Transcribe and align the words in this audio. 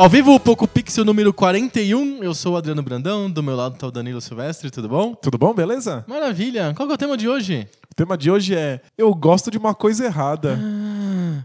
Ao 0.00 0.08
vivo, 0.08 0.34
o 0.34 0.40
Poco 0.40 0.66
Pixel 0.66 1.04
número 1.04 1.30
41. 1.30 2.24
Eu 2.24 2.32
sou 2.34 2.54
o 2.54 2.56
Adriano 2.56 2.82
Brandão, 2.82 3.30
do 3.30 3.42
meu 3.42 3.54
lado 3.54 3.76
tá 3.76 3.86
o 3.86 3.90
Danilo 3.90 4.18
Silvestre, 4.18 4.70
tudo 4.70 4.88
bom? 4.88 5.14
Tudo 5.14 5.36
bom, 5.36 5.52
beleza? 5.52 6.06
Maravilha. 6.08 6.72
Qual 6.74 6.86
que 6.88 6.92
é 6.92 6.94
o 6.94 6.98
tema 6.98 7.18
de 7.18 7.28
hoje? 7.28 7.68
O 7.92 7.94
tema 7.94 8.16
de 8.16 8.30
hoje 8.30 8.54
é 8.54 8.80
Eu 8.96 9.14
gosto 9.14 9.50
de 9.50 9.58
uma 9.58 9.74
coisa 9.74 10.06
errada. 10.06 10.58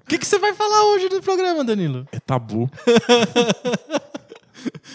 O 0.02 0.08
que, 0.08 0.18
que 0.18 0.26
você 0.26 0.40
vai 0.40 0.54
falar 0.54 0.86
hoje 0.94 1.10
no 1.12 1.22
programa, 1.22 1.66
Danilo? 1.66 2.08
É 2.14 2.20
tabu. 2.20 2.70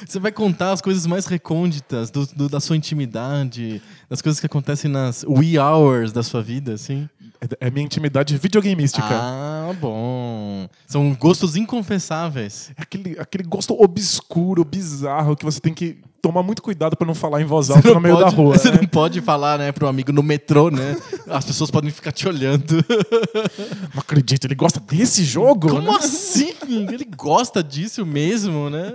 Você 0.04 0.18
vai 0.18 0.32
contar 0.32 0.72
as 0.72 0.80
coisas 0.80 1.06
mais 1.06 1.26
recônditas 1.26 2.10
do, 2.10 2.26
do- 2.26 2.48
da 2.48 2.58
sua 2.58 2.76
intimidade, 2.76 3.80
das 4.08 4.20
coisas 4.20 4.40
que 4.40 4.46
acontecem 4.46 4.90
nas 4.90 5.22
wee 5.22 5.58
hours 5.60 6.10
da 6.10 6.24
sua 6.24 6.42
vida, 6.42 6.72
assim? 6.72 7.08
É- 7.40 7.66
É 7.68 7.70
minha 7.70 7.84
intimidade 7.84 8.36
videogameística. 8.36 9.06
Ah, 9.10 9.72
bom. 9.80 10.68
São 10.86 11.14
gostos 11.14 11.56
inconfessáveis. 11.56 12.70
É 12.76 12.82
aquele, 12.82 13.18
aquele 13.18 13.44
gosto 13.44 13.74
obscuro, 13.80 14.64
bizarro, 14.64 15.36
que 15.36 15.44
você 15.44 15.60
tem 15.60 15.72
que 15.72 15.98
tomar 16.20 16.42
muito 16.42 16.62
cuidado 16.62 16.96
pra 16.96 17.06
não 17.06 17.14
falar 17.14 17.40
em 17.40 17.44
voz 17.44 17.70
alta 17.70 17.92
no 17.94 18.00
meio 18.00 18.16
pode- 18.16 18.30
da 18.30 18.36
rua. 18.36 18.58
Você 18.58 18.70
né? 18.70 18.78
não 18.80 18.88
pode 18.88 19.20
falar, 19.20 19.58
né, 19.58 19.72
pro 19.72 19.86
amigo 19.86 20.12
no 20.12 20.22
metrô, 20.22 20.70
né? 20.70 20.96
As 21.28 21.44
pessoas 21.44 21.70
podem 21.70 21.90
ficar 21.90 22.12
te 22.12 22.28
olhando. 22.28 22.84
Não 23.94 24.00
acredito, 24.00 24.46
ele 24.46 24.54
gosta 24.54 24.80
desse 24.80 25.24
jogo? 25.24 25.68
Como 25.68 25.92
né? 25.92 25.98
assim? 25.98 26.52
Ele 26.68 27.04
gosta 27.04 27.62
disso 27.62 28.04
mesmo, 28.04 28.68
né? 28.70 28.92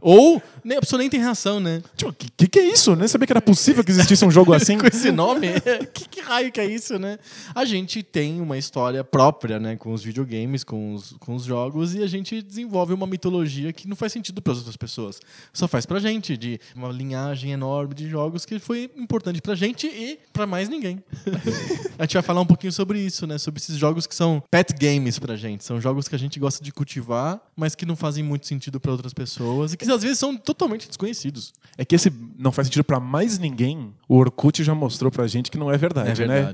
Ou 0.00 0.42
nem, 0.64 0.78
a 0.78 0.80
pessoa 0.80 0.98
nem 0.98 1.08
tem 1.08 1.20
reação, 1.20 1.60
né? 1.60 1.82
Tipo, 1.96 2.12
que, 2.12 2.28
que 2.30 2.46
que 2.48 2.58
é 2.58 2.68
isso? 2.72 2.94
Nem 2.96 3.06
sabia 3.08 3.26
que 3.26 3.32
era 3.32 3.42
possível 3.42 3.84
que 3.84 3.90
existisse 3.90 4.24
um 4.24 4.30
jogo 4.30 4.52
assim. 4.54 4.78
Com 4.78 4.86
esse 4.86 5.10
nome? 5.12 5.48
que, 5.92 6.08
que 6.08 6.20
raio 6.20 6.50
que 6.50 6.60
é 6.60 6.66
isso, 6.66 6.98
né? 6.98 7.18
A 7.54 7.64
gente 7.64 8.02
tem 8.02 8.40
uma 8.40 8.56
história 8.58 9.02
própria, 9.04 9.58
né? 9.58 9.76
Com 9.76 9.92
os 9.92 10.02
videogames, 10.02 10.64
com 10.64 10.94
os, 10.94 11.14
com 11.20 11.34
os 11.34 11.44
jogos, 11.44 11.94
e 11.94 12.02
a 12.02 12.06
gente 12.06 12.40
desenvolve 12.42 12.92
uma 12.92 13.06
mitologia 13.06 13.72
que 13.72 13.86
não 13.88 13.96
faz 13.96 14.12
sentido 14.12 14.40
para 14.42 14.52
as 14.52 14.58
outras 14.58 14.76
pessoas. 14.76 15.20
Só 15.52 15.68
faz 15.68 15.84
pra 15.86 15.98
gente, 15.98 16.36
de 16.36 16.55
uma 16.74 16.88
linhagem 16.88 17.52
enorme 17.52 17.94
de 17.94 18.08
jogos 18.08 18.44
que 18.44 18.58
foi 18.58 18.90
importante 18.96 19.40
pra 19.40 19.54
gente 19.54 19.86
e 19.86 20.18
pra 20.32 20.46
mais 20.46 20.68
ninguém. 20.68 21.02
a 21.98 22.02
gente 22.02 22.14
vai 22.14 22.22
falar 22.22 22.40
um 22.40 22.46
pouquinho 22.46 22.72
sobre 22.72 22.98
isso, 22.98 23.26
né? 23.26 23.38
Sobre 23.38 23.60
esses 23.60 23.76
jogos 23.76 24.06
que 24.06 24.14
são 24.14 24.42
pet 24.50 24.74
games 24.74 25.18
pra 25.18 25.36
gente. 25.36 25.64
São 25.64 25.80
jogos 25.80 26.08
que 26.08 26.14
a 26.14 26.18
gente 26.18 26.38
gosta 26.38 26.62
de 26.62 26.72
cultivar, 26.72 27.40
mas 27.56 27.74
que 27.74 27.86
não 27.86 27.96
fazem 27.96 28.22
muito 28.22 28.46
sentido 28.46 28.80
pra 28.80 28.92
outras 28.92 29.12
pessoas 29.12 29.72
e 29.72 29.76
que 29.76 29.90
às 29.90 30.02
vezes 30.02 30.18
são 30.18 30.36
totalmente 30.36 30.86
desconhecidos. 30.86 31.52
É 31.76 31.84
que 31.84 31.94
esse 31.94 32.12
não 32.38 32.52
faz 32.52 32.68
sentido 32.68 32.84
pra 32.84 33.00
mais 33.00 33.38
ninguém. 33.38 33.94
O 34.08 34.16
Orkut 34.16 34.62
já 34.62 34.74
mostrou 34.74 35.10
pra 35.10 35.26
gente 35.26 35.50
que 35.50 35.58
não 35.58 35.70
é 35.70 35.76
verdade, 35.76 36.26
né? 36.26 36.52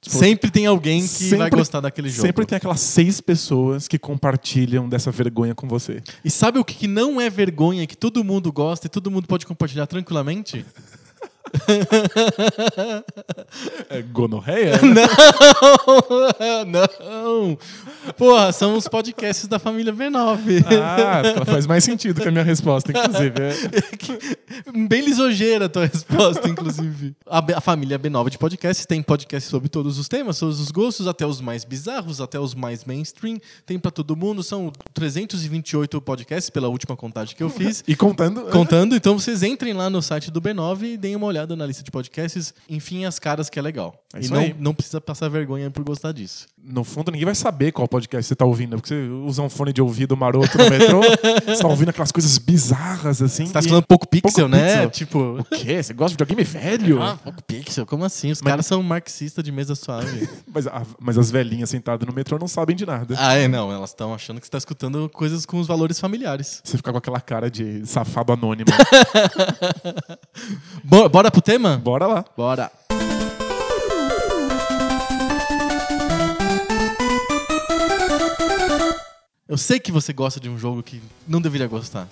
Tipo, 0.00 0.16
sempre 0.16 0.48
tem 0.50 0.64
alguém 0.64 1.00
que 1.00 1.28
vai 1.30 1.38
sempre- 1.46 1.58
gostar 1.58 1.80
daquele 1.80 2.08
jogo. 2.08 2.22
Sempre 2.22 2.46
tem 2.46 2.56
aquelas 2.56 2.78
seis 2.80 3.20
pessoas 3.20 3.88
que 3.88 3.98
compartilham 3.98 4.88
dessa 4.88 5.10
vergonha 5.10 5.56
com 5.56 5.66
você. 5.66 6.00
E 6.24 6.30
sabe 6.30 6.58
o 6.60 6.64
que 6.64 6.86
não 6.86 7.20
é 7.20 7.28
vergonha, 7.28 7.84
que 7.84 7.96
todo 7.96 8.22
mundo 8.22 8.52
gosta 8.52 8.86
e 8.86 8.90
todo 8.90 9.10
mundo 9.10 9.26
pode 9.26 9.44
compartilhar 9.44 9.86
tranquilamente? 9.88 10.64
É 13.90 14.02
gonorreia? 14.02 14.80
não! 16.66 17.58
Porra, 18.16 18.52
são 18.52 18.76
os 18.76 18.86
podcasts 18.86 19.46
da 19.46 19.58
família 19.58 19.92
B9. 19.92 20.64
ah, 20.82 21.44
faz 21.44 21.66
mais 21.66 21.84
sentido 21.84 22.20
que 22.20 22.28
a 22.28 22.30
minha 22.30 22.44
resposta, 22.44 22.90
inclusive. 22.90 23.34
É. 23.40 24.72
Bem 24.88 25.02
lisogeira 25.02 25.66
a 25.66 25.68
tua 25.68 25.86
resposta, 25.86 26.48
inclusive. 26.48 27.14
A, 27.26 27.38
a 27.56 27.60
família 27.60 27.98
B9 27.98 28.30
de 28.30 28.38
podcasts 28.38 28.86
tem 28.86 29.02
podcasts 29.02 29.50
sobre 29.50 29.68
todos 29.68 29.98
os 29.98 30.08
temas, 30.08 30.38
todos 30.38 30.60
os 30.60 30.70
gostos, 30.70 31.06
até 31.06 31.26
os 31.26 31.40
mais 31.40 31.64
bizarros, 31.64 32.20
até 32.20 32.38
os 32.38 32.54
mais 32.54 32.84
mainstream. 32.84 33.38
Tem 33.64 33.78
pra 33.78 33.90
todo 33.90 34.16
mundo. 34.16 34.42
São 34.42 34.72
328 34.92 36.00
podcasts, 36.00 36.50
pela 36.50 36.68
última 36.68 36.96
contagem 36.96 37.34
que 37.34 37.42
eu 37.42 37.50
fiz. 37.50 37.82
E 37.86 37.96
contando. 37.96 38.42
Contando, 38.50 38.94
então 38.94 39.18
vocês 39.18 39.42
entrem 39.42 39.72
lá 39.72 39.88
no 39.88 40.02
site 40.02 40.30
do 40.30 40.40
B9 40.40 40.82
e 40.82 40.96
deem 40.96 41.16
uma 41.16 41.26
olhada 41.26 41.37
na 41.46 41.66
lista 41.66 41.82
de 41.82 41.90
podcasts. 41.90 42.54
Enfim, 42.68 43.04
as 43.04 43.18
caras 43.18 43.48
que 43.50 43.58
é 43.58 43.62
legal. 43.62 43.94
É 44.14 44.24
e 44.24 44.28
não, 44.28 44.40
aí. 44.40 44.54
não 44.58 44.74
precisa 44.74 45.00
passar 45.00 45.28
vergonha 45.28 45.70
por 45.70 45.84
gostar 45.84 46.12
disso. 46.12 46.46
No 46.62 46.84
fundo, 46.84 47.10
ninguém 47.10 47.24
vai 47.26 47.34
saber 47.34 47.72
qual 47.72 47.86
podcast 47.88 48.26
você 48.28 48.34
tá 48.34 48.44
ouvindo, 48.44 48.76
porque 48.76 48.88
você 48.88 49.08
usa 49.08 49.42
um 49.42 49.48
fone 49.48 49.72
de 49.72 49.80
ouvido 49.80 50.16
maroto 50.16 50.56
no 50.58 50.68
metrô, 50.68 51.00
você 51.46 51.62
tá 51.62 51.68
ouvindo 51.68 51.88
aquelas 51.90 52.12
coisas 52.12 52.36
bizarras 52.38 53.22
assim. 53.22 53.46
Você 53.46 53.52
tá 53.52 53.62
falando 53.62 53.86
pouco 53.86 54.06
pixel, 54.06 54.48
Pouco 54.48 54.48
né? 54.48 54.86
pixel. 54.86 54.90
Tipo. 54.90 55.18
O 55.40 55.44
quê? 55.44 55.82
Você 55.82 55.92
gosta 55.94 56.16
de 56.16 56.24
videogame 56.24 56.44
velho? 56.44 57.02
Ah, 57.02 57.16
pouco 57.22 57.42
pixel? 57.44 57.86
Como 57.86 58.04
assim? 58.04 58.30
Os 58.30 58.42
Mas- 58.42 58.50
caras 58.50 58.66
são 58.66 58.82
marxistas 58.82 59.42
de 59.44 59.52
mesa 59.52 59.74
suave. 59.74 60.28
Mas, 60.52 60.66
a- 60.66 60.82
mas 61.00 61.18
as 61.18 61.30
velhinhas 61.30 61.70
sentadas 61.70 62.06
no 62.06 62.12
metrô 62.14 62.38
não 62.38 62.48
sabem 62.48 62.74
de 62.74 62.84
nada. 62.84 63.14
ah, 63.18 63.34
é, 63.34 63.46
não. 63.46 63.70
Elas 63.70 63.90
estão 63.90 64.12
achando 64.14 64.40
que 64.40 64.46
você 64.46 64.50
tá 64.50 64.58
escutando 64.58 65.08
coisas 65.10 65.44
com 65.46 65.60
os 65.60 65.66
valores 65.66 66.00
familiares. 66.00 66.60
Você 66.64 66.76
fica 66.76 66.90
com 66.90 66.98
aquela 66.98 67.20
cara 67.20 67.50
de 67.50 67.86
safado 67.86 68.32
anônimo. 68.32 68.70
Bo- 70.84 71.08
bora 71.28 71.30
pro 71.30 71.42
tema? 71.42 71.76
Bora 71.76 72.06
lá. 72.06 72.24
Bora. 72.36 72.70
Eu 79.48 79.56
sei 79.56 79.80
que 79.80 79.90
você 79.90 80.12
gosta 80.12 80.38
de 80.38 80.48
um 80.48 80.58
jogo 80.58 80.82
que 80.82 81.00
não 81.26 81.40
deveria 81.40 81.66
gostar. 81.66 82.08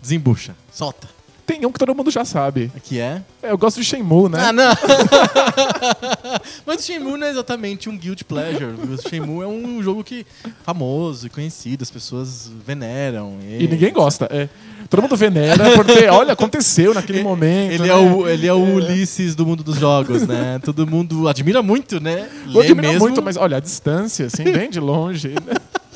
Desembucha. 0.00 0.54
Solta. 0.72 1.08
Tem 1.44 1.64
um 1.64 1.70
que 1.70 1.78
todo 1.78 1.94
mundo 1.94 2.10
já 2.10 2.24
sabe. 2.24 2.72
Aqui 2.76 2.98
é. 2.98 3.22
É, 3.40 3.52
eu 3.52 3.58
gosto 3.58 3.80
de 3.80 3.84
Shenmue, 3.84 4.28
né? 4.28 4.46
Ah, 4.46 4.52
não! 4.52 4.74
Mas 6.66 6.80
o 6.80 6.82
Shenmue 6.82 7.16
não 7.16 7.26
é 7.26 7.30
exatamente 7.30 7.88
um 7.88 7.96
guilt 7.96 8.24
pleasure. 8.24 8.74
O 8.74 9.08
Shenmue 9.08 9.44
é 9.44 9.46
um 9.46 9.80
jogo 9.80 10.02
que 10.02 10.26
famoso 10.64 11.28
e 11.28 11.30
conhecido, 11.30 11.82
as 11.82 11.90
pessoas 11.90 12.50
veneram. 12.64 13.38
E 13.42 13.68
ninguém 13.68 13.92
gosta. 13.92 14.28
É. 14.28 14.48
Todo 14.88 15.02
mundo 15.02 15.16
venera 15.16 15.72
porque, 15.74 16.06
olha, 16.06 16.32
aconteceu 16.32 16.94
naquele 16.94 17.22
momento. 17.24 17.72
Ele 17.72 17.82
né? 17.84 17.88
é, 17.88 17.94
o, 17.94 18.28
ele 18.28 18.46
é 18.46 18.52
o 18.52 18.74
Ulisses 18.74 19.34
do 19.34 19.46
mundo 19.46 19.62
dos 19.62 19.76
jogos, 19.76 20.26
né? 20.26 20.60
Todo 20.62 20.86
mundo 20.86 21.28
admira 21.28 21.62
muito, 21.62 22.00
né? 22.00 22.28
Lê 22.46 22.60
admiro 22.60 22.88
mesmo. 22.88 23.00
muito, 23.00 23.22
mas 23.22 23.36
olha, 23.36 23.56
a 23.56 23.60
distância, 23.60 24.26
assim, 24.26 24.44
bem 24.44 24.70
de 24.70 24.80
longe. 24.80 25.28
né? 25.28 25.56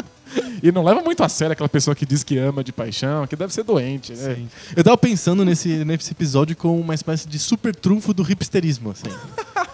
E 0.63 0.71
não 0.71 0.85
leva 0.85 1.01
muito 1.01 1.25
a 1.25 1.29
sério 1.29 1.53
aquela 1.53 1.69
pessoa 1.69 1.95
que 1.95 2.05
diz 2.05 2.23
que 2.23 2.37
ama 2.37 2.63
de 2.63 2.71
paixão, 2.71 3.27
que 3.27 3.35
deve 3.35 3.53
ser 3.53 3.63
doente. 3.63 4.13
Né? 4.13 4.35
Sim. 4.35 4.49
Eu 4.77 4.85
tava 4.85 4.97
pensando 4.99 5.43
nesse, 5.45 5.85
nesse 5.87 6.13
episódio 6.13 6.55
com 6.55 6.79
uma 6.79 6.95
espécie 6.95 7.27
de 7.27 7.39
super 7.39 7.75
trunfo 7.75 8.13
do 8.13 8.23
hipsterismo, 8.23 8.91
assim. 8.91 9.09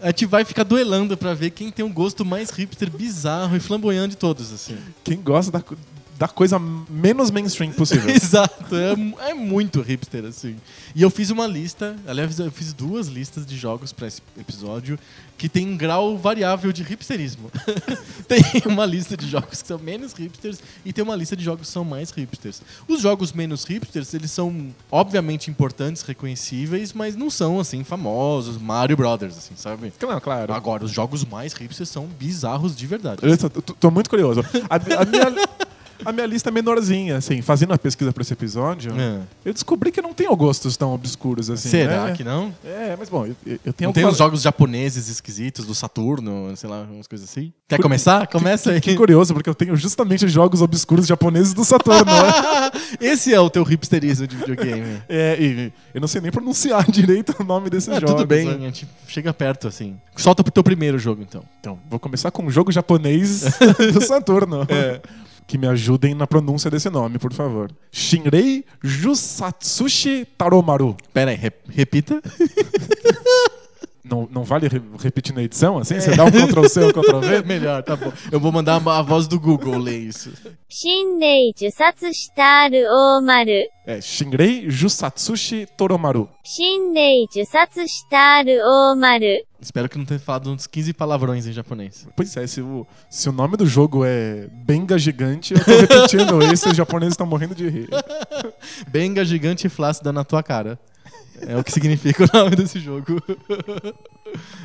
A 0.00 0.08
gente 0.08 0.26
vai 0.26 0.44
ficar 0.44 0.62
duelando 0.62 1.16
pra 1.16 1.34
ver 1.34 1.50
quem 1.50 1.72
tem 1.72 1.84
um 1.84 1.92
gosto 1.92 2.24
mais 2.24 2.50
hipster, 2.50 2.88
bizarro 2.88 3.56
e 3.56 3.60
flamboyante 3.60 4.10
de 4.10 4.16
todos, 4.16 4.52
assim. 4.52 4.76
Quem 5.02 5.20
gosta 5.20 5.50
da, 5.50 5.62
da 6.18 6.26
coisa 6.26 6.58
menos 6.58 7.30
mainstream 7.30 7.70
possível. 7.72 8.10
Exato, 8.14 8.74
é, 8.74 9.30
é 9.30 9.34
muito 9.34 9.80
hipster, 9.80 10.24
assim. 10.24 10.56
E 10.94 11.02
eu 11.02 11.10
fiz 11.10 11.30
uma 11.30 11.46
lista, 11.46 11.94
aliás, 12.06 12.38
eu 12.40 12.50
fiz 12.50 12.72
duas 12.72 13.06
listas 13.06 13.46
de 13.46 13.56
jogos 13.56 13.92
pra 13.92 14.08
esse 14.08 14.20
episódio 14.38 14.98
que 15.36 15.48
tem 15.48 15.68
um 15.68 15.76
grau 15.76 16.18
variável 16.18 16.72
de 16.72 16.82
hipsterismo. 16.82 17.48
tem 18.26 18.42
uma 18.66 18.84
lista 18.84 19.16
de 19.16 19.28
jogos 19.28 19.62
que 19.62 19.68
são 19.68 19.78
menos 19.78 20.12
hipsters 20.12 20.58
e 20.84 20.92
tem 20.92 21.04
uma 21.04 21.14
lista 21.14 21.36
de 21.36 21.44
jogos 21.44 21.68
que 21.68 21.72
são 21.72 21.84
mais 21.84 22.10
hipsters. 22.10 22.60
Os 22.88 23.00
jogos 23.00 23.32
menos 23.32 23.62
hipsters, 23.64 24.12
eles 24.14 24.32
são 24.32 24.74
obviamente 24.90 25.48
importantes, 25.48 26.02
reconhecíveis, 26.02 26.92
mas 26.92 27.14
não 27.14 27.30
são, 27.30 27.60
assim, 27.60 27.84
famosos, 27.84 28.58
Mario 28.60 28.96
Brothers, 28.96 29.38
assim, 29.38 29.54
sabe? 29.56 29.92
Claro, 29.96 30.20
claro. 30.20 30.52
Agora, 30.52 30.84
os 30.84 30.90
jogos 30.90 31.24
mais 31.24 31.52
hipsters 31.52 31.88
são 31.88 32.06
bizarros 32.06 32.74
de 32.76 32.86
verdade. 32.88 33.20
Eu 33.22 33.38
tô, 33.38 33.48
tô- 33.48 33.74
tô 33.74 33.90
muito 33.92 34.10
curioso. 34.10 34.40
A, 34.68 34.74
a 34.74 35.04
minha, 35.04 35.48
a 36.04 36.12
minha 36.12 36.26
lista 36.26 36.48
é 36.48 36.52
menorzinha, 36.52 37.16
assim. 37.16 37.42
Fazendo 37.42 37.72
a 37.72 37.78
pesquisa 37.78 38.12
pra 38.12 38.22
esse 38.22 38.32
episódio, 38.32 38.92
É. 38.98 39.20
eu 39.44 39.52
descobri 39.52 39.90
que 39.92 40.00
não 40.00 40.12
tenho 40.14 40.34
gostos 40.36 40.76
tão 40.76 40.92
obscuros 40.94 41.50
assim. 41.50 41.68
Será 41.68 42.06
né? 42.06 42.12
que 42.12 42.22
não? 42.24 42.54
É, 42.64 42.96
mas 42.98 43.08
bom, 43.08 43.26
eu, 43.26 43.34
eu 43.46 43.72
tenho 43.72 43.88
Não 43.88 43.92
tem 43.92 44.02
algumas- 44.04 44.12
uns 44.14 44.18
jogos 44.18 44.42
japoneses 44.42 45.08
esquisitos 45.08 45.64
do 45.66 45.74
Saturno, 45.74 46.56
sei 46.56 46.68
lá, 46.68 46.82
umas 46.90 47.06
coisas 47.06 47.28
assim? 47.28 47.52
Quer 47.68 47.80
começar? 47.80 48.26
Começa 48.28 48.70
aí. 48.72 48.80
Que 48.80 48.94
curioso, 48.96 49.34
porque 49.34 49.48
eu 49.50 49.54
tenho 49.54 49.74
justamente 49.76 50.26
jogos 50.28 50.62
obscuros 50.62 51.06
japoneses 51.06 51.52
do 51.54 51.64
Saturno. 51.64 52.04
né? 52.04 52.70
Esse 53.00 53.32
é 53.34 53.40
o 53.40 53.50
teu 53.50 53.62
hipsterismo 53.70 54.26
de 54.26 54.36
videogame. 54.36 55.02
É, 55.08 55.36
e 55.40 55.72
eu 55.94 56.00
não 56.00 56.08
sei 56.08 56.20
nem 56.20 56.30
pronunciar 56.30 56.84
direito 56.90 57.34
o 57.40 57.44
nome 57.44 57.70
desses 57.70 57.88
Ah, 57.88 57.94
jogos. 58.00 58.14
tudo 58.14 58.26
bem, 58.26 58.44
né? 58.46 58.54
a 58.54 58.58
gente 58.58 58.86
chega 59.06 59.32
perto 59.32 59.66
assim. 59.68 59.96
Solta 60.16 60.42
pro 60.42 60.52
teu 60.52 60.62
primeiro 60.62 60.98
jogo, 60.98 61.22
então. 61.22 61.42
Então, 61.60 61.78
vou 61.88 61.98
começar 61.98 62.30
com 62.30 62.44
um 62.44 62.50
jogo 62.50 62.70
japonês 62.72 63.42
do 63.92 64.00
Saturno. 64.02 64.66
É 64.68 65.00
que 65.48 65.56
me 65.56 65.66
ajudem 65.66 66.14
na 66.14 66.26
pronúncia 66.26 66.70
desse 66.70 66.90
nome, 66.90 67.18
por 67.18 67.32
favor. 67.32 67.70
Shinrei 67.90 68.64
Jusatsushi 68.82 70.26
Taromaru. 70.36 70.94
Pera 71.12 71.30
aí, 71.30 71.36
re 71.36 71.50
repita. 71.70 72.20
Não, 74.08 74.26
não 74.32 74.42
vale 74.42 74.68
re 74.68 74.80
repetir 74.98 75.34
na 75.34 75.42
edição, 75.42 75.76
assim? 75.76 75.96
É. 75.96 76.00
Você 76.00 76.16
dá 76.16 76.24
um 76.24 76.30
Ctrl 76.30 76.66
C 76.66 76.80
ou 76.80 76.88
um 76.88 76.92
Ctrl 76.92 77.20
V? 77.20 77.42
Melhor, 77.46 77.82
tá 77.82 77.94
bom. 77.94 78.10
Eu 78.32 78.40
vou 78.40 78.50
mandar 78.50 78.76
a 78.76 79.02
voz 79.02 79.28
do 79.28 79.38
Google 79.38 79.76
ler 79.76 79.98
isso. 79.98 80.32
Shinrei 80.66 81.52
Jusatsushi 81.54 82.34
Taromaru. 82.34 83.68
É, 83.86 84.00
Shinrei 84.00 84.70
Jusatsushi 84.70 85.66
Toromaru. 85.76 86.26
Shinrei 86.42 87.26
Jusatsushi 87.30 88.08
Taromaru. 88.08 89.44
Espero 89.60 89.88
que 89.88 89.98
não 89.98 90.04
tenha 90.04 90.20
falado 90.20 90.50
uns 90.52 90.66
15 90.68 90.92
palavrões 90.92 91.46
em 91.46 91.52
japonês. 91.52 92.06
Pois 92.16 92.36
é, 92.36 92.46
se 92.46 92.60
o, 92.60 92.86
se 93.10 93.28
o 93.28 93.32
nome 93.32 93.56
do 93.56 93.66
jogo 93.66 94.04
é 94.04 94.48
Benga 94.64 94.96
Gigante, 94.98 95.54
eu 95.54 95.64
tô 95.64 95.70
repetindo 95.72 96.40
isso 96.52 96.68
e 96.68 96.70
os 96.70 96.76
japoneses 96.76 97.14
estão 97.14 97.26
morrendo 97.26 97.54
de 97.56 97.68
rir. 97.68 97.88
Benga 98.88 99.24
gigante 99.24 99.68
flácida 99.68 100.12
na 100.12 100.22
tua 100.22 100.42
cara. 100.42 100.78
É 101.40 101.56
o 101.56 101.62
que 101.64 101.72
significa 101.72 102.24
o 102.32 102.36
nome 102.36 102.54
desse 102.56 102.78
jogo. 102.80 103.20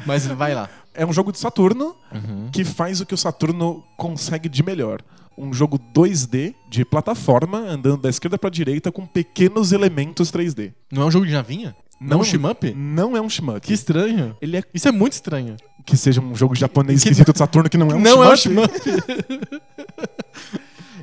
Mas 0.06 0.26
vai 0.28 0.54
lá. 0.54 0.70
É 0.94 1.06
um 1.06 1.14
jogo 1.14 1.32
de 1.32 1.40
Saturno 1.40 1.96
Uhum. 2.14 2.50
que 2.52 2.64
faz 2.64 3.02
o 3.02 3.06
que 3.06 3.14
o 3.16 3.18
Saturno 3.18 3.84
consegue 3.98 4.48
de 4.48 4.62
melhor. 4.62 5.02
Um 5.36 5.52
jogo 5.52 5.80
2D 5.96 6.54
de 6.70 6.86
plataforma, 6.86 7.58
andando 7.58 7.98
da 8.04 8.10
esquerda 8.10 8.38
pra 8.38 8.52
direita 8.52 8.92
com 8.92 9.04
pequenos 9.08 9.72
elementos 9.72 10.32
3D. 10.32 10.74
Não 10.92 11.02
é 11.02 11.06
um 11.06 11.12
jogo 11.12 11.26
de 11.26 11.32
navinha? 11.34 11.76
Não, 12.04 12.20
um 12.20 12.24
shmup? 12.24 12.74
Não 12.76 13.18
é 13.18 13.22
um 13.22 13.30
shmup. 13.30 13.62
Que 13.62 13.74
estranho. 13.74 14.36
Ele 14.42 14.58
é 14.58 14.64
Isso 14.74 14.88
é 14.88 14.92
muito 14.92 15.14
estranho. 15.14 15.56
que 15.86 15.96
seja 15.98 16.22
um 16.22 16.36
jogo 16.36 16.56
japonês 16.56 17.00
esquisito 17.00 17.32
de 17.34 17.38
Saturno 17.40 17.70
que 17.70 17.78
não 17.78 17.90
é 17.90 17.96
um 17.96 18.00
não 18.00 18.24
é 18.24 18.34
um 18.34 18.36
shmup. 18.36 18.72
shmup. 18.80 19.62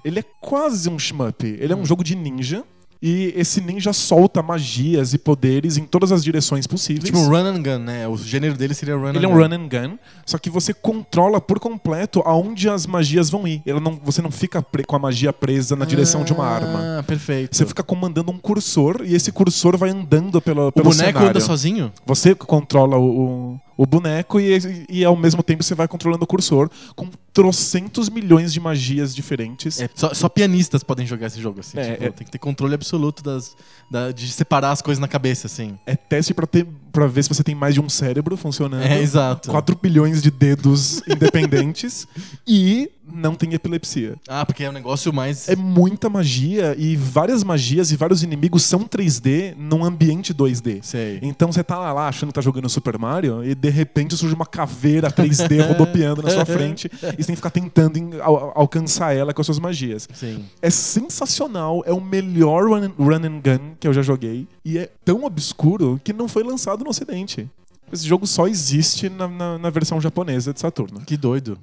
Ele 0.04 0.18
é 0.20 0.24
quase 0.40 0.88
um 0.88 0.98
shmup. 0.98 1.44
Ele 1.46 1.72
é 1.72 1.76
um 1.76 1.84
jogo 1.84 2.02
de 2.02 2.14
ninja. 2.16 2.64
E 3.02 3.32
esse 3.34 3.62
ninja 3.62 3.94
solta 3.94 4.42
magias 4.42 5.14
e 5.14 5.18
poderes 5.18 5.78
em 5.78 5.84
todas 5.84 6.12
as 6.12 6.22
direções 6.22 6.66
possíveis. 6.66 7.04
tipo 7.06 7.18
run 7.18 7.46
and 7.46 7.62
gun, 7.62 7.78
né? 7.78 8.06
O 8.06 8.16
gênero 8.16 8.54
dele 8.56 8.74
seria 8.74 8.94
run 8.94 9.08
Ele 9.14 9.24
é 9.24 9.28
and 9.28 9.28
um 9.28 9.32
gun. 9.32 9.38
run 9.42 9.54
and 9.54 9.68
gun, 9.68 9.98
só 10.26 10.36
que 10.36 10.50
você 10.50 10.74
controla 10.74 11.40
por 11.40 11.58
completo 11.58 12.20
aonde 12.26 12.68
as 12.68 12.86
magias 12.86 13.30
vão 13.30 13.48
ir. 13.48 13.62
Ela 13.64 13.80
não, 13.80 13.98
você 14.04 14.20
não 14.20 14.30
fica 14.30 14.62
com 14.86 14.96
a 14.96 14.98
magia 14.98 15.32
presa 15.32 15.74
na 15.74 15.86
direção 15.86 16.24
de 16.24 16.32
uma 16.34 16.44
arma. 16.46 16.98
Ah, 16.98 17.02
perfeito. 17.02 17.56
Você 17.56 17.64
fica 17.64 17.82
comandando 17.82 18.30
um 18.30 18.38
cursor 18.38 19.00
e 19.06 19.14
esse 19.14 19.32
cursor 19.32 19.78
vai 19.78 19.88
andando 19.90 20.40
pelo, 20.42 20.68
o 20.68 20.72
pelo 20.72 20.90
boneco 20.90 21.06
cenário. 21.08 21.30
anda 21.30 21.40
sozinho? 21.40 21.90
Você 22.04 22.34
controla 22.34 22.98
o, 22.98 23.54
o, 23.54 23.60
o 23.78 23.86
boneco 23.86 24.38
e, 24.38 24.84
e 24.90 25.04
ao 25.06 25.16
mesmo 25.16 25.42
tempo 25.42 25.62
você 25.62 25.74
vai 25.74 25.88
controlando 25.88 26.24
o 26.24 26.26
cursor 26.26 26.68
com 26.94 27.08
trocentos 27.32 28.08
milhões 28.08 28.52
de 28.52 28.60
magias 28.60 29.14
diferentes. 29.14 29.80
É, 29.80 29.88
só, 29.94 30.12
só 30.12 30.28
pianistas 30.28 30.82
podem 30.82 31.06
jogar 31.06 31.28
esse 31.28 31.40
jogo, 31.40 31.60
assim. 31.60 31.78
É, 31.78 31.92
tipo, 31.92 32.04
é. 32.04 32.10
Tem 32.10 32.24
que 32.24 32.30
ter 32.30 32.38
controle 32.38 32.74
absoluto 32.74 33.22
das, 33.22 33.56
da- 33.90 34.10
de 34.12 34.30
separar 34.30 34.72
as 34.72 34.82
coisas 34.82 35.00
na 35.00 35.08
cabeça, 35.08 35.46
assim. 35.46 35.78
É 35.86 35.94
teste 35.96 36.34
pra, 36.34 36.46
ter, 36.46 36.66
pra 36.92 37.06
ver 37.06 37.22
se 37.22 37.28
você 37.28 37.42
tem 37.44 37.54
mais 37.54 37.74
de 37.74 37.80
um 37.80 37.88
cérebro 37.88 38.36
funcionando. 38.36 38.82
É, 38.82 39.00
exato. 39.00 39.50
4 39.50 39.78
bilhões 39.80 40.22
de 40.22 40.30
dedos 40.30 41.02
independentes 41.08 42.06
e 42.46 42.90
não 43.12 43.34
tem 43.34 43.52
epilepsia. 43.54 44.14
Ah, 44.28 44.46
porque 44.46 44.62
é 44.62 44.68
um 44.70 44.72
negócio 44.72 45.12
mais... 45.12 45.48
É 45.48 45.56
muita 45.56 46.08
magia 46.08 46.76
e 46.78 46.94
várias 46.96 47.42
magias 47.42 47.90
e 47.90 47.96
vários 47.96 48.22
inimigos 48.22 48.62
são 48.62 48.84
3D 48.84 49.54
num 49.56 49.84
ambiente 49.84 50.32
2D. 50.32 50.80
Sei. 50.82 51.18
Então 51.20 51.50
você 51.52 51.64
tá 51.64 51.76
lá 51.92 52.06
achando 52.08 52.28
que 52.28 52.34
tá 52.34 52.40
jogando 52.40 52.68
Super 52.68 52.96
Mario 52.98 53.42
e 53.44 53.52
de 53.54 53.68
repente 53.68 54.16
surge 54.16 54.34
uma 54.34 54.46
caveira 54.46 55.10
3D 55.10 55.60
rodopiando 55.66 56.22
na 56.22 56.30
sua 56.30 56.44
frente 56.46 56.88
e 57.20 57.22
você 57.22 57.26
tem 57.28 57.34
que 57.34 57.40
ficar 57.40 57.50
tentando 57.50 57.96
em- 57.98 58.20
al- 58.20 58.52
alcançar 58.56 59.14
ela 59.14 59.32
com 59.34 59.40
as 59.40 59.46
suas 59.46 59.58
magias. 59.58 60.08
Sim. 60.14 60.44
É 60.62 60.70
sensacional, 60.70 61.82
é 61.86 61.92
o 61.92 62.00
melhor 62.00 62.68
run 62.68 62.76
and, 62.84 62.92
run 62.98 63.16
and 63.26 63.40
gun 63.40 63.74
que 63.78 63.86
eu 63.86 63.92
já 63.92 64.02
joguei 64.02 64.46
e 64.64 64.78
é 64.78 64.88
tão 65.04 65.24
obscuro 65.24 66.00
que 66.02 66.12
não 66.12 66.26
foi 66.28 66.42
lançado 66.42 66.82
no 66.84 66.90
ocidente. 66.90 67.48
Esse 67.92 68.06
jogo 68.06 68.26
só 68.26 68.46
existe 68.46 69.08
na, 69.08 69.26
na- 69.28 69.58
na 69.58 69.70
versão 69.70 70.00
japonesa 70.00 70.52
de 70.54 70.60
Saturno. 70.60 71.00
Que 71.00 71.16
doido. 71.16 71.58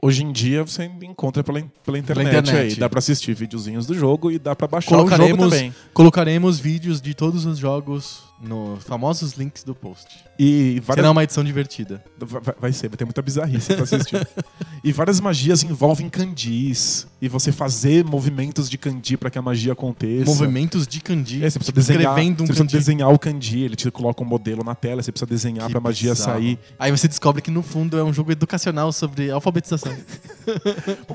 Hoje 0.00 0.22
em 0.24 0.30
dia 0.30 0.62
você 0.64 0.84
encontra 1.02 1.42
pela, 1.42 1.60
pela 1.84 1.98
internet, 1.98 2.28
internet. 2.28 2.72
aí. 2.74 2.74
Dá 2.76 2.88
pra 2.88 2.98
assistir 3.00 3.34
videozinhos 3.34 3.84
do 3.86 3.94
jogo 3.94 4.30
e 4.30 4.38
dá 4.38 4.54
pra 4.54 4.68
baixar 4.68 4.96
o 4.96 5.08
jogo 5.08 5.36
também. 5.36 5.74
colocaremos 5.92 6.58
vídeos 6.60 7.00
de 7.00 7.14
todos 7.14 7.44
os 7.46 7.58
jogos 7.58 8.22
nos 8.40 8.84
famosos 8.84 9.32
links 9.32 9.64
do 9.64 9.74
post. 9.74 10.24
E 10.38 10.80
várias... 10.84 11.02
Será 11.02 11.10
uma 11.10 11.24
edição 11.24 11.42
divertida. 11.42 12.02
Vai, 12.18 12.54
vai 12.60 12.72
ser, 12.72 12.88
vai 12.88 12.96
ter 12.96 13.04
muita 13.04 13.20
bizarrice 13.20 13.74
pra 13.74 13.82
assistir. 13.82 14.26
e 14.84 14.92
várias 14.92 15.20
magias 15.20 15.62
envolvem 15.64 16.08
candis. 16.08 17.06
E 17.20 17.28
você 17.28 17.50
fazer 17.50 18.04
movimentos 18.04 18.70
de 18.70 18.78
candi 18.78 19.16
pra 19.16 19.28
que 19.28 19.38
a 19.38 19.42
magia 19.42 19.72
aconteça. 19.72 20.24
Movimentos 20.24 20.86
de 20.86 21.00
kanji. 21.00 21.44
É, 21.44 21.50
você 21.50 21.58
precisa 21.58 21.74
desenhar, 21.74 22.16
um 22.16 22.34
você 22.34 22.46
precisa 22.46 22.64
desenhar 22.64 23.12
o 23.12 23.18
candi, 23.18 23.60
ele 23.60 23.74
te 23.74 23.90
coloca 23.90 24.22
um 24.22 24.26
modelo 24.26 24.62
na 24.62 24.74
tela, 24.74 25.02
você 25.02 25.10
precisa 25.10 25.28
desenhar 25.28 25.66
Que 25.66 25.72
pra 25.72 25.80
magia 25.80 26.12
bizarro. 26.12 26.40
sair. 26.40 26.58
Aí 26.78 26.92
você 26.92 27.08
descobre 27.08 27.42
que 27.42 27.50
no 27.50 27.62
fundo 27.62 27.98
é 27.98 28.04
um 28.04 28.12
jogo 28.12 28.30
educacional 28.30 28.92
sobre 28.92 29.30
alfabetização. 29.30 29.92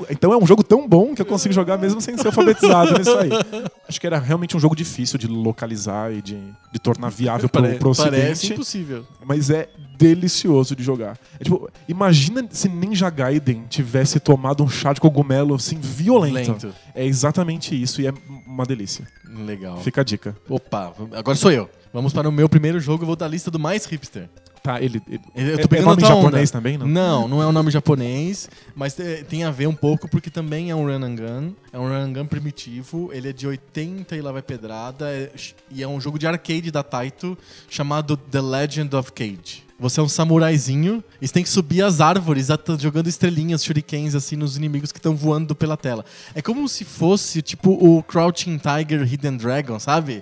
Então 0.09 0.31
é 0.31 0.37
um 0.37 0.45
jogo 0.45 0.63
tão 0.63 0.87
bom 0.87 1.15
que 1.15 1.21
eu 1.21 1.25
consigo 1.25 1.53
jogar 1.53 1.77
mesmo 1.77 1.99
sem 1.99 2.15
ser 2.17 2.27
alfabetizado 2.27 2.97
nisso 2.99 3.17
aí. 3.17 3.29
Acho 3.89 3.99
que 3.99 4.05
era 4.05 4.19
realmente 4.19 4.55
um 4.55 4.59
jogo 4.59 4.75
difícil 4.75 5.17
de 5.17 5.27
localizar 5.27 6.13
e 6.13 6.21
de, 6.21 6.37
de 6.71 6.79
tornar 6.79 7.09
viável 7.15 7.47
pro, 7.49 7.61
Pare- 7.61 7.75
pro 7.75 7.95
Parece 7.95 8.31
ocidente. 8.31 8.53
impossível. 8.53 9.05
Mas 9.25 9.49
é 9.49 9.69
delicioso 9.97 10.75
de 10.75 10.83
jogar. 10.83 11.17
É 11.39 11.43
tipo, 11.43 11.69
imagina 11.87 12.45
se 12.49 12.67
Ninja 12.67 13.09
Gaiden 13.09 13.63
tivesse 13.69 14.19
tomado 14.19 14.63
um 14.63 14.67
chá 14.69 14.91
de 14.91 14.99
cogumelo 14.99 15.55
assim 15.55 15.79
violento. 15.79 16.51
Lento. 16.65 16.75
É 16.93 17.05
exatamente 17.05 17.79
isso 17.79 18.01
e 18.01 18.07
é 18.07 18.13
uma 18.45 18.65
delícia. 18.65 19.07
Legal. 19.45 19.77
Fica 19.81 20.01
a 20.01 20.03
dica. 20.03 20.35
Opa, 20.49 20.93
agora 21.13 21.37
sou 21.37 21.51
eu. 21.51 21.69
Vamos 21.93 22.11
para 22.11 22.27
o 22.27 22.31
meu 22.31 22.49
primeiro 22.49 22.79
jogo, 22.79 23.03
eu 23.03 23.07
vou 23.07 23.15
dar 23.15 23.25
a 23.27 23.29
lista 23.29 23.51
do 23.51 23.59
mais 23.59 23.85
hipster. 23.85 24.27
Tá, 24.63 24.81
ele. 24.81 25.01
ele 25.09 25.21
Eu 25.35 25.55
é, 25.55 25.57
tô 25.57 25.63
é 25.63 25.67
pegando 25.67 25.87
nome 25.89 26.03
a 26.03 26.07
tua 26.07 26.15
japonês 26.15 26.49
onda. 26.49 26.57
também, 26.57 26.77
não? 26.77 26.87
Não, 26.87 27.27
não 27.27 27.43
é 27.43 27.47
um 27.47 27.51
nome 27.51 27.69
japonês, 27.69 28.49
mas 28.73 28.93
te- 28.93 29.25
tem 29.27 29.43
a 29.43 29.51
ver 29.51 29.67
um 29.67 29.75
pouco 29.75 30.07
porque 30.07 30.29
também 30.29 30.71
é 30.71 30.75
um 30.75 30.85
run 30.85 31.03
and 31.03 31.15
gun. 31.15 31.53
É 31.73 31.77
um 31.77 31.83
run 31.89 31.95
and 31.95 32.13
gun 32.13 32.25
primitivo, 32.25 33.09
ele 33.11 33.27
é 33.29 33.33
de 33.33 33.45
80 33.45 34.15
e 34.15 34.21
lá 34.21 34.31
vai 34.31 34.41
pedrada, 34.41 35.09
é- 35.11 35.29
e 35.69 35.83
é 35.83 35.87
um 35.87 35.99
jogo 35.99 36.17
de 36.17 36.25
arcade 36.25 36.71
da 36.71 36.81
Taito 36.81 37.37
chamado 37.69 38.15
The 38.15 38.39
Legend 38.39 38.95
of 38.95 39.11
Cage. 39.11 39.65
Você 39.83 39.99
é 39.99 40.03
um 40.03 40.07
samuraizinho 40.07 41.03
e 41.21 41.27
você 41.27 41.33
tem 41.33 41.43
que 41.43 41.49
subir 41.49 41.81
as 41.83 41.99
árvores 41.99 42.47
jogando 42.79 43.07
estrelinhas, 43.09 43.65
shurikens, 43.65 44.15
assim, 44.15 44.37
nos 44.37 44.55
inimigos 44.55 44.93
que 44.93 44.97
estão 44.97 45.13
voando 45.13 45.53
pela 45.53 45.75
tela. 45.75 46.05
É 46.33 46.41
como 46.41 46.69
se 46.69 46.85
fosse, 46.85 47.41
tipo, 47.41 47.71
o 47.71 48.01
Crouching 48.01 48.57
Tiger 48.57 49.01
Hidden 49.03 49.35
Dragon, 49.35 49.77
sabe? 49.79 50.21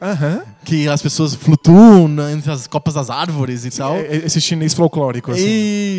Que 0.66 0.88
as 0.88 1.00
pessoas 1.00 1.36
flutuam 1.36 2.10
entre 2.32 2.50
as 2.52 2.66
copas 2.66 2.96
das 2.96 3.12
árvores 3.12 3.64
e 3.64 3.70
tal. 3.70 3.98
É- 3.98 4.08
é 4.08 4.26
esse 4.26 4.42
chinês 4.42 4.74
folclórico, 4.74 5.32
assim. 5.32 5.48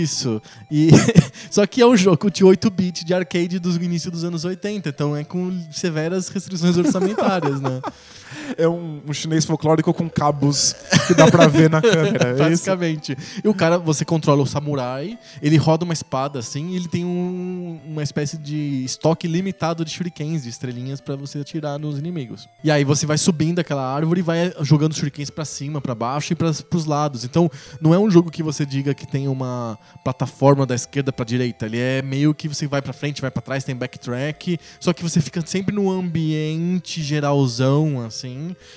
Isso. 0.02 0.42
E 0.68 0.88
só 1.48 1.64
que 1.64 1.80
é 1.80 1.86
um 1.86 1.96
jogo 1.96 2.30
de 2.32 2.44
8 2.44 2.68
bits 2.68 3.04
de 3.04 3.14
arcade 3.14 3.60
dos 3.60 3.76
início 3.76 4.10
dos 4.10 4.24
anos 4.24 4.44
80, 4.44 4.88
então 4.88 5.16
é 5.16 5.22
com 5.22 5.56
severas 5.70 6.28
restrições 6.28 6.76
orçamentárias, 6.76 7.60
né? 7.60 7.80
É 8.56 8.68
um, 8.68 9.00
um 9.06 9.12
chinês 9.12 9.44
folclórico 9.44 9.92
com 9.94 10.08
cabos 10.08 10.74
que 11.06 11.14
dá 11.14 11.30
pra 11.30 11.46
ver 11.46 11.70
na 11.70 11.80
câmera. 11.82 12.28
É? 12.30 12.34
Basicamente. 12.34 13.16
E 13.42 13.48
o 13.48 13.54
cara, 13.54 13.78
você 13.78 14.04
controla 14.04 14.42
o 14.42 14.46
samurai, 14.46 15.18
ele 15.40 15.56
roda 15.56 15.84
uma 15.84 15.92
espada 15.94 16.38
assim, 16.38 16.70
e 16.70 16.76
ele 16.76 16.88
tem 16.88 17.04
um- 17.04 17.80
uma 17.86 18.02
espécie 18.02 18.36
de 18.38 18.84
estoque 18.84 19.26
limitado 19.26 19.84
de 19.84 19.90
shurikens, 19.90 20.42
de 20.42 20.48
estrelinhas 20.48 21.00
pra 21.00 21.16
você 21.16 21.38
atirar 21.38 21.78
nos 21.78 21.98
inimigos. 21.98 22.48
E 22.62 22.70
aí 22.70 22.84
você 22.84 23.06
vai 23.06 23.18
subindo 23.18 23.58
aquela 23.58 23.84
árvore 23.86 24.20
e 24.20 24.22
vai 24.22 24.52
jogando 24.60 24.94
shurikens 24.94 25.30
pra 25.30 25.44
cima, 25.44 25.80
pra 25.80 25.94
baixo 25.94 26.32
e 26.32 26.36
para 26.36 26.52
pros 26.68 26.84
lados. 26.86 27.24
Então, 27.24 27.50
não 27.80 27.94
é 27.94 27.98
um 27.98 28.10
jogo 28.10 28.30
que 28.30 28.42
você 28.42 28.64
diga 28.66 28.94
que 28.94 29.06
tem 29.06 29.28
uma 29.28 29.78
plataforma 30.04 30.66
da 30.66 30.74
esquerda 30.74 31.12
pra 31.12 31.24
direita, 31.24 31.66
ele 31.66 31.78
é 31.78 32.02
meio 32.02 32.34
que 32.34 32.48
você 32.48 32.66
vai 32.66 32.80
pra 32.82 32.92
frente, 32.92 33.20
vai 33.20 33.30
pra 33.30 33.42
trás, 33.42 33.64
tem 33.64 33.74
backtrack, 33.74 34.58
só 34.80 34.92
que 34.92 35.02
você 35.02 35.20
fica 35.20 35.42
sempre 35.46 35.74
num 35.74 35.90
ambiente 35.90 37.02
geralzão 37.02 38.00
assim, 38.04 38.31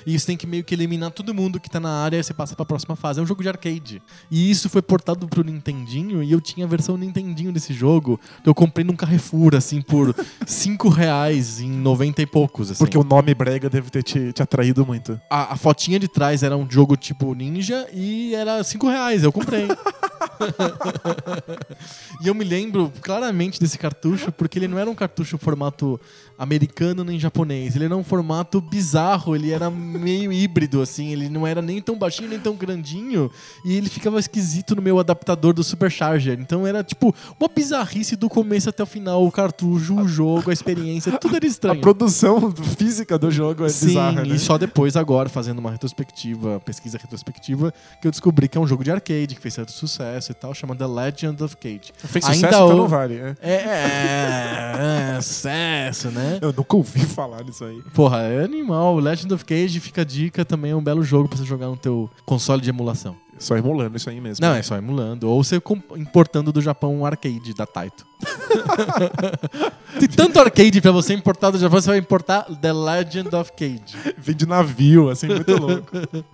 e 0.05 0.17
você 0.17 0.25
tem 0.25 0.37
que 0.37 0.47
meio 0.47 0.63
que 0.63 0.73
eliminar 0.73 1.11
todo 1.11 1.33
mundo 1.33 1.59
que 1.59 1.69
tá 1.69 1.79
na 1.79 1.89
área 2.03 2.17
e 2.17 2.23
você 2.23 2.33
passa 2.33 2.55
pra 2.55 2.65
próxima 2.65 2.95
fase. 2.95 3.19
É 3.19 3.23
um 3.23 3.25
jogo 3.25 3.41
de 3.41 3.49
arcade. 3.49 4.01
E 4.29 4.49
isso 4.49 4.69
foi 4.69 4.81
portado 4.81 5.27
pro 5.27 5.43
Nintendinho 5.43 6.23
e 6.23 6.31
eu 6.31 6.41
tinha 6.41 6.65
a 6.65 6.69
versão 6.69 6.97
Nintendinho 6.97 7.51
desse 7.51 7.73
jogo 7.73 8.19
que 8.43 8.49
eu 8.49 8.55
comprei 8.55 8.85
num 8.85 8.95
Carrefour, 8.95 9.55
assim, 9.55 9.81
por 9.81 10.15
5 10.45 10.89
reais 10.89 11.59
em 11.59 11.69
90 11.69 12.21
e 12.21 12.25
poucos, 12.25 12.71
assim. 12.71 12.79
Porque 12.79 12.97
o 12.97 13.03
nome 13.03 13.33
brega 13.33 13.69
deve 13.69 13.89
ter 13.89 14.03
te, 14.03 14.33
te 14.33 14.41
atraído 14.41 14.85
muito. 14.85 15.19
a, 15.29 15.53
a 15.53 15.55
fotinha 15.55 15.99
de 15.99 16.07
trás 16.07 16.43
era 16.43 16.55
um 16.55 16.69
jogo 16.69 16.95
tipo 16.95 17.33
ninja 17.33 17.87
e 17.93 18.33
era 18.35 18.63
5 18.63 18.87
reais, 18.87 19.23
eu 19.23 19.31
comprei. 19.31 19.67
e 22.21 22.27
eu 22.27 22.35
me 22.35 22.43
lembro 22.43 22.91
claramente 23.01 23.59
desse 23.59 23.77
cartucho, 23.77 24.31
porque 24.31 24.59
ele 24.59 24.67
não 24.67 24.77
era 24.79 24.89
um 24.89 24.95
cartucho 24.95 25.37
formato 25.37 25.99
americano 26.37 27.03
nem 27.03 27.19
japonês. 27.19 27.75
Ele 27.75 27.85
era 27.85 27.95
um 27.95 28.03
formato 28.03 28.59
bizarro, 28.59 29.35
ele 29.35 29.51
era 29.51 29.69
meio 29.69 30.31
híbrido, 30.31 30.81
assim. 30.81 31.11
Ele 31.11 31.29
não 31.29 31.45
era 31.47 31.61
nem 31.61 31.81
tão 31.81 31.97
baixinho 31.97 32.29
nem 32.29 32.39
tão 32.39 32.55
grandinho. 32.55 33.31
E 33.63 33.73
ele 33.73 33.89
ficava 33.89 34.19
esquisito 34.19 34.75
no 34.75 34.81
meu 34.81 34.99
adaptador 34.99 35.53
do 35.53 35.63
Supercharger. 35.63 36.37
Então 36.39 36.65
era 36.67 36.83
tipo 36.83 37.15
uma 37.39 37.47
bizarrice 37.47 38.15
do 38.15 38.29
começo 38.29 38.69
até 38.69 38.83
o 38.83 38.85
final. 38.85 39.25
O 39.25 39.31
cartucho, 39.31 39.95
o 39.95 40.07
jogo, 40.07 40.49
a 40.49 40.53
experiência, 40.53 41.11
tudo 41.17 41.35
era 41.35 41.45
A 41.45 41.47
estranho. 41.47 41.81
produção 41.81 42.51
física 42.77 43.17
do 43.17 43.31
jogo 43.31 43.65
é 43.65 43.69
Sim, 43.69 43.87
bizarra, 43.87 44.25
né? 44.25 44.35
e 44.35 44.39
só 44.39 44.57
depois, 44.57 44.95
agora, 44.95 45.29
fazendo 45.29 45.59
uma 45.59 45.71
retrospectiva, 45.71 46.59
pesquisa 46.59 46.97
retrospectiva, 46.97 47.73
que 48.01 48.07
eu 48.07 48.11
descobri 48.11 48.47
que 48.47 48.57
é 48.57 48.61
um 48.61 48.67
jogo 48.67 48.83
de 48.83 48.91
arcade, 48.91 49.35
que 49.35 49.41
fez 49.41 49.53
certo 49.53 49.71
sucesso 49.71 50.14
e 50.31 50.33
tal, 50.35 50.53
chama 50.53 50.75
The 50.75 50.85
Legend 50.87 51.43
of 51.43 51.57
Cage. 51.57 51.91
Fez 51.97 52.25
Ainda 52.25 52.35
sucesso, 52.35 52.55
então 52.55 52.67
o- 52.69 52.77
não 52.77 52.87
vale. 52.87 53.15
né? 53.15 53.35
É, 53.41 53.53
é, 53.53 55.15
é, 55.17 55.21
sucesso, 55.21 56.09
né? 56.11 56.39
Eu 56.41 56.53
nunca 56.53 56.75
ouvi 56.75 57.05
falar 57.05 57.43
nisso 57.43 57.63
aí. 57.65 57.81
Porra, 57.93 58.19
é 58.23 58.43
animal. 58.43 58.97
Legend 58.99 59.33
of 59.33 59.45
Cage, 59.45 59.79
fica 59.79 60.01
a 60.01 60.05
dica, 60.05 60.43
também 60.45 60.71
é 60.71 60.75
um 60.75 60.83
belo 60.83 61.03
jogo 61.03 61.27
pra 61.27 61.37
você 61.37 61.45
jogar 61.45 61.67
no 61.67 61.77
teu 61.77 62.09
console 62.25 62.61
de 62.61 62.69
emulação. 62.69 63.15
Só 63.37 63.57
emulando 63.57 63.97
isso 63.97 64.09
aí 64.09 64.21
mesmo. 64.21 64.45
Não, 64.45 64.55
é 64.55 64.61
só 64.61 64.77
emulando. 64.77 65.29
Ou 65.29 65.43
você 65.43 65.61
importando 65.97 66.53
do 66.53 66.61
Japão 66.61 66.95
um 66.95 67.05
arcade 67.05 67.53
da 67.53 67.65
Taito. 67.65 68.05
Tem 69.99 70.07
tanto 70.07 70.39
arcade 70.39 70.79
pra 70.79 70.91
você 70.91 71.13
importar 71.13 71.51
do 71.51 71.57
Japão, 71.59 71.81
você 71.81 71.89
vai 71.89 71.97
importar 71.97 72.43
The 72.43 72.71
Legend 72.71 73.35
of 73.35 73.51
Cage. 73.51 74.13
Vem 74.17 74.35
de 74.35 74.45
navio, 74.45 75.09
assim, 75.09 75.27
muito 75.27 75.51
louco. 75.57 75.91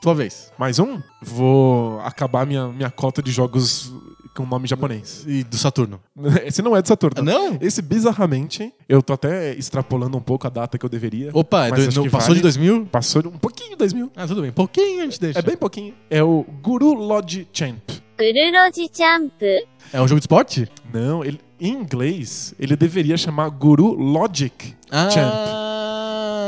Tua 0.00 0.14
vez. 0.14 0.50
Mais 0.56 0.78
um? 0.78 0.98
Vou 1.20 2.00
acabar 2.00 2.46
minha, 2.46 2.68
minha 2.68 2.90
cota 2.90 3.22
de 3.22 3.30
jogos 3.30 3.92
com 4.34 4.46
nome 4.46 4.66
japonês. 4.66 5.24
E 5.26 5.44
do 5.44 5.58
Saturno. 5.58 6.00
Esse 6.42 6.62
não 6.62 6.74
é 6.74 6.80
do 6.80 6.88
Saturno. 6.88 7.20
Ah, 7.20 7.22
não? 7.22 7.58
Esse, 7.60 7.82
bizarramente, 7.82 8.72
eu 8.88 9.02
tô 9.02 9.12
até 9.12 9.52
extrapolando 9.52 10.16
um 10.16 10.20
pouco 10.22 10.46
a 10.46 10.50
data 10.50 10.78
que 10.78 10.86
eu 10.86 10.88
deveria. 10.88 11.30
Opa, 11.34 11.66
é 11.66 11.72
do, 11.72 11.82
não, 11.92 12.08
passou 12.08 12.28
vale. 12.28 12.36
de 12.36 12.42
2000? 12.42 12.86
Passou 12.86 13.20
de 13.20 13.28
um 13.28 13.32
pouquinho 13.32 13.70
de 13.72 13.76
2000. 13.76 14.10
Ah, 14.16 14.26
tudo 14.26 14.40
bem. 14.40 14.50
Pouquinho 14.50 15.02
a 15.02 15.04
gente 15.04 15.20
deixa. 15.20 15.38
É 15.38 15.42
bem 15.42 15.56
pouquinho. 15.56 15.94
É 16.08 16.22
o 16.22 16.46
Guru 16.62 16.94
Lodge 16.94 17.46
Champ. 17.52 17.82
Guru 18.16 18.52
Lodge 18.52 18.90
Champ. 18.94 19.42
É 19.92 20.00
um 20.00 20.08
jogo 20.08 20.18
de 20.18 20.24
esporte? 20.24 20.66
Não, 20.94 21.22
ele, 21.22 21.38
em 21.60 21.74
inglês, 21.74 22.54
ele 22.58 22.74
deveria 22.74 23.18
chamar 23.18 23.50
Guru 23.50 23.92
Logic 23.92 24.74
ah. 24.90 25.10
Champ. 25.10 25.60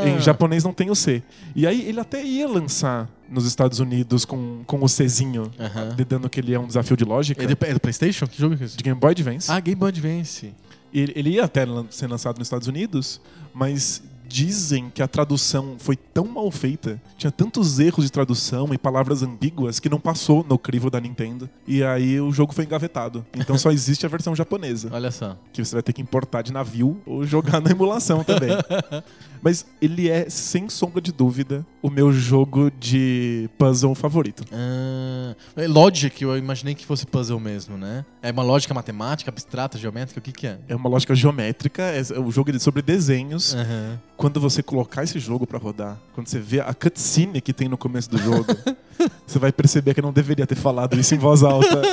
Em 0.06 0.20
japonês 0.20 0.64
não 0.64 0.72
tem 0.72 0.90
o 0.90 0.94
C. 0.94 1.22
E 1.54 1.66
aí 1.66 1.86
ele 1.86 2.00
até 2.00 2.24
ia 2.24 2.48
lançar 2.48 3.08
nos 3.32 3.46
Estados 3.46 3.78
Unidos 3.80 4.24
com, 4.24 4.62
com 4.66 4.82
o 4.84 4.88
Czinho, 4.88 5.50
dando 6.08 6.28
que 6.28 6.38
ele 6.40 6.52
é 6.54 6.58
um 6.60 6.66
desafio 6.66 6.96
de 6.96 7.04
lógica. 7.04 7.42
É, 7.42 7.46
de- 7.46 7.56
é 7.60 7.74
do 7.74 7.80
PlayStation? 7.80 8.26
Que 8.26 8.38
jogo 8.38 8.56
é 8.60 8.64
esse? 8.64 8.76
De 8.76 8.82
Game 8.84 8.98
Boy 8.98 9.10
Advance. 9.12 9.50
Ah, 9.50 9.58
Game 9.58 9.74
Boy 9.78 9.88
Advance. 9.88 10.52
Ele, 10.92 11.12
ele 11.16 11.30
ia 11.30 11.44
até 11.44 11.64
lan- 11.64 11.86
ser 11.90 12.06
lançado 12.06 12.38
nos 12.38 12.46
Estados 12.46 12.68
Unidos, 12.68 13.20
mas 13.54 14.02
dizem 14.32 14.88
que 14.88 15.02
a 15.02 15.06
tradução 15.06 15.76
foi 15.78 15.94
tão 15.94 16.24
mal 16.24 16.50
feita, 16.50 16.98
tinha 17.18 17.30
tantos 17.30 17.78
erros 17.78 18.06
de 18.06 18.10
tradução 18.10 18.72
e 18.72 18.78
palavras 18.78 19.22
ambíguas 19.22 19.78
que 19.78 19.90
não 19.90 20.00
passou 20.00 20.42
no 20.48 20.56
crivo 20.58 20.88
da 20.88 20.98
Nintendo. 20.98 21.50
E 21.68 21.84
aí 21.84 22.18
o 22.18 22.32
jogo 22.32 22.54
foi 22.54 22.64
engavetado. 22.64 23.26
Então 23.36 23.58
só 23.58 23.70
existe 23.72 24.06
a 24.06 24.08
versão 24.08 24.34
japonesa, 24.34 24.88
Olha 24.90 25.10
só. 25.10 25.36
que 25.52 25.62
você 25.62 25.76
vai 25.76 25.82
ter 25.82 25.92
que 25.92 26.00
importar 26.00 26.40
de 26.40 26.50
navio 26.50 26.98
ou 27.04 27.26
jogar 27.26 27.60
na 27.60 27.70
emulação 27.70 28.24
também. 28.24 28.50
Mas 29.42 29.66
ele 29.80 30.08
é, 30.08 30.30
sem 30.30 30.68
sombra 30.68 31.00
de 31.00 31.10
dúvida, 31.10 31.66
o 31.82 31.90
meu 31.90 32.12
jogo 32.12 32.70
de 32.78 33.50
puzzle 33.58 33.92
favorito. 33.94 34.44
Ah, 34.52 35.34
é 35.56 35.66
Logic, 35.66 36.22
eu 36.22 36.38
imaginei 36.38 36.76
que 36.76 36.86
fosse 36.86 37.04
puzzle 37.04 37.40
mesmo, 37.40 37.76
né? 37.76 38.04
É 38.22 38.30
uma 38.30 38.44
lógica 38.44 38.72
matemática, 38.72 39.30
abstrata, 39.30 39.76
geométrica, 39.76 40.20
o 40.20 40.22
que 40.22 40.30
que 40.30 40.46
é? 40.46 40.58
É 40.68 40.76
uma 40.76 40.88
lógica 40.88 41.12
geométrica, 41.12 41.82
é 41.82 42.00
o 42.20 42.30
jogo 42.30 42.54
é 42.54 42.58
sobre 42.60 42.82
desenhos. 42.82 43.52
Aham. 43.54 44.00
Quando 44.22 44.38
você 44.38 44.62
colocar 44.62 45.02
esse 45.02 45.18
jogo 45.18 45.44
pra 45.48 45.58
rodar, 45.58 45.98
quando 46.14 46.28
você 46.28 46.38
vê 46.38 46.60
a 46.60 46.72
cutscene 46.72 47.40
que 47.40 47.52
tem 47.52 47.68
no 47.68 47.76
começo 47.76 48.08
do 48.08 48.18
jogo, 48.18 48.46
você 49.26 49.36
vai 49.36 49.50
perceber 49.50 49.94
que 49.94 49.98
eu 49.98 50.04
não 50.04 50.12
deveria 50.12 50.46
ter 50.46 50.54
falado 50.54 50.96
isso 50.98 51.12
em 51.12 51.18
voz 51.18 51.42
alta. 51.42 51.82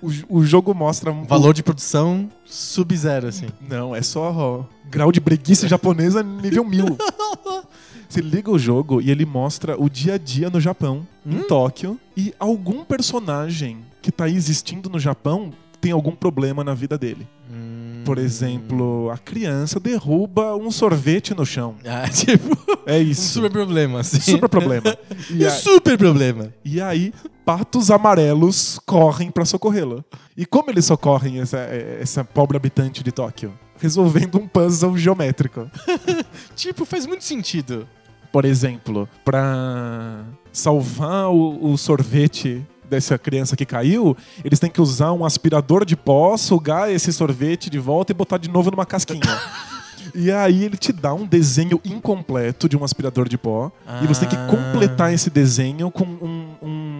O, 0.00 0.38
o 0.40 0.44
jogo 0.44 0.74
mostra 0.74 1.12
um 1.12 1.22
Valor 1.22 1.54
de 1.54 1.62
produção 1.62 2.28
sub-zero, 2.44 3.28
assim. 3.28 3.46
Não, 3.60 3.94
é 3.94 4.02
só 4.02 4.32
ó, 4.32 4.64
grau 4.90 5.12
de 5.12 5.20
breguice 5.20 5.68
japonesa 5.68 6.24
nível 6.24 6.64
mil. 6.64 6.98
Você 8.10 8.20
liga 8.20 8.50
o 8.50 8.58
jogo 8.58 9.00
e 9.00 9.12
ele 9.12 9.24
mostra 9.24 9.80
o 9.80 9.88
dia 9.88 10.14
a 10.14 10.18
dia 10.18 10.50
no 10.50 10.60
Japão, 10.60 11.06
em 11.24 11.44
Tóquio, 11.44 12.00
e 12.16 12.34
algum 12.36 12.84
personagem 12.84 13.78
que 14.02 14.10
tá 14.10 14.28
existindo 14.28 14.90
no 14.90 14.98
Japão 14.98 15.52
tem 15.80 15.92
algum 15.92 16.16
problema 16.16 16.64
na 16.64 16.74
vida 16.74 16.98
dele. 16.98 17.28
Hum. 17.48 17.61
Por 18.04 18.18
exemplo, 18.18 19.10
a 19.10 19.18
criança 19.18 19.78
derruba 19.78 20.56
um 20.56 20.70
sorvete 20.70 21.34
no 21.34 21.44
chão. 21.46 21.76
Ah, 21.86 22.08
tipo, 22.08 22.56
É 22.86 22.98
um 22.98 23.02
isso. 23.02 23.34
super 23.34 23.50
problema, 23.50 24.00
assim. 24.00 24.20
Super 24.20 24.48
problema. 24.48 24.96
E, 25.30 25.44
Um 25.44 25.46
a- 25.46 25.50
super 25.50 25.96
problema. 25.96 26.52
e 26.64 26.80
aí, 26.80 27.12
patos 27.44 27.90
amarelos 27.90 28.80
correm 28.86 29.30
pra 29.30 29.44
socorrê-la. 29.44 30.04
E 30.36 30.44
como 30.46 30.70
eles 30.70 30.84
socorrem 30.84 31.40
essa, 31.40 31.58
essa 31.58 32.24
pobre 32.24 32.56
habitante 32.56 33.02
de 33.04 33.12
Tóquio? 33.12 33.52
Resolvendo 33.78 34.36
um 34.38 34.46
puzzle 34.48 34.96
geométrico. 34.96 35.70
Tipo, 36.56 36.84
faz 36.84 37.06
muito 37.06 37.24
sentido. 37.24 37.86
Por 38.32 38.44
exemplo, 38.44 39.08
pra 39.24 40.24
salvar 40.52 41.28
o, 41.28 41.72
o 41.72 41.76
sorvete 41.76 42.64
dessa 42.92 43.18
criança 43.18 43.56
que 43.56 43.64
caiu, 43.64 44.14
eles 44.44 44.60
têm 44.60 44.70
que 44.70 44.80
usar 44.80 45.12
um 45.12 45.24
aspirador 45.24 45.84
de 45.84 45.96
pó, 45.96 46.36
sugar 46.36 46.92
esse 46.92 47.10
sorvete 47.12 47.70
de 47.70 47.78
volta 47.78 48.12
e 48.12 48.14
botar 48.14 48.36
de 48.38 48.48
novo 48.50 48.70
numa 48.70 48.86
casquinha. 48.86 49.20
E 50.14 50.30
aí 50.30 50.64
ele 50.64 50.76
te 50.76 50.92
dá 50.92 51.14
um 51.14 51.24
desenho 51.24 51.80
incompleto 51.82 52.68
de 52.68 52.76
um 52.76 52.84
aspirador 52.84 53.26
de 53.26 53.38
pó. 53.38 53.72
E 54.02 54.06
você 54.06 54.26
tem 54.26 54.28
que 54.28 54.36
Ah. 54.36 54.46
completar 54.46 55.10
esse 55.14 55.30
desenho 55.30 55.90
com 55.90 56.04
um, 56.04 56.48
um 56.60 56.91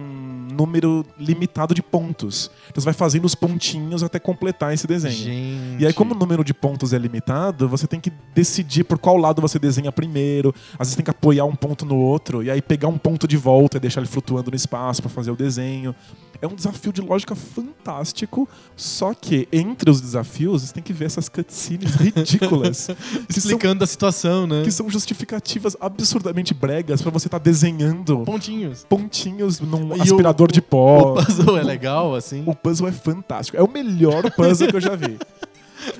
número 0.53 1.05
limitado 1.19 1.73
de 1.73 1.81
pontos. 1.81 2.49
Então 2.69 2.81
você 2.81 2.85
vai 2.85 2.93
fazendo 2.93 3.25
os 3.25 3.35
pontinhos 3.35 4.03
até 4.03 4.19
completar 4.19 4.73
esse 4.73 4.87
desenho. 4.87 5.15
Gente. 5.15 5.81
E 5.81 5.85
aí, 5.85 5.93
como 5.93 6.13
o 6.13 6.17
número 6.17 6.43
de 6.43 6.53
pontos 6.53 6.93
é 6.93 6.97
limitado, 6.97 7.67
você 7.67 7.87
tem 7.87 7.99
que 7.99 8.11
decidir 8.33 8.83
por 8.83 8.97
qual 8.97 9.17
lado 9.17 9.41
você 9.41 9.57
desenha 9.59 9.91
primeiro. 9.91 10.53
Às 10.73 10.87
vezes 10.87 10.95
tem 10.95 11.03
que 11.03 11.11
apoiar 11.11 11.45
um 11.45 11.55
ponto 11.55 11.85
no 11.85 11.97
outro, 11.97 12.43
e 12.43 12.51
aí 12.51 12.61
pegar 12.61 12.87
um 12.87 12.97
ponto 12.97 13.27
de 13.27 13.37
volta 13.37 13.77
e 13.77 13.79
deixar 13.79 14.01
ele 14.01 14.09
flutuando 14.09 14.51
no 14.51 14.55
espaço 14.55 15.01
pra 15.01 15.09
fazer 15.09 15.31
o 15.31 15.35
desenho. 15.35 15.95
É 16.43 16.45
um 16.47 16.55
desafio 16.55 16.91
de 16.91 16.99
lógica 16.99 17.35
fantástico, 17.35 18.49
só 18.75 19.13
que 19.13 19.47
entre 19.49 19.89
os 19.89 20.01
desafios, 20.01 20.61
você 20.61 20.73
tem 20.73 20.83
que 20.83 20.91
ver 20.91 21.05
essas 21.05 21.29
cutscenes 21.29 21.95
ridículas. 21.95 22.87
que, 23.31 23.39
são, 23.39 23.51
Explicando 23.51 23.81
a 23.81 23.87
situação, 23.87 24.45
né? 24.45 24.61
que 24.61 24.69
são 24.69 24.89
justificativas 24.89 25.77
absurdamente 25.79 26.53
bregas 26.53 27.01
pra 27.01 27.09
você 27.09 27.29
estar 27.29 27.37
desenhando 27.37 28.25
Pontinhos. 28.25 28.85
pontinhos 28.89 29.61
num 29.61 29.95
E 29.95 30.01
aspirador 30.01 30.51
de 30.51 30.61
pó. 30.61 31.13
O 31.13 31.25
puzzle 31.25 31.57
é 31.57 31.63
legal, 31.63 32.13
assim. 32.13 32.43
O 32.45 32.53
puzzle 32.53 32.89
é 32.89 32.91
fantástico. 32.91 33.57
É 33.57 33.63
o 33.63 33.71
melhor 33.71 34.29
puzzle 34.31 34.67
que 34.67 34.75
eu 34.75 34.81
já 34.81 34.97
vi. 34.97 35.17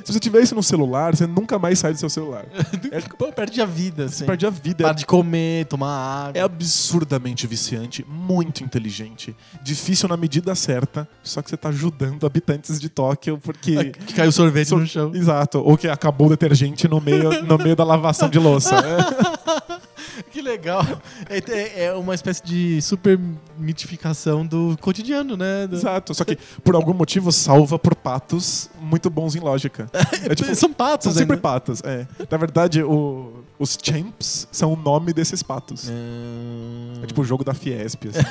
Se 0.04 0.14
você 0.14 0.20
tiver 0.20 0.42
isso 0.42 0.54
no 0.56 0.64
celular, 0.64 1.16
você 1.16 1.26
nunca 1.28 1.58
mais 1.60 1.80
sai 1.80 1.94
do 1.94 2.00
seu 2.00 2.10
celular. 2.10 2.46
É, 2.92 3.00
Pô, 3.02 3.32
perde 3.32 3.60
a 3.62 3.66
vida, 3.66 4.06
assim. 4.06 4.18
você 4.18 4.26
perde 4.26 4.46
a 4.46 4.50
vida. 4.50 4.84
Para 4.84 4.94
de 4.94 5.06
comer, 5.06 5.66
tomar 5.66 6.28
água. 6.28 6.40
É 6.40 6.44
absurdamente 6.44 7.48
viciante, 7.48 8.06
muito 8.08 8.64
inteligente, 8.64 9.36
difícil 9.64 10.08
na 10.10 10.16
medida 10.18 10.54
certa, 10.54 11.08
só 11.24 11.42
que 11.42 11.50
você 11.50 11.58
tá 11.58 11.70
ajudando 11.70 12.26
habitantes 12.26 12.80
de 12.80 12.90
Tóquio 12.90 13.38
porque. 13.42 13.92
Que 14.06 14.14
caiu 14.14 14.32
sorvete 14.32 14.68
So- 14.68 14.78
no 14.78 14.86
chão. 14.88 15.12
Exato, 15.16 15.60
ou 15.60 15.78
que 15.78 15.88
acabou 15.88 16.28
o 16.28 16.30
detergente 16.30 16.88
no 16.88 17.00
meio, 17.02 17.44
no 17.44 17.58
meio 17.58 17.76
da 17.76 17.84
lavação 17.84 18.30
de 18.30 18.38
louça. 18.40 18.76
Que 20.32 20.42
legal. 20.42 20.84
É, 21.30 21.38
é- 21.52 21.84
é 21.86 21.94
uma 21.94 22.14
espécie 22.16 22.44
de 22.44 22.82
super 22.82 23.20
mitificação 23.58 24.46
do 24.46 24.78
cotidiano, 24.82 25.36
né? 25.38 25.68
Do- 25.68 25.76
Exato, 25.76 26.14
só 26.14 26.24
que 26.24 26.38
por 26.64 26.76
algum 26.76 26.94
motivo 26.94 27.32
salva 27.32 27.78
por 27.80 27.96
patos 27.96 28.70
muito 28.80 29.10
bons 29.10 29.36
em 29.36 29.40
lógica. 29.40 29.90
É 30.30 30.36
tipo, 30.36 30.54
São 30.56 30.72
patos, 30.72 31.06
São 31.06 31.14
sempre 31.14 31.34
ainda. 31.36 31.42
patos, 31.42 31.82
é. 31.84 32.08
Na 32.30 32.38
verdade, 32.38 32.82
o- 32.84 33.44
os 33.60 33.78
champs 33.82 34.48
são 34.52 34.74
o 34.74 34.76
nome 34.76 35.14
desses 35.14 35.42
patos. 35.44 35.88
Hum. 35.90 36.94
É 37.04 37.08
tipo 37.08 37.22
o 37.22 37.26
jogo 37.26 37.44
da 37.44 37.54
Fiesp. 37.54 38.06
assim. 38.10 38.20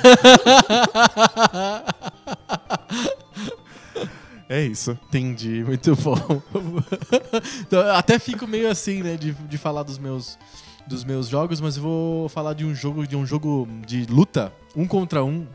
é 4.49 4.61
isso. 4.65 4.97
Entendi, 5.09 5.63
muito 5.63 5.95
bom. 5.95 6.15
Então, 7.61 7.81
até 7.95 8.19
fico 8.19 8.45
meio 8.47 8.69
assim, 8.69 9.01
né, 9.01 9.15
de, 9.17 9.31
de 9.33 9.57
falar 9.57 9.83
dos 9.83 9.97
meus, 9.97 10.37
dos 10.87 11.03
meus 11.03 11.27
jogos, 11.27 11.61
mas 11.61 11.77
eu 11.77 11.83
vou 11.83 12.29
falar 12.29 12.53
de 12.53 12.65
um 12.65 12.73
jogo 12.73 13.07
de 13.07 13.15
um 13.15 13.25
jogo 13.25 13.67
de 13.85 14.05
luta, 14.05 14.51
um 14.75 14.85
contra 14.85 15.23
um, 15.23 15.45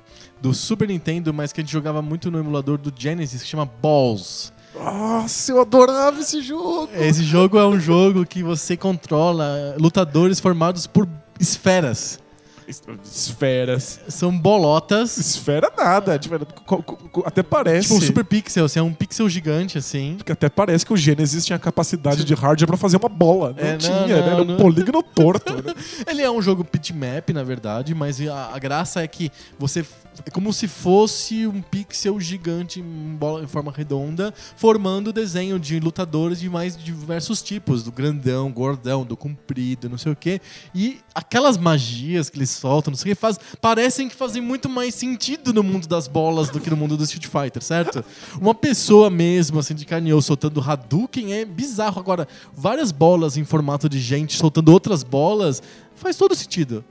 do 0.41 0.55
Super 0.55 0.89
Nintendo, 0.89 1.33
mas 1.33 1.53
que 1.53 1.61
a 1.61 1.65
gente 1.65 1.73
jogava 1.73 2.01
muito 2.01 2.31
no 2.31 2.39
emulador 2.39 2.79
do 2.79 2.93
Genesis, 2.97 3.43
que 3.43 3.49
chama 3.49 3.65
Balls. 3.67 4.53
Nossa, 4.75 5.53
eu 5.53 5.61
adorava 5.61 6.21
esse 6.21 6.41
jogo! 6.41 6.89
Esse 6.95 7.25
jogo 7.25 7.59
é 7.59 7.67
um 7.67 7.81
jogo 7.81 8.25
que 8.25 8.43
você 8.43 8.77
controla 8.77 9.75
lutadores 9.79 10.39
formados 10.39 10.87
por 10.87 11.09
esferas. 11.41 12.21
Esferas. 12.69 14.01
São 14.09 14.37
bolotas. 14.37 15.17
Esfera 15.17 15.73
nada. 15.77 16.19
Tipo, 16.19 16.39
co- 16.65 17.23
até 17.25 17.43
parece. 17.43 17.89
Tipo 17.89 17.95
um 17.95 18.01
super 18.01 18.25
pixel, 18.25 18.65
assim, 18.67 18.79
é 18.79 18.83
um 18.83 18.93
pixel 18.93 19.29
gigante, 19.29 19.79
assim. 19.79 20.19
até 20.29 20.49
parece 20.49 20.85
que 20.85 20.93
o 20.93 20.97
Genesis 20.97 21.45
tinha 21.47 21.59
capacidade 21.59 22.25
de 22.25 22.35
hardware 22.35 22.67
pra 22.67 22.77
fazer 22.77 22.97
uma 22.99 23.09
bola. 23.09 23.55
Não 23.59 23.67
É, 23.67 23.77
tinha, 23.77 24.01
não, 24.01 24.07
né? 24.07 24.19
Era 24.33 24.43
um 24.43 24.45
não. 24.45 24.57
polígono 24.57 25.03
torto. 25.03 25.55
né? 25.63 25.75
Ele 26.07 26.23
é 26.23 26.31
um 26.31 26.43
jogo 26.43 26.67
bitmap, 26.71 27.31
na 27.33 27.43
verdade, 27.43 27.95
mas 27.95 28.21
a, 28.21 28.51
a 28.55 28.59
graça 28.59 29.03
é 29.03 29.07
que 29.09 29.31
você. 29.59 29.85
É 30.25 30.31
como 30.31 30.53
se 30.53 30.67
fosse 30.67 31.47
um 31.47 31.63
pixel 31.63 32.21
gigante 32.21 32.81
em, 32.81 33.17
bola, 33.17 33.43
em 33.43 33.47
forma 33.47 33.73
redonda, 33.73 34.33
formando 34.57 35.09
o 35.09 35.13
desenho 35.13 35.59
de 35.59 35.79
lutadores 35.81 36.41
de 36.41 36.49
mais 36.49 36.77
diversos 36.77 37.43
tipos, 37.43 37.83
do 37.83 37.93
grandão, 37.93 38.51
gordão, 38.51 39.05
do 39.05 39.17
comprido, 39.17 39.89
não 39.89 39.99
sei 39.99 40.13
o 40.13 40.17
quê. 40.17 40.41
E 40.75 40.99
aquelas 41.15 41.57
magias 41.57 42.29
que 42.29 42.39
eles 42.39 42.51
soltam, 42.51 42.91
não 42.91 42.99
sei 42.99 43.13
o 43.13 43.15
que, 43.15 43.21
faz, 43.21 43.39
parecem 43.61 44.09
que 44.09 44.15
fazem 44.15 44.43
muito 44.43 44.69
mais 44.69 44.95
sentido 44.95 45.53
no 45.53 45.63
mundo 45.63 45.87
das 45.87 46.09
bolas 46.09 46.51
do 46.51 46.61
que 46.61 46.71
no 46.71 46.77
mundo 46.77 46.97
do 46.97 47.05
Street 47.05 47.27
Fighter, 47.27 47.63
certo? 47.63 48.05
Uma 48.41 48.55
pessoa 48.55 49.11
mesmo, 49.11 49.59
assim, 49.59 49.75
de 49.75 49.85
carne 49.85 50.11
soltando 50.23 50.61
Hadouken 50.61 51.33
é 51.33 51.45
bizarro. 51.45 52.01
Agora, 52.01 52.27
várias 52.55 52.93
bolas 52.93 53.37
em 53.37 53.45
formato 53.45 53.89
de 53.89 54.01
gente 54.01 54.37
soltando 54.37 54.71
outras 54.71 55.03
bolas 55.03 55.63
faz 55.95 56.17
todo 56.17 56.35
sentido. 56.35 56.85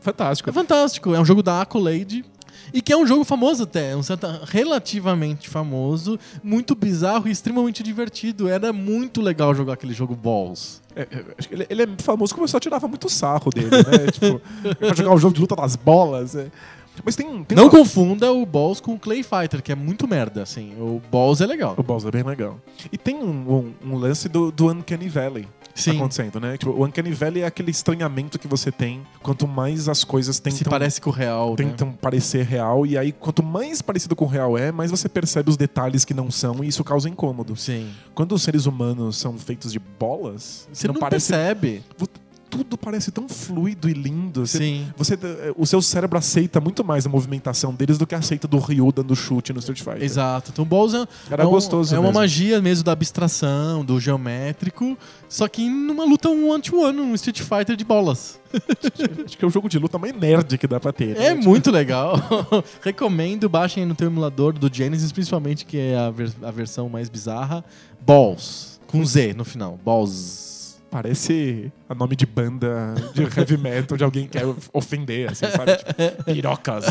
Fantástico. 0.00 0.50
É 0.50 0.52
fantástico. 0.52 1.14
É 1.14 1.20
um 1.20 1.24
jogo 1.24 1.42
da 1.42 1.62
Accolade. 1.62 2.24
E 2.72 2.80
que 2.80 2.92
é 2.92 2.96
um 2.96 3.06
jogo 3.06 3.24
famoso 3.24 3.64
até, 3.64 3.90
é 3.90 3.96
um 3.96 4.02
certo, 4.02 4.26
relativamente 4.44 5.48
famoso, 5.48 6.18
muito 6.42 6.74
bizarro 6.74 7.28
e 7.28 7.30
extremamente 7.30 7.82
divertido. 7.82 8.48
Era 8.48 8.72
muito 8.72 9.20
legal 9.20 9.54
jogar 9.54 9.74
aquele 9.74 9.92
jogo 9.92 10.14
Balls. 10.14 10.80
É, 10.94 11.02
é, 11.02 11.24
ele, 11.50 11.66
ele 11.68 11.82
é 11.82 11.88
famoso 11.98 12.32
porque 12.32 12.42
o 12.42 12.44
pessoal 12.44 12.60
tirava 12.60 12.86
muito 12.88 13.08
sarro 13.08 13.50
dele, 13.50 13.70
né? 13.70 14.10
tipo, 14.12 14.40
pra 14.76 14.94
jogar 14.94 15.14
o 15.14 15.18
jogo 15.18 15.34
de 15.34 15.40
luta 15.40 15.56
das 15.56 15.76
bolas. 15.76 16.34
é. 16.34 16.50
Mas 17.04 17.16
tem. 17.16 17.42
tem 17.44 17.56
Não 17.56 17.64
uma- 17.64 17.70
confunda 17.70 18.30
o 18.32 18.44
Balls 18.44 18.80
com 18.80 18.94
o 18.94 18.98
Clay 18.98 19.22
Fighter, 19.22 19.62
que 19.62 19.72
é 19.72 19.74
muito 19.74 20.06
merda, 20.06 20.42
assim. 20.42 20.72
O 20.78 21.00
Balls 21.10 21.40
é 21.42 21.46
legal. 21.46 21.74
O 21.76 21.82
Bowser 21.82 22.08
é 22.08 22.12
bem 22.12 22.22
legal. 22.22 22.60
E 22.92 22.98
tem 22.98 23.16
um, 23.16 23.30
um- 23.84 23.92
um 23.92 23.96
lance 23.96 24.28
do, 24.28 24.52
do 24.52 24.70
Uncanny 24.70 25.08
Valley 25.08 25.48
Sim. 25.74 25.96
acontecendo, 25.96 26.38
né? 26.38 26.56
Tipo, 26.58 26.72
o 26.72 26.84
Uncanny 26.84 27.12
Valley 27.12 27.42
é 27.42 27.46
aquele 27.46 27.70
estranhamento 27.70 28.38
que 28.38 28.46
você 28.46 28.70
tem 28.70 29.00
quanto 29.22 29.48
mais 29.48 29.88
as 29.88 30.04
coisas 30.04 30.38
tentam, 30.38 30.58
Se 30.58 30.64
parece 30.64 31.00
com 31.00 31.08
o 31.08 31.12
real, 31.12 31.50
né? 31.50 31.56
tentam 31.56 31.92
parecer 31.92 32.44
real. 32.44 32.84
E 32.86 32.98
aí, 32.98 33.10
quanto 33.10 33.42
mais 33.42 33.80
parecido 33.80 34.14
com 34.14 34.26
o 34.26 34.28
real 34.28 34.58
é, 34.58 34.70
mais 34.70 34.90
você 34.90 35.08
percebe 35.08 35.48
os 35.48 35.56
detalhes 35.56 36.04
que 36.04 36.12
não 36.12 36.30
são 36.30 36.62
e 36.62 36.68
isso 36.68 36.84
causa 36.84 37.08
incômodo. 37.08 37.56
Sim. 37.56 37.90
Quando 38.14 38.32
os 38.32 38.42
seres 38.42 38.66
humanos 38.66 39.16
são 39.16 39.38
feitos 39.38 39.72
de 39.72 39.78
bolas, 39.78 40.68
Você 40.72 40.86
não, 40.86 40.94
parece. 40.94 41.32
percebe. 41.32 41.82
Tudo 42.52 42.76
parece 42.76 43.10
tão 43.10 43.26
fluido 43.30 43.88
e 43.88 43.94
lindo. 43.94 44.46
Você, 44.46 44.58
Sim. 44.58 44.86
você, 44.94 45.18
o 45.56 45.64
seu 45.64 45.80
cérebro 45.80 46.18
aceita 46.18 46.60
muito 46.60 46.84
mais 46.84 47.06
a 47.06 47.08
movimentação 47.08 47.72
deles 47.74 47.96
do 47.96 48.06
que 48.06 48.14
aceita 48.14 48.46
do 48.46 48.58
Ryu 48.58 48.92
dando 48.92 49.16
chute 49.16 49.54
no 49.54 49.58
Street 49.60 49.80
Fighter. 49.80 50.02
Exato. 50.02 50.50
Então 50.52 50.62
o 50.62 50.68
Balls 50.68 50.92
é, 50.92 51.06
Era 51.30 51.44
é 51.44 51.46
um- 51.46 51.50
gostoso 51.50 51.94
É 51.94 51.98
uma 51.98 52.08
mesmo. 52.08 52.20
magia 52.20 52.60
mesmo 52.60 52.84
da 52.84 52.92
abstração, 52.92 53.82
do 53.82 53.98
geométrico, 53.98 54.98
só 55.30 55.48
que 55.48 55.66
numa 55.66 56.04
luta 56.04 56.28
um 56.28 56.50
one-to-one, 56.50 57.00
um 57.00 57.14
Street 57.14 57.40
Fighter 57.40 57.74
de 57.74 57.84
bolas. 57.86 58.38
Acho 59.24 59.38
que 59.38 59.42
é 59.42 59.48
o 59.48 59.50
jogo 59.50 59.66
de 59.66 59.78
luta 59.78 59.98
mais 59.98 60.14
nerd 60.14 60.58
que 60.58 60.66
dá 60.66 60.78
pra 60.78 60.92
ter. 60.92 61.16
É 61.16 61.34
né? 61.34 61.40
muito 61.42 61.70
legal. 61.70 62.16
Recomendo, 62.84 63.48
baixem 63.48 63.86
no 63.86 63.94
teu 63.94 64.08
emulador 64.08 64.52
do 64.52 64.68
Genesis, 64.70 65.10
principalmente, 65.10 65.64
que 65.64 65.78
é 65.78 65.96
a, 65.96 66.10
ver- 66.10 66.32
a 66.42 66.50
versão 66.50 66.86
mais 66.90 67.08
bizarra. 67.08 67.64
Balls. 67.98 68.78
Com 68.86 69.02
Z 69.06 69.32
no 69.32 69.42
final. 69.44 69.80
Balls. 69.82 70.51
Parece 70.92 71.72
a 71.88 71.94
nome 71.94 72.14
de 72.14 72.26
banda 72.26 72.94
de 73.14 73.22
heavy 73.22 73.56
metal 73.56 73.96
de 73.96 74.04
alguém 74.04 74.24
que 74.28 74.38
quer 74.38 74.44
ofender, 74.74 75.30
assim, 75.30 75.46
sabe? 75.46 75.74
Tipo, 75.78 76.24
pirocas. 76.24 76.84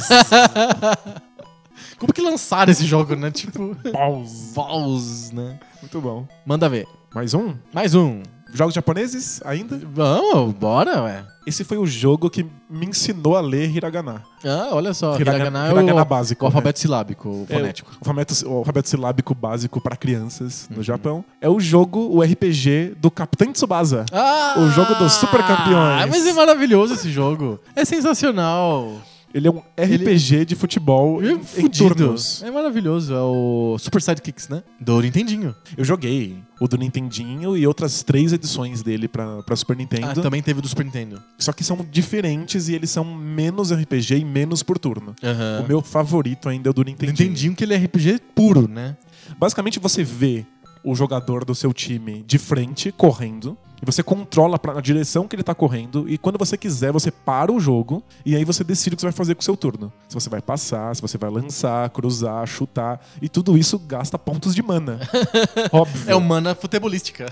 Como 1.99 2.11
que 2.11 2.19
lançaram 2.19 2.71
esse 2.71 2.83
jogo, 2.83 3.15
né? 3.15 3.29
Tipo. 3.29 3.77
Balls. 3.93 4.53
Balls, 4.55 5.31
né? 5.31 5.59
Muito 5.83 6.01
bom. 6.01 6.27
Manda 6.43 6.67
ver. 6.67 6.87
Mais 7.13 7.35
um? 7.35 7.53
Mais 7.71 7.93
um. 7.93 8.23
Jogos 8.53 8.73
japoneses 8.73 9.41
ainda? 9.45 9.79
Vamos, 9.93 10.53
bora, 10.53 11.03
ué. 11.03 11.23
Esse 11.47 11.63
foi 11.63 11.77
o 11.77 11.87
jogo 11.87 12.29
que 12.29 12.45
me 12.69 12.85
ensinou 12.85 13.35
a 13.35 13.41
ler 13.41 13.75
hiragana. 13.75 14.21
Ah, 14.45 14.69
olha 14.73 14.93
só. 14.93 15.15
Hiragana- 15.19 15.45
Hiragana, 15.45 15.67
é 15.67 15.71
hiragana 15.71 16.01
o, 16.01 16.05
básico, 16.05 16.45
o 16.45 16.47
alfabeto 16.47 16.77
silábico, 16.79 17.29
o 17.29 17.45
É, 17.49 17.53
fonético. 17.55 17.91
O 17.93 17.97
alfabeto, 17.99 18.47
o 18.47 18.57
alfabeto 18.57 18.89
silábico 18.89 19.33
básico 19.33 19.81
para 19.81 19.95
crianças 19.95 20.67
no 20.69 20.77
Uhum. 20.77 20.83
Japão. 20.83 21.25
É 21.41 21.49
o 21.49 21.59
jogo, 21.59 21.99
o 22.15 22.21
RPG 22.21 22.93
do 22.99 23.09
Capitão 23.09 23.51
Tsubasa. 23.51 24.05
Ah, 24.11 24.53
O 24.59 24.69
jogo 24.69 24.93
dos 24.95 25.13
super 25.13 25.41
campeões. 25.45 26.09
Mas 26.09 26.27
é 26.27 26.33
maravilhoso 26.33 26.93
esse 26.93 27.09
jogo. 27.09 27.59
É 27.75 27.83
sensacional. 27.85 29.01
Ele 29.33 29.47
é 29.47 29.51
um 29.51 29.59
RPG 29.77 30.45
de 30.45 30.55
futebol 30.55 31.23
É 31.23 31.31
em, 31.31 31.35
em 31.35 31.43
fudido. 31.43 32.15
É 32.43 32.51
maravilhoso. 32.51 33.13
É 33.13 33.21
o 33.21 33.77
Super 33.79 34.01
Sidekicks, 34.01 34.49
né? 34.49 34.63
Do 34.79 34.99
Nintendinho. 35.01 35.55
Eu 35.77 35.83
joguei 35.83 36.37
o 36.59 36.67
do 36.67 36.77
Nintendinho 36.77 37.57
e 37.57 37.65
outras 37.65 38.03
três 38.03 38.33
edições 38.33 38.83
dele 38.83 39.07
pra, 39.07 39.41
pra 39.43 39.55
Super 39.55 39.75
Nintendo. 39.75 40.07
Ah, 40.07 40.13
também 40.13 40.41
teve 40.41 40.61
do 40.61 40.67
Super 40.67 40.85
Nintendo. 40.85 41.21
Só 41.37 41.51
que 41.51 41.63
são 41.63 41.85
diferentes 41.91 42.69
e 42.69 42.75
eles 42.75 42.89
são 42.89 43.03
menos 43.03 43.71
RPG 43.71 44.17
e 44.17 44.25
menos 44.25 44.61
por 44.61 44.77
turno. 44.77 45.15
Aham. 45.23 45.63
O 45.63 45.67
meu 45.67 45.81
favorito 45.81 46.49
ainda 46.49 46.69
é 46.69 46.71
o 46.71 46.73
do 46.73 46.83
Nintendinho. 46.83 47.11
Nintendinho 47.29 47.55
que 47.55 47.63
ele 47.63 47.73
é 47.73 47.77
RPG 47.77 48.19
puro, 48.35 48.67
né? 48.67 48.95
Basicamente 49.37 49.79
você 49.79 50.03
vê 50.03 50.45
o 50.83 50.95
jogador 50.95 51.45
do 51.45 51.53
seu 51.53 51.73
time 51.73 52.23
de 52.25 52.37
frente, 52.37 52.91
correndo, 52.91 53.57
e 53.81 53.85
você 53.85 54.03
controla 54.03 54.59
pra, 54.59 54.77
a 54.77 54.81
direção 54.81 55.27
que 55.27 55.35
ele 55.35 55.43
tá 55.43 55.55
correndo, 55.55 56.07
e 56.07 56.17
quando 56.17 56.37
você 56.37 56.55
quiser, 56.57 56.91
você 56.91 57.09
para 57.11 57.51
o 57.51 57.59
jogo, 57.59 58.03
e 58.25 58.35
aí 58.35 58.45
você 58.45 58.63
decide 58.63 58.93
o 58.93 58.97
que 58.97 59.01
você 59.01 59.07
vai 59.07 59.13
fazer 59.13 59.35
com 59.35 59.41
o 59.41 59.43
seu 59.43 59.57
turno. 59.57 59.91
Se 60.07 60.13
você 60.13 60.29
vai 60.29 60.41
passar, 60.41 60.95
se 60.95 61.01
você 61.01 61.17
vai 61.17 61.29
lançar, 61.29 61.89
cruzar, 61.89 62.45
chutar, 62.47 62.99
e 63.21 63.27
tudo 63.27 63.57
isso 63.57 63.79
gasta 63.79 64.17
pontos 64.19 64.53
de 64.53 64.61
mana. 64.61 64.99
Óbvio. 65.71 66.09
É 66.09 66.15
humana 66.15 66.53
futebolística. 66.55 67.25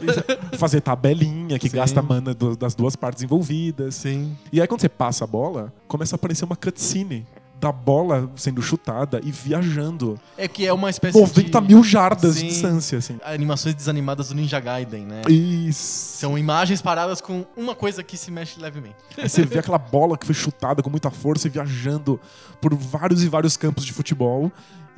Fazer 0.57 0.81
tabelinha, 0.81 1.59
que 1.59 1.69
Sim. 1.69 1.75
gasta 1.77 2.01
mana 2.01 2.33
do- 2.33 2.55
das 2.55 2.73
duas 2.75 2.95
partes 2.95 3.21
envolvidas. 3.23 3.95
Sim. 3.95 4.35
E 4.51 4.61
aí 4.61 4.67
quando 4.67 4.81
você 4.81 4.89
passa 4.89 5.23
a 5.23 5.27
bola, 5.27 5.73
começa 5.87 6.15
a 6.15 6.17
aparecer 6.17 6.45
uma 6.45 6.55
cutscene 6.55 7.25
da 7.59 7.71
bola 7.71 8.31
sendo 8.35 8.61
chutada 8.61 9.19
e 9.23 9.31
viajando. 9.31 10.19
É 10.37 10.47
que 10.47 10.65
é 10.65 10.71
uma 10.71 10.89
espécie 10.89 11.19
90 11.19 11.61
de... 11.61 11.67
mil 11.67 11.83
jardas 11.83 12.35
de 12.35 12.41
Sim. 12.41 12.47
distância, 12.47 12.97
assim. 12.97 13.19
Animações 13.23 13.75
desanimadas 13.75 14.29
do 14.29 14.35
Ninja 14.35 14.59
Gaiden, 14.59 15.05
né? 15.05 15.21
Isso. 15.27 16.17
São 16.19 16.37
imagens 16.37 16.81
paradas 16.81 17.19
com 17.19 17.45
uma 17.57 17.75
coisa 17.75 18.01
que 18.03 18.15
se 18.15 18.31
mexe 18.31 18.59
levemente. 18.59 18.95
Aí 19.17 19.27
você 19.27 19.43
vê 19.43 19.59
aquela 19.59 19.77
bola 19.77 20.17
que 20.17 20.25
foi 20.25 20.35
chutada 20.35 20.81
com 20.81 20.89
muita 20.89 21.11
força 21.11 21.47
e 21.47 21.49
viajando 21.49 22.19
por 22.61 22.73
vários 22.73 23.23
e 23.23 23.27
vários 23.27 23.57
campos 23.57 23.85
de 23.85 23.91
futebol. 23.91 24.51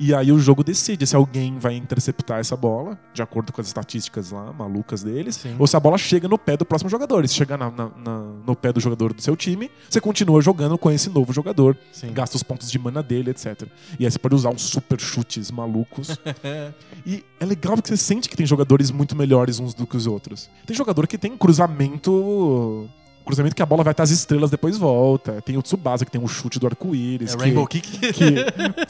E 0.04 0.12
aí 0.12 0.32
o 0.32 0.38
jogo 0.40 0.64
decide 0.64 1.06
se 1.06 1.14
alguém 1.14 1.60
vai 1.60 1.76
interceptar 1.76 2.40
essa 2.40 2.56
bola, 2.56 2.98
de 3.14 3.22
acordo 3.22 3.52
com 3.52 3.60
as 3.60 3.68
estatísticas 3.68 4.32
lá, 4.32 4.52
malucas 4.52 5.04
deles, 5.04 5.36
Sim. 5.36 5.54
ou 5.60 5.64
se 5.64 5.76
a 5.76 5.80
bola 5.80 5.96
chega 5.96 6.26
no 6.26 6.36
pé 6.36 6.56
do 6.56 6.64
próximo 6.64 6.90
jogador. 6.90 7.24
E 7.24 7.28
se 7.28 7.34
chegar 7.34 7.56
na- 7.56 7.70
na- 7.70 7.90
na- 8.04 8.32
no 8.44 8.56
pé 8.56 8.72
do 8.72 8.80
jogador 8.80 9.12
do 9.12 9.22
seu 9.22 9.36
time, 9.36 9.70
você 9.88 10.00
continua 10.00 10.42
jogando 10.42 10.76
com 10.76 10.90
esse 10.90 11.08
novo 11.08 11.32
jogador, 11.32 11.76
Sim. 11.92 12.12
gasta 12.12 12.34
os 12.34 12.42
pontos 12.42 12.68
de 12.68 12.80
mana 12.80 13.00
dele, 13.00 13.30
etc. 13.30 13.62
E 13.96 14.04
aí 14.04 14.10
você 14.10 14.18
pode 14.18 14.34
usar 14.34 14.48
uns 14.50 14.62
super 14.62 14.98
chutes 15.00 15.52
malucos. 15.52 16.08
E 17.06 17.24
é 17.40 17.44
legal 17.44 17.74
porque 17.74 17.88
você 17.88 17.96
sente 17.96 18.28
que 18.28 18.36
tem 18.36 18.46
jogadores 18.46 18.90
muito 18.90 19.14
melhores 19.16 19.58
uns 19.60 19.72
do 19.74 19.86
que 19.86 19.96
os 19.96 20.06
outros. 20.06 20.48
Tem 20.66 20.76
jogador 20.76 21.06
que 21.06 21.16
tem 21.18 21.36
cruzamento. 21.36 22.88
Cruzamento 23.24 23.54
que 23.54 23.62
a 23.62 23.66
bola 23.66 23.82
vai 23.84 23.92
até 23.92 24.02
as 24.02 24.10
estrelas 24.10 24.50
depois 24.50 24.76
volta. 24.76 25.40
Tem 25.42 25.56
o 25.56 25.62
Tsubasa 25.62 26.04
que 26.04 26.10
tem 26.10 26.20
um 26.20 26.28
chute 26.28 26.58
do 26.58 26.66
arco-íris. 26.66 27.34
É 27.34 27.36
que- 27.36 27.42
Rainbow 27.44 27.66
Kick. 27.66 28.12
que 28.12 28.34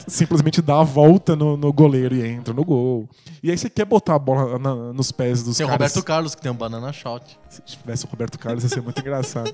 simplesmente 0.07 0.61
dá 0.61 0.79
a 0.79 0.83
volta 0.83 1.35
no, 1.35 1.55
no 1.57 1.71
goleiro 1.71 2.15
e 2.15 2.25
entra 2.25 2.53
no 2.53 2.63
gol. 2.63 3.07
E 3.41 3.51
aí 3.51 3.57
você 3.57 3.69
quer 3.69 3.85
botar 3.85 4.15
a 4.15 4.19
bola 4.19 4.57
na- 4.59 4.93
nos 4.93 5.11
pés 5.11 5.43
dos 5.43 5.57
Tem 5.57 5.65
o 5.65 5.69
caras. 5.69 5.91
Roberto 5.91 6.05
Carlos, 6.05 6.35
que 6.35 6.41
tem 6.41 6.51
um 6.51 6.55
banana 6.55 6.91
shot. 6.93 7.23
Se 7.49 7.61
tivesse 7.61 8.05
o 8.05 8.09
Roberto 8.09 8.37
Carlos, 8.39 8.63
ia 8.63 8.69
ser 8.69 8.81
muito 8.81 8.99
engraçado. 8.99 9.53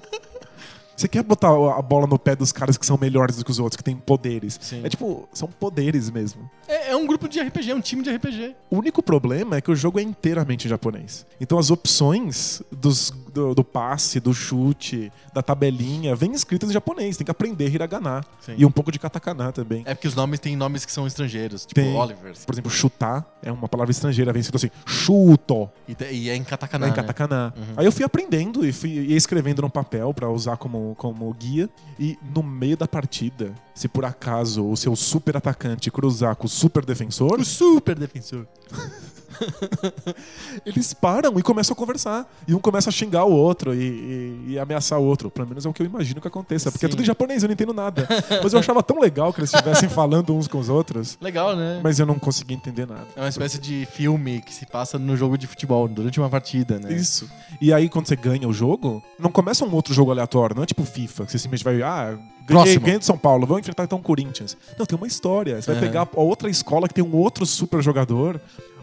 Você 0.96 1.08
quer 1.08 1.24
botar 1.24 1.48
a 1.48 1.82
bola 1.82 2.06
no 2.06 2.20
pé 2.20 2.36
dos 2.36 2.52
caras 2.52 2.78
que 2.78 2.86
são 2.86 2.98
melhores 2.98 3.38
do 3.38 3.46
que 3.46 3.52
os 3.52 3.58
outros, 3.58 3.78
que 3.78 3.84
têm 3.84 3.96
poderes. 3.96 4.60
Sim. 4.62 4.82
É 4.84 4.90
tipo, 4.90 5.30
são 5.32 5.48
poderes 5.48 6.10
mesmo. 6.10 6.50
É, 6.68 6.92
é 6.92 6.96
um 6.96 7.08
grupo 7.08 7.30
de 7.30 7.40
RPG, 7.40 7.72
é 7.72 7.76
um 7.76 7.80
time 7.80 8.04
de 8.04 8.10
RPG. 8.14 8.54
O 8.70 8.76
único 8.80 9.02
problema 9.02 9.56
é 9.56 9.62
que 9.62 9.72
o 9.72 9.76
jogo 9.78 9.98
é 9.98 10.04
inteiramente 10.04 10.68
japonês. 10.68 11.26
Então 11.40 11.58
as 11.58 11.72
opções 11.72 12.62
dos- 12.70 13.14
do, 13.30 13.54
do 13.54 13.64
passe, 13.64 14.20
do 14.20 14.34
chute, 14.34 15.12
da 15.34 15.42
tabelinha, 15.42 16.16
vêm 16.16 16.34
escritas 16.34 16.70
em 16.70 16.74
japonês. 16.74 17.18
Tem 17.18 17.26
que 17.26 17.32
aprender 17.32 17.70
hiragana. 17.70 18.24
Sim. 18.42 18.56
E 18.58 18.66
um 18.66 18.72
pouco 18.72 18.92
de 18.92 19.00
katakana 19.00 19.52
também. 19.52 19.84
É 19.86 19.94
porque 19.94 20.08
os 20.08 20.16
nomes 20.16 20.40
têm 20.40 20.56
nomes 20.56 20.86
que 20.86 20.92
são 20.92 21.06
estrangeiros, 21.08 21.66
tipo 21.66 21.82
Tem. 21.82 21.96
Oliver. 21.96 22.34
Por 22.46 22.54
exemplo, 22.54 22.72
chutar 22.72 23.26
é 23.42 23.52
uma 23.52 23.68
palavra 23.68 23.92
estrangeira. 23.92 24.34
Vem 24.34 24.42
escrito 24.42 24.58
assim, 24.58 24.72
chuto. 24.86 25.70
E, 25.88 25.96
e 26.12 26.30
é 26.30 26.36
em 26.36 26.44
katakana. 26.44 26.88
em 26.88 26.90
né? 26.90 26.96
katakana. 26.96 27.54
Uhum. 27.56 27.74
Aí 27.78 27.86
eu 27.86 27.92
fui 27.92 28.04
aprendendo 28.04 28.66
e 28.66 28.72
fui 28.72 28.90
ia 28.90 29.18
escrevendo 29.18 29.62
no 29.62 29.70
papel 29.70 30.14
pra 30.14 30.30
usar 30.30 30.58
como, 30.58 30.96
como 30.98 31.32
guia. 31.34 31.70
E 32.00 32.18
no 32.34 32.42
meio 32.42 32.78
da 32.78 32.88
partida, 32.88 33.54
se 33.74 33.88
por 33.88 34.06
acaso 34.06 34.70
o 34.70 34.76
seu 34.76 34.96
super 34.96 35.38
atacante 35.38 35.92
cruzar 35.92 36.36
com 36.36 36.46
o 36.46 36.50
super 36.50 36.86
defensor, 36.86 37.40
O 37.40 37.46
super 37.46 37.98
defensor. 37.98 38.48
Eles 40.66 40.94
param 40.94 41.38
e 41.38 41.42
começam 41.42 41.74
a 41.74 41.76
conversar. 41.78 42.30
E 42.48 42.54
um 42.54 42.60
começa 42.60 42.90
a 42.90 42.92
xingar 42.92 43.26
o 43.26 43.32
outro 43.32 43.74
e, 43.74 43.78
e- 43.80 44.44
e 44.50 44.60
ameaçar 44.60 45.00
o 45.00 45.04
outro. 45.04 45.30
Pelo 45.30 45.48
menos 45.48 45.66
é 45.66 45.70
o 45.70 45.74
que 45.74 45.82
eu 45.82 45.86
imagino 45.86 46.22
que 46.22 46.28
aconteça. 46.28 46.72
Porque 46.72 46.86
é 46.86 46.88
Sim. 46.88 46.92
tudo 46.92 47.02
em 47.02 47.06
japonês, 47.06 47.44
eu 47.44 47.48
não 47.48 47.54
entendo 47.54 47.74
nada. 47.74 48.08
Mas 48.44 48.54
eu 48.54 48.60
achava 48.60 48.82
tão 48.84 49.00
legal 49.00 49.32
que 49.34 49.40
eles 49.40 49.54
estivessem 49.54 49.90
falando 49.90 50.36
uns 50.36 50.48
com 50.48 50.60
os 50.60 50.70
outros. 50.70 51.18
Legal, 51.22 51.56
né? 51.56 51.80
Mas 51.84 52.00
eu 52.00 52.06
não 52.06 52.18
conseguia 52.20 52.56
entender 52.56 52.86
nada. 52.88 53.08
É 53.16 53.22
uma 53.22 53.30
espécie 53.30 53.60
de 53.60 53.88
filme 53.94 54.42
que 54.42 54.54
se 54.54 54.66
passa 54.66 54.98
no 55.00 55.16
jogo 55.16 55.38
de 55.38 55.48
futebol, 55.48 55.88
durante 55.88 56.20
uma 56.20 56.30
partida, 56.30 56.80
né? 56.80 56.94
Isso. 56.94 57.30
E 57.62 57.74
aí, 57.74 57.90
quando 57.90 58.08
você 58.08 58.16
ganha 58.16 58.48
o 58.48 58.54
jogo, 58.54 59.04
não 59.20 59.32
começa 59.32 59.66
um 59.66 59.74
outro 59.74 59.94
jogo 59.94 60.12
aleatório, 60.12 60.56
não 60.56 60.64
é 60.64 60.66
tipo 60.66 60.84
FIFA, 60.84 61.26
que 61.26 61.32
você 61.32 61.38
simplesmente 61.40 61.64
vai, 61.64 61.82
ah, 61.82 62.18
ganhei, 62.46 62.78
ganhei 62.80 63.00
de 63.00 63.06
São 63.06 63.18
Paulo, 63.18 63.46
vamos 63.46 63.62
enfrentar 63.62 63.84
então 63.84 63.98
o 64.00 64.02
Corinthians. 64.02 64.56
Não, 64.78 64.86
tem 64.86 64.98
uma 64.98 65.08
história. 65.08 65.62
Você 65.62 65.68
vai 65.72 65.78
Aham. 65.78 65.88
pegar 65.88 66.08
a 66.16 66.20
outra 66.22 66.50
escola 66.50 66.88
que 66.88 66.94
tem 66.94 67.04
um 67.04 67.16
outro 67.16 67.46
super 67.46 67.82
jogador. 67.82 68.40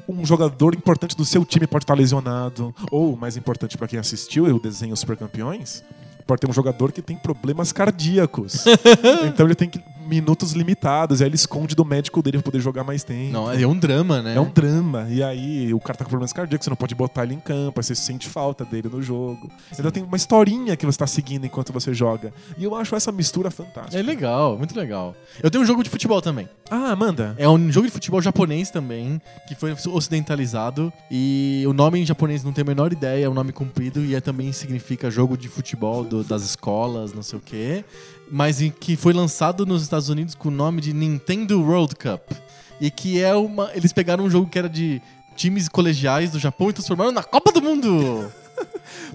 Um 0.09 0.25
jogador 0.25 0.75
importante 0.75 1.16
do 1.16 1.25
seu 1.25 1.45
time 1.45 1.66
pode 1.66 1.85
estar 1.85 1.95
lesionado. 1.95 2.75
Ou, 2.90 3.16
mais 3.16 3.37
importante 3.37 3.77
pra 3.77 3.88
quem 3.88 3.99
assistiu 3.99 4.45
o 4.47 4.61
desenho 4.61 4.97
Super 4.97 5.16
Campeões, 5.16 5.83
pode 6.27 6.40
ter 6.40 6.49
um 6.51 6.53
jogador 6.53 6.92
que 6.92 7.03
tem 7.03 7.16
problemas 7.16 7.73
cardíacos. 7.73 8.64
então 9.27 9.47
ele 9.47 9.55
tem 9.55 9.69
que- 9.69 9.83
minutos 10.07 10.53
limitados. 10.53 11.21
E 11.21 11.25
aí 11.25 11.29
ele 11.29 11.37
esconde 11.37 11.75
do 11.75 11.85
médico 11.85 12.23
dele 12.23 12.38
pra 12.38 12.45
poder 12.45 12.61
jogar 12.61 12.85
mais 12.85 13.03
tempo. 13.05 13.33
Não, 13.33 13.51
é 13.51 13.66
um 13.66 13.77
drama, 13.79 14.23
né? 14.23 14.35
É 14.37 14.40
um 14.40 14.51
drama. 14.51 15.07
E 15.11 15.23
aí 15.23 15.73
o 15.75 15.81
cara 15.81 15.99
tá 15.99 16.05
com 16.05 16.11
problemas 16.11 16.33
cardíacos, 16.33 16.64
você 16.64 16.71
não 16.71 16.77
pode 16.77 16.95
botar 16.95 17.25
ele 17.25 17.35
em 17.35 17.40
campo, 17.40 17.79
aí 17.81 17.85
você 17.85 17.95
sente 17.95 18.29
falta 18.29 18.64
dele 18.64 18.88
no 18.92 19.03
jogo. 19.03 19.51
Então 19.73 19.90
tem 19.90 20.03
uma 20.03 20.16
historinha 20.16 20.77
que 20.77 20.87
você 20.87 20.99
tá 20.99 21.07
seguindo 21.07 21.45
enquanto 21.45 21.73
você 21.73 21.92
joga. 21.92 22.33
E 22.57 22.64
eu 22.64 22.75
acho 22.75 22.95
essa 22.95 23.11
mistura 23.12 23.51
fantástica. 23.51 23.99
É 23.99 24.03
legal, 24.03 24.57
muito 24.57 24.77
legal. 24.77 25.14
Eu 25.42 25.51
tenho 25.51 25.62
um 25.62 25.66
jogo 25.66 25.83
de 25.83 25.90
futebol 25.90 26.21
também. 26.23 26.49
Ah, 26.71 26.90
Amanda. 26.92 27.35
É 27.38 27.49
um 27.49 27.71
jogo 27.71 27.87
de 27.87 27.92
futebol 27.92 28.21
japonês 28.21 28.71
também, 28.71 29.21
que 29.49 29.55
foi 29.55 29.73
ocidentalizado. 30.16 30.92
E 31.11 31.64
o 31.66 31.73
nome 31.73 32.01
em 32.01 32.07
japonês 32.07 32.42
não 32.42 32.53
tem 32.53 32.62
a 32.62 32.64
menor 32.66 32.92
ideia, 32.92 33.25
é 33.27 33.29
um 33.29 33.35
nome 33.35 33.53
comprido 33.53 34.01
e 34.05 34.14
é, 34.14 34.21
também 34.21 34.53
significa 34.53 35.11
jogo 35.11 35.37
de 35.37 35.49
futebol 35.49 36.03
do- 36.05 36.25
das 36.25 36.42
escolas, 36.42 37.12
não 37.12 37.23
sei 37.23 37.38
o 37.38 37.42
quê. 37.42 37.85
Mas 38.31 38.61
em- 38.61 38.71
que 38.71 38.97
foi 38.97 39.12
lançado 39.12 39.65
nos 39.65 39.83
Estados 39.83 40.09
Unidos 40.09 40.35
com 40.35 40.49
o 40.49 40.53
nome 40.53 40.81
de 40.81 40.93
Nintendo 40.93 41.61
World 41.62 41.95
Cup. 41.95 42.33
E 42.81 42.91
que 42.91 43.23
é 43.23 43.35
uma. 43.35 43.71
Eles 43.75 43.93
pegaram 43.93 44.25
um 44.25 44.31
jogo 44.31 44.49
que 44.51 44.59
era 44.59 44.69
de 44.69 45.01
times 45.37 45.69
colegiais 45.69 46.31
do 46.31 46.39
Japão 46.39 46.71
e 46.71 46.73
transformaram 46.73 47.12
na 47.12 47.23
Copa 47.23 47.53
do 47.53 47.62
Mundo! 47.62 48.31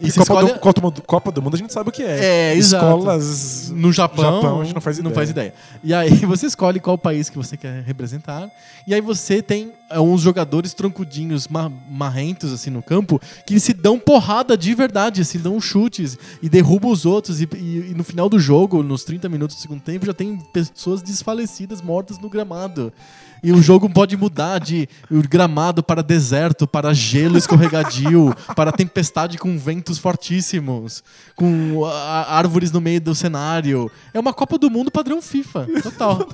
E 0.02 0.12
Copa, 0.12 0.22
escolhe- 0.22 0.54
do, 0.54 0.60
Copa, 0.60 0.82
do, 0.92 1.02
Copa 1.04 1.32
do 1.32 1.42
Mundo 1.42 1.56
a 1.56 1.58
gente 1.58 1.72
sabe 1.74 1.90
o 1.90 1.92
que 1.92 2.02
é. 2.04 2.52
É, 2.52 2.56
exato. 2.56 2.86
Escolas. 2.98 3.70
no 3.70 3.92
Japão, 3.94 4.24
Japão, 4.42 4.62
a 4.62 4.64
gente 4.64 4.74
não 4.76 4.82
faz 4.82 4.98
ideia. 4.98 5.24
ideia. 5.30 5.54
E 5.84 5.94
aí 5.94 6.10
você 6.26 6.46
escolhe 6.48 6.80
qual 6.80 6.98
país 6.98 7.30
que 7.30 7.38
você 7.38 7.56
quer 7.56 7.84
representar. 7.84 8.50
E 8.88 8.94
aí 8.94 9.02
você 9.02 9.42
tem 9.42 9.72
é, 9.90 10.00
uns 10.00 10.22
jogadores 10.22 10.74
troncudinhos, 10.74 11.48
ma- 11.48 11.72
marrentos, 11.90 12.52
assim, 12.52 12.70
no 12.70 12.82
campo, 12.82 13.20
que 13.46 13.60
se 13.60 13.74
dão 13.74 14.00
porrada 14.00 14.58
de 14.58 14.74
verdade, 14.74 15.22
assim, 15.22 15.40
dão 15.40 15.60
chutes 15.62 16.18
e 16.42 16.50
derrubam 16.50 16.92
os 16.92 17.06
outros. 17.06 17.40
E, 17.42 17.48
e- 17.56 17.92
e 17.92 17.94
no 17.96 18.04
final 18.04 18.28
do 18.28 18.40
jogo, 18.40 18.82
nos 18.84 19.04
30 19.04 19.30
minutos 19.30 19.56
do 19.56 19.62
segundo 19.62 19.82
tempo, 19.82 20.06
já 20.06 20.14
tem 20.14 20.38
pessoas 20.52 21.02
desfalecidas, 21.02 21.82
mortas 21.82 22.18
no 22.20 22.30
gramado. 22.30 22.92
E 23.44 23.52
o 23.52 23.62
jogo 23.62 23.90
pode 23.90 24.16
mudar 24.16 24.60
de 24.60 24.88
gramado 25.30 25.82
para 25.82 26.04
deserto, 26.04 26.68
para 26.68 26.94
gelo 26.94 27.38
escorregadio, 27.38 28.36
para 28.56 28.72
tempestade 28.72 29.38
com 29.38 29.58
ventos 29.58 29.98
fortíssimos, 29.98 31.04
com 31.36 31.84
árvores 31.86 32.72
no 32.72 32.80
meio 32.80 33.02
do 33.02 33.16
cenário. 33.16 33.90
É 34.14 34.20
uma 34.20 34.34
Copa 34.34 34.58
do 34.58 34.70
Mundo 34.70 34.92
padrão 34.92 35.22
FIFA, 35.22 35.68
total. 35.82 36.28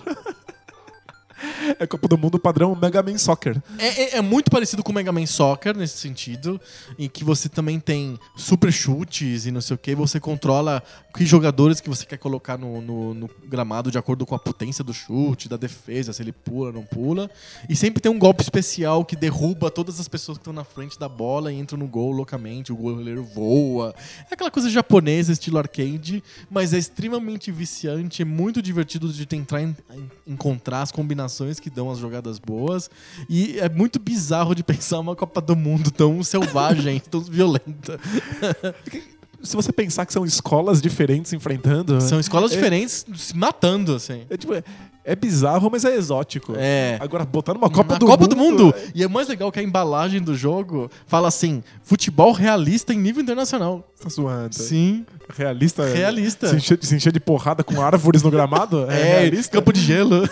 É 1.80 1.86
Copa 1.86 2.08
do 2.08 2.18
Mundo 2.18 2.40
padrão 2.40 2.76
Mega 2.76 3.04
Man 3.04 3.18
Soccer. 3.18 3.62
É, 3.78 3.88
é- 3.88 4.18
é 4.18 4.22
muito 4.22 4.50
parecido 4.50 4.82
com 4.84 4.92
Mega 4.92 5.12
Man 5.12 5.28
Soccer 5.28 5.78
nesse 5.78 5.98
sentido, 6.00 6.60
em 6.98 7.08
que 7.08 7.24
você 7.24 7.48
também 7.48 7.80
tem 7.80 8.18
super 8.36 8.72
chutes 8.72 9.46
e 9.46 9.52
não 9.52 9.62
sei 9.62 9.76
o 9.76 9.78
que, 9.78 9.94
você 9.94 10.20
controla 10.20 10.82
que 11.18 11.26
jogadores 11.26 11.82
que 11.82 11.90
você 11.90 12.06
quer 12.06 12.18
colocar 12.18 12.58
no, 12.58 12.80
no- 12.80 13.14
no 13.14 13.30
gramado 13.48 13.90
de 13.92 13.98
acordo 13.98 14.26
com 14.26 14.36
a 14.36 14.40
potência 14.40 14.84
do 14.84 14.94
chute, 14.94 15.50
da 15.50 15.58
defesa, 15.58 16.14
se 16.14 16.22
ele 16.22 16.32
pula, 16.32 16.72
não 16.72 16.84
pula. 16.84 17.30
E 17.68 17.76
sempre 17.76 18.00
tem 18.02 18.12
um 18.12 18.20
golpe 18.20 18.44
especial 18.44 19.04
que 19.04 19.16
derruba 19.16 19.72
todas 19.72 20.00
as 20.00 20.08
pessoas 20.08 20.38
que 20.38 20.42
estão 20.42 20.54
na 20.54 20.64
frente 20.64 21.00
da 21.00 21.10
bola 21.10 21.52
e 21.52 21.58
entram 21.60 21.80
no 21.80 21.88
gol 21.88 22.12
loucamente, 22.12 22.72
o 22.72 22.76
goleiro 22.76 23.24
voa. 23.24 23.96
É 24.30 24.34
aquela 24.36 24.52
coisa 24.52 24.70
japonesa, 24.70 25.32
estilo 25.32 25.58
arcade, 25.58 26.24
mas 26.52 26.72
é 26.72 26.78
extremamente 26.78 27.52
viciante, 27.52 28.22
é 28.22 28.26
muito 28.26 28.62
divertido 28.62 29.12
de 29.12 29.26
tentar 29.26 29.62
en- 29.64 29.76
en- 29.94 30.10
encontrar 30.34 30.84
as 30.84 30.92
combinações 30.92 31.60
que 31.60 31.70
dão 31.70 31.90
as 31.90 31.98
jogadas 31.98 32.38
boas. 32.38 32.90
E 33.28 33.58
é 33.60 33.68
muito 33.68 33.98
bizarro 34.00 34.54
de 34.54 34.62
pensar 34.64 35.00
uma 35.00 35.16
Copa 35.16 35.42
do 35.42 35.56
Mundo 35.56 35.90
tão 35.90 36.22
selvagem, 36.24 37.00
tão 37.00 37.22
violenta. 37.22 38.00
Se 39.44 39.56
você 39.56 39.72
pensar 39.72 40.06
que 40.06 40.14
são 40.14 40.26
escolas 40.26 40.82
diferentes 40.82 41.32
enfrentando. 41.34 42.02
São 42.02 42.20
escolas 42.20 42.52
É- 42.52 42.56
diferentes 42.56 43.06
se 43.16 43.36
matando, 43.38 43.96
assim. 43.96 44.24
É, 44.30 44.36
tipo, 44.36 44.54
é, 44.54 44.64
é 45.06 45.16
bizarro, 45.16 45.70
mas 45.72 45.86
é 45.86 45.96
exótico. 45.96 46.54
É. 46.58 46.98
Agora, 47.00 47.24
botar 47.24 47.54
numa 47.54 47.70
Copa, 47.70 47.94
Na 47.94 48.00
do, 48.00 48.06
Copa 48.08 48.24
mundo, 48.24 48.36
do 48.36 48.38
Mundo. 48.38 48.74
E 48.96 49.04
é 49.04 49.08
mais 49.08 49.28
legal 49.28 49.52
que 49.52 49.60
a 49.60 49.64
embalagem 49.64 50.22
do 50.22 50.36
jogo 50.36 50.90
fala 51.06 51.28
assim: 51.28 51.64
futebol 51.84 52.32
realista 52.34 52.94
em 52.94 52.98
nível 53.00 53.22
internacional. 53.22 53.88
Tá 54.02 54.10
zoando. 54.10 54.56
Sim, 54.56 55.06
Realista. 55.36 55.86
realista. 55.86 56.48
Se 56.50 56.56
encher, 56.56 56.80
se 56.82 56.96
encher 56.96 57.14
de 57.14 57.20
porrada 57.20 57.64
com 57.64 57.82
árvores 57.82 58.24
no 58.24 58.32
gramado? 58.32 58.86
É, 58.92 59.00
É, 59.00 59.20
realista. 59.22 59.52
campo 59.58 59.72
de 59.72 59.82
gelo. 59.82 60.22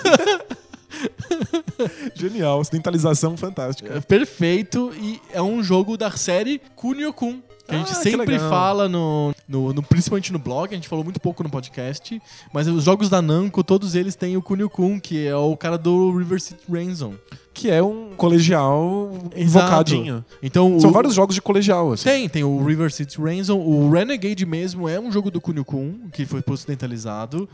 Genial. 2.16 2.60
Ocidentalização 2.60 3.36
fantástica. 3.38 3.94
É 3.98 4.00
perfeito 4.02 4.92
e 5.00 5.20
é 5.32 5.42
um 5.42 5.62
jogo 5.64 5.98
da 5.98 6.10
série 6.12 6.62
Kunio-kun. 6.76 7.42
Que 7.68 7.74
a 7.74 7.78
gente 7.80 7.92
Ah, 7.92 7.96
sempre 7.96 8.38
fala, 8.38 8.88
no, 8.88 9.34
no, 9.50 9.74
no- 9.74 9.82
principalmente 9.82 10.32
no 10.32 10.38
blog, 10.38 10.70
a 10.72 10.76
gente 10.76 10.88
falou 10.88 11.04
muito 11.04 11.20
pouco 11.20 11.42
no 11.42 11.50
podcast, 11.50 12.22
mas 12.54 12.68
os 12.68 12.84
jogos 12.84 13.10
da 13.10 13.22
Namco, 13.24 13.64
todos 13.64 13.96
eles 13.96 14.16
têm 14.16 14.38
o 14.38 14.42
Kunio-kun, 14.42 15.00
que 15.00 15.26
é 15.26 15.36
o 15.36 15.58
cara 15.58 15.78
do 15.78 16.16
River 16.16 16.40
City 16.40 16.62
Ransom. 16.72 17.14
Que 17.54 17.72
é 17.72 17.82
um 17.82 18.10
colegial 18.18 19.12
invocadinho. 19.36 20.24
Então, 20.44 20.80
São 20.80 20.90
o- 20.90 20.94
vários 20.94 21.16
jogos 21.16 21.34
de 21.34 21.42
colegial, 21.42 21.94
assim. 21.94 22.04
Tem, 22.04 22.30
tem 22.30 22.44
o 22.44 22.64
River 22.64 22.92
City 22.92 23.20
Ransom, 23.20 23.58
o 23.60 23.90
Renegade 23.90 24.46
mesmo 24.46 24.88
é 24.88 25.00
um 25.00 25.12
jogo 25.12 25.32
do 25.32 25.42
Kunio-kun, 25.42 26.10
que 26.12 26.26
foi 26.26 26.44
ocidentalizado. 26.48 27.48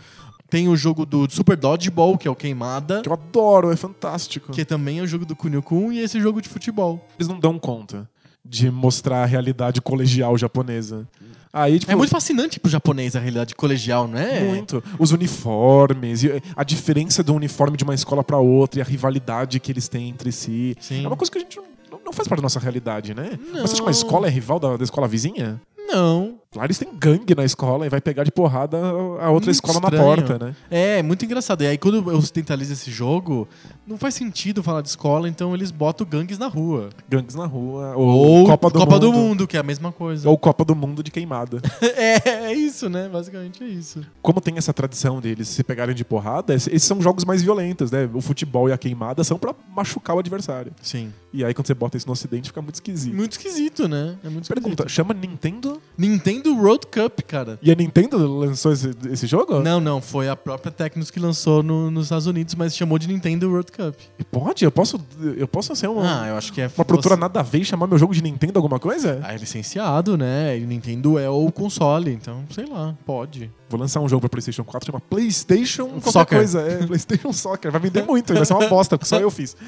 Tem 0.50 0.67
o 0.67 0.76
jogo 0.76 1.06
do 1.06 1.30
Super 1.32 1.56
Dodgeball, 1.56 2.17
que 2.17 2.28
é 2.28 2.32
o 2.32 2.36
Queimada, 2.36 3.02
Que 3.02 3.08
eu 3.08 3.13
adoro, 3.13 3.71
é 3.71 3.76
fantástico. 3.78 4.52
que 4.52 4.65
também 4.65 5.00
é 5.00 5.02
o 5.02 5.08
jogo 5.08 5.26
do 5.26 5.36
Kunio-kun, 5.36 5.93
e 5.93 6.00
esse 6.00 6.19
jogo 6.19 6.41
de 6.41 6.50
futebol. 6.50 7.08
Eles 7.17 7.28
não 7.30 7.39
dão 7.39 7.58
conta 7.58 8.10
de 8.43 8.69
mostrar 8.71 9.23
a 9.23 9.25
realidade 9.25 9.82
colegial 9.82 10.38
japonesa. 10.38 11.08
Aí, 11.54 11.80
tipo, 11.80 11.91
É 11.91 11.95
muito 11.95 12.10
fascinante 12.10 12.60
pro 12.60 12.71
japonês 12.71 13.15
a 13.15 13.19
realidade 13.19 13.56
colegial, 13.56 14.08
não 14.08 14.17
é? 14.17 14.39
Muito. 14.39 14.84
Os 14.97 15.12
uniformes, 15.12 16.23
e 16.23 16.41
a 16.56 16.63
diferença 16.63 17.21
do 17.21 17.34
uniforme 17.34 17.75
de 17.75 17.84
uma 17.84 17.93
escola 17.93 18.23
pra 18.23 18.38
outra 18.38 18.80
e 18.80 18.82
a 18.82 18.86
rivalidade 18.86 19.60
que 19.60 19.71
eles 19.71 19.88
têm 19.88 20.10
entre 20.10 20.32
si. 20.32 20.75
Sim. 20.80 21.04
É 21.04 21.08
uma 21.08 21.17
coisa 21.17 21.32
que 21.32 21.38
a 21.38 21.41
gente 21.41 21.60
não, 21.89 22.13
faz 22.13 22.27
parte 22.27 22.39
da 22.39 22.43
nossa 22.43 22.60
realidade, 22.60 23.13
né? 23.13 23.38
Não. 23.51 23.62
Você 23.62 23.73
acha 23.73 23.75
que 23.75 23.82
uma 23.82 23.91
escola 23.91 24.27
é 24.27 24.30
rival 24.30 24.60
da, 24.60 24.77
da 24.77 24.84
escola 24.84 25.08
vizinha? 25.08 25.62
Não. 25.88 26.30
Eles 26.59 26.77
têm 26.77 26.89
gangue 26.93 27.33
na 27.33 27.45
escola 27.45 27.85
e 27.85 27.89
vai 27.89 28.01
pegar 28.01 28.25
de 28.25 28.31
porrada 28.31 28.77
a 28.77 29.29
outra 29.29 29.31
Muito 29.31 29.51
escola 29.51 29.79
na 29.79 29.87
estranho. 29.87 30.03
porta, 30.03 30.37
né? 30.37 30.55
É, 30.69 31.01
muito 31.01 31.23
engraçado. 31.23 31.63
E 31.63 31.67
aí, 31.67 31.77
quando 31.77 31.95
eu 32.11 32.17
ocidentalizo 32.17 32.73
esse 32.73 32.91
jogo, 32.91 33.47
não 33.87 33.97
faz 33.97 34.15
sentido 34.15 34.61
falar 34.61 34.81
de 34.81 34.89
escola, 34.89 35.29
então 35.29 35.55
eles 35.55 35.71
botam 35.71 36.05
gangues 36.05 36.37
na 36.37 36.47
rua. 36.47 36.89
Gangues 37.07 37.35
na 37.35 37.45
rua, 37.45 37.93
ou, 37.95 38.45
Copa, 38.47 38.99
do, 38.99 39.13
mundo, 39.13 39.47
que 39.47 39.55
é 39.55 39.61
a 39.61 39.63
mesma 39.63 39.93
coisa. 39.93 40.29
Ou 40.29 40.37
Copa 40.37 40.65
do 40.65 40.75
Mundo 40.75 41.01
de 41.01 41.09
queimada. 41.09 41.61
é, 41.81 42.49
é 42.49 42.53
isso, 42.53 42.89
né? 42.89 43.07
Basicamente 43.07 43.63
é 43.63 43.67
isso. 43.67 44.05
Como 44.21 44.41
tem 44.41 44.57
essa 44.57 44.73
tradição 44.73 45.21
deles 45.21 45.47
se 45.47 45.63
pegarem 45.63 45.95
de 45.95 46.03
porrada, 46.03 46.53
esses 46.53 46.83
são 46.83 47.01
jogos 47.01 47.23
mais 47.23 47.41
violentos, 47.41 47.91
né? 47.91 48.09
O 48.13 48.19
futebol 48.19 48.67
e 48.67 48.73
a 48.73 48.77
queimada 48.77 49.23
são 49.23 49.39
pra 49.39 49.55
machucar 49.73 50.17
o 50.17 50.19
adversário. 50.19 50.73
Sim. 50.81 51.13
E 51.31 51.45
aí, 51.45 51.53
quando 51.53 51.67
você 51.67 51.73
bota 51.73 51.95
isso 51.95 52.07
no 52.07 52.11
ocidente, 52.11 52.49
fica 52.49 52.61
muito 52.61 52.75
esquisito. 52.75 53.15
Muito 53.15 53.31
esquisito, 53.31 53.87
né? 53.87 54.17
É 54.21 54.29
muito 54.29 54.49
Pergunta, 54.49 54.83
esquisito. 54.83 54.89
chama 54.89 55.13
Nintendo? 55.13 55.81
Nintendo 55.97 56.40
World 56.49 56.88
Cup, 56.88 57.21
cara. 57.27 57.58
E 57.62 57.71
a 57.71 57.75
Nintendo 57.75 58.17
lançou 58.39 58.71
esse, 58.73 58.91
esse 59.10 59.27
jogo? 59.27 59.60
Não, 59.60 59.80
não, 59.80 60.01
foi 60.01 60.27
a 60.30 60.36
própria 60.36 60.71
Tecnos 60.71 61.10
que 61.12 61.19
lançou 61.19 61.62
no- 61.63 61.89
nos 61.91 62.06
Estados 62.06 62.25
Unidos, 62.27 62.56
mas 62.56 62.75
chamou 62.75 62.97
de 62.99 63.08
Nintendo 63.08 63.49
World 63.49 63.71
Cup. 63.71 63.95
Pode? 64.32 64.63
Eu 64.65 64.71
posso, 64.71 64.99
eu 65.38 65.47
posso 65.47 65.75
ser 65.75 65.88
uma, 65.88 66.23
Ah, 66.23 66.27
eu 66.30 66.36
acho 66.38 66.51
que 66.54 66.62
é. 66.62 66.69
uma 66.77 66.86
produtora 66.86 67.15
você- 67.15 67.21
nada 67.21 67.39
a 67.39 67.43
ver 67.43 67.60
e 67.60 67.65
chamar 67.65 67.88
meu 67.88 67.97
jogo 67.97 68.13
de 68.13 68.21
Nintendo 68.23 68.58
alguma 68.60 68.80
coisa? 68.80 69.19
Ah, 69.23 69.34
é 69.34 69.38
licenciado, 69.38 70.17
né? 70.17 70.58
E 70.58 70.65
Nintendo 70.65 71.17
é 71.19 71.30
o 71.30 71.51
console, 71.51 72.12
então, 72.12 72.43
sei 72.51 72.65
lá, 72.65 72.95
pode. 73.06 73.51
Vou 73.69 73.80
lançar 73.80 74.01
um 74.01 74.10
jogo 74.10 74.21
pra 74.21 74.30
PlayStation 74.30 74.63
4 74.65 74.88
chama 74.88 74.99
PlayStation 74.99 75.88
qualquer 76.01 76.12
Soccer. 76.12 76.38
coisa. 76.39 76.62
É, 76.62 76.77
PlayStation 76.88 77.32
Soccer. 77.34 77.71
Vai 77.71 77.80
vender 77.82 78.04
muito, 78.04 78.34
vai 78.34 78.45
ser 78.45 78.54
uma 78.54 78.67
bosta, 78.67 78.97
porque 78.97 79.08
só 79.08 79.17
eu 79.19 79.32
fiz. 79.32 79.56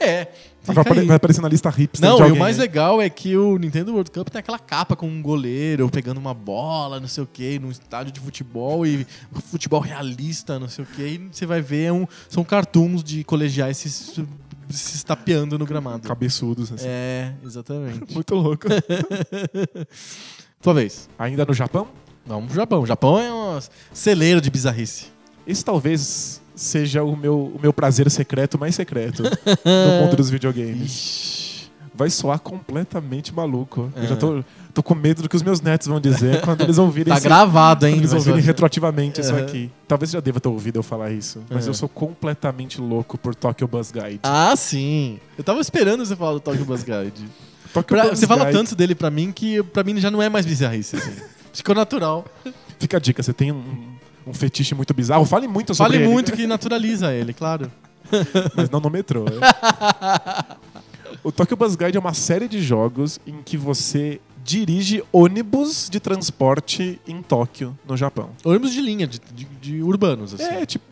É. 0.00 0.28
Vai, 0.64 0.76
apare- 0.76 1.04
vai 1.04 1.16
aparecer 1.16 1.40
na 1.40 1.48
lista 1.48 1.68
hipster 1.70 2.08
Não, 2.08 2.24
e 2.28 2.32
o 2.32 2.36
mais 2.38 2.56
né? 2.56 2.62
legal 2.62 3.02
é 3.02 3.10
que 3.10 3.36
o 3.36 3.58
Nintendo 3.58 3.92
World 3.92 4.10
Cup 4.12 4.28
tem 4.28 4.38
aquela 4.38 4.58
capa 4.60 4.94
com 4.94 5.08
um 5.08 5.20
goleiro 5.20 5.88
pegando 5.90 6.18
uma 6.18 6.32
bola, 6.32 7.00
não 7.00 7.08
sei 7.08 7.24
o 7.24 7.26
que, 7.26 7.58
num 7.58 7.70
estádio 7.70 8.12
de 8.12 8.20
futebol 8.20 8.86
e 8.86 9.04
futebol 9.50 9.80
realista, 9.80 10.58
não 10.60 10.68
sei 10.68 10.84
o 10.84 10.86
que. 10.86 11.02
E 11.02 11.28
você 11.32 11.46
vai 11.46 11.60
ver, 11.60 11.84
é 11.86 11.92
um, 11.92 12.06
são 12.28 12.44
cartoons 12.44 13.02
de 13.02 13.24
colegiais 13.24 13.76
se 13.76 13.90
se 14.70 14.96
estapeando 14.96 15.58
no 15.58 15.66
gramado. 15.66 16.06
Cabeçudos, 16.08 16.72
assim. 16.72 16.86
É, 16.88 17.34
exatamente. 17.44 18.10
Muito 18.14 18.34
louco. 18.34 18.66
Tua 20.60 20.74
vez. 20.74 21.08
Ainda 21.18 21.44
no 21.44 21.54
Japão? 21.54 21.88
Vamos 22.24 22.46
pro 22.46 22.54
Japão. 22.54 22.82
O 22.82 22.86
Japão 22.86 23.18
é 23.18 23.32
um 23.32 23.60
celeiro 23.92 24.40
de 24.40 24.50
bizarrice. 24.50 25.06
Esse 25.46 25.64
talvez 25.64 26.40
seja 26.54 27.02
o 27.02 27.16
meu, 27.16 27.52
o 27.54 27.58
meu 27.60 27.72
prazer 27.72 28.10
secreto 28.10 28.58
mais 28.58 28.74
secreto 28.74 29.22
no 29.22 30.02
mundo 30.04 30.16
dos 30.16 30.28
videogames. 30.30 31.70
Vai 31.94 32.08
soar 32.08 32.38
completamente 32.40 33.34
maluco. 33.34 33.92
Eu 33.94 34.02
É. 34.04 34.06
já 34.06 34.16
tô, 34.16 34.42
tô 34.72 34.82
com 34.82 34.94
medo 34.94 35.22
do 35.22 35.28
que 35.28 35.36
os 35.36 35.42
meus 35.42 35.60
netos 35.60 35.86
vão 35.86 36.00
dizer 36.00 36.40
quando 36.40 36.62
eles 36.62 36.78
ouvirem 36.78 37.12
Tá 37.12 37.18
esse- 37.18 37.28
gravado, 37.28 37.86
hein? 37.86 37.92
quando 37.94 38.00
eles 38.00 38.12
ouvirem 38.14 38.40
retroativamente 38.40 39.20
isso 39.20 39.34
aqui. 39.34 39.70
Talvez 39.86 40.10
já 40.10 40.18
deva 40.18 40.40
ter 40.40 40.48
ouvido 40.48 40.78
eu 40.78 40.82
falar 40.82 41.10
isso. 41.12 41.42
Mas 41.50 41.66
É. 41.66 41.70
eu 41.70 41.74
sou 41.74 41.88
completamente 41.90 42.80
louco 42.80 43.18
por 43.18 43.34
Tokyo 43.34 43.68
Buzz 43.68 43.90
Guide. 43.92 44.20
Ah, 44.22 44.54
sim. 44.56 45.18
Eu 45.36 45.44
tava 45.44 45.60
esperando 45.60 46.04
você 46.04 46.16
falar 46.16 46.32
do 46.32 46.40
Tokyo 46.40 46.64
Buzz 46.64 46.82
Guide. 46.82 47.28
Tokyo 47.74 47.94
Pra- 47.96 48.08
Buzz 48.08 48.18
você 48.18 48.26
fala 48.26 48.46
Guide- 48.46 48.56
tanto 48.56 48.74
dele 48.74 48.94
pra 48.94 49.10
mim 49.10 49.30
que 49.30 49.62
pra 49.62 49.84
mim 49.84 49.98
já 50.00 50.10
não 50.10 50.22
é 50.22 50.30
mais 50.30 50.46
bizarrice. 50.46 50.96
Assim. 50.96 51.12
Ficou 51.52 51.74
natural. 51.74 52.24
Fica 52.78 52.96
a 52.96 53.00
dica, 53.00 53.22
você 53.22 53.34
tem 53.34 53.52
um, 53.52 53.91
um 54.26 54.32
fetiche 54.34 54.74
muito 54.74 54.92
bizarro. 54.94 55.24
Fale 55.24 55.48
muito 55.48 55.74
sobre 55.74 55.92
Fale 55.94 56.04
ele, 56.04 56.12
muito 56.12 56.32
que 56.32 56.46
naturaliza 56.46 57.12
ele, 57.12 57.32
claro. 57.32 57.70
mas 58.56 58.68
não 58.70 58.80
no 58.80 58.90
metrô. 58.90 59.24
o 61.22 61.30
Tokyo 61.32 61.56
Buzz 61.56 61.76
Guide 61.76 61.96
é 61.96 62.00
uma 62.00 62.14
série 62.14 62.48
de 62.48 62.62
jogos 62.62 63.18
em 63.26 63.42
que 63.42 63.56
você 63.56 64.20
dirige 64.44 65.02
ônibus 65.12 65.88
de 65.88 66.00
transporte 66.00 67.00
em 67.06 67.22
Tóquio, 67.22 67.78
no 67.86 67.96
Japão. 67.96 68.30
Ônibus 68.44 68.72
de 68.72 68.80
linha, 68.80 69.06
de, 69.06 69.20
de- 69.32 69.44
de 69.60 69.82
urbanos, 69.82 70.34
assim. 70.34 70.42
É 70.44 70.66
tipo 70.66 70.84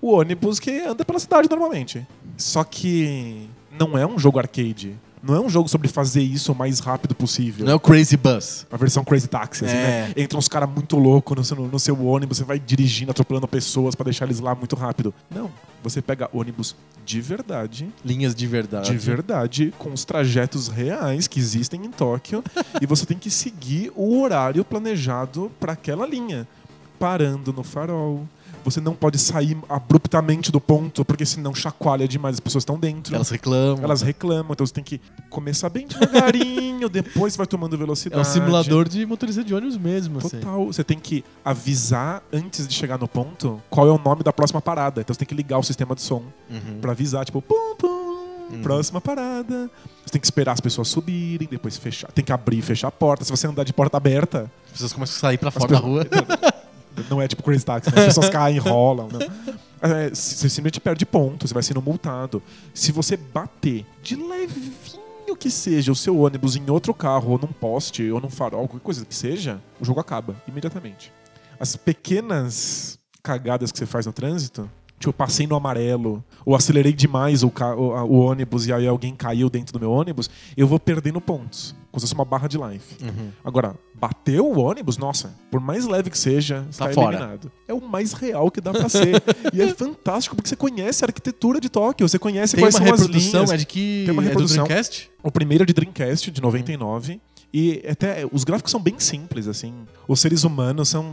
o 0.00 0.12
ônibus 0.12 0.58
que 0.58 0.70
anda 0.80 1.04
pela 1.04 1.18
cidade 1.18 1.48
normalmente. 1.48 2.06
Só 2.36 2.64
que 2.64 3.48
não 3.78 3.96
é 3.98 4.06
um 4.06 4.18
jogo 4.18 4.38
arcade. 4.38 4.96
Não 5.26 5.34
é 5.34 5.40
um 5.40 5.48
jogo 5.48 5.68
sobre 5.68 5.88
fazer 5.88 6.22
isso 6.22 6.52
o 6.52 6.54
mais 6.54 6.80
rápido 6.80 7.14
possível. 7.14 7.64
Não 7.64 7.72
é 7.72 7.74
o 7.74 7.80
Crazy 7.80 8.16
Bus. 8.16 8.66
A 8.70 8.76
versão 8.76 9.02
Crazy 9.02 9.26
Taxi, 9.26 9.64
assim, 9.64 9.74
É. 9.74 9.78
né? 10.08 10.12
Entra 10.16 10.38
uns 10.38 10.48
caras 10.48 10.68
muito 10.68 10.96
loucos 10.98 11.36
no 11.36 11.44
seu, 11.44 11.56
no 11.56 11.78
seu 11.78 12.06
ônibus, 12.06 12.38
você 12.38 12.44
vai 12.44 12.58
dirigindo, 12.58 13.10
atropelando 13.10 13.48
pessoas 13.48 13.94
pra 13.94 14.04
deixar 14.04 14.26
eles 14.26 14.38
lá 14.40 14.54
muito 14.54 14.76
rápido. 14.76 15.14
Não. 15.30 15.50
Você 15.82 16.00
pega 16.02 16.28
ônibus 16.32 16.74
de 17.04 17.20
verdade, 17.20 17.88
Linhas 18.04 18.34
de 18.34 18.46
verdade. 18.46 18.90
de 18.90 18.96
verdade, 18.96 19.74
com 19.78 19.92
os 19.92 20.04
trajetos 20.04 20.68
reais 20.68 21.26
que 21.26 21.38
existem 21.38 21.84
em 21.84 21.90
Tóquio, 21.90 22.42
e 22.80 22.86
você 22.86 23.04
tem 23.06 23.16
que 23.18 23.30
seguir 23.30 23.92
o 23.94 24.20
horário 24.20 24.64
planejado 24.64 25.50
pra 25.60 25.72
aquela 25.72 26.06
linha. 26.06 26.46
Parando 26.98 27.52
no 27.52 27.62
farol. 27.62 28.26
Você 28.64 28.80
não 28.80 28.94
pode 28.94 29.18
sair 29.18 29.56
abruptamente 29.68 30.50
do 30.50 30.60
ponto, 30.60 31.04
porque 31.04 31.24
senão 31.26 31.54
chacoalha 31.54 32.08
demais, 32.08 32.34
as 32.36 32.40
pessoas 32.40 32.62
estão 32.62 32.78
dentro. 32.78 33.14
Elas 33.14 33.30
reclamam. 33.30 33.84
Elas 33.84 34.02
reclamam, 34.02 34.52
então 34.52 34.66
você 34.66 34.72
tem 34.72 34.82
que 34.84 35.00
começar 35.28 35.68
bem 35.68 35.86
devagarinho, 35.86 36.88
depois 36.90 37.36
vai 37.36 37.46
tomando 37.46 37.74
É 37.74 37.78
velocidade. 37.78 38.20
um 38.20 38.24
simulador 38.24 38.88
de 38.88 39.04
motorista 39.06 39.44
de 39.44 39.54
ônibus 39.54 39.76
mesmo, 39.76 40.18
assim. 40.18 40.38
Total. 40.40 40.64
Você 40.66 40.82
tem 40.82 40.98
que 40.98 41.24
avisar 41.44 42.22
antes 42.32 42.66
de 42.66 42.74
chegar 42.74 42.98
no 42.98 43.06
ponto 43.06 43.60
qual 43.68 43.86
é 43.86 43.90
o 43.92 43.98
nome 43.98 44.22
da 44.22 44.32
próxima 44.32 44.60
parada. 44.60 45.00
Então 45.00 45.12
você 45.12 45.18
tem 45.18 45.28
que 45.28 45.34
ligar 45.34 45.58
o 45.58 45.62
sistema 45.62 45.94
de 45.94 46.02
som 46.02 46.22
Uhum. 46.50 46.78
pra 46.80 46.92
avisar, 46.92 47.24
tipo, 47.24 47.40
pum, 47.42 47.74
pum, 47.76 48.62
próxima 48.62 49.00
parada. 49.00 49.70
Você 50.04 50.12
tem 50.12 50.20
que 50.20 50.26
esperar 50.26 50.52
as 50.52 50.60
pessoas 50.60 50.88
subirem, 50.88 51.48
depois 51.50 51.76
fechar. 51.76 52.10
Tem 52.12 52.24
que 52.24 52.32
abrir 52.32 52.58
e 52.58 52.62
fechar 52.62 52.88
a 52.88 52.92
porta. 52.92 53.24
Se 53.24 53.30
você 53.30 53.46
andar 53.46 53.64
de 53.64 53.72
porta 53.72 53.96
aberta, 53.96 54.50
As 54.66 54.72
pessoas 54.72 54.92
começam 54.92 55.16
a 55.16 55.20
sair 55.20 55.38
pra 55.38 55.50
fora 55.50 55.68
da 55.72 55.80
pessoas- 55.80 56.06
rua. 56.06 56.06
não 57.10 57.20
é 57.20 57.28
tipo 57.28 57.42
Crazy 57.42 57.64
Taxi, 57.64 57.94
né? 57.94 58.00
as 58.00 58.06
pessoas 58.06 58.28
caem, 58.28 58.58
rolam. 58.58 59.08
Não. 59.10 59.20
É, 59.82 60.08
você 60.08 60.48
simplesmente 60.48 60.80
perde 60.80 61.04
ponto, 61.04 61.46
você 61.46 61.52
vai 61.52 61.62
sendo 61.62 61.82
multado. 61.82 62.42
Se 62.72 62.90
você 62.90 63.16
bater 63.16 63.84
de 64.02 64.16
levinho 64.16 65.04
que 65.38 65.50
seja 65.50 65.92
o 65.92 65.96
seu 65.96 66.18
ônibus 66.18 66.56
em 66.56 66.70
outro 66.70 66.94
carro, 66.94 67.32
ou 67.32 67.38
num 67.38 67.52
poste, 67.52 68.10
ou 68.10 68.20
num 68.20 68.30
farol, 68.30 68.68
qualquer 68.68 68.84
coisa 68.84 69.04
que 69.04 69.14
seja, 69.14 69.60
o 69.80 69.84
jogo 69.84 70.00
acaba 70.00 70.36
imediatamente. 70.48 71.12
As 71.58 71.76
pequenas 71.76 72.98
cagadas 73.22 73.72
que 73.72 73.78
você 73.78 73.86
faz 73.86 74.06
no 74.06 74.12
trânsito, 74.12 74.70
eu 75.06 75.12
passei 75.12 75.46
no 75.46 75.54
amarelo, 75.56 76.22
ou 76.44 76.54
acelerei 76.54 76.92
demais 76.92 77.42
o, 77.42 77.48
o- 77.48 77.80
o 78.04 78.18
ônibus 78.20 78.66
e 78.66 78.72
aí 78.72 78.86
alguém 78.86 79.14
caiu 79.14 79.48
dentro 79.50 79.72
do 79.72 79.80
meu 79.80 79.90
ônibus, 79.90 80.28
eu 80.56 80.66
vou 80.66 80.78
perdendo 80.80 81.20
pontos. 81.20 81.74
Como 81.90 82.00
se 82.00 82.06
fosse 82.06 82.14
uma 82.14 82.24
barra 82.24 82.48
de 82.48 82.58
life. 82.58 82.96
Uhum. 83.04 83.28
Agora, 83.44 83.76
bateu 83.94 84.44
o 84.50 84.58
ônibus, 84.58 84.98
nossa, 84.98 85.32
por 85.48 85.60
mais 85.60 85.86
leve 85.86 86.10
que 86.10 86.18
seja, 86.18 86.66
está 86.68 86.88
Tá 86.88 86.92
fora. 86.92 87.16
eliminado. 87.16 87.52
É 87.68 87.72
o 87.72 87.80
mais 87.80 88.12
real 88.12 88.50
que 88.50 88.60
dá 88.60 88.72
pra 88.72 88.88
ser. 88.88 89.22
e 89.52 89.62
é 89.62 89.68
fantástico 89.74 90.34
porque 90.34 90.48
você 90.48 90.56
conhece 90.56 91.04
a 91.04 91.06
arquitetura 91.06 91.60
de 91.60 91.68
Tóquio, 91.68 92.08
você 92.08 92.18
conhece 92.18 92.56
Tem 92.56 92.64
quais 92.64 92.74
uma 92.74 92.84
são 92.86 92.94
as 92.94 93.00
reprodução, 93.02 93.40
linhas. 93.44 93.52
é 93.52 93.56
de 93.56 93.66
que. 93.66 94.02
Tem 94.06 94.12
uma 94.12 94.22
é 94.22 94.24
do 94.24 94.28
reprodução. 94.30 94.64
Dreamcast? 94.64 95.10
O 95.22 95.30
primeiro 95.30 95.62
é 95.62 95.66
de 95.66 95.72
Dreamcast, 95.72 96.30
de 96.32 96.42
99. 96.42 97.20
E 97.56 97.80
até 97.88 98.26
os 98.32 98.42
gráficos 98.42 98.72
são 98.72 98.80
bem 98.80 98.98
simples, 98.98 99.46
assim. 99.46 99.72
Os 100.08 100.18
seres 100.18 100.42
humanos 100.42 100.88
são. 100.88 101.04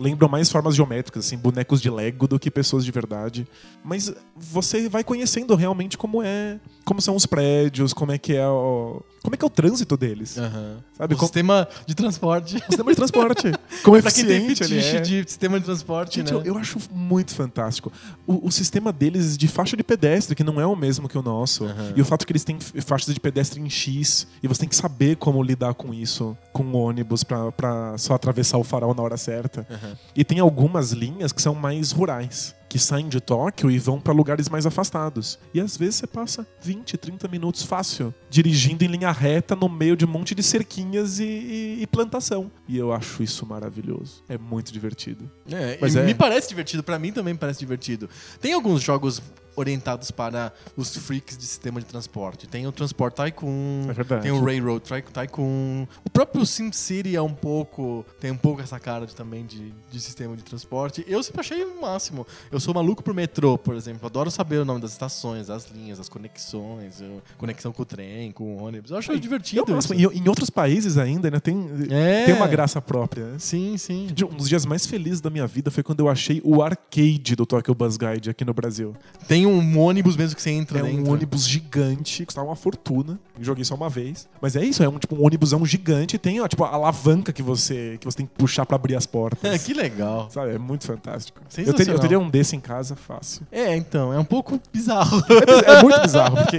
Lembram 0.00 0.28
mais 0.28 0.50
formas 0.50 0.74
geométricas, 0.74 1.26
assim, 1.26 1.36
bonecos 1.36 1.80
de 1.80 1.90
Lego 1.90 2.26
do 2.26 2.38
que 2.38 2.50
pessoas 2.50 2.84
de 2.84 2.90
verdade. 2.90 3.46
Mas 3.84 4.12
você 4.34 4.88
vai 4.88 5.04
conhecendo 5.04 5.54
realmente 5.54 5.98
como 5.98 6.22
é. 6.22 6.58
Como 6.84 7.00
são 7.00 7.14
os 7.14 7.26
prédios, 7.26 7.92
como 7.92 8.10
é 8.12 8.18
que 8.18 8.34
é 8.34 8.48
o. 8.48 9.02
Como 9.22 9.34
é 9.34 9.36
que 9.36 9.44
é 9.44 9.46
o 9.46 9.50
trânsito 9.50 9.96
deles. 9.98 10.38
Aham. 10.38 10.78
Sabe? 10.96 11.14
O 11.14 11.16
Como- 11.18 11.26
sistema 11.28 11.68
de 11.86 11.94
transporte. 11.94 12.56
O 12.56 12.60
sistema 12.66 12.90
de 12.90 12.96
transporte. 12.96 13.52
Como 13.84 13.96
é 13.96 13.98
eficiente 14.00 14.62
ele 14.64 14.78
é. 14.80 15.00
de 15.00 15.24
sistema 15.28 15.58
de 15.60 15.66
transporte, 15.66 16.16
Gente, 16.20 16.32
né? 16.32 16.40
eu, 16.40 16.54
eu 16.54 16.58
acho 16.58 16.78
muito 16.90 17.34
fantástico. 17.34 17.92
O, 18.26 18.46
o 18.46 18.50
sistema 18.50 18.90
deles 18.92 19.36
de 19.36 19.46
faixa 19.46 19.76
de 19.76 19.84
pedestre, 19.84 20.34
que 20.34 20.42
não 20.42 20.58
é 20.60 20.66
o 20.66 20.74
mesmo 20.74 21.06
que 21.08 21.18
o 21.18 21.22
nosso. 21.22 21.64
Aham. 21.64 21.92
E 21.94 22.00
o 22.00 22.04
fato 22.04 22.26
que 22.26 22.32
eles 22.32 22.44
têm 22.44 22.58
faixas 22.60 23.12
de 23.12 23.20
pedestre 23.20 23.60
em 23.60 23.68
X. 23.68 24.26
E 24.42 24.48
você 24.48 24.60
tem 24.60 24.68
que 24.68 24.76
saber 24.76 25.16
como 25.16 25.42
lidar 25.42 25.74
com 25.74 25.92
isso, 25.92 26.36
com 26.52 26.62
o 26.64 26.76
ônibus, 26.76 27.22
pra, 27.22 27.52
pra 27.52 27.98
só 27.98 28.14
atravessar 28.14 28.56
o 28.56 28.64
farol 28.64 28.94
na 28.94 29.02
hora 29.02 29.18
certa. 29.18 29.66
E 30.14 30.24
tem 30.24 30.38
algumas 30.38 30.92
linhas 30.92 31.32
que 31.32 31.42
são 31.42 31.54
mais 31.54 31.92
rurais. 31.92 32.54
Que 32.70 32.78
saem 32.78 33.08
de 33.08 33.20
Tóquio 33.20 33.68
e 33.68 33.80
vão 33.80 34.00
pra 34.00 34.12
lugares 34.12 34.48
mais 34.48 34.64
afastados. 34.64 35.38
E 35.52 35.60
às 35.60 35.76
vezes 35.76 35.96
você 35.96 36.06
passa 36.06 36.46
20, 36.62 36.96
30 36.96 37.26
minutos 37.26 37.64
fácil, 37.64 38.14
dirigindo 38.30 38.84
em 38.84 38.86
linha 38.86 39.10
reta 39.10 39.56
no 39.56 39.68
meio 39.68 39.96
de 39.96 40.04
um 40.04 40.08
monte 40.08 40.36
de 40.36 40.42
cerquinhas 40.44 41.18
e, 41.18 41.24
e- 41.24 41.78
e 41.82 41.86
plantação. 41.88 42.48
E 42.68 42.78
eu 42.78 42.92
acho 42.92 43.24
isso 43.24 43.44
maravilhoso. 43.44 44.22
É 44.28 44.38
muito 44.38 44.72
divertido. 44.72 45.28
É, 45.50 45.76
Mas 45.80 45.96
e 45.96 45.98
é- 45.98 46.04
Me 46.04 46.14
parece 46.14 46.48
divertido, 46.48 46.84
pra 46.84 46.96
mim 46.96 47.10
também 47.12 47.34
me 47.34 47.40
parece 47.40 47.58
divertido. 47.58 48.08
Tem 48.40 48.52
alguns 48.52 48.80
jogos 48.80 49.20
orientados 49.56 50.10
para 50.12 50.52
os 50.76 50.96
freaks 50.96 51.36
de 51.36 51.44
sistema 51.44 51.80
de 51.80 51.84
transporte. 51.86 52.46
Tem 52.46 52.66
o 52.66 52.72
Transport 52.72 53.14
Tycoon, 53.14 53.88
É 53.90 54.20
tem 54.20 54.30
o 54.30 54.42
Railroad 54.42 54.80
Ty- 54.82 55.02
Tycoon. 55.12 55.86
O 56.04 56.08
próprio 56.08 56.46
SimCity 56.46 57.16
é 57.16 57.20
um 57.20 57.34
pouco. 57.34 58.06
tem 58.20 58.30
um 58.30 58.36
pouco 58.36 58.62
essa 58.62 58.78
cara 58.78 59.06
de- 59.06 59.14
também 59.14 59.44
de, 59.44 59.74
de 59.90 60.00
sistema 60.00 60.36
de 60.36 60.42
transporte. 60.44 61.04
Eu 61.06 61.22
sempre 61.22 61.40
achei 61.40 61.64
o 61.64 61.80
máximo. 61.82 62.26
Eu 62.50 62.59
sou 62.60 62.74
maluco 62.74 63.02
por 63.02 63.14
metrô, 63.14 63.56
por 63.58 63.74
exemplo. 63.74 64.06
Adoro 64.06 64.30
saber 64.30 64.58
o 64.58 64.64
nome 64.64 64.80
das 64.80 64.92
estações, 64.92 65.48
as 65.50 65.70
linhas, 65.70 65.98
as 66.00 66.08
conexões, 66.08 67.00
eu- 67.00 67.22
conexão 67.38 67.72
com 67.72 67.82
o 67.82 67.84
trem, 67.84 68.32
com 68.32 68.44
o 68.56 68.62
ônibus. 68.62 68.90
Eu 68.90 68.98
acho 68.98 69.18
divertido. 69.18 69.60
Eu 69.62 69.66
gosto. 69.74 69.94
isso. 69.94 70.12
E 70.12 70.18
em 70.18 70.28
outros 70.28 70.50
países 70.50 70.96
ainda, 70.98 71.30
né, 71.30 71.40
tem, 71.40 71.68
É. 71.90 72.24
tem 72.26 72.34
uma 72.34 72.46
graça 72.46 72.80
própria. 72.80 73.24
né? 73.26 73.36
Sim, 73.38 73.76
sim. 73.76 74.08
Um 74.30 74.36
dos 74.36 74.48
dias 74.48 74.64
mais 74.64 74.86
felizes 74.86 75.20
da 75.20 75.30
minha 75.30 75.46
vida 75.46 75.70
foi 75.70 75.82
quando 75.82 76.00
eu 76.00 76.08
achei 76.08 76.40
o 76.44 76.62
arcade 76.62 77.34
do 77.36 77.44
Tokyo 77.46 77.74
Buzz 77.74 77.96
Guide 77.96 78.30
aqui 78.30 78.44
no 78.44 78.54
Brasil. 78.54 78.94
Tem 79.26 79.46
um 79.46 79.78
ônibus 79.78 80.16
mesmo 80.16 80.36
que 80.36 80.42
você 80.42 80.50
entra 80.50 80.78
É 80.80 80.82
dentro. 80.82 81.04
um 81.04 81.12
ônibus 81.12 81.46
gigante, 81.46 82.24
custava 82.24 82.46
uma 82.46 82.56
fortuna. 82.56 83.18
Joguei 83.40 83.64
só 83.64 83.74
uma 83.74 83.88
vez. 83.88 84.28
Mas 84.40 84.56
é 84.56 84.64
isso, 84.64 84.82
é 84.82 84.88
um 84.88 84.98
tipo 84.98 85.14
um 85.16 85.24
ônibusão 85.24 85.64
gigante 85.64 86.16
e 86.16 86.18
tem 86.18 86.40
ó, 86.40 86.48
tipo, 86.48 86.64
a 86.64 86.68
alavanca 86.74 87.32
que 87.32 87.42
você, 87.42 87.96
que 88.00 88.04
você 88.04 88.18
tem 88.18 88.26
que 88.26 88.32
puxar 88.36 88.66
pra 88.66 88.76
abrir 88.76 88.96
as 88.96 89.06
portas. 89.06 89.40
que 89.64 89.72
legal. 89.72 90.28
Sabe, 90.30 90.54
é 90.54 90.58
muito 90.58 90.86
fantástico. 90.86 91.40
Eu 91.58 91.74
teria, 91.74 91.92
eu 91.94 91.98
teria 91.98 92.18
um 92.18 92.28
desse 92.28 92.49
em 92.56 92.60
casa 92.60 92.96
fácil. 92.96 93.46
É, 93.50 93.76
então, 93.76 94.12
é 94.12 94.18
um 94.18 94.24
pouco 94.24 94.60
bizarro. 94.72 95.22
É, 95.28 95.78
é 95.78 95.82
muito 95.82 96.00
bizarro, 96.02 96.36
porque 96.36 96.58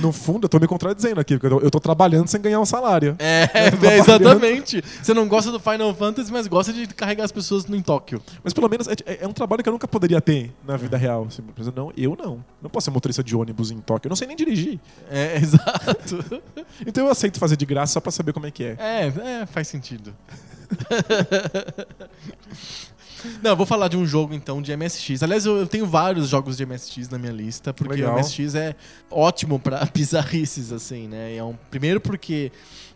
no 0.00 0.12
fundo 0.12 0.44
eu 0.44 0.48
tô 0.48 0.58
me 0.58 0.66
contradizendo 0.66 1.20
aqui, 1.20 1.38
porque 1.38 1.64
eu 1.64 1.70
tô, 1.70 1.80
trabalhando 1.80 2.28
sem 2.28 2.40
ganhar 2.40 2.60
um 2.60 2.66
salário. 2.66 3.16
É, 3.18 3.48
é, 3.86 3.98
exatamente. 3.98 4.82
Você 5.02 5.14
não 5.14 5.26
gosta 5.26 5.50
do 5.50 5.58
Final 5.58 5.94
Fantasy, 5.94 6.30
mas 6.32 6.46
gosta 6.46 6.72
de 6.72 6.86
carregar 6.88 7.24
as 7.24 7.32
pessoas 7.32 7.66
no 7.66 7.76
em 7.76 7.82
Tóquio. 7.82 8.22
Mas 8.44 8.52
pelo 8.52 8.68
menos 8.68 8.86
é, 8.86 8.92
é- 9.06 9.18
é 9.22 9.28
um 9.28 9.32
trabalho 9.32 9.62
que 9.62 9.68
eu 9.68 9.72
nunca 9.72 9.88
poderia 9.88 10.20
ter 10.20 10.52
na 10.66 10.76
vida 10.76 10.96
real. 10.96 11.26
Assim, 11.28 11.42
não, 11.74 11.92
eu 11.96 12.16
não. 12.16 12.44
Não 12.62 12.70
posso 12.70 12.84
ser 12.84 12.90
motorista 12.90 13.24
de 13.24 13.34
ônibus 13.34 13.70
em 13.70 13.78
Tóquio. 13.80 14.08
Eu 14.08 14.10
não 14.10 14.16
sei 14.16 14.26
nem 14.28 14.36
dirigir. 14.36 14.78
É, 15.10 15.36
exato. 15.40 16.42
Então 16.86 17.04
eu 17.06 17.10
aceito 17.10 17.38
fazer 17.38 17.56
de 17.56 17.66
graça 17.66 17.94
só 17.94 18.00
pra 18.00 18.12
saber 18.12 18.32
como 18.32 18.46
é 18.46 18.50
que 18.50 18.64
é. 18.64 18.76
É, 18.78 19.06
é, 19.42 19.46
faz 19.46 19.68
sentido. 19.68 20.14
Não, 23.42 23.50
eu 23.50 23.56
vou 23.56 23.66
falar 23.66 23.88
de 23.88 23.96
um 23.96 24.06
jogo 24.06 24.34
então 24.34 24.60
de 24.62 24.74
MSX. 24.76 25.22
Aliás, 25.22 25.44
eu 25.46 25.56
eu 25.58 25.66
tenho 25.66 25.86
vários 25.86 26.28
jogos 26.28 26.56
de 26.56 26.64
MSX 26.66 27.08
na 27.08 27.18
minha 27.18 27.32
lista, 27.32 27.72
porque 27.74 27.94
Legal. 27.94 28.14
o 28.16 28.18
MSX 28.18 28.54
é 28.54 28.74
ótimo 29.10 29.58
pra 29.58 29.84
bizarrices, 29.92 30.72
assim, 30.72 31.08
né? 31.08 31.34
É 31.36 31.44
um, 31.44 31.54
primeiro 31.70 32.00
porque 32.00 32.50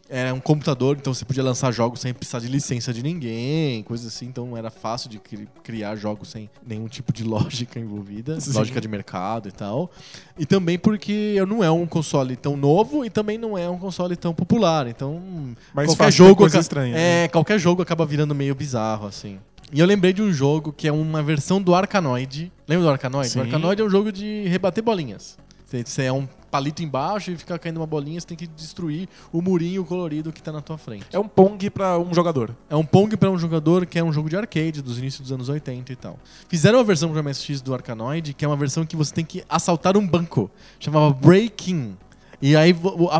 Era 0.06 0.34
um 0.34 0.38
computador, 0.38 0.98
então 1.00 1.14
você 1.14 1.24
podia 1.24 1.42
lançar 1.42 1.72
jogos 1.72 1.98
sem 2.00 2.12
precisar 2.12 2.38
de 2.38 2.46
licença 2.46 2.92
de 2.92 3.02
ninguém, 3.02 3.82
coisa 3.84 4.08
assim. 4.08 4.26
Então 4.26 4.54
era 4.54 4.70
fácil 4.70 5.08
de 5.08 5.18
cri- 5.18 5.48
criar 5.62 5.96
jogos 5.96 6.28
sem 6.28 6.50
nenhum 6.64 6.86
tipo 6.88 7.10
de 7.10 7.24
lógica 7.24 7.80
envolvida, 7.80 8.38
Sim. 8.38 8.52
lógica 8.52 8.82
de 8.82 8.86
mercado 8.86 9.48
e 9.48 9.52
tal. 9.52 9.90
E 10.38 10.44
também 10.44 10.78
porque 10.78 11.36
não 11.48 11.64
é 11.64 11.70
um 11.70 11.86
console 11.86 12.36
tão 12.36 12.54
novo 12.54 13.02
e 13.02 13.08
também 13.08 13.38
não 13.38 13.56
é 13.56 13.68
um 13.68 13.78
console 13.78 14.14
tão 14.14 14.34
popular. 14.34 14.86
Então 14.86 15.22
qualquer 15.74 16.12
jogo 16.12 16.36
coisa 16.36 16.58
estranha, 16.58 16.94
É, 16.94 17.22
né? 17.22 17.28
qualquer 17.28 17.58
jogo 17.58 17.80
acaba 17.80 18.04
virando 18.04 18.34
meio 18.34 18.54
bizarro 18.54 19.06
assim. 19.06 19.38
E 19.74 19.80
eu 19.80 19.86
lembrei 19.86 20.12
de 20.12 20.22
um 20.22 20.32
jogo 20.32 20.72
que 20.72 20.86
é 20.86 20.92
uma 20.92 21.20
versão 21.20 21.60
do 21.60 21.74
Arkanoid. 21.74 22.52
Lembra 22.68 22.84
do 22.86 22.90
Arkanoid? 22.90 23.28
Sim. 23.28 23.40
O 23.40 23.42
Arkanoid 23.42 23.82
é 23.82 23.84
um 23.84 23.90
jogo 23.90 24.12
de 24.12 24.46
rebater 24.46 24.84
bolinhas. 24.84 25.36
Você- 25.66 26.02
é 26.04 26.12
um 26.12 26.28
palito 26.48 26.84
embaixo 26.84 27.32
e 27.32 27.36
fica 27.36 27.58
caindo 27.58 27.78
uma 27.78 27.86
bolinha, 27.86 28.20
você 28.20 28.26
tem 28.28 28.36
que 28.36 28.46
destruir 28.46 29.08
o 29.32 29.42
murinho 29.42 29.84
colorido 29.84 30.32
que 30.32 30.40
tá 30.40 30.52
na 30.52 30.60
tua 30.60 30.78
frente. 30.78 31.04
É 31.12 31.18
um 31.18 31.26
Pong 31.26 31.68
pra 31.70 31.98
um 31.98 32.14
jogador. 32.14 32.54
É 32.70 32.76
um 32.76 32.84
Pong 32.84 33.16
pra 33.16 33.28
um 33.28 33.36
jogador 33.36 33.84
que 33.84 33.98
é 33.98 34.04
um 34.04 34.12
jogo 34.12 34.30
de 34.30 34.36
arcade 34.36 34.80
dos 34.80 34.96
inícios 34.98 35.22
dos 35.22 35.32
anos 35.32 35.48
80 35.48 35.92
e 35.92 35.96
tal. 35.96 36.16
Fizeram 36.48 36.78
uma 36.78 36.84
versão 36.84 37.10
pro 37.10 37.18
MSX 37.18 37.60
do 37.60 37.74
Arkanoid, 37.74 38.32
que 38.34 38.44
é 38.44 38.48
uma 38.48 38.56
versão 38.56 38.86
que 38.86 38.94
você 38.94 39.12
tem 39.12 39.24
que 39.24 39.42
assaltar 39.48 39.96
um 39.96 40.06
banco. 40.06 40.48
Chamava 40.78 41.12
Breaking. 41.12 41.96
E 42.42 42.56
aí 42.56 42.74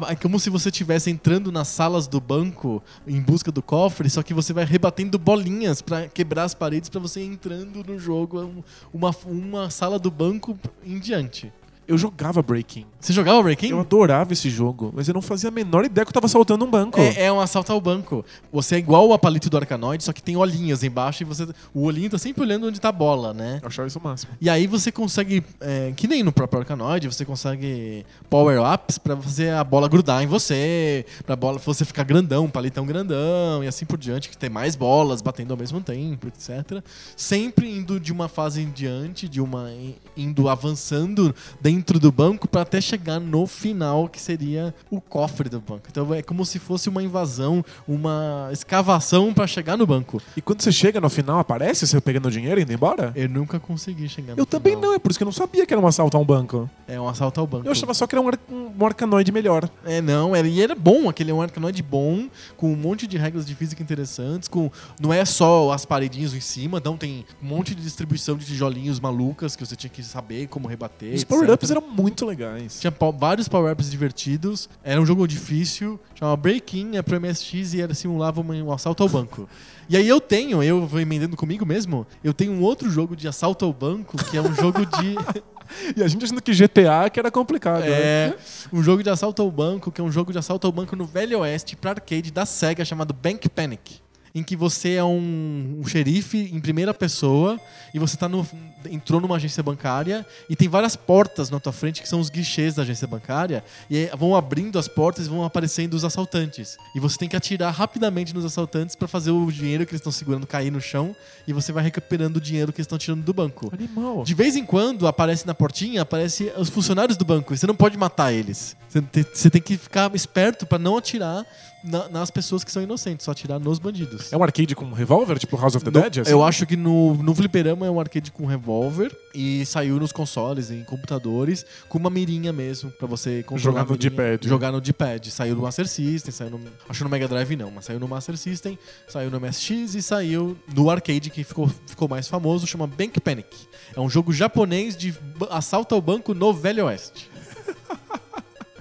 é 0.09 0.14
como 0.16 0.38
se 0.38 0.50
você 0.50 0.68
estivesse 0.68 1.11
entrando 1.11 1.50
nas 1.53 1.68
salas 1.68 2.07
do 2.07 2.20
banco 2.20 2.83
em 3.07 3.20
busca 3.20 3.50
do 3.50 3.62
cofre, 3.62 4.09
só 4.11 4.22
que 4.22 4.35
você 4.35 4.53
vai 4.53 4.64
rebatendo 4.64 5.18
bolinhas 5.18 5.81
pra 5.81 6.09
quebrar 6.09 6.44
as 6.44 6.55
paredes 6.55 6.88
pra 6.88 7.00
você 7.00 7.22
entrando 7.22 7.83
no 7.85 7.98
jogo 7.98 8.40
um- 8.42 8.62
uma, 8.92 9.14
uma 9.27 9.70
sala 9.70 9.98
do 9.98 10.11
banco 10.11 10.59
em 10.85 10.98
diante. 10.98 11.53
Eu 11.87 11.99
jogava 11.99 12.42
Breaking. 12.42 12.87
Você 12.99 13.12
jogava 13.12 13.42
Breaking? 13.42 13.70
Eu 13.70 13.81
adorava 13.81 14.33
esse 14.33 14.49
jogo, 14.49 14.90
mas 14.97 15.07
eu 15.07 15.12
não 15.12 15.20
fazia 15.20 15.49
a 15.49 15.53
menor 15.53 15.85
ideia 15.85 16.05
que 16.05 16.09
eu 16.09 16.14
tava 16.14 16.29
saltando 16.29 16.64
um 16.64 16.70
banco. 16.70 16.99
É, 16.99 17.25
é 17.25 17.33
um 17.33 17.38
assalto 17.38 17.70
ao 17.70 17.81
banco. 17.81 18.25
Você 18.51 18.77
é 18.77 18.79
igual 18.79 19.11
o 19.11 19.18
palito 19.18 19.51
do 19.51 19.59
Arkanoid, 19.59 20.03
só 20.03 20.12
que 20.12 20.23
tem 20.23 20.37
olhinhas 20.37 20.83
embaixo 20.83 21.23
e 21.23 21.27
você. 21.27 21.47
O 21.75 21.83
olhinho 21.83 22.09
tá 22.09 22.16
sempre 22.16 22.42
olhando 22.42 22.68
onde 22.68 22.81
tá 22.81 22.88
a 22.88 22.92
bola, 22.92 23.35
né? 23.35 23.59
Eu 23.61 23.68
achava 23.68 23.87
isso 23.87 23.99
o 23.99 24.03
máximo. 24.03 24.33
E 24.40 24.49
aí 24.49 24.66
você 24.66 24.90
consegue, 24.90 25.44
é, 25.61 25.92
que 25.94 26.09
nem 26.09 26.23
no 26.23 26.33
próprio 26.33 26.61
Arkanoid, 26.61 27.07
você 27.07 27.25
consegue 27.25 28.07
power-ups 28.31 28.97
pra 28.97 29.16
fazer 29.16 29.51
a 29.51 29.62
bola 29.62 29.87
grudar 29.87 30.23
em 30.23 30.27
você, 30.27 31.05
pra 31.27 31.37
bola 31.37 31.59
você 31.59 31.85
ficar 31.85 32.05
grandão, 32.05 32.47
um 32.47 32.51
palitão 32.51 32.87
grandão, 32.87 33.62
e 33.62 33.66
assim 33.66 33.85
por 33.85 33.99
diante, 33.99 34.31
que 34.31 34.38
tem 34.38 34.49
mais 34.49 34.75
bolas 34.75 35.20
batendo 35.20 35.51
ao 35.51 35.59
mesmo 35.59 35.81
tempo, 35.83 36.29
etc. 36.29 36.83
Sempre 37.14 37.70
indo 37.70 38.01
de 38.01 38.12
uma 38.12 38.29
fase 38.29 38.62
em 38.62 38.70
diante, 38.70 39.29
de 39.29 39.42
uma 39.42 39.70
indo 40.16 40.49
avançando 40.49 41.35
dentro 41.61 41.73
do 41.82 42.12
banco 42.12 42.48
pra 42.48 42.62
até 42.62 42.80
chegar 42.80 43.20
no 43.20 43.46
final, 43.46 44.08
que 44.08 44.20
seria 44.20 44.74
o 44.90 45.00
cofre 45.00 45.48
do 45.48 45.60
banco. 45.60 45.82
Então 45.90 46.12
é 46.14 46.22
como 46.22 46.44
se 46.44 46.58
fosse 46.58 46.88
uma 46.88 47.02
invasão, 47.02 47.64
uma 47.87 48.48
escavação 48.52 49.32
pra 49.32 49.46
chegar 49.46 49.76
no 49.76 49.87
banco. 49.87 50.20
E 50.37 50.42
quando 50.42 50.62
você 50.62 50.72
chega 50.72 51.00
no 51.00 51.08
final, 51.08 51.38
aparece 51.38 51.87
você 51.87 52.00
pegando 52.00 52.26
o 52.26 52.30
dinheiro 52.30 52.60
e 52.60 52.62
indo 52.62 52.72
embora? 52.72 53.12
Eu 53.14 53.28
nunca 53.28 53.58
consegui 53.60 54.08
chegar 54.08 54.34
no 54.34 54.40
Eu 54.40 54.46
também 54.46 54.74
final. 54.74 54.90
não, 54.90 54.94
é 54.94 54.98
por 54.98 55.10
isso 55.10 55.18
que 55.18 55.22
eu 55.22 55.26
não 55.26 55.32
sabia 55.32 55.66
que 55.66 55.72
era 55.72 55.80
um 55.80 55.87
assalto 55.87 56.16
a 56.16 56.20
um 56.20 56.24
banco. 56.24 56.68
É 56.87 57.00
um 57.00 57.08
assalto 57.08 57.40
ao 57.40 57.46
banco. 57.46 57.66
Eu 57.66 57.72
achava 57.72 57.94
só 57.94 58.06
que 58.06 58.14
era 58.14 58.22
um, 58.22 58.28
ar 58.28 58.38
um 58.50 58.87
arcanoide 58.87 59.30
melhor. 59.32 59.68
É, 59.84 60.00
não, 60.00 60.34
era, 60.34 60.46
e 60.46 60.60
era 60.60 60.74
bom, 60.74 61.08
aquele 61.08 61.30
é 61.30 61.34
um 61.34 61.40
Arkanoid 61.42 61.82
bom, 61.82 62.28
com 62.56 62.72
um 62.72 62.76
monte 62.76 63.06
de 63.06 63.16
regras 63.16 63.46
de 63.46 63.54
física 63.54 63.82
interessantes, 63.82 64.48
com 64.48 64.70
não 65.00 65.12
é 65.12 65.24
só 65.24 65.72
as 65.72 65.84
paredinhas 65.84 66.34
em 66.34 66.40
cima, 66.40 66.80
não, 66.84 66.96
tem 66.96 67.24
um 67.42 67.46
monte 67.46 67.74
de 67.74 67.82
distribuição 67.82 68.37
de 68.37 68.44
tijolinhos 68.44 69.00
malucas 69.00 69.56
que 69.56 69.64
você 69.64 69.76
tinha 69.76 69.90
que 69.90 70.02
saber 70.02 70.46
como 70.48 70.68
rebater. 70.68 71.14
Os 71.14 71.22
etc. 71.22 71.28
power-ups 71.68 71.70
eram 71.70 71.94
muito 71.96 72.27
legais. 72.27 72.81
Tinha 72.81 72.92
vários 73.16 73.48
power-ups 73.48 73.90
divertidos, 73.90 74.68
era 74.83 75.00
um 75.00 75.07
jogo 75.07 75.27
difícil, 75.27 75.98
chamava 76.14 76.37
Break-In, 76.37 76.96
é 76.96 77.03
pro 77.03 77.20
MSX 77.20 77.74
e 77.74 77.81
era 77.81 77.94
simulava 77.94 78.40
um 78.40 78.72
assalto 78.72 79.03
ao 79.03 79.09
banco. 79.09 79.48
E 79.88 79.96
aí 79.96 80.09
eu 80.09 80.20
tenho, 80.20 80.62
eu 80.62 80.87
vou 80.87 81.00
emendando 81.00 81.37
comigo 81.37 81.66
mesmo, 81.66 82.07
eu 82.22 82.33
tenho 82.33 82.53
um 82.53 82.62
outro 82.62 82.90
jogo 82.90 83.14
de 83.14 83.29
assalto 83.29 83.64
ao 83.64 83.72
banco, 83.72 84.16
que 84.24 84.37
é 84.37 84.40
um 84.40 84.55
jogo 84.55 84.85
de... 84.87 85.14
E 85.96 86.03
a 86.03 86.07
gente 86.07 86.22
achando 86.22 86.42
que 86.42 86.53
GTA 86.53 87.09
que 87.11 87.18
era 87.18 87.31
complicado. 87.31 87.81
né? 87.81 87.88
É, 87.90 88.35
um 88.70 88.83
jogo 88.83 89.03
de 89.03 89.09
assalto 89.09 89.40
ao 89.40 89.50
banco, 89.50 89.90
que 89.90 89.98
é 89.98 90.05
um 90.05 90.12
jogo 90.12 90.31
de 90.31 90.38
assalto 90.38 90.66
ao 90.66 90.72
banco 90.72 90.94
no 90.94 91.07
Velho 91.07 91.38
Oeste 91.40 91.74
pra 91.74 91.92
arcade 91.92 92.31
da 92.31 92.44
SEGA 92.44 92.85
chamado 92.85 93.14
Bank 93.14 93.48
Panic. 93.48 94.04
Em 94.35 94.42
que 94.42 94.57
você 94.57 94.94
é 94.94 95.05
um, 95.05 95.79
um 95.81 95.87
xerife 95.87 96.51
em 96.53 96.59
primeira 96.59 96.92
pessoa 96.92 97.61
e 97.92 98.01
você 98.01 98.16
tá 98.16 98.29
no, 98.29 98.44
entrou 98.90 99.20
numa 99.20 99.37
agência 99.37 99.62
bancária 99.62 100.27
e 100.51 100.57
tem 100.57 100.68
várias 100.68 100.97
portas 100.97 101.51
na 101.51 101.61
tua 101.61 101.73
frente 101.73 102.03
que 102.03 102.09
são 102.09 102.18
os 102.18 102.31
guichês 102.31 102.75
da 102.75 102.83
agência 102.83 103.07
bancária 103.07 103.62
e 103.88 103.97
aí 103.97 104.11
vão 104.16 104.35
abrindo 104.35 104.77
as 104.77 104.88
portas 104.88 105.27
e 105.27 105.29
vão 105.29 105.44
aparecendo 105.44 105.94
os 105.94 106.05
assaltantes. 106.05 106.77
E 106.97 107.01
você 107.01 107.16
tem 107.16 107.29
que 107.29 107.37
atirar 107.37 107.73
rapidamente 107.73 108.35
nos 108.35 108.44
assaltantes 108.44 108.97
pra 108.97 109.07
fazer 109.07 109.31
o 109.31 109.51
dinheiro 109.53 109.87
que 109.87 109.92
eles 109.92 110.01
estão 110.01 110.11
segurando 110.11 110.47
cair 110.47 110.73
no 110.73 110.81
chão 110.81 111.14
e 111.47 111.53
você 111.53 111.70
vai 111.70 111.85
recuperando 111.85 112.38
o 112.38 112.40
dinheiro 112.40 112.73
que 112.73 112.81
eles 112.81 112.87
estão 112.87 112.99
tirando 112.99 113.23
do 113.23 113.33
banco. 113.33 113.70
Animal. 113.73 114.25
De 114.25 114.35
vez 114.35 114.57
em 114.57 114.64
quando 114.64 115.07
aparece 115.07 115.47
na 115.47 115.55
portinha, 115.55 116.03
aparece 116.03 116.53
os 116.57 116.68
funcionários 116.68 117.16
do 117.16 117.25
banco. 117.25 117.55
E 117.55 117.59
você 117.59 117.66
não 117.66 117.77
pode 117.77 117.97
matar 117.97 118.33
eles. 118.33 118.77
Você 118.88 119.51
tem, 119.51 119.61
que 119.61 119.77
ficar 119.77 120.14
esperto 120.14 120.66
pra 120.66 120.79
não 120.79 120.97
atirar 120.97 121.44
na- 121.85 122.09
nas 122.09 122.31
pessoas 122.31 122.64
que 122.64 122.73
são 122.73 122.83
inocentes, 122.83 123.25
só 123.25 123.31
atirar 123.33 123.61
nos 123.61 123.79
bandidos. 123.79 124.33
É 124.33 124.37
um 124.37 124.42
arcade 124.42 124.75
com 124.75 124.90
revólver, 124.92 125.38
tipo 125.38 125.57
House 125.57 125.75
of 125.77 125.85
the 125.85 125.90
No- 125.90 126.01
Dead? 126.03 126.18
assim? 126.23 126.31
Eu 126.31 126.42
acho 126.42 126.64
que 126.66 126.77
no, 126.77 127.14
no 127.14 127.35
Fliperama 127.35 127.87
é 127.87 127.90
um 127.90 128.01
arcade 128.01 128.33
com 128.33 128.47
revólver 128.47 129.14
e 129.35 129.64
saiu 129.66 129.99
nos 130.01 130.11
consoles, 130.12 130.70
em 130.70 130.83
computadores, 130.85 131.64
com 131.88 131.99
uma 131.99 132.09
mirinha 132.11 132.53
mesmo, 132.53 132.90
pra 132.90 133.07
você 133.07 133.42
controlar 133.42 133.81
Jogar 133.83 133.90
no. 133.92 133.99
D-pad. 133.99 134.49
Jogar 134.49 134.73
no 134.73 134.81
D-pad. 134.81 135.31
Saiu 135.31 135.55
no 135.57 135.62
Master 135.62 135.87
System, 135.87 136.33
saiu 136.33 136.51
no. 136.51 136.61
Acho 136.88 137.05
no 137.05 137.11
Mega 137.11 137.29
Drive 137.29 137.55
não, 137.57 137.70
mas 137.70 137.85
saiu 137.85 138.01
no 138.01 138.09
Master 138.09 138.37
System, 138.37 138.79
saiu 139.09 139.31
no 139.31 139.38
MSX 139.38 139.94
e 139.94 140.03
saiu 140.03 140.57
no 140.75 140.88
arcade 140.90 141.29
que 141.31 141.44
ficou, 141.44 141.68
ficou 141.87 142.09
mais 142.09 142.27
famoso, 142.29 142.66
chama 142.66 142.87
Bank 142.87 143.20
Panic. 143.20 143.49
É 143.94 144.01
um 144.01 144.09
jogo 144.09 144.33
japonês 144.33 144.97
de 144.97 145.14
assalto 145.51 145.94
ao 145.94 146.01
banco 146.01 146.33
no 146.35 146.53
Velho 146.53 146.87
Oeste. 146.87 147.29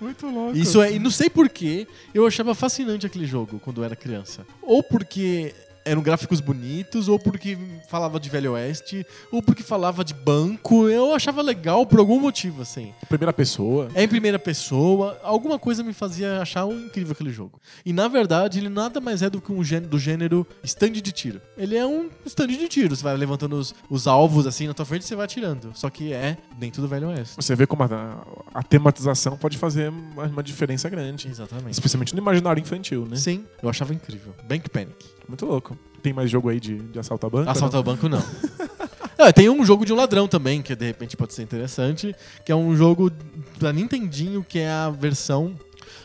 Muito 0.00 0.26
louco. 0.26 0.56
Isso 0.56 0.80
é, 0.82 0.92
e 0.92 0.98
não 0.98 1.10
sei 1.10 1.28
porquê, 1.30 1.86
eu 2.14 2.26
achava 2.26 2.54
fascinante 2.54 3.06
aquele 3.06 3.26
jogo 3.26 3.58
quando 3.58 3.80
eu 3.80 3.84
era 3.84 3.96
criança. 3.96 4.46
Ou 4.62 4.82
porque 4.82 5.54
eram 5.86 6.02
gráficos 6.02 6.40
bonitos, 6.40 7.08
ou 7.08 7.18
porque 7.18 7.56
falava 7.88 8.18
de 8.18 8.28
Velho 8.28 8.52
Oeste, 8.52 9.06
ou 9.30 9.40
porque 9.40 9.62
falava 9.62 10.04
de 10.04 10.12
banco. 10.12 10.88
Eu 10.88 11.14
achava 11.14 11.40
legal 11.40 11.86
por 11.86 12.00
algum 12.00 12.20
motivo, 12.20 12.62
assim. 12.62 12.92
Primeira 13.08 13.32
pessoa. 13.32 13.88
É 13.94 14.02
em 14.02 14.08
primeira 14.08 14.38
pessoa, 14.38 15.18
alguma 15.22 15.58
coisa 15.58 15.82
me 15.84 15.92
fazia 15.92 16.42
achar 16.42 16.66
incrível 16.66 17.12
aquele 17.12 17.30
jogo. 17.30 17.60
E 17.84 17.92
na 17.92 18.08
verdade, 18.08 18.58
ele 18.58 18.68
nada 18.68 19.00
mais 19.00 19.22
é 19.22 19.30
do 19.30 19.40
que 19.40 19.52
um 19.52 19.62
gênero 19.62 19.88
do 19.88 19.98
gênero 19.98 20.46
stand 20.64 20.92
de 20.92 21.12
tiro. 21.12 21.40
Ele 21.56 21.76
é 21.76 21.86
um 21.86 22.10
stand 22.26 22.48
de 22.48 22.68
tiro. 22.68 22.94
Você 22.94 23.02
vai 23.02 23.16
levantando 23.16 23.56
os, 23.56 23.74
os 23.88 24.08
alvos 24.08 24.46
assim 24.46 24.66
na 24.66 24.74
tua 24.74 24.84
frente 24.84 25.02
e 25.02 25.04
você 25.06 25.14
vai 25.14 25.24
atirando. 25.24 25.70
Só 25.74 25.88
que 25.88 26.12
é 26.12 26.36
dentro 26.58 26.82
do 26.82 26.88
Velho 26.88 27.08
Oeste. 27.08 27.36
Você 27.36 27.54
vê 27.54 27.66
como 27.66 27.84
a, 27.84 28.26
a 28.52 28.62
tematização 28.62 29.36
pode 29.36 29.56
fazer 29.56 29.90
uma, 29.90 30.24
uma 30.24 30.42
diferença 30.42 30.88
grande. 30.88 31.28
Exatamente. 31.28 31.72
Especialmente 31.72 32.12
no 32.12 32.20
imaginário 32.20 32.60
infantil, 32.60 33.06
né? 33.06 33.16
Sim, 33.16 33.44
eu 33.62 33.68
achava 33.68 33.94
incrível. 33.94 34.34
Bank 34.48 34.68
Panic. 34.68 35.15
Muito 35.28 35.44
louco. 35.46 35.76
Tem 36.02 36.12
mais 36.12 36.30
jogo 36.30 36.48
aí 36.48 36.60
de, 36.60 36.76
de 36.78 36.98
assalto 36.98 37.26
a 37.26 37.30
banco? 37.30 37.50
Assalto 37.50 37.76
ao 37.76 37.82
banco, 37.82 38.08
não. 38.08 38.22
Ah, 39.18 39.32
tem 39.32 39.48
um 39.48 39.64
jogo 39.64 39.86
de 39.86 39.94
um 39.94 39.96
ladrão 39.96 40.28
também, 40.28 40.60
que 40.60 40.76
de 40.76 40.84
repente 40.84 41.16
pode 41.16 41.32
ser 41.32 41.42
interessante, 41.42 42.14
que 42.44 42.52
é 42.52 42.54
um 42.54 42.76
jogo 42.76 43.10
da 43.58 43.72
Nintendinho, 43.72 44.44
que 44.44 44.58
é 44.58 44.68
a 44.68 44.90
versão 44.90 45.56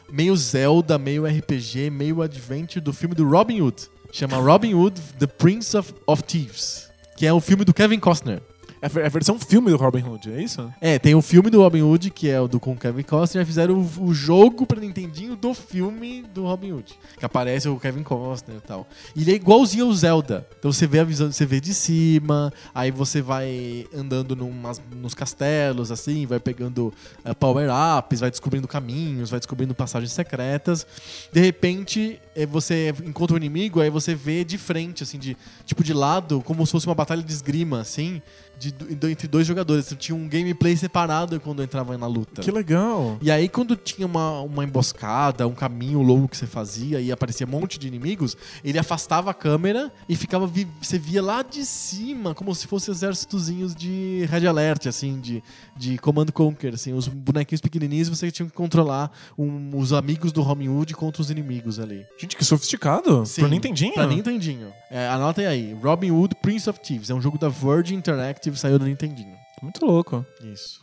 meio 0.10 0.34
Zelda, 0.38 0.97
meio 0.97 1.25
RPG, 1.25 1.89
meio 1.89 2.21
Adventure 2.21 2.79
do 2.79 2.93
filme 2.93 3.13
do 3.13 3.27
Robin 3.27 3.60
Hood. 3.62 3.89
Chama 4.13 4.38
Robin 4.38 4.73
Hood, 4.73 4.99
The 5.19 5.27
Prince 5.27 5.75
of, 5.75 5.93
of 6.07 6.23
Thieves, 6.23 6.89
que 7.17 7.25
é 7.25 7.34
o 7.34 7.41
filme 7.41 7.65
do 7.65 7.73
Kevin 7.73 7.99
Costner. 7.99 8.41
É 8.82 9.02
é 9.02 9.06
a 9.06 9.10
versão 9.10 9.38
filme 9.38 9.70
do 9.70 9.78
Robin 9.78 10.02
Hood, 10.02 10.32
é 10.32 10.41
isso? 10.41 10.74
É, 10.82 10.98
tem 10.98 11.13
o 11.13 11.22
filme 11.22 11.50
do 11.52 11.62
Robin 11.62 11.82
Hood, 11.82 12.10
que 12.10 12.28
é 12.30 12.41
o 12.41 12.48
do 12.48 12.60
com 12.60 12.76
Kevin 12.76 13.04
Costner, 13.04 13.46
fizeram 13.46 13.76
o, 13.76 14.06
o 14.06 14.13
jogo 14.13 14.65
pra 14.65 14.80
Nintendinho 14.80 15.36
do 15.36 15.54
filme 15.54 16.24
do 16.34 16.44
Robin 16.44 16.72
Hood. 16.72 16.98
Que 17.17 17.24
aparece 17.24 17.70
o 17.70 17.80
Kevin 17.80 18.02
Costner 18.02 18.58
e 18.58 18.62
tal. 18.62 18.88
E 19.15 19.22
ele 19.22 19.34
é 19.34 19.36
igualzinho 19.36 19.86
ao 19.86 19.94
Zelda. 19.94 20.48
Então 20.58 20.72
você 20.74 20.88
vê 20.88 21.00
a 21.00 21.04
visão, 21.04 21.32
você 21.32 21.46
vê 21.46 21.62
de 21.62 21.74
cima, 21.74 22.52
aí 22.74 22.89
você 22.89 23.22
vai 23.22 23.86
andando 23.96 24.36
numas, 24.36 24.82
nos 24.96 25.13
castelos, 25.13 25.91
assim, 25.91 26.26
vai 26.26 26.39
pegando 26.39 26.91
eh, 27.24 27.34
power-ups, 27.36 28.20
vai 28.20 28.32
descobrindo 28.32 28.67
caminhos, 28.67 29.30
vai 29.30 29.39
descobrindo 29.39 29.76
passagens 29.76 30.12
secretas. 30.12 30.88
De 31.32 31.39
repente, 31.39 32.20
eh, 32.36 32.48
você 32.48 32.94
encontra 33.06 33.36
o 33.36 33.38
inimigo, 33.38 33.80
aí 33.80 33.91
você 33.91 34.15
vê 34.15 34.44
de 34.44 34.58
frente, 34.58 35.04
assim, 35.04 35.20
de 35.20 35.38
tipo 35.65 35.84
de 35.84 35.94
lado, 35.94 36.41
como 36.41 36.65
se 36.65 36.72
fosse 36.72 36.88
uma 36.88 36.96
batalha 36.96 37.22
de 37.22 37.32
esgrima, 37.32 37.80
assim, 37.82 38.22
de 38.69 38.71
de- 38.95 39.08
entre 39.12 39.28
dois 39.28 39.47
jogadores. 39.47 39.86
Você 39.86 39.95
tinha 39.95 40.15
um 40.15 40.28
gameplay 40.28 40.76
separado 40.78 41.39
quando 41.39 41.63
entrava 41.63 41.97
na 41.97 42.06
luta. 42.08 42.41
Que 42.41 42.52
legal. 42.52 43.17
E 43.21 43.32
aí, 43.32 43.50
quando 43.50 43.76
tinha 43.76 44.06
uma, 44.06 44.41
uma 44.41 44.63
emboscada, 44.63 45.47
um 45.47 45.54
caminho 45.54 46.02
longo 46.02 46.28
que 46.28 46.38
você 46.38 46.45
fazia 46.45 47.02
e 47.02 47.12
aparecia 47.12 47.45
um 47.47 47.50
monte 47.50 47.80
de 47.80 47.88
inimigos, 47.88 48.38
ele 48.63 48.78
afastava 48.78 49.32
a 49.32 49.34
câmera 49.34 49.91
e 50.08 50.15
ficava. 50.15 50.45
vi- 50.47 50.67
Você 50.82 51.00
via 51.00 51.21
lá 51.21 51.41
de 51.41 51.65
cima, 51.65 52.34
como 52.36 52.54
se 52.54 52.67
fossem 52.67 52.91
exércitozinhos 52.93 53.74
de 53.76 54.26
Red 54.30 54.45
Alert, 54.47 54.88
assim, 54.88 55.19
de, 55.19 55.43
de 55.76 55.97
Command 55.97 56.28
Conquer, 56.28 56.73
assim, 56.73 56.94
os 56.94 57.08
bonequinhos 57.08 57.62
pequenininhos 57.62 58.10
você 58.10 58.29
tinha 58.31 58.48
que 58.48 58.54
controlar 58.54 59.12
um- 59.38 59.71
os 59.77 59.92
amigos 59.94 60.31
do 60.31 60.42
Robin 60.42 60.67
Hood 60.69 60.94
contra 60.94 61.21
os 61.21 61.29
inimigos 61.31 61.79
ali. 61.79 62.06
Gente, 62.19 62.35
que 62.35 62.46
sofisticado. 62.46 63.25
Sim, 63.25 63.42
Pro 63.42 63.50
Nintendinho. 63.50 63.94
Pra 63.94 64.06
Nintendinho. 64.08 64.71
É, 64.90 65.08
anotem 65.08 65.46
aí. 65.46 65.73
Robin 65.81 66.12
Hood 66.12 66.35
Prince 66.42 66.69
of 66.69 66.79
Thieves. 66.79 67.10
É 67.10 67.13
um 67.15 67.21
jogo 67.21 67.38
da 67.38 67.50
Virgin 67.50 67.96
Interactive, 67.96 68.50
saiu 68.58 68.77
do 68.79 68.85
Nintendinho. 68.85 69.35
Muito 69.62 69.85
louco. 69.85 70.25
Isso. 70.43 70.79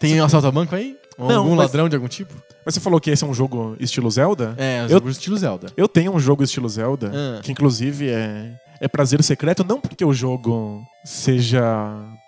Tem 0.00 0.18
assalto 0.20 0.46
a 0.46 0.50
banco 0.50 0.74
aí? 0.74 0.96
Ou 1.16 1.28
Não, 1.28 1.36
algum 1.38 1.50
mas- 1.50 1.66
ladrão 1.66 1.88
de 1.88 1.94
algum 1.94 2.08
tipo? 2.08 2.34
Mas 2.66 2.74
você 2.74 2.80
falou 2.80 3.00
que 3.00 3.10
esse 3.10 3.22
é 3.22 3.26
um 3.26 3.34
jogo 3.34 3.76
estilo 3.78 4.10
Zelda? 4.10 4.54
É, 4.58 4.82
Eu- 4.84 4.88
jogo 4.88 5.08
estilo 5.10 5.36
Zelda. 5.36 5.68
Eu 5.76 5.86
tenho 5.86 6.12
um 6.12 6.18
jogo 6.18 6.42
estilo 6.42 6.68
Zelda, 6.68 7.12
Ah. 7.14 7.40
que 7.42 7.52
inclusive 7.52 8.08
é, 8.10 8.52
é 8.80 8.88
prazer 8.88 9.22
secreto, 9.22 9.62
não 9.62 9.80
porque 9.80 10.04
o 10.04 10.12
jogo 10.12 10.82
seja 11.04 11.62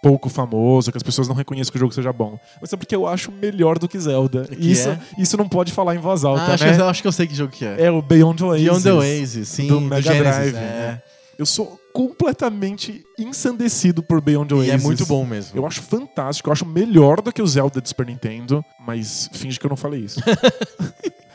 pouco 0.02 0.28
famoso, 0.28 0.92
que 0.92 0.96
as 0.96 1.02
pessoas 1.02 1.26
não 1.26 1.34
reconheçam 1.34 1.72
que 1.72 1.78
o 1.78 1.80
jogo 1.80 1.92
seja 1.92 2.12
bom, 2.12 2.38
mas 2.60 2.72
é 2.72 2.76
porque 2.76 2.94
eu 2.94 3.06
acho 3.08 3.32
melhor 3.32 3.78
do 3.78 3.88
que 3.88 3.98
Zelda. 3.98 4.44
Que 4.44 4.54
E 4.54 4.70
isso, 4.72 4.88
é? 4.88 4.98
isso 5.18 5.36
não 5.36 5.48
pode 5.48 5.72
falar 5.72 5.94
em 5.96 5.98
voz 5.98 6.24
alta, 6.24 6.42
Ah, 6.42 6.54
acho, 6.54 6.64
né? 6.64 6.74
que, 6.76 6.80
eu- 6.80 6.88
acho 6.88 7.02
que 7.02 7.08
eu 7.08 7.12
sei 7.12 7.26
que 7.26 7.34
jogo 7.34 7.52
que 7.52 7.64
é. 7.64 7.86
É 7.86 7.90
o 7.90 8.00
Beyond 8.00 8.44
Oasis. 8.44 8.64
Beyond 8.64 8.82
the 8.84 8.92
Oasis, 8.92 9.48
sim. 9.48 9.66
do 9.66 9.80
Mega 9.80 10.02
Genesis, 10.02 10.52
Drive. 10.52 10.54
é. 10.54 10.60
né? 10.60 11.02
Eu 11.38 11.44
sou 11.44 11.78
completamente 11.96 13.02
ensandecido 13.18 14.02
por 14.02 14.20
Beyond 14.20 14.52
E 14.52 14.56
Oasis. 14.58 14.74
é 14.74 14.76
muito 14.76 15.06
bom 15.06 15.24
mesmo. 15.24 15.58
Eu 15.58 15.66
acho 15.66 15.80
fantástico, 15.80 16.50
eu 16.50 16.52
acho 16.52 16.66
melhor 16.66 17.22
do 17.22 17.32
que 17.32 17.40
o 17.40 17.46
Zelda 17.46 17.80
de 17.80 17.88
Super 17.88 18.04
Nintendo, 18.04 18.62
mas 18.78 19.30
finge 19.32 19.58
que 19.58 19.64
eu 19.64 19.70
não 19.70 19.78
falei 19.78 20.00
isso. 20.00 20.20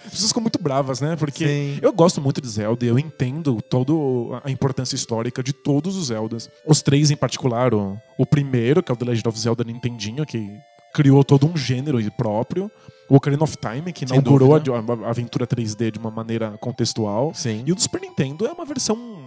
As 0.06 0.12
pessoas 0.12 0.28
ficam 0.28 0.42
muito 0.42 0.62
bravas, 0.62 1.02
né? 1.02 1.16
Porque 1.16 1.48
Sim. 1.48 1.80
eu 1.82 1.92
gosto 1.92 2.22
muito 2.22 2.40
de 2.40 2.48
Zelda 2.48 2.86
e 2.86 2.88
eu 2.90 3.00
entendo 3.00 3.60
toda 3.60 3.92
a 4.44 4.52
importância 4.52 4.94
histórica 4.94 5.42
de 5.42 5.52
todos 5.52 5.96
os 5.96 6.08
Zeldas. 6.08 6.48
Os 6.68 6.84
três 6.84 7.10
em 7.10 7.16
particular, 7.16 7.74
o, 7.74 7.98
o 8.16 8.26
primeiro, 8.26 8.84
que 8.84 8.92
é 8.92 8.94
o 8.94 8.98
The 8.98 9.06
Legend 9.06 9.30
of 9.30 9.40
Zelda 9.40 9.64
Nintendinho, 9.64 10.26
que 10.28 10.60
criou 10.94 11.24
todo 11.24 11.48
um 11.48 11.58
gênero 11.58 11.98
próprio. 12.12 12.70
O 13.10 13.16
Ocarina 13.16 13.44
of 13.44 13.58
Time, 13.58 13.92
que 13.92 14.06
inaugurou 14.06 14.56
a, 14.56 14.60
a 15.06 15.10
aventura 15.10 15.48
3D 15.48 15.92
de 15.92 16.00
uma 16.00 16.12
maneira 16.12 16.58
contextual. 16.60 17.34
Sim. 17.34 17.64
E 17.66 17.72
o 17.72 17.76
do 17.76 17.82
Super 17.82 18.02
Nintendo 18.02 18.46
é 18.46 18.52
uma 18.52 18.66
versão. 18.66 19.21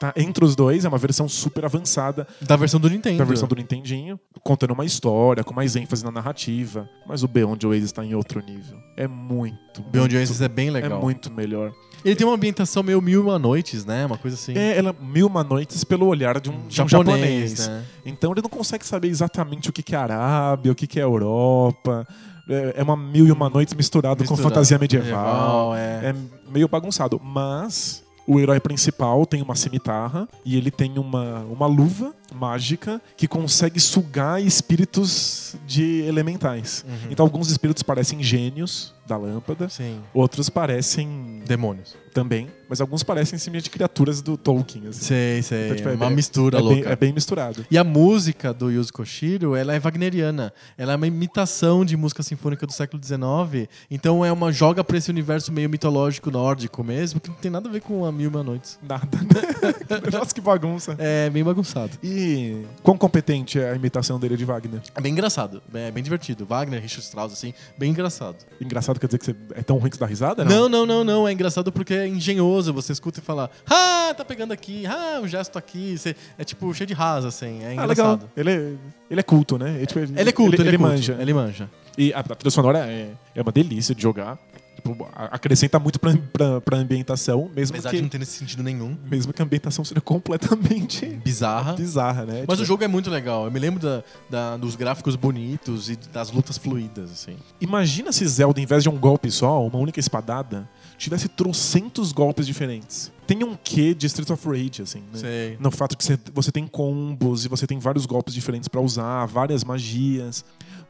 Tá, 0.00 0.12
entre 0.16 0.44
os 0.44 0.56
dois, 0.56 0.84
é 0.84 0.88
uma 0.88 0.98
versão 0.98 1.28
super 1.28 1.64
avançada 1.64 2.26
Da 2.42 2.56
versão 2.56 2.80
do 2.80 2.90
Nintendo. 2.90 3.18
da 3.18 3.24
versão 3.24 3.46
do 3.48 3.54
Nintendinho, 3.54 4.18
contando 4.42 4.72
uma 4.72 4.84
história, 4.84 5.44
com 5.44 5.54
mais 5.54 5.76
ênfase 5.76 6.04
na 6.04 6.10
narrativa. 6.10 6.88
Mas 7.06 7.22
o 7.22 7.28
Beyond 7.28 7.66
Oasis 7.66 7.84
está 7.86 8.04
em 8.04 8.14
outro 8.14 8.40
nível. 8.44 8.76
É 8.96 9.06
muito. 9.06 9.82
Beyond 9.82 10.14
muito, 10.14 10.16
Oasis 10.16 10.40
é 10.40 10.48
bem 10.48 10.68
é 10.68 10.72
legal. 10.72 11.00
muito 11.00 11.32
melhor. 11.32 11.72
Ele 12.04 12.14
tem 12.14 12.26
uma 12.26 12.36
ambientação 12.36 12.82
meio 12.82 13.00
Mil 13.00 13.22
Uma 13.22 13.38
Noites, 13.38 13.84
né? 13.86 14.04
Uma 14.04 14.18
coisa 14.18 14.36
assim. 14.36 14.52
É, 14.56 14.76
ela 14.76 14.94
mil 15.00 15.26
uma 15.26 15.42
noites 15.42 15.84
pelo 15.84 16.06
olhar 16.06 16.38
de 16.38 16.50
um 16.50 16.66
de 16.68 16.82
um 16.82 16.88
japonês. 16.88 17.66
né? 17.66 17.82
Então 18.04 18.32
ele 18.32 18.42
não 18.42 18.50
consegue 18.50 18.84
saber 18.86 19.08
exatamente 19.08 19.70
o 19.70 19.72
que 19.72 19.94
é 19.94 19.98
Arábia, 19.98 20.70
o 20.70 20.74
que 20.74 21.00
é 21.00 21.02
Europa. 21.02 22.06
É 22.46 22.74
é 22.76 22.82
uma 22.82 22.94
mil 22.94 23.26
e 23.26 23.32
uma 23.32 23.48
noites 23.48 23.72
misturado, 23.72 24.16
com 24.16 24.22
Misturado. 24.24 24.42
fantasia 24.54 24.78
medieval. 24.78 25.74
é. 25.74 26.10
É 26.10 26.14
meio 26.50 26.68
bagunçado, 26.68 27.18
mas 27.24 28.03
o 28.26 28.40
herói 28.40 28.60
principal 28.60 29.26
tem 29.26 29.42
uma 29.42 29.54
cimitarra 29.54 30.28
e 30.44 30.56
ele 30.56 30.70
tem 30.70 30.98
uma, 30.98 31.40
uma 31.40 31.66
luva 31.66 32.14
mágica 32.34 33.00
que 33.16 33.28
consegue 33.28 33.78
sugar 33.78 34.42
espíritos 34.42 35.56
de 35.66 36.02
elementais. 36.02 36.84
Uhum. 36.86 37.10
Então 37.10 37.24
alguns 37.24 37.50
espíritos 37.50 37.82
parecem 37.82 38.22
gênios 38.22 38.94
da 39.06 39.16
lâmpada, 39.16 39.68
Sim. 39.68 40.00
outros 40.14 40.48
parecem 40.48 41.42
Demônios. 41.46 41.94
também, 42.12 42.48
mas 42.68 42.80
alguns 42.80 43.02
parecem 43.02 43.38
simplesmente 43.38 43.68
criaturas 43.70 44.22
do 44.22 44.36
Tolkien. 44.36 44.86
assim. 44.88 45.00
Sei, 45.04 45.42
sei. 45.42 45.64
Então, 45.66 45.76
tipo, 45.76 45.88
é 45.90 45.92
uma 45.92 46.06
bem- 46.06 46.16
mistura 46.16 46.58
é 46.58 46.60
louca. 46.60 46.74
bem, 46.82 46.92
é 46.92 46.96
bem 46.96 47.12
misturado. 47.12 47.66
E 47.70 47.76
a 47.76 47.84
música 47.84 48.52
do 48.54 48.70
Yuzo 48.70 48.92
Koshiro, 48.92 49.54
ela 49.56 49.74
é 49.74 49.78
wagneriana. 49.78 50.52
Ela 50.78 50.92
é 50.92 50.96
uma 50.96 51.06
imitação 51.06 51.84
de 51.84 51.96
música 51.96 52.22
sinfônica 52.22 52.66
do 52.66 52.72
século 52.72 53.02
XIX. 53.02 53.68
Então 53.90 54.24
é 54.24 54.32
uma 54.32 54.50
joga 54.52 54.82
pra 54.82 54.96
esse 54.96 55.10
universo 55.10 55.52
meio 55.52 55.68
mitológico 55.68 56.30
nórdico 56.30 56.82
mesmo, 56.82 57.20
que 57.20 57.28
não 57.28 57.36
tem 57.36 57.50
nada 57.50 57.68
a 57.68 57.72
ver 57.72 57.80
com 57.82 58.04
a 58.06 58.12
Mil 58.12 58.24
e 58.24 58.28
Uma 58.28 58.42
Noites. 58.42 58.78
Nada. 58.82 59.06
Nossa, 60.12 60.34
que 60.34 60.40
bagunça. 60.40 60.94
É 60.98 61.28
bem 61.30 61.44
bagunçado. 61.44 61.92
E 62.02 62.64
quão 62.82 62.96
competente 62.96 63.58
é 63.58 63.72
a 63.72 63.74
imitação 63.76 64.18
dele 64.18 64.36
de 64.36 64.44
Wagner? 64.44 64.80
É 64.94 65.00
bem 65.00 65.12
engraçado. 65.12 65.62
É 65.74 65.90
bem 65.90 66.02
divertido. 66.02 66.46
Wagner, 66.46 66.80
Richard 66.80 67.04
Strauss, 67.04 67.32
assim, 67.32 67.52
bem 67.76 67.90
engraçado. 67.90 68.36
Engraçado 68.60 68.93
quer 69.00 69.06
dizer 69.06 69.18
que 69.18 69.24
você 69.26 69.36
é 69.54 69.62
tão 69.62 69.76
ruim 69.78 69.90
que 69.90 69.96
você 69.96 70.00
dá 70.00 70.06
risada? 70.06 70.44
Não, 70.44 70.68
não, 70.68 70.84
não, 70.86 71.02
não. 71.04 71.26
É 71.28 71.32
engraçado 71.32 71.70
porque 71.72 71.94
é 71.94 72.06
engenhoso. 72.08 72.72
Você 72.72 72.92
escuta 72.92 73.20
e 73.20 73.22
fala, 73.22 73.50
ah, 73.68 74.14
tá 74.16 74.24
pegando 74.24 74.52
aqui, 74.52 74.84
ah, 74.86 75.20
o 75.22 75.28
gesto 75.28 75.58
aqui. 75.58 75.96
Você- 75.98 76.14
é 76.38 76.44
tipo 76.44 76.72
cheio 76.74 76.86
de 76.86 76.94
rasa, 76.94 77.28
assim. 77.28 77.62
É 77.62 77.76
Ah, 77.76 77.84
legal. 77.86 78.14
engraçado. 78.14 78.30
Ele 78.36 78.50
é, 78.50 78.72
ele 79.10 79.20
é 79.20 79.22
culto, 79.22 79.58
né? 79.58 79.76
Ele, 79.76 79.86
tipo, 79.86 79.98
Ele 80.00 80.12
é 80.28 80.32
culto, 80.32 80.54
ele, 80.56 80.62
ele, 80.68 80.76
é 80.76 80.78
culto. 80.78 80.92
manja. 80.92 81.16
Ele 81.20 81.34
manja. 81.34 81.70
E 81.96 82.12
a, 82.12 82.18
a 82.20 82.22
trilha 82.22 82.50
sonora 82.50 82.78
é, 82.86 83.10
é 83.34 83.42
uma 83.42 83.52
delícia 83.52 83.94
de 83.94 84.02
jogar. 84.02 84.38
Tipo, 84.86 85.08
acrescenta 85.14 85.78
muito 85.78 85.98
pra, 85.98 86.14
pra, 86.32 86.60
pra 86.60 86.76
ambientação, 86.78 87.50
mesmo 87.56 87.74
Apesar 87.74 87.90
que, 87.90 87.96
de 87.96 88.02
não 88.02 88.08
ter 88.10 88.18
nesse 88.18 88.32
sentido 88.38 88.62
nenhum. 88.62 88.96
mesmo 89.10 89.32
que 89.32 89.40
a 89.40 89.44
ambientação 89.44 89.82
seja 89.84 90.00
completamente 90.00 91.06
Bizarra. 91.24 91.72
bizarra, 91.72 92.24
né? 92.26 92.44
Mas 92.46 92.58
o 92.58 92.62
Tipo, 92.62 92.64
jogo 92.66 92.84
é 92.84 92.88
muito 92.88 93.08
legal. 93.10 93.46
Eu 93.46 93.50
me 93.50 93.58
lembro 93.58 93.80
da, 93.80 94.02
da- 94.28 94.56
dos 94.58 94.76
gráficos 94.76 95.16
bonitos 95.16 95.88
e 95.88 95.96
das 96.12 96.30
lutas 96.30 96.58
fluídas, 96.58 97.10
assim. 97.10 97.36
Imagina 97.60 98.12
se 98.12 98.26
Zelda, 98.26 98.60
em 98.60 98.66
vez 98.66 98.82
de 98.82 98.88
um 98.90 98.96
golpe 98.98 99.30
só, 99.30 99.66
uma 99.66 99.78
única 99.78 99.98
espadada, 99.98 100.68
tivesse 100.98 101.28
trocentos 101.28 102.12
golpes 102.12 102.46
diferentes. 102.46 103.10
Tem 103.26 103.42
um 103.42 103.56
quê 103.56 103.94
de 103.94 104.06
Street 104.06 104.28
of 104.28 104.46
Rage, 104.46 104.82
assim, 104.82 105.00
né? 105.12 105.18
Sei. 105.18 105.56
No 105.58 105.70
fato 105.70 105.96
que 105.96 106.04
você, 106.04 106.18
você 106.34 106.52
tem 106.52 106.66
combos 106.66 107.46
e 107.46 107.48
você 107.48 107.66
tem 107.66 107.78
vários 107.78 108.04
golpes 108.04 108.34
diferentes 108.34 108.68
pra 108.68 108.82
usar, 108.82 109.24
várias 109.24 109.64
magias. 109.64 110.44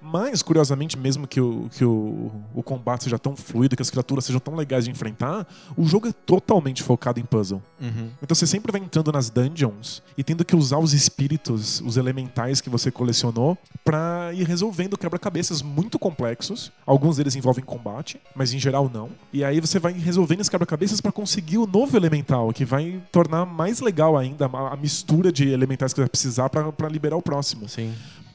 Mas, 0.05 0.43
curiosamente, 0.43 0.99
mesmo 0.99 1.27
que, 1.27 1.41
o, 1.41 1.69
que 1.71 1.83
o, 1.83 2.31
o 2.55 2.63
combate 2.63 3.05
seja 3.05 3.19
tão 3.19 3.35
fluido, 3.35 3.75
que 3.75 3.81
as 3.81 3.89
criaturas 3.89 4.27
sejam 4.27 4.39
tão 4.39 4.55
legais 4.55 4.85
de 4.85 4.91
enfrentar, 4.91 5.47
o 5.77 5.87
jogo 5.87 6.07
é 6.09 6.13
totalmente 6.13 6.83
focado 6.83 7.19
em 7.19 7.25
puzzle. 7.25 7.63
Uhum. 7.81 8.11
Então 8.23 8.35
você 8.35 8.47
sempre 8.47 8.71
vai 8.71 8.83
entrando 8.83 9.11
nas 9.11 9.31
dungeons 9.31 10.03
e 10.17 10.23
tendo 10.23 10.45
que 10.45 10.55
usar 10.55 10.79
os 10.79 10.93
espíritos, 10.93 11.81
os 11.81 11.97
elementais 11.97 12.61
que 12.61 12.69
você 12.69 12.91
colecionou, 12.91 13.57
pra 13.83 14.31
ir 14.35 14.47
resolvendo 14.47 14.99
quebra-cabeças 14.99 15.63
muito 15.63 15.99
complexos. 15.99 16.71
Alguns 16.85 17.17
deles 17.17 17.35
envolvem 17.35 17.65
combate, 17.65 18.21
mas 18.37 18.53
em 18.53 18.59
geral 18.59 18.91
não. 18.93 19.09
E 19.33 19.43
aí 19.43 19.59
você 19.59 19.79
vai 19.79 19.95
resolvendo 19.95 20.41
esses 20.41 20.51
quebra-cabeças 20.51 21.01
pra 21.01 21.13
conseguir 21.13 21.57
o 21.57 21.67
novo 21.67 21.97
elemental, 21.97 22.53
que 22.53 22.65
vai 22.65 23.03
tornar 23.11 23.47
mais 23.47 23.81
legal 23.81 24.19
ainda 24.19 24.47
a 24.47 24.77
mistura 24.77 25.33
de 25.33 25.49
elementais 25.49 25.95
que 25.95 25.97
você 25.97 26.03
vai 26.03 26.11
precisar 26.11 26.51
pra 26.51 26.89
liberar 26.91 27.17
o 27.17 27.23
próximo. 27.23 27.67
Sim. 27.71 27.95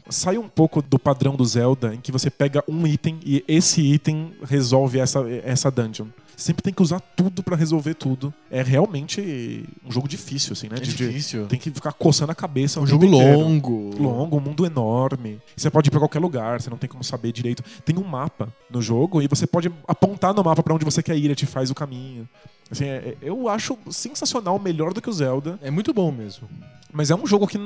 Sai 0.09 0.37
um 0.37 0.47
pouco 0.49 0.81
do 0.81 0.97
padrão 0.97 1.35
do 1.35 1.45
Zelda, 1.45 1.93
em 1.93 1.99
que 2.01 2.11
você 2.11 2.29
pega 2.29 2.63
um 2.67 2.85
item 2.87 3.19
e 3.23 3.43
esse 3.47 3.81
item 3.81 4.33
resolve 4.43 4.99
essa, 4.99 5.19
essa 5.43 5.69
dungeon. 5.69 6.07
Você 6.35 6.45
sempre 6.45 6.63
tem 6.63 6.73
que 6.73 6.81
usar 6.81 6.99
tudo 7.01 7.43
pra 7.43 7.55
resolver 7.55 7.93
tudo. 7.95 8.33
É 8.49 8.63
realmente 8.63 9.65
um 9.85 9.91
jogo 9.91 10.07
difícil, 10.07 10.53
assim, 10.53 10.69
né? 10.69 10.77
É 10.77 10.79
De- 10.79 10.95
difícil. 10.95 11.45
tem 11.47 11.59
que 11.59 11.69
ficar 11.69 11.91
coçando 11.91 12.31
a 12.31 12.35
cabeça. 12.35 12.79
É 12.79 12.81
um 12.83 12.87
jogo 12.87 13.03
inteiro. 13.05 13.37
longo. 13.39 13.93
Longo, 14.01 14.37
um 14.37 14.39
mundo 14.39 14.65
enorme. 14.65 15.39
Você 15.55 15.69
pode 15.69 15.89
ir 15.89 15.91
pra 15.91 15.99
qualquer 15.99 16.19
lugar, 16.19 16.61
você 16.61 16.69
não 16.69 16.77
tem 16.77 16.89
como 16.89 17.03
saber 17.03 17.31
direito. 17.33 17.61
Tem 17.83 17.97
um 17.97 18.05
mapa 18.05 18.53
no 18.71 18.81
jogo 18.81 19.21
e 19.21 19.27
você 19.27 19.45
pode 19.45 19.69
apontar 19.87 20.33
no 20.33 20.41
mapa 20.43 20.63
pra 20.63 20.73
onde 20.73 20.85
você 20.85 21.03
quer 21.03 21.17
ir, 21.17 21.25
ele 21.25 21.35
te 21.35 21.45
faz 21.45 21.69
o 21.69 21.75
caminho. 21.75 22.27
Assim, 22.71 22.85
é- 22.85 23.09
é- 23.09 23.17
eu 23.21 23.49
acho 23.49 23.77
sensacional, 23.91 24.57
melhor 24.59 24.93
do 24.93 25.01
que 25.01 25.09
o 25.09 25.13
Zelda. 25.13 25.59
É 25.61 25.69
muito 25.69 25.93
bom 25.93 26.09
mesmo. 26.11 26.47
Mas 26.93 27.11
é 27.11 27.15
um 27.15 27.27
jogo 27.27 27.45
que 27.47 27.57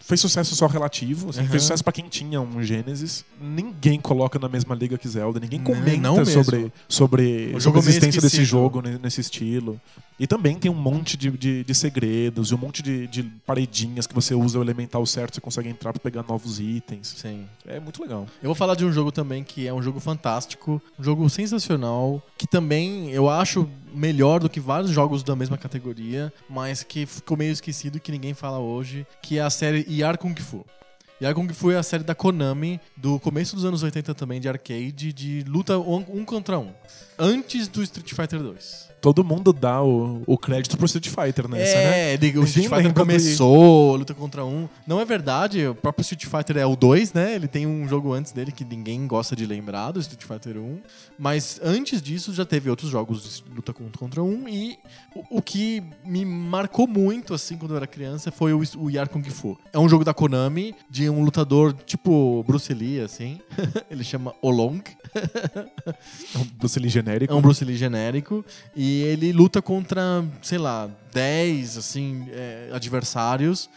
fez 0.00 0.20
sucesso 0.20 0.54
só 0.56 0.66
relativo, 0.66 1.30
assim, 1.30 1.40
Uhum. 1.40 1.48
fez 1.48 1.62
sucesso 1.62 1.84
pra 1.84 1.92
quem 1.92 2.08
tinha 2.08 2.40
um 2.40 2.62
Genesis. 2.62 3.24
Ninguém 3.40 4.00
coloca 4.00 4.38
na 4.38 4.48
mesma 4.48 4.74
liga 4.74 4.96
que 4.96 5.08
Zelda, 5.08 5.38
ninguém 5.40 5.58
Não, 5.58 5.66
comenta 5.66 5.96
não 5.98 6.16
mesmo. 6.16 6.44
sobre, 6.44 6.72
sobre, 6.88 7.60
sobre 7.60 7.78
a 7.78 7.82
existência 7.82 8.20
desse 8.20 8.44
jogo 8.44 8.80
ne- 8.80 8.98
nesse 8.98 9.20
estilo. 9.20 9.80
E 10.20 10.26
também 10.26 10.56
tem 10.58 10.68
um 10.68 10.74
monte 10.74 11.16
de, 11.16 11.30
de, 11.30 11.62
de 11.62 11.74
segredos 11.74 12.50
e 12.50 12.54
um 12.54 12.58
monte 12.58 12.82
de, 12.82 13.06
de 13.06 13.22
paredinhas 13.46 14.04
que 14.04 14.14
você 14.14 14.34
usa 14.34 14.58
o 14.58 14.62
elemental 14.62 15.04
certo, 15.06 15.34
você 15.36 15.40
consegue 15.40 15.68
entrar 15.68 15.92
pra 15.92 16.00
pegar 16.00 16.24
novos 16.28 16.58
itens. 16.58 17.14
Sim. 17.16 17.44
É 17.64 17.78
muito 17.78 18.02
legal. 18.02 18.26
Eu 18.42 18.48
vou 18.48 18.54
falar 18.56 18.74
de 18.74 18.84
um 18.84 18.90
jogo 18.92 19.12
também 19.12 19.44
que 19.44 19.66
é 19.68 19.72
um 19.72 19.80
jogo 19.82 20.00
fantástico, 20.00 20.82
um 20.98 21.04
jogo 21.04 21.28
sensacional, 21.30 22.20
que 22.36 22.48
também 22.48 23.10
eu 23.10 23.28
acho 23.30 23.68
melhor 23.94 24.40
do 24.40 24.50
que 24.50 24.60
vários 24.60 24.90
jogos 24.90 25.22
da 25.22 25.34
mesma 25.34 25.56
categoria, 25.56 26.32
mas 26.50 26.82
que 26.82 27.06
ficou 27.06 27.36
meio 27.36 27.52
esquecido 27.52 27.96
e 27.96 28.00
que 28.00 28.12
ninguém 28.12 28.34
fala 28.34 28.58
hoje, 28.58 29.06
que 29.22 29.38
é 29.38 29.42
a 29.42 29.48
série 29.50 29.84
Yar 29.88 30.18
Kung 30.18 30.34
Fu. 30.36 30.64
Yar 31.20 31.34
Kung 31.34 31.48
Fu 31.52 31.70
é 31.70 31.76
a 31.76 31.82
série 31.82 32.04
da 32.04 32.14
Konami, 32.14 32.80
do 32.96 33.18
começo 33.18 33.56
dos 33.56 33.64
anos 33.64 33.82
80 33.82 34.14
também, 34.14 34.40
de 34.40 34.48
arcade, 34.48 35.12
de 35.12 35.42
luta 35.48 35.78
um, 35.78 36.24
contra 36.24 36.58
um. 36.58 36.72
Antes 37.18 37.66
do 37.66 37.82
Street 37.82 38.12
Fighter 38.12 38.40
2. 38.40 38.87
Todo 39.00 39.22
mundo 39.24 39.52
dá 39.52 39.82
o, 39.82 40.22
o 40.26 40.36
crédito 40.38 40.76
pro 40.76 40.86
Street 40.86 41.08
Fighter 41.08 41.48
nessa, 41.48 41.76
né? 41.76 42.10
É, 42.10 42.14
ele- 42.14 42.38
o 42.38 42.44
Street 42.44 42.68
Fighter 42.68 42.92
começou, 42.94 43.96
luta 43.96 44.14
contra 44.14 44.44
um. 44.44 44.68
Não 44.86 45.00
é 45.00 45.04
verdade, 45.04 45.66
o 45.66 45.74
próprio 45.74 46.02
Street 46.02 46.24
Fighter 46.26 46.56
é 46.56 46.66
o 46.66 46.74
2, 46.76 47.12
né? 47.12 47.34
Ele 47.34 47.48
tem 47.48 47.66
um 47.66 47.86
jogo 47.88 48.12
antes 48.12 48.32
dele 48.32 48.52
que 48.52 48.64
ninguém 48.64 49.06
gosta 49.06 49.34
de 49.36 49.46
lembrar, 49.46 49.92
do 49.92 50.00
Street 50.00 50.22
Fighter 50.24 50.56
1. 50.60 50.78
Mas 51.18 51.60
antes 51.62 52.00
disso 52.02 52.32
já 52.32 52.44
teve 52.44 52.70
outros 52.70 52.90
jogos 52.90 53.42
de 53.44 53.54
luta 53.54 53.72
contra, 53.72 53.98
contra 53.98 54.22
um. 54.22 54.48
E 54.48 54.78
o, 55.14 55.38
o 55.38 55.42
que 55.42 55.82
me 56.04 56.24
marcou 56.24 56.86
muito, 56.86 57.34
assim, 57.34 57.56
quando 57.56 57.72
eu 57.72 57.76
era 57.76 57.86
criança, 57.86 58.30
foi 58.30 58.52
o, 58.52 58.62
o 58.78 58.90
Yar 58.90 59.08
Kung 59.08 59.22
Fu. 59.24 59.58
É 59.72 59.78
um 59.78 59.88
jogo 59.88 60.04
da 60.04 60.14
Konami, 60.14 60.74
de 60.90 61.08
um 61.10 61.22
lutador 61.24 61.72
tipo 61.86 62.42
Bruce 62.46 62.72
Lee, 62.72 63.00
assim. 63.00 63.40
ele 63.90 64.04
chama 64.04 64.34
Olong. 64.42 64.80
É 66.34 66.38
um 66.38 66.44
Bruce 66.58 66.78
Lee 66.78 66.88
genérico. 66.88 67.32
É 67.32 67.36
um 67.36 67.40
Bruce 67.40 67.64
Lee 67.64 67.76
genérico. 67.76 68.44
E 68.76 68.87
ele 68.88 69.32
luta 69.32 69.60
contra, 69.60 70.24
sei 70.42 70.58
lá, 70.58 70.88
10 71.12 71.78
assim, 71.78 72.26
é, 72.30 72.70
adversários 72.72 73.68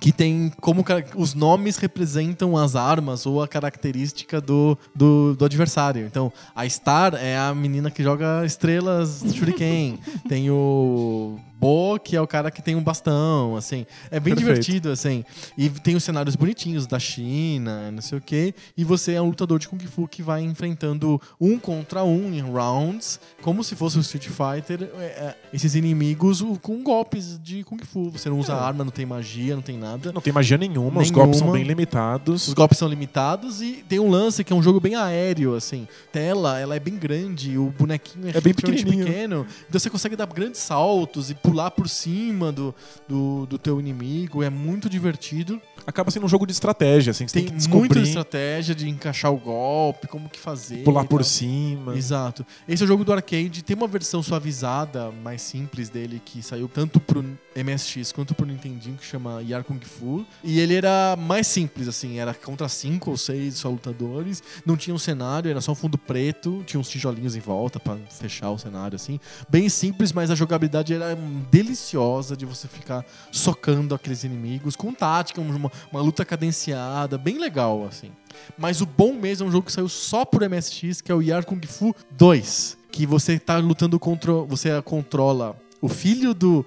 que 0.00 0.12
tem 0.12 0.50
como 0.60 0.84
os 1.16 1.34
nomes 1.34 1.76
representam 1.76 2.56
as 2.56 2.74
armas 2.74 3.26
ou 3.26 3.42
a 3.42 3.48
característica 3.48 4.40
do, 4.40 4.76
do, 4.94 5.34
do 5.34 5.44
adversário. 5.44 6.06
Então, 6.06 6.32
a 6.54 6.68
Star 6.68 7.14
é 7.14 7.36
a 7.36 7.54
menina 7.54 7.90
que 7.90 8.02
joga 8.02 8.44
estrelas 8.44 9.22
Shuriken. 9.34 9.98
tem 10.28 10.50
o 10.50 11.38
Bo, 11.62 11.96
que 12.00 12.16
é 12.16 12.20
o 12.20 12.26
cara 12.26 12.50
que 12.50 12.60
tem 12.60 12.74
um 12.74 12.82
bastão, 12.82 13.54
assim. 13.54 13.86
É 14.10 14.18
bem 14.18 14.34
Perfeito. 14.34 14.38
divertido, 14.38 14.90
assim. 14.90 15.24
E 15.56 15.70
tem 15.70 15.94
os 15.94 16.02
cenários 16.02 16.34
bonitinhos 16.34 16.88
da 16.88 16.98
China, 16.98 17.88
não 17.92 18.02
sei 18.02 18.18
o 18.18 18.20
quê. 18.20 18.52
E 18.76 18.82
você 18.82 19.12
é 19.12 19.22
um 19.22 19.26
lutador 19.28 19.60
de 19.60 19.68
Kung 19.68 19.78
Fu 19.86 20.08
que 20.08 20.24
vai 20.24 20.42
enfrentando 20.42 21.20
um 21.40 21.56
contra 21.60 22.02
um 22.02 22.34
em 22.34 22.40
rounds, 22.40 23.20
como 23.42 23.62
se 23.62 23.76
fosse 23.76 23.96
um 23.96 24.00
Street 24.00 24.26
Fighter, 24.26 24.90
é, 24.98 25.04
é, 25.04 25.36
esses 25.54 25.76
inimigos 25.76 26.40
o- 26.40 26.58
com 26.58 26.82
golpes 26.82 27.38
de 27.40 27.62
Kung 27.62 27.78
Fu. 27.84 28.10
Você 28.10 28.28
não 28.28 28.40
usa 28.40 28.54
arma, 28.56 28.82
não 28.82 28.90
tem 28.90 29.06
magia, 29.06 29.54
não 29.54 29.62
tem 29.62 29.78
nada. 29.78 30.10
Não 30.12 30.20
tem 30.20 30.32
magia 30.32 30.58
nenhuma, 30.58 31.00
os 31.00 31.10
Nenhuma. 31.10 31.24
golpes 31.26 31.38
são 31.38 31.52
bem 31.52 31.62
limitados. 31.62 32.48
Os 32.48 32.54
golpes 32.54 32.76
são 32.78 32.88
limitados 32.88 33.62
e 33.62 33.84
tem 33.88 34.00
um 34.00 34.10
lance 34.10 34.42
que 34.42 34.52
é 34.52 34.56
um 34.56 34.62
jogo 34.62 34.80
bem 34.80 34.96
aéreo, 34.96 35.54
assim. 35.54 35.86
Tela, 36.10 36.58
ela 36.58 36.74
é 36.74 36.80
bem 36.80 36.96
grande, 36.96 37.56
o 37.56 37.72
bonequinho 37.78 38.26
é, 38.26 38.36
É 38.36 38.40
bem 38.40 38.52
pequeno. 38.52 39.46
Então 39.68 39.78
você 39.78 39.88
consegue 39.88 40.16
dar 40.16 40.26
grandes 40.26 40.60
saltos 40.60 41.30
e 41.30 41.34
pular 41.34 41.51
por 41.70 41.88
cima 41.88 42.50
do, 42.52 42.74
do, 43.08 43.46
do 43.46 43.58
teu 43.58 43.80
inimigo. 43.80 44.42
É 44.42 44.50
muito 44.50 44.88
divertido. 44.88 45.60
Acaba 45.86 46.10
sendo 46.10 46.26
um 46.26 46.28
jogo 46.28 46.46
de 46.46 46.52
estratégia, 46.52 47.10
assim, 47.10 47.24
que 47.24 47.32
você 47.32 47.40
Tem, 47.40 47.48
tem, 47.48 47.58
que 47.58 47.68
muita 47.68 47.94
descobrir, 47.94 48.08
estratégia 48.08 48.74
de 48.74 48.88
encaixar 48.88 49.32
o 49.32 49.36
golpe, 49.36 50.06
como 50.06 50.28
que 50.28 50.38
fazer. 50.38 50.84
pular 50.84 51.04
por 51.04 51.24
cima. 51.24 51.96
Exato. 51.96 52.46
Esse 52.68 52.82
é 52.82 52.84
o 52.84 52.88
jogo 52.88 53.04
do 53.04 53.12
arcade. 53.12 53.62
Tem 53.62 53.76
uma 53.76 53.88
versão 53.88 54.22
suavizada, 54.22 55.10
mais 55.10 55.42
simples 55.42 55.88
dele, 55.88 56.20
que 56.24 56.42
saiu 56.42 56.68
tanto 56.68 57.00
pro 57.00 57.22
MSX 57.56 58.12
quanto 58.12 58.34
pro 58.34 58.46
Nintendinho, 58.46 58.96
que 58.96 59.04
chama 59.04 59.42
Yar 59.42 59.64
Kung 59.64 59.80
Fu. 59.80 60.24
E 60.42 60.60
ele 60.60 60.74
era 60.74 61.16
mais 61.18 61.46
simples, 61.46 61.88
assim. 61.88 62.18
Era 62.18 62.32
contra 62.32 62.68
cinco 62.68 63.10
ou 63.10 63.16
seis 63.16 63.54
só 63.54 63.68
lutadores. 63.68 64.42
Não 64.64 64.76
tinha 64.76 64.94
um 64.94 64.98
cenário, 64.98 65.50
era 65.50 65.60
só 65.60 65.72
um 65.72 65.76
fundo 65.76 65.98
preto. 65.98 66.62
Tinha 66.66 66.80
uns 66.80 66.88
tijolinhos 66.88 67.36
em 67.36 67.40
volta 67.40 67.80
pra 67.80 67.96
fechar 68.10 68.50
o 68.50 68.58
cenário, 68.58 68.96
assim. 68.96 69.18
Bem 69.48 69.68
simples, 69.68 70.12
mas 70.12 70.30
a 70.30 70.34
jogabilidade 70.34 70.94
era 70.94 71.16
deliciosa 71.50 72.36
de 72.36 72.44
você 72.46 72.68
ficar 72.68 73.04
socando 73.30 73.94
aqueles 73.94 74.24
inimigos. 74.24 74.76
Com 74.76 74.92
tática, 74.92 75.40
uma, 75.40 75.71
uma 75.90 76.00
luta 76.00 76.24
cadenciada. 76.24 77.16
Bem 77.18 77.38
legal, 77.38 77.86
assim. 77.86 78.10
Mas 78.56 78.80
o 78.80 78.86
bom 78.86 79.12
mesmo 79.12 79.46
é 79.46 79.48
um 79.48 79.52
jogo 79.52 79.66
que 79.66 79.72
saiu 79.72 79.88
só 79.88 80.24
pro 80.24 80.48
MSX, 80.48 81.00
que 81.00 81.12
é 81.12 81.14
o 81.14 81.22
Yar 81.22 81.44
Kung 81.44 81.60
Fu 81.66 81.94
2. 82.12 82.78
Que 82.90 83.06
você 83.06 83.38
tá 83.38 83.58
lutando 83.58 83.98
contra. 83.98 84.32
Você 84.32 84.80
controla 84.82 85.56
o 85.80 85.88
filho 85.88 86.34
do 86.34 86.64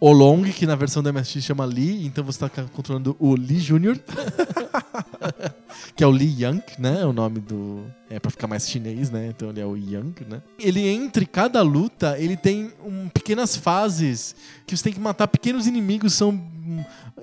Olong, 0.00 0.52
que 0.52 0.66
na 0.66 0.76
versão 0.76 1.02
do 1.02 1.12
MSX 1.12 1.42
chama 1.42 1.64
Lee, 1.64 2.06
então 2.06 2.22
você 2.22 2.38
tá 2.38 2.50
controlando 2.72 3.16
o 3.18 3.34
Lee 3.34 3.58
Jr. 3.58 3.98
que 5.96 6.04
é 6.04 6.06
o 6.06 6.10
Lee 6.10 6.44
Young, 6.44 6.62
né? 6.78 7.04
O 7.04 7.12
nome 7.12 7.40
do. 7.40 7.84
É 8.10 8.20
pra 8.20 8.30
ficar 8.30 8.46
mais 8.46 8.68
chinês, 8.68 9.10
né? 9.10 9.28
Então 9.28 9.48
ele 9.48 9.60
é 9.60 9.66
o 9.66 9.76
Young, 9.76 10.14
né? 10.28 10.42
Ele, 10.58 10.86
entre 10.86 11.24
cada 11.24 11.62
luta, 11.62 12.18
ele 12.18 12.36
tem 12.36 12.70
um, 12.84 13.08
pequenas 13.08 13.56
fases 13.56 14.36
que 14.66 14.76
você 14.76 14.84
tem 14.84 14.92
que 14.92 15.00
matar 15.00 15.26
pequenos 15.26 15.66
inimigos, 15.66 16.12
são 16.12 16.38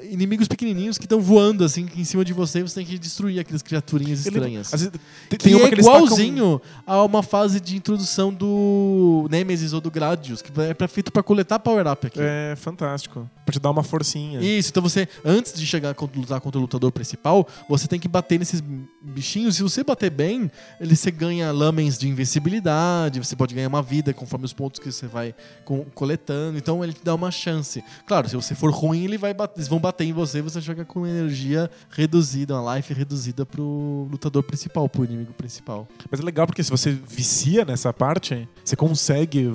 inimigos 0.04 0.48
pequenininhos 0.48 0.98
que 0.98 1.06
estão 1.06 1.20
voando, 1.22 1.64
assim, 1.64 1.88
em 1.96 2.04
cima 2.04 2.24
de 2.26 2.34
você 2.34 2.60
e 2.60 2.64
você 2.64 2.76
tem 2.76 2.86
que 2.86 2.98
destruir 3.00 3.40
aquelas 3.40 3.62
criaturinhas 3.62 4.26
Ele- 4.26 4.36
estranhas. 4.38 4.72
vezes, 4.72 4.90
tem, 5.30 5.38
Que 5.40 5.46
tem 5.46 5.56
uma 5.56 5.66
é 5.66 5.68
que 5.70 5.76
eles 5.76 5.86
tacam- 5.86 6.04
igualzinho 6.06 6.62
a 6.86 7.04
uma 7.04 7.24
fase 7.24 7.60
de 7.60 7.76
introdução 7.76 8.34
do 8.34 9.28
Nemesis 9.30 9.74
ou 9.74 9.82
do 9.82 9.90
Gradius, 9.92 10.42
que 10.42 10.52
é 10.62 10.74
pra, 10.74 10.88
feito 10.88 11.12
pra 11.12 11.22
coletar 11.24 11.60
power-up 11.60 12.08
aqui. 12.08 12.20
É 12.22 12.56
fantástico. 12.56 13.30
Pra 13.46 13.54
te 13.54 13.60
dar 13.60 13.70
uma 13.70 13.84
forcinha. 13.84 14.42
Isso, 14.42 14.70
então 14.72 14.82
você, 14.82 15.08
antes 15.24 15.54
de 15.54 15.66
chegar 15.68 15.96
a 15.96 16.06
lutar 16.18 16.42
contra 16.42 16.58
o 16.58 16.62
lutador 16.62 16.92
principal, 16.92 17.48
você 17.70 17.88
tem 17.88 18.00
que 18.00 18.08
bater 18.08 18.40
nesses 18.40 18.62
bichinhos. 19.02 19.56
Se 19.58 19.62
você 19.64 19.84
bater 19.84 20.10
bem, 20.10 20.50
ele, 20.82 20.96
você 20.96 21.12
ganha 21.12 21.52
lamens 21.52 21.98
de 21.98 22.08
invencibilidade, 22.08 23.20
você 23.20 23.36
pode 23.36 23.54
ganhar 23.54 23.68
uma 23.68 23.82
vida 23.84 24.14
conforme 24.14 24.46
os 24.46 24.54
pontos 24.54 24.80
que 24.80 24.92
você 24.92 25.06
vai 25.08 25.36
co- 25.64 25.86
coletando. 25.94 26.58
Então 26.58 26.84
ele 26.84 26.94
te 26.94 27.04
dá 27.04 27.14
uma 27.14 27.30
chance. 27.32 27.84
Claro, 28.08 28.28
se 28.30 28.36
você 28.36 28.56
for 28.56 28.72
ruim, 28.72 29.04
ele 29.04 29.18
vai 29.18 29.34
bat- 29.34 29.54
eles 29.56 29.68
vão 29.68 29.80
bater 29.86 30.06
em 30.06 30.14
você 30.14 30.42
você 30.42 30.60
joga 30.60 30.84
com 30.84 31.06
energia 31.06 31.70
reduzida, 31.92 32.60
uma 32.60 32.76
life 32.76 32.92
reduzida 32.92 33.46
pro 33.46 34.08
lutador 34.10 34.42
principal, 34.42 34.90
pro 34.90 35.06
inimigo 35.06 35.32
principal. 35.34 35.88
Mas 36.10 36.20
é 36.20 36.24
legal 36.24 36.48
porque 36.48 36.64
se 36.64 36.72
você 36.72 36.92
vicia 36.92 37.64
nessa 37.64 37.94
parte, 37.94 38.48
você 38.64 38.76
consegue, 38.76 39.48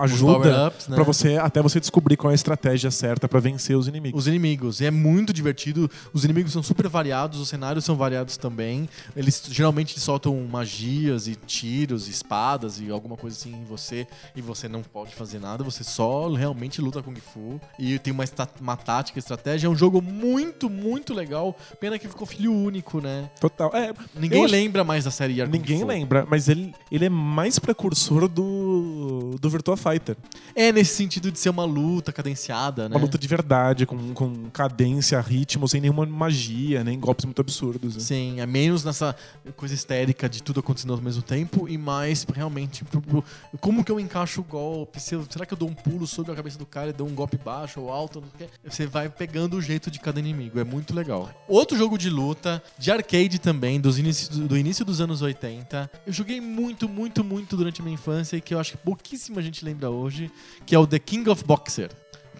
ajuda 0.00 0.70
né? 0.88 0.94
pra 0.94 1.02
você 1.02 1.38
até 1.38 1.62
você 1.62 1.80
descobrir 1.80 2.18
qual 2.18 2.30
é 2.30 2.34
a 2.34 2.34
estratégia 2.34 2.90
certa 2.90 3.26
pra 3.26 3.40
vencer 3.40 3.76
os 3.76 3.88
inimigos. 3.88 4.20
Os 4.20 4.28
inimigos. 4.28 4.80
E 4.80 4.84
é 4.84 4.90
muito 4.90 5.32
divertido. 5.32 5.90
Os 6.12 6.22
inimigos 6.24 6.52
são 6.52 6.62
super 6.62 6.86
variados, 6.86 7.40
os 7.40 7.48
cenários 7.48 7.84
são 7.84 7.96
variados 7.96 8.36
também. 8.36 8.88
Eles 9.16 9.42
geralmente 9.50 9.98
soltam 9.98 10.36
magias 10.50 11.26
e 11.28 11.34
tiros, 11.34 12.08
e 12.08 12.10
espadas 12.10 12.78
e 12.78 12.90
alguma 12.90 13.16
coisa 13.16 13.36
assim 13.36 13.54
em 13.54 13.64
você. 13.64 14.06
E 14.36 14.42
você 14.42 14.68
não 14.68 14.82
pode 14.82 15.14
fazer 15.14 15.38
nada, 15.38 15.64
você 15.64 15.82
só 15.82 16.30
realmente 16.32 16.80
luta 16.82 17.02
Kung 17.02 17.16
Fu. 17.16 17.58
E 17.78 17.98
tem 17.98 18.12
uma, 18.12 18.24
uma 18.60 18.76
tática, 18.76 19.18
estratégia. 19.18 19.66
É 19.66 19.70
um 19.70 19.77
jogo 19.78 20.02
muito, 20.02 20.68
muito 20.68 21.14
legal. 21.14 21.56
Pena 21.80 21.98
que 21.98 22.08
ficou 22.08 22.26
filho 22.26 22.52
único, 22.52 23.00
né? 23.00 23.30
Total. 23.40 23.70
É, 23.74 23.92
Ninguém 24.14 24.44
acho- 24.44 24.52
lembra 24.52 24.84
mais 24.84 25.04
da 25.04 25.10
série 25.10 25.34
Yar 25.38 25.48
ninguém 25.48 25.84
lembra, 25.84 26.26
mas 26.28 26.48
ele, 26.48 26.74
ele 26.90 27.04
é 27.04 27.08
mais 27.08 27.58
precursor 27.58 28.28
do, 28.28 29.36
do 29.40 29.48
Virtua 29.50 29.76
Fighter. 29.76 30.16
É 30.54 30.72
nesse 30.72 30.94
sentido 30.94 31.30
de 31.30 31.38
ser 31.38 31.50
uma 31.50 31.64
luta 31.64 32.12
cadenciada, 32.12 32.88
né? 32.88 32.96
Uma 32.96 33.02
luta 33.02 33.16
de 33.18 33.28
verdade, 33.28 33.86
com, 33.86 34.12
com 34.12 34.50
cadência, 34.50 35.20
ritmo, 35.20 35.68
sem 35.68 35.80
nenhuma 35.80 36.04
magia, 36.06 36.82
nem 36.82 36.98
golpes 36.98 37.24
muito 37.24 37.40
absurdos. 37.40 37.94
né? 37.96 38.00
Sim, 38.00 38.40
é 38.40 38.46
menos 38.46 38.84
nessa 38.84 39.14
coisa 39.56 39.74
histérica 39.74 40.28
de 40.28 40.42
tudo 40.42 40.60
acontecendo 40.60 40.92
ao 40.94 41.00
mesmo 41.00 41.22
tempo 41.22 41.68
e 41.68 41.78
mais 41.78 42.24
realmente 42.34 42.84
pro- 42.84 43.00
pro- 43.00 43.24
como 43.60 43.84
que 43.84 43.92
eu 43.92 44.00
encaixo 44.00 44.40
o 44.40 44.44
golpe? 44.44 44.98
Será 45.00 45.46
que 45.46 45.54
eu 45.54 45.58
dou 45.58 45.68
um 45.68 45.74
pulo 45.74 46.06
sobre 46.06 46.32
a 46.32 46.34
cabeça 46.34 46.58
do 46.58 46.66
cara 46.66 46.90
e 46.90 46.92
dou 46.92 47.06
um 47.06 47.14
golpe 47.14 47.36
baixo 47.36 47.80
ou 47.80 47.90
alto? 47.92 48.22
Você 48.64 48.86
vai 48.86 49.08
pegando 49.08 49.56
o 49.56 49.60
jeito 49.68 49.90
de 49.90 50.00
cada 50.00 50.18
inimigo, 50.18 50.58
é 50.58 50.64
muito 50.64 50.94
legal. 50.94 51.30
Outro 51.46 51.76
jogo 51.76 51.98
de 51.98 52.08
luta, 52.08 52.62
de 52.78 52.90
arcade 52.90 53.38
também, 53.38 53.78
dos 53.78 53.98
inícios, 53.98 54.28
do 54.30 54.56
início 54.56 54.84
dos 54.84 55.00
anos 55.00 55.20
80. 55.20 55.90
Eu 56.06 56.12
joguei 56.12 56.40
muito, 56.40 56.88
muito, 56.88 57.22
muito 57.22 57.56
durante 57.56 57.80
a 57.80 57.84
minha 57.84 57.94
infância 57.94 58.36
e 58.36 58.40
que 58.40 58.54
eu 58.54 58.58
acho 58.58 58.72
que 58.72 58.78
pouquíssima 58.78 59.42
gente 59.42 59.64
lembra 59.64 59.90
hoje, 59.90 60.30
que 60.64 60.74
é 60.74 60.78
o 60.78 60.86
The 60.86 60.98
King 60.98 61.28
of 61.28 61.44
Boxer. 61.44 61.90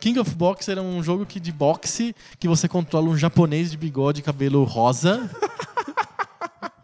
King 0.00 0.18
of 0.18 0.34
Boxer 0.34 0.78
é 0.78 0.80
um 0.80 1.02
jogo 1.02 1.26
que 1.26 1.38
de 1.38 1.52
boxe 1.52 2.14
que 2.38 2.48
você 2.48 2.66
controla 2.66 3.08
um 3.08 3.16
japonês 3.16 3.70
de 3.70 3.76
bigode 3.76 4.20
e 4.20 4.22
cabelo 4.22 4.64
rosa. 4.64 5.28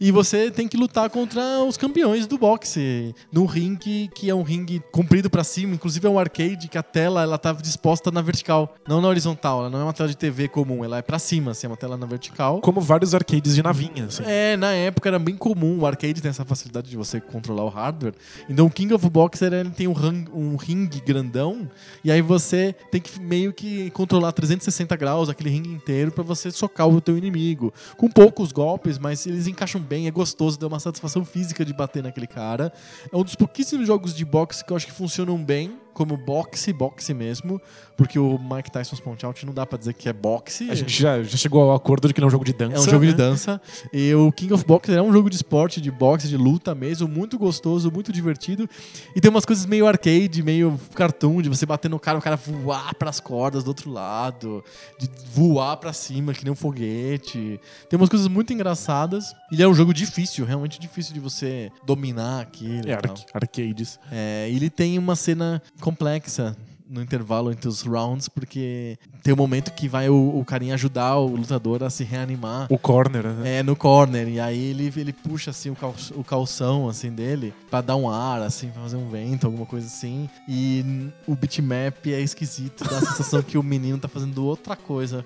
e 0.00 0.10
você 0.10 0.50
tem 0.50 0.68
que 0.68 0.76
lutar 0.76 1.10
contra 1.10 1.62
os 1.64 1.76
campeões 1.76 2.26
do 2.26 2.38
boxe 2.38 3.14
num 3.32 3.44
ringue 3.44 4.08
que 4.14 4.30
é 4.30 4.34
um 4.34 4.42
ringue 4.42 4.82
comprido 4.92 5.28
pra 5.28 5.44
cima, 5.44 5.74
inclusive 5.74 6.06
é 6.06 6.10
um 6.10 6.18
arcade 6.18 6.68
que 6.68 6.78
a 6.78 6.82
tela 6.82 7.22
ela 7.22 7.38
tá 7.38 7.52
disposta 7.52 8.10
na 8.10 8.22
vertical, 8.22 8.74
não 8.88 9.00
na 9.00 9.08
horizontal, 9.08 9.60
ela 9.60 9.70
não 9.70 9.80
é 9.80 9.84
uma 9.84 9.92
tela 9.92 10.08
de 10.08 10.16
TV 10.16 10.48
comum, 10.48 10.84
ela 10.84 10.98
é 10.98 11.02
pra 11.02 11.18
cima, 11.18 11.52
assim, 11.52 11.66
é 11.66 11.70
uma 11.70 11.76
tela 11.76 11.96
na 11.96 12.06
vertical. 12.06 12.60
Como 12.60 12.80
vários 12.80 13.14
arcades 13.14 13.54
de 13.54 13.62
navinha, 13.62 14.06
assim. 14.06 14.22
É, 14.26 14.56
na 14.56 14.72
época 14.72 15.08
era 15.08 15.18
bem 15.18 15.36
comum. 15.36 15.80
O 15.80 15.86
arcade 15.86 16.20
tem 16.20 16.30
essa 16.30 16.44
facilidade 16.44 16.90
de 16.90 16.96
você 16.96 17.20
controlar 17.20 17.64
o 17.64 17.68
hardware. 17.68 18.14
Então 18.48 18.66
o 18.66 18.70
King 18.70 18.92
of 18.94 19.08
Boxer 19.08 19.52
ele 19.52 19.70
tem 19.70 19.88
um, 19.88 19.92
ring, 19.92 20.24
um 20.32 20.56
ringue 20.56 21.00
grandão. 21.00 21.68
E 22.04 22.10
aí 22.10 22.20
você 22.20 22.74
tem 22.90 23.00
que 23.00 23.20
meio 23.20 23.52
que 23.52 23.90
controlar 23.90 24.32
360 24.32 24.94
graus 24.96 25.28
aquele 25.28 25.50
ringue 25.50 25.70
inteiro 25.70 26.12
pra 26.12 26.22
você 26.22 26.50
socar 26.50 26.88
o 26.88 27.00
teu 27.00 27.16
inimigo. 27.16 27.72
Com 27.96 28.08
poucos 28.08 28.52
golpes, 28.52 28.91
mas 28.98 29.26
eles 29.26 29.46
encaixam 29.46 29.80
bem, 29.80 30.06
é 30.06 30.10
gostoso, 30.10 30.58
dá 30.58 30.66
uma 30.66 30.80
satisfação 30.80 31.24
física 31.24 31.64
de 31.64 31.72
bater 31.72 32.02
naquele 32.02 32.26
cara. 32.26 32.72
É 33.12 33.16
um 33.16 33.22
dos 33.22 33.34
pouquíssimos 33.34 33.86
jogos 33.86 34.14
de 34.14 34.24
boxe 34.24 34.64
que 34.64 34.72
eu 34.72 34.76
acho 34.76 34.86
que 34.86 34.92
funcionam 34.92 35.42
bem. 35.42 35.81
Como 35.92 36.16
boxe, 36.16 36.72
boxe 36.72 37.14
mesmo, 37.14 37.60
porque 37.96 38.18
o 38.18 38.38
Mike 38.38 38.70
Tyson's 38.70 39.00
Punch 39.00 39.24
Out 39.24 39.46
não 39.46 39.52
dá 39.52 39.66
pra 39.66 39.78
dizer 39.78 39.94
que 39.94 40.08
é 40.08 40.12
boxe. 40.12 40.70
A 40.70 40.74
gente 40.74 41.00
já, 41.00 41.22
já 41.22 41.36
chegou 41.36 41.62
ao 41.62 41.74
acordo 41.74 42.08
de 42.08 42.14
que 42.14 42.20
não 42.20 42.26
é 42.26 42.28
um 42.28 42.30
jogo 42.30 42.44
de 42.44 42.52
dança. 42.52 42.76
É 42.76 42.80
um 42.80 42.84
jogo 42.84 43.04
de 43.04 43.12
né? 43.12 43.16
dança. 43.16 43.60
E 43.92 44.14
o 44.14 44.32
King 44.32 44.52
of 44.52 44.64
Boxer 44.64 44.96
é 44.96 45.02
um 45.02 45.12
jogo 45.12 45.28
de 45.30 45.36
esporte, 45.36 45.80
de 45.80 45.90
boxe, 45.90 46.28
de 46.28 46.36
luta 46.36 46.74
mesmo, 46.74 47.06
muito 47.06 47.38
gostoso, 47.38 47.90
muito 47.90 48.12
divertido. 48.12 48.68
E 49.14 49.20
tem 49.20 49.30
umas 49.30 49.44
coisas 49.44 49.66
meio 49.66 49.86
arcade, 49.86 50.42
meio 50.42 50.80
cartoon, 50.94 51.42
de 51.42 51.48
você 51.48 51.66
bater 51.66 51.88
no 51.88 52.00
cara, 52.00 52.18
o 52.18 52.22
cara 52.22 52.36
voar 52.36 52.94
pras 52.94 53.20
cordas 53.20 53.64
do 53.64 53.68
outro 53.68 53.90
lado, 53.90 54.64
de 54.98 55.08
voar 55.32 55.76
pra 55.76 55.92
cima, 55.92 56.32
que 56.32 56.44
nem 56.44 56.52
um 56.52 56.56
foguete. 56.56 57.60
Tem 57.88 57.96
umas 57.96 58.08
coisas 58.08 58.28
muito 58.28 58.52
engraçadas. 58.52 59.34
Ele 59.50 59.62
é 59.62 59.68
um 59.68 59.74
jogo 59.74 59.92
difícil, 59.92 60.44
realmente 60.44 60.80
difícil 60.80 61.14
de 61.14 61.20
você 61.20 61.70
dominar 61.84 62.40
aquilo. 62.40 62.88
É, 62.88 62.94
arcades. 63.34 63.98
É, 64.10 64.48
ele 64.50 64.70
tem 64.70 64.98
uma 64.98 65.14
cena 65.14 65.62
complexa 65.82 66.56
no 66.92 67.02
intervalo 67.02 67.50
entre 67.50 67.66
os 67.68 67.80
rounds, 67.82 68.28
porque 68.28 68.98
tem 69.22 69.32
um 69.32 69.36
momento 69.36 69.72
que 69.72 69.88
vai 69.88 70.10
o, 70.10 70.38
o 70.38 70.44
carinha 70.44 70.74
ajudar 70.74 71.16
o 71.16 71.26
lutador 71.36 71.82
a 71.82 71.88
se 71.88 72.04
reanimar. 72.04 72.66
O 72.70 72.78
corner, 72.78 73.24
né? 73.28 73.58
É, 73.58 73.62
no 73.62 73.74
corner. 73.74 74.28
E 74.28 74.38
aí 74.38 74.58
ele, 74.70 74.92
ele 74.94 75.12
puxa 75.12 75.50
assim 75.50 75.70
o, 75.70 75.74
cal- 75.74 75.94
o 76.14 76.22
calção 76.22 76.88
assim 76.88 77.10
dele 77.10 77.54
pra 77.70 77.80
dar 77.80 77.96
um 77.96 78.10
ar, 78.10 78.42
assim, 78.42 78.68
pra 78.68 78.82
fazer 78.82 78.96
um 78.96 79.08
vento, 79.08 79.46
alguma 79.46 79.64
coisa 79.64 79.86
assim. 79.86 80.28
E 80.46 81.08
o 81.26 81.34
bitmap 81.34 82.06
é 82.06 82.20
esquisito, 82.20 82.84
dá 82.84 82.98
a 82.98 83.00
sensação 83.00 83.42
que 83.42 83.56
o 83.56 83.62
menino 83.62 83.96
tá 83.98 84.08
fazendo 84.08 84.44
outra 84.44 84.76
coisa 84.76 85.24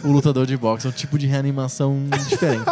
com 0.00 0.08
o 0.08 0.12
lutador 0.12 0.46
de 0.46 0.56
boxe. 0.56 0.86
É 0.86 0.90
um 0.90 0.92
tipo 0.92 1.18
de 1.18 1.26
reanimação 1.26 2.06
diferente. 2.28 2.64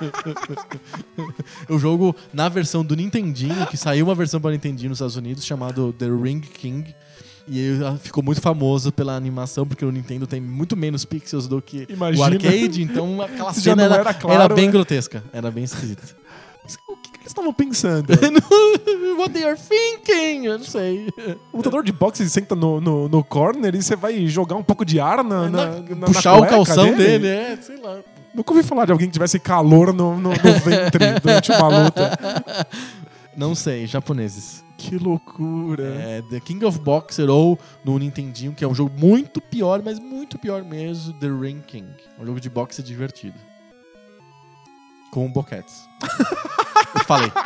o 1.68 1.78
jogo, 1.78 2.14
na 2.32 2.48
versão 2.48 2.84
do 2.84 2.94
Nintendinho, 2.96 3.66
que 3.66 3.76
saiu 3.76 4.06
uma 4.06 4.14
versão 4.14 4.40
para 4.40 4.50
Nintendinho 4.52 4.90
nos 4.90 4.96
Estados 4.98 5.16
Unidos, 5.16 5.44
chamado 5.44 5.92
The 5.92 6.06
Ring 6.06 6.40
King. 6.40 6.94
E 7.48 7.58
ele 7.58 7.98
ficou 7.98 8.22
muito 8.22 8.40
famoso 8.40 8.92
pela 8.92 9.14
animação, 9.16 9.66
porque 9.66 9.84
o 9.84 9.90
Nintendo 9.90 10.26
tem 10.26 10.40
muito 10.40 10.76
menos 10.76 11.04
pixels 11.04 11.46
do 11.48 11.60
que 11.60 11.86
Imagina. 11.88 12.22
o 12.22 12.24
arcade, 12.24 12.82
então 12.82 13.20
aquela 13.22 13.52
cena 13.52 13.82
era, 13.84 13.94
era 13.96 14.14
claro, 14.14 14.42
era 14.42 14.54
bem 14.54 14.66
né? 14.66 14.72
grotesca. 14.72 15.22
Era 15.32 15.50
bem 15.50 15.64
esquisita. 15.64 16.02
O 16.88 16.96
que, 16.96 17.10
que 17.10 17.18
eles 17.18 17.26
estavam 17.28 17.52
pensando? 17.52 18.06
What 19.18 19.32
they 19.32 19.44
are 19.44 19.58
thinking? 19.58 20.46
Eu 20.46 20.58
não 20.58 20.64
sei. 20.64 21.08
o 21.52 21.56
lutador 21.56 21.82
de 21.82 21.90
boxe 21.92 22.28
senta 22.30 22.54
no, 22.54 22.80
no, 22.80 23.08
no 23.08 23.24
corner 23.24 23.74
e 23.74 23.82
você 23.82 23.96
vai 23.96 24.26
jogar 24.28 24.54
um 24.56 24.62
pouco 24.62 24.84
de 24.84 25.00
ar 25.00 25.24
na, 25.24 25.48
na, 25.48 25.66
na- 25.66 25.80
na 25.96 26.06
Puxar 26.06 26.34
o 26.34 26.38
cueca 26.38 26.54
calção 26.54 26.94
dele, 26.94 27.26
é, 27.26 27.58
sei 27.60 27.76
lá. 27.80 27.98
Nunca 28.32 28.52
ouvi 28.52 28.62
falar 28.62 28.84
de 28.86 28.92
alguém 28.92 29.08
que 29.08 29.12
tivesse 29.12 29.40
calor 29.40 29.92
no, 29.92 30.16
no, 30.16 30.30
no 30.30 30.36
ventre 30.64 31.18
durante 31.20 31.50
uma 31.50 31.84
luta. 31.84 32.18
Não 33.36 33.54
sei, 33.56 33.86
japoneses. 33.86 34.62
Que 34.80 34.96
loucura. 34.96 35.84
É, 35.84 36.22
The 36.22 36.40
King 36.40 36.64
of 36.64 36.78
Boxer 36.80 37.28
ou 37.28 37.58
no 37.84 37.98
Nintendinho, 37.98 38.54
que 38.54 38.64
é 38.64 38.68
um 38.68 38.74
jogo 38.74 38.98
muito 38.98 39.38
pior, 39.38 39.82
mas 39.84 39.98
muito 39.98 40.38
pior 40.38 40.64
mesmo, 40.64 41.12
The 41.20 41.28
Ring 41.28 41.60
King. 41.60 41.92
Um 42.18 42.24
jogo 42.24 42.40
de 42.40 42.48
boxe 42.48 42.82
divertido. 42.82 43.38
Com 45.12 45.30
boquetes. 45.30 45.86
Eu 46.94 47.04
falei. 47.04 47.30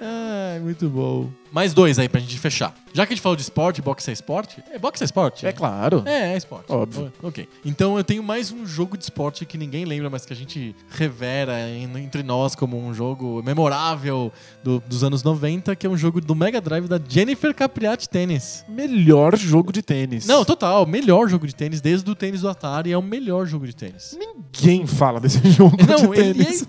Ai, 0.00 0.58
muito 0.58 0.88
bom. 0.90 1.30
Mais 1.54 1.72
dois 1.72 2.00
aí 2.00 2.08
pra 2.08 2.20
gente 2.20 2.36
fechar. 2.36 2.74
Já 2.92 3.06
que 3.06 3.12
a 3.12 3.16
gente 3.16 3.22
falou 3.22 3.36
de 3.36 3.42
esporte, 3.42 3.80
boxe 3.80 4.10
é 4.10 4.12
esporte? 4.12 4.62
É, 4.72 4.78
boxe 4.78 5.02
é 5.02 5.06
esporte? 5.06 5.46
É 5.46 5.52
claro. 5.52 6.02
É, 6.04 6.32
é 6.32 6.36
esporte. 6.36 6.70
Óbvio. 6.72 7.12
Ok. 7.22 7.48
Então 7.64 7.96
eu 7.96 8.02
tenho 8.02 8.22
mais 8.24 8.50
um 8.50 8.66
jogo 8.66 8.96
de 8.96 9.04
esporte 9.04 9.46
que 9.46 9.56
ninguém 9.56 9.84
lembra, 9.84 10.10
mas 10.10 10.26
que 10.26 10.32
a 10.32 10.36
gente 10.36 10.74
revera 10.90 11.54
entre 11.70 12.22
nós 12.24 12.54
como 12.56 12.76
um 12.76 12.92
jogo 12.92 13.40
memorável 13.44 14.32
do- 14.64 14.80
dos 14.86 15.04
anos 15.04 15.22
90, 15.22 15.76
que 15.76 15.86
é 15.86 15.90
um 15.90 15.96
jogo 15.96 16.20
do 16.20 16.34
Mega 16.34 16.60
Drive 16.60 16.88
da 16.88 17.00
Jennifer 17.08 17.54
Capriati 17.54 18.08
Tênis. 18.08 18.64
Melhor 18.68 19.36
jogo 19.36 19.72
de 19.72 19.80
tênis. 19.82 20.26
Não, 20.26 20.44
total, 20.44 20.84
melhor 20.86 21.28
jogo 21.28 21.46
de 21.46 21.54
tênis 21.54 21.80
desde 21.80 22.10
o 22.10 22.14
tênis 22.16 22.40
do 22.40 22.48
Atari, 22.48 22.90
é 22.92 22.98
o 22.98 23.02
melhor 23.02 23.46
jogo 23.46 23.64
de 23.66 23.76
tênis. 23.76 24.16
Ninguém 24.18 24.86
fala 24.86 25.20
desse 25.20 25.38
jogo 25.52 25.76
Não, 25.86 26.10
de 26.12 26.20
ele 26.20 26.44
tênis. 26.44 26.66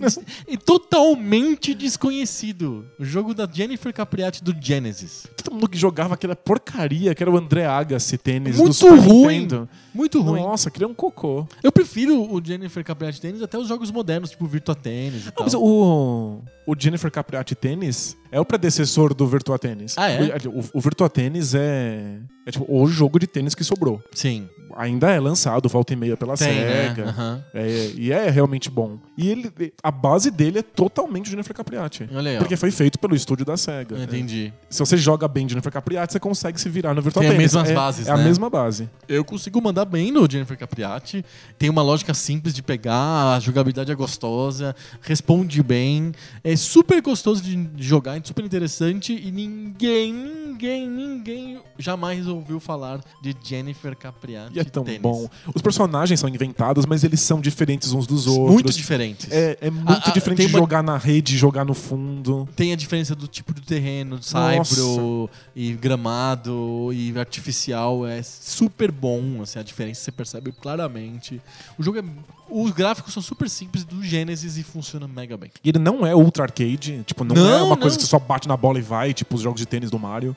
é, 0.48 0.54
é 0.54 0.58
totalmente 0.58 1.74
desconhecido. 1.74 2.86
O 3.00 3.06
jogo 3.06 3.34
da 3.34 3.48
Jennifer 3.52 3.94
Capriati 3.94 4.44
do 4.44 4.54
Genesis. 4.76 5.28
Todo 5.44 5.54
mundo 5.54 5.70
que 5.70 5.78
jogava 5.78 6.14
aquela 6.14 6.36
porcaria 6.36 7.14
que 7.16 7.24
era 7.24 7.32
o 7.32 7.38
André 7.38 7.66
Agassi 7.66 8.18
tênis 8.18 8.58
do 8.58 8.64
Muito 8.64 8.74
Super 8.76 8.98
ruim. 9.00 9.40
Nintendo. 9.40 9.70
Muito 9.94 10.22
ruim. 10.22 10.42
Nossa, 10.42 10.70
aquele 10.70 10.86
é 10.86 10.88
um 10.88 10.94
cocô. 10.94 11.48
Eu 11.64 11.72
prefiro 11.72 12.32
o 12.34 12.42
Jennifer 12.44 12.84
Capriati 12.84 13.20
Tênis 13.22 13.42
até 13.42 13.58
os 13.58 13.68
jogos 13.68 13.92
modernos, 13.92 14.32
tipo 14.32 14.46
Virtua 14.46 14.76
Tênis 14.76 15.24
e 15.24 15.26
Não, 15.28 15.32
tal. 15.32 15.44
mas 15.46 15.54
o, 15.54 16.40
o 16.66 16.76
Jennifer 16.78 17.12
Capriati 17.12 17.56
Tênis 17.56 18.18
é 18.32 18.40
o 18.40 18.46
predecessor 18.46 19.14
do 19.14 19.26
Virtua 19.28 19.58
Tênis. 19.58 19.96
Ah, 19.98 20.10
é? 20.10 20.20
O, 20.48 20.78
o 20.78 20.82
Virtua 20.82 21.10
Tênis 21.10 21.54
é, 21.54 22.18
é 22.46 22.52
tipo 22.52 22.66
o 22.68 22.88
jogo 22.88 23.18
de 23.20 23.28
tênis 23.28 23.56
que 23.56 23.64
sobrou. 23.64 24.04
Sim. 24.14 24.50
Ainda 24.76 25.10
é 25.10 25.20
lançado 25.22 25.70
volta 25.70 25.94
e 25.94 25.96
meia 25.96 26.18
pela 26.18 26.36
Tem, 26.36 26.54
né? 26.54 26.90
SEGA. 26.90 27.10
Aham. 27.10 27.44
É, 27.54 27.92
e 27.96 28.12
é 28.12 28.30
realmente 28.30 28.70
bom. 28.70 28.98
E 29.18 29.30
ele, 29.30 29.50
a 29.82 29.90
base 29.90 30.30
dele 30.30 30.60
é 30.60 30.62
totalmente 30.62 31.30
Jennifer 31.30 31.56
Capriati. 31.56 32.10
Olha 32.14 32.32
aí, 32.32 32.36
ó. 32.36 32.40
Porque 32.40 32.58
foi 32.58 32.72
feito 32.72 33.00
pelo 33.00 33.16
estúdio 33.16 33.46
da 33.46 33.56
SEGA. 33.56 33.98
Entendi. 33.98 34.52
Se 34.70 34.80
você 34.80 34.98
joga 34.98 35.30
bem 35.30 35.48
Jennifer 35.48 35.72
Capriati, 35.72 36.12
você 36.12 36.20
consegue 36.20 36.60
se 36.60 36.68
virar 36.68 36.94
no 36.94 37.02
Virtua 37.02 37.22
Tem 37.22 37.30
as 37.30 37.38
Tennis. 37.38 37.54
mesmas 37.54 37.70
é, 37.70 37.74
bases, 37.74 38.08
É 38.08 38.12
a 38.12 38.18
né? 38.18 38.24
mesma 38.26 38.50
base. 38.50 38.90
Eu 39.08 39.24
consigo 39.24 39.62
mandar 39.62 39.86
bem 39.86 40.12
no 40.12 40.30
Jennifer 40.30 40.58
Capriati. 40.58 41.24
Tem 41.58 41.70
uma 41.70 41.82
lógica 41.84 42.14
simples 42.14 42.54
de 42.54 42.62
pegar, 42.62 43.36
a 43.36 43.40
jogabilidade 43.40 43.92
é 43.94 43.96
gostosa, 43.96 44.76
responde 45.00 45.64
bem. 45.64 46.12
É 46.44 46.55
super 46.56 47.02
gostoso 47.02 47.42
de 47.42 47.70
jogar, 47.78 48.18
é 48.18 48.22
super 48.24 48.44
interessante 48.46 49.14
e 49.14 49.32
ninguém, 49.32 50.14
ninguém, 50.14 50.88
ninguém 50.90 51.60
jamais 51.78 52.28
ouviu 52.28 52.60
falar 52.60 53.02
de 53.22 53.36
Jennifer 53.44 53.96
Capriati. 53.96 54.56
E 54.56 54.60
é 54.60 54.64
tão 54.64 54.84
Tênis. 54.84 55.02
bom. 55.02 55.30
Os 55.54 55.62
personagens 55.62 56.20
são 56.20 56.30
inventados, 56.30 56.86
mas 56.86 57.04
eles 57.04 57.20
são 57.20 57.40
diferentes 57.42 57.92
uns 57.92 58.08
dos 58.08 58.28
outros. 58.28 58.54
Muito 58.54 58.74
diferentes. 58.74 59.32
É, 59.32 59.58
é 59.62 59.70
muito 59.70 59.90
Ah, 59.92 60.02
ah, 60.06 60.12
diferente 60.12 60.40
de 60.40 60.48
uma- 60.48 60.60
jogar 60.60 60.82
na 60.84 60.98
rede 60.98 61.38
jogar 61.38 61.66
no 61.66 61.74
fundo. 61.74 62.48
Tem 62.56 62.72
a 62.72 62.76
diferença 62.76 63.14
do 63.16 63.28
tipo 63.28 63.54
de 63.54 63.62
terreno, 63.62 64.22
saibro 64.22 65.30
e 65.56 65.74
gramado 65.74 66.90
e 66.94 67.18
artificial. 67.18 68.06
É 68.08 68.22
super 68.24 68.92
bom, 68.92 69.42
assim, 69.42 69.60
a 69.60 69.64
diferença 69.64 70.02
você 70.02 70.12
percebe 70.12 70.52
claramente. 70.52 71.42
O 71.78 71.84
jogo 71.84 72.00
é... 72.00 72.04
Os 72.48 72.70
gráficos 72.72 73.12
são 73.12 73.24
super 73.24 73.50
simples 73.50 73.84
do 73.84 74.04
Genesis 74.04 74.56
e 74.56 74.62
funciona 74.62 75.08
mega 75.08 75.36
bem. 75.36 75.50
E 75.64 75.70
ele 75.70 75.80
não 75.80 76.06
é 76.06 76.16
ultra 76.16 76.45
arcade, 76.46 77.04
tipo, 77.06 77.24
não, 77.24 77.36
é 77.36 77.40
Não, 77.60 77.68
uma 77.68 77.78
coisa 77.78 77.96
não. 77.96 77.98
que 77.98 78.04
você 78.04 78.10
só 78.10 78.20
bate 78.20 78.48
na 78.48 78.56
bola 78.58 78.80
e 78.80 78.82
vai, 78.82 79.14
tipo 79.14 79.36
os 79.36 79.42
jogos 79.42 79.60
de 79.60 79.66
tênis 79.66 79.90
do 79.92 80.00
Mario. 80.00 80.36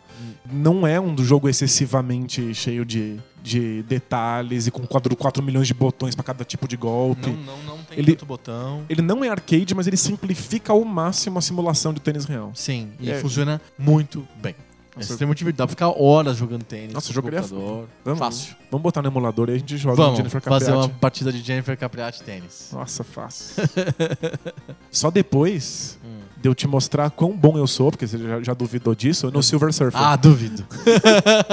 Não 0.50 0.86
é 0.86 1.00
um 1.00 1.16
jogo 1.18 1.48
excessivamente 1.48 2.54
cheio 2.54 2.84
de, 2.84 3.18
de 3.42 3.82
detalhes 3.84 4.66
e 4.66 4.70
com 4.70 4.86
4, 4.86 5.14
4 5.16 5.42
milhões 5.42 5.66
de 5.66 5.74
botões 5.74 6.14
pra 6.14 6.24
cada 6.24 6.44
tipo 6.44 6.66
de 6.66 6.76
golpe. 6.76 7.30
Não, 7.30 7.56
não, 7.56 7.76
não 7.76 7.78
tem 7.84 7.98
Ele- 7.98 8.12
tanto 8.12 8.26
botão. 8.26 8.82
Ele 8.88 9.02
não 9.02 9.22
é 9.24 9.28
arcade, 9.28 9.74
mas 9.74 9.86
ele 9.86 9.96
simplifica 9.96 10.72
ao 10.72 10.84
máximo 10.84 11.38
a 11.38 11.42
simulação 11.42 11.92
de 11.92 12.00
tênis 12.00 12.24
real. 12.24 12.50
Sim, 12.54 12.90
e 13.00 13.11
É. 13.11 13.18
funciona 13.20 13.61
muito 13.78 14.26
bem. 14.42 14.54
Nossa, 14.99 15.12
extremamente 15.12 15.38
divertido. 15.38 15.59
Dá 15.59 15.66
pra 15.66 15.70
ficar 15.70 15.88
horas 15.90 16.36
jogando 16.36 16.62
tênis. 16.64 16.92
Nossa, 16.92 17.09
no 17.09 17.11
eu 17.11 17.14
jogaria. 17.14 17.42
Vamos, 18.05 18.18
Fácil. 18.18 18.57
Vamos 18.70 18.82
botar 18.82 19.03
no 19.03 19.09
emulador 19.09 19.49
e 19.49 19.53
a 19.53 19.59
gente 19.59 19.76
joga 19.76 19.96
Vamos 19.96 20.16
Jennifer 20.18 20.40
fazer 20.40 20.66
Capriati. 20.66 20.88
uma 20.92 20.99
partida 20.99 21.32
de 21.32 21.40
Jennifer 21.40 21.76
Capriati 21.76 22.22
tênis. 22.22 22.70
Nossa, 22.72 23.03
fácil. 23.05 23.62
Só 24.90 25.11
depois 25.11 25.99
Hum. 26.05 26.18
De 26.41 26.49
eu 26.49 26.55
te 26.55 26.66
mostrar 26.66 27.11
quão 27.11 27.36
bom 27.36 27.59
eu 27.59 27.66
sou, 27.66 27.91
porque 27.91 28.07
você 28.07 28.18
já, 28.18 28.43
já 28.43 28.55
duvidou 28.55 28.95
disso, 28.95 29.30
no 29.30 29.43
Silver 29.43 29.72
Surfer. 29.72 30.01
Ah, 30.01 30.16
duvido. 30.16 30.64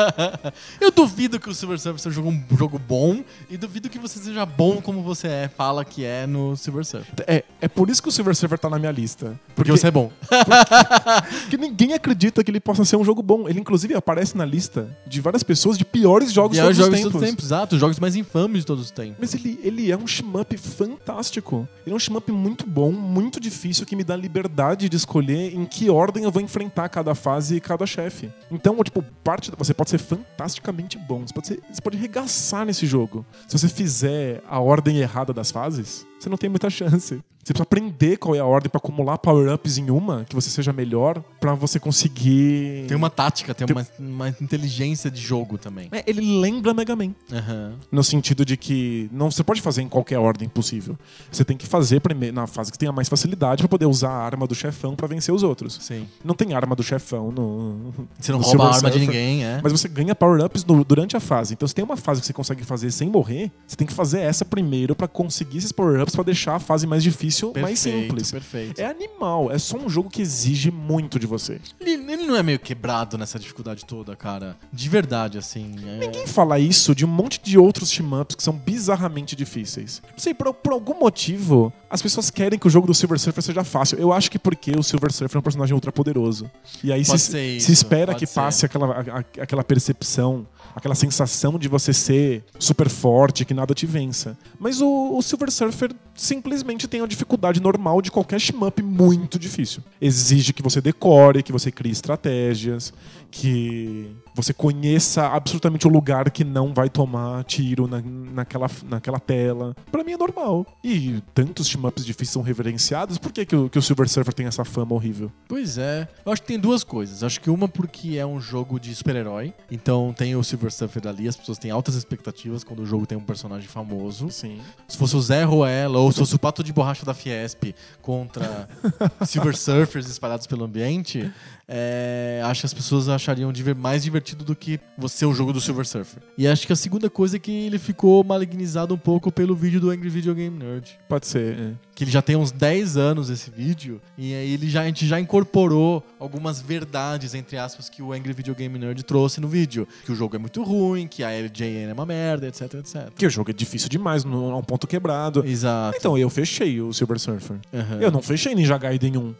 eu 0.79 0.91
duvido 0.91 1.39
que 1.39 1.49
o 1.49 1.55
Silver 1.55 1.79
Surfer 1.79 1.99
seja 1.99 2.21
um 2.21 2.43
jogo 2.55 2.79
bom 2.79 3.23
e 3.49 3.57
duvido 3.57 3.89
que 3.89 3.97
você 3.97 4.19
seja 4.19 4.45
bom 4.45 4.81
como 4.81 5.01
você 5.01 5.27
é, 5.27 5.47
fala 5.47 5.83
que 5.83 6.03
é 6.03 6.27
no 6.27 6.55
Silver 6.55 6.85
Surfer. 6.85 7.13
É, 7.27 7.43
é 7.61 7.67
por 7.67 7.89
isso 7.89 8.01
que 8.01 8.09
o 8.09 8.11
Silver 8.11 8.35
Surfer 8.35 8.59
tá 8.59 8.69
na 8.69 8.77
minha 8.77 8.91
lista. 8.91 9.39
Porque 9.55 9.71
você 9.71 9.87
é 9.87 9.91
bom. 9.91 10.11
Porque 11.41 11.57
ninguém 11.57 11.93
acredita 11.93 12.43
que 12.43 12.51
ele 12.51 12.59
possa 12.59 12.85
ser 12.85 12.95
um 12.97 13.03
jogo 13.03 13.23
bom. 13.23 13.47
Ele, 13.47 13.59
inclusive, 13.59 13.95
aparece 13.95 14.37
na 14.37 14.45
lista 14.45 14.87
de 15.07 15.21
várias 15.21 15.43
pessoas 15.43 15.77
de 15.77 15.85
piores 15.85 16.31
jogos 16.31 16.57
de 16.57 16.61
os 16.61 16.65
todos 16.65 16.79
os 16.79 16.85
jogos 16.85 16.97
de 16.97 17.03
tempos. 17.03 17.11
todos 17.13 17.23
os 17.23 17.29
tempos, 17.29 17.45
exato. 17.45 17.75
Os 17.75 17.81
jogos 17.81 17.99
mais 17.99 18.15
infames 18.15 18.59
de 18.59 18.65
todos 18.65 18.85
os 18.85 18.91
tempos. 18.91 19.15
Mas 19.19 19.33
ele, 19.33 19.59
ele 19.63 19.91
é 19.91 19.97
um 19.97 20.05
shmup 20.05 20.55
fantástico. 20.57 21.67
Ele 21.85 21.93
é 21.93 21.95
um 21.95 21.99
shmup 21.99 22.31
muito 22.31 22.67
bom, 22.67 22.91
muito 22.91 23.39
difícil, 23.39 23.85
que 23.85 23.95
me 23.95 24.03
dá 24.03 24.15
liberdade 24.15 24.74
de 24.75 24.95
escolher 24.95 25.55
em 25.55 25.65
que 25.65 25.89
ordem 25.89 26.23
eu 26.23 26.31
vou 26.31 26.41
enfrentar 26.41 26.89
cada 26.89 27.15
fase 27.15 27.55
e 27.55 27.61
cada 27.61 27.85
chefe. 27.85 28.31
Então, 28.51 28.75
tipo, 28.83 29.03
parte 29.23 29.51
você 29.57 29.73
pode 29.73 29.89
ser 29.89 29.97
fantasticamente 29.97 30.97
bom. 30.97 31.25
Você 31.25 31.33
pode, 31.33 31.47
ser, 31.47 31.61
você 31.71 31.81
pode 31.81 31.97
regaçar 31.97 32.65
nesse 32.65 32.85
jogo. 32.85 33.25
Se 33.47 33.57
você 33.57 33.67
fizer 33.67 34.41
a 34.47 34.59
ordem 34.59 34.97
errada 34.97 35.33
das 35.33 35.51
fases, 35.51 36.05
você 36.19 36.29
não 36.29 36.37
tem 36.37 36.49
muita 36.49 36.69
chance. 36.69 37.19
Você 37.45 37.53
precisa 37.53 37.61
aprender 37.63 38.17
qual 38.17 38.33
é 38.33 38.39
a 38.39 38.45
ordem 38.45 38.71
pra 38.71 38.79
acumular 38.79 39.19
power-ups 39.19 39.77
em 39.77 39.91
uma, 39.91 40.25
que 40.27 40.33
você 40.33 40.49
seja 40.49 40.73
melhor, 40.73 41.21
pra 41.39 41.53
você 41.53 41.79
conseguir. 41.79 42.85
Tem 42.87 42.97
uma 42.97 43.09
tática, 43.09 43.53
tem 43.53 43.67
Tem- 43.67 43.75
uma, 43.75 43.87
uma 43.99 44.29
inteligência 44.41 45.11
de 45.11 45.21
jogo 45.21 45.55
também. 45.57 45.87
É, 45.91 46.03
ele 46.07 46.39
lembra 46.41 46.73
Mega 46.73 46.95
Man. 46.95 47.13
Aham. 47.31 47.73
No 47.91 48.03
sentido 48.03 48.43
de 48.43 48.57
que 48.57 49.07
não 49.11 49.29
você 49.29 49.43
pode 49.43 49.61
fazer 49.61 49.83
em 49.83 49.87
qualquer 49.87 50.17
ordem 50.17 50.49
possível. 50.49 50.97
Você 51.31 51.45
tem 51.45 51.55
que 51.55 51.67
fazer 51.67 51.99
primeiro 51.99 52.35
na 52.35 52.47
fase 52.47 52.71
que 52.71 52.79
tenha 52.79 52.91
mais 52.91 53.07
facilidade 53.07 53.61
pra 53.61 53.69
poder 53.69 53.85
usar 53.85 54.09
a 54.09 54.23
arma 54.25 54.47
do 54.47 54.55
chefão 54.55 54.95
pra 54.95 55.07
vencer 55.07 55.31
os 55.33 55.43
outros. 55.43 55.77
Sim. 55.81 56.07
Não 56.23 56.33
tem 56.33 56.53
arma 56.55 56.75
do 56.75 56.81
chefão 56.81 57.31
no. 57.31 57.93
Você 58.19 58.31
não 58.31 58.39
no 58.39 58.45
rouba 58.45 58.69
a 58.69 58.75
arma 58.75 58.89
de 58.89 58.97
ninguém, 58.99 59.45
é. 59.45 59.59
Mas 59.61 59.71
você 59.71 59.87
ganha 59.87 60.15
power-ups 60.15 60.63
durante 60.63 61.15
a 61.15 61.19
fase. 61.19 61.53
Então, 61.53 61.67
se 61.67 61.75
tem 61.75 61.85
uma 61.85 61.95
fase 61.97 62.21
que 62.21 62.25
você 62.27 62.33
consegue 62.33 62.63
fazer 62.63 62.89
sem 62.91 63.07
morrer, 63.07 63.51
você 63.67 63.75
tem 63.75 63.85
que 63.85 63.93
fazer 63.93 64.21
essa 64.21 64.43
primeiro 64.43 64.95
pra 64.95 65.07
conseguir 65.07 65.59
esses 65.59 65.71
power-ups 65.71 66.04
pra 66.13 66.23
deixar 66.23 66.55
a 66.55 66.59
fase 66.59 66.85
mais 66.85 67.01
difícil, 67.03 67.53
mais 67.59 67.79
simples. 67.79 68.31
Perfeito. 68.31 68.79
É 68.79 68.85
animal, 68.85 69.51
é 69.51 69.57
só 69.57 69.77
um 69.77 69.89
jogo 69.89 70.09
que 70.09 70.21
exige 70.21 70.69
muito 70.71 71.17
de 71.19 71.25
você. 71.27 71.59
Ele, 71.79 71.91
ele 72.11 72.23
não 72.25 72.35
é 72.35 72.43
meio 72.43 72.59
quebrado 72.59 73.17
nessa 73.17 73.39
dificuldade 73.39 73.85
toda, 73.85 74.15
cara. 74.15 74.57
De 74.71 74.89
verdade, 74.89 75.37
assim. 75.37 75.75
é- 75.87 75.97
Ninguém 75.99 76.27
fala 76.27 76.59
isso 76.59 76.93
de 76.93 77.05
um 77.05 77.07
monte 77.09 77.39
de 77.43 77.57
outros 77.57 77.89
team-ups 77.91 78.35
que 78.35 78.43
são 78.43 78.53
bizarramente 78.53 79.35
difíceis. 79.35 80.01
Não 80.11 80.19
sei, 80.19 80.33
por, 80.33 80.53
por 80.53 80.73
algum 80.73 80.99
motivo, 80.99 81.71
as 81.89 82.01
pessoas 82.01 82.29
querem 82.29 82.57
que 82.59 82.67
o 82.67 82.69
jogo 82.69 82.87
do 82.87 82.93
Silver 82.93 83.17
Surfer 83.19 83.43
seja 83.43 83.63
fácil. 83.63 83.97
Eu 83.97 84.11
acho 84.11 84.29
que 84.29 84.37
porque 84.39 84.71
o 84.77 84.83
Silver 84.83 85.11
Surfer 85.11 85.37
é 85.37 85.39
um 85.39 85.43
personagem 85.43 85.73
ultra 85.73 85.91
poderoso. 85.91 86.49
E 86.83 86.91
aí 86.91 87.03
se, 87.05 87.17
se 87.59 87.71
espera 87.71 88.07
pode 88.13 88.19
que 88.19 88.25
ser. 88.25 88.35
passe 88.35 88.65
aquela, 88.65 88.87
a- 88.87 89.19
a- 89.19 89.41
aquela 89.43 89.63
percepção, 89.63 90.45
aquela 90.75 90.93
sensação 90.93 91.57
de 91.57 91.69
você 91.69 91.93
ser 91.93 92.43
super 92.59 92.89
forte, 92.89 93.45
que 93.45 93.53
nada 93.53 93.73
te 93.73 93.85
vença. 93.85 94.37
Mas 94.59 94.81
o, 94.81 95.17
o 95.17 95.21
Silver 95.21 95.49
Surfer 95.49 95.91
simplesmente 96.15 96.87
tem 96.87 97.01
a 97.01 97.05
dificuldade 97.05 97.61
normal 97.61 98.01
de 98.01 98.09
qualquer 98.09 98.39
shmup 98.39 98.81
muito 98.81 99.37
difícil. 99.37 99.83
Exige 100.01 100.53
que 100.53 100.63
você 100.63 100.81
decore, 100.81 101.43
que 101.43 101.51
você 101.51 101.71
crie 101.71 101.91
estratégias, 101.91 102.93
que 103.29 104.15
você 104.33 104.53
conheça 104.53 105.27
absolutamente 105.27 105.87
o 105.87 105.89
lugar 105.89 106.31
que 106.31 106.43
não 106.43 106.73
vai 106.73 106.89
tomar 106.89 107.43
tiro 107.43 107.87
na, 107.87 108.01
naquela, 108.01 108.69
naquela 108.85 109.19
tela. 109.19 109.75
Pra 109.91 110.03
mim 110.03 110.13
é 110.13 110.17
normal. 110.17 110.65
E 110.83 111.21
tantos 111.33 111.67
shmups 111.67 112.05
difíceis 112.05 112.31
são 112.31 112.41
reverenciados, 112.41 113.17
por 113.17 113.31
que, 113.31 113.45
que, 113.45 113.55
o, 113.55 113.69
que 113.69 113.77
o 113.77 113.81
Silver 113.81 114.07
Surfer 114.07 114.33
tem 114.33 114.45
essa 114.45 114.63
fama 114.63 114.93
horrível? 114.93 115.31
Pois 115.47 115.77
é. 115.77 116.07
Eu 116.25 116.31
acho 116.31 116.41
que 116.41 116.47
tem 116.47 116.59
duas 116.59 116.83
coisas. 116.83 117.23
Acho 117.23 117.41
que 117.41 117.49
uma 117.49 117.67
porque 117.67 118.17
é 118.17 118.25
um 118.25 118.39
jogo 118.39 118.79
de 118.79 118.93
super-herói. 118.95 119.53
Então 119.69 120.13
tem 120.17 120.35
o 120.35 120.43
Silver 120.43 120.71
Surfer 120.71 121.07
ali, 121.07 121.27
as 121.27 121.35
pessoas 121.35 121.57
têm 121.57 121.71
altas 121.71 121.95
expectativas 121.95 122.63
quando 122.63 122.81
o 122.81 122.85
jogo 122.85 123.05
tem 123.05 123.17
um 123.17 123.23
personagem 123.23 123.67
famoso. 123.67 124.29
Sim. 124.29 124.59
Se 124.87 124.97
fosse 124.97 125.15
o 125.15 125.21
Zé 125.21 125.43
Ruela 125.43 126.04
ou 126.05 126.11
se 126.11 126.19
fosse 126.19 126.35
o 126.35 126.39
Pato 126.39 126.63
de 126.63 126.71
Borracha 126.71 127.05
da 127.05 127.13
Fiesp 127.13 127.73
contra 128.01 128.69
Silver 129.25 129.57
Surfers 129.57 130.07
espalhados 130.07 130.45
pelo 130.45 130.63
ambiente, 130.63 131.31
é, 131.67 132.41
acho 132.45 132.61
que 132.61 132.65
as 132.65 132.73
pessoas 132.73 133.09
achariam 133.09 133.51
mais 133.77 134.03
divertido 134.03 134.43
do 134.45 134.55
que 134.55 134.79
você 134.97 135.25
o 135.25 135.33
jogo 135.33 135.51
do 135.51 135.59
Silver 135.59 135.85
Surfer. 135.85 136.21
E 136.37 136.47
acho 136.47 136.65
que 136.67 136.73
a 136.73 136.75
segunda 136.75 137.09
coisa 137.09 137.37
é 137.37 137.39
que 137.39 137.51
ele 137.51 137.79
ficou 137.79 138.23
malignizado 138.23 138.93
um 138.93 138.97
pouco 138.97 139.31
pelo 139.31 139.55
vídeo 139.55 139.79
do 139.79 139.89
Angry 139.89 140.09
Video 140.09 140.35
Game 140.35 140.57
Nerd. 140.57 140.97
Pode 141.07 141.27
ser. 141.27 141.57
é. 141.59 141.73
Que 141.95 142.03
ele 142.03 142.11
já 142.11 142.21
tem 142.21 142.35
uns 142.35 142.51
10 142.51 142.97
anos 142.97 143.29
esse 143.29 143.49
vídeo, 143.49 144.01
e 144.17 144.33
aí 144.33 144.53
ele 144.53 144.69
já, 144.69 144.81
a 144.81 144.85
gente 144.85 145.07
já 145.07 145.17
incorporou 145.17 146.03
algumas 146.19 146.59
verdades, 146.59 147.33
entre 147.33 147.57
aspas, 147.57 147.87
que 147.87 148.01
o 148.01 148.11
Angry 148.11 148.33
Video 148.33 148.53
Game 148.53 148.77
Nerd 148.77 149.01
trouxe 149.03 149.39
no 149.39 149.47
vídeo. 149.47 149.87
Que 150.03 150.11
o 150.11 150.15
jogo 150.15 150.35
é 150.35 150.39
muito 150.39 150.61
ruim, 150.61 151.07
que 151.07 151.23
a 151.23 151.29
LJN 151.31 151.89
é 151.89 151.93
uma 151.93 152.05
merda, 152.05 152.47
etc, 152.47 152.73
etc. 152.75 153.05
Porque 153.05 153.25
o 153.25 153.29
jogo 153.29 153.49
é 153.49 153.53
difícil 153.53 153.87
demais, 153.87 154.25
não 154.25 154.51
é 154.51 154.55
um 154.55 154.61
ponto 154.61 154.85
quebrado. 154.85 155.45
Exato. 155.45 155.97
Então, 155.97 156.17
eu 156.17 156.29
fechei 156.29 156.81
o 156.81 156.91
Silver 156.91 157.17
Surfer. 157.17 157.57
Aham. 157.73 157.99
Eu 158.01 158.11
não 158.11 158.21
fechei 158.21 158.53
Ninja 158.53 158.77
Gaiden 158.77 159.15
1. 159.17 159.35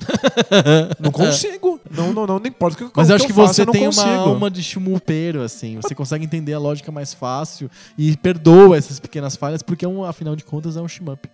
não 0.98 1.12
consigo. 1.12 1.82
Não, 1.92 2.14
não, 2.16 2.26
não, 2.26 2.39
nem 2.39 2.49
importa 2.49 2.84
o 2.84 2.89
que, 2.89 2.97
Mas 2.97 3.09
eu 3.09 3.16
acho 3.16 3.26
que, 3.26 3.32
eu 3.32 3.36
você 3.36 3.66
não 3.66 3.74
tem 3.74 3.88
uma 3.88 4.16
alma 4.16 4.49
de 4.49 4.63
chumupeiro, 4.63 5.41
assim. 5.41 5.76
Você 5.76 5.93
consegue 5.93 6.26
entender 6.26 6.53
a 6.53 6.59
lógica 6.59 6.91
mais 6.91 7.13
fácil 7.13 7.70
e 7.97 8.16
perdoa 8.18 8.78
essas 8.78 8.99
pequenas 8.99 9.36
falhas, 9.36 9.61
porque, 9.61 9.86
é 9.86 9.88
um, 9.88 10.03
afinal 10.03 10.36
de 10.36 10.43
contas, 10.43 10.78
é 10.78 10.82
um 10.82 10.88
shmup. 10.88 11.30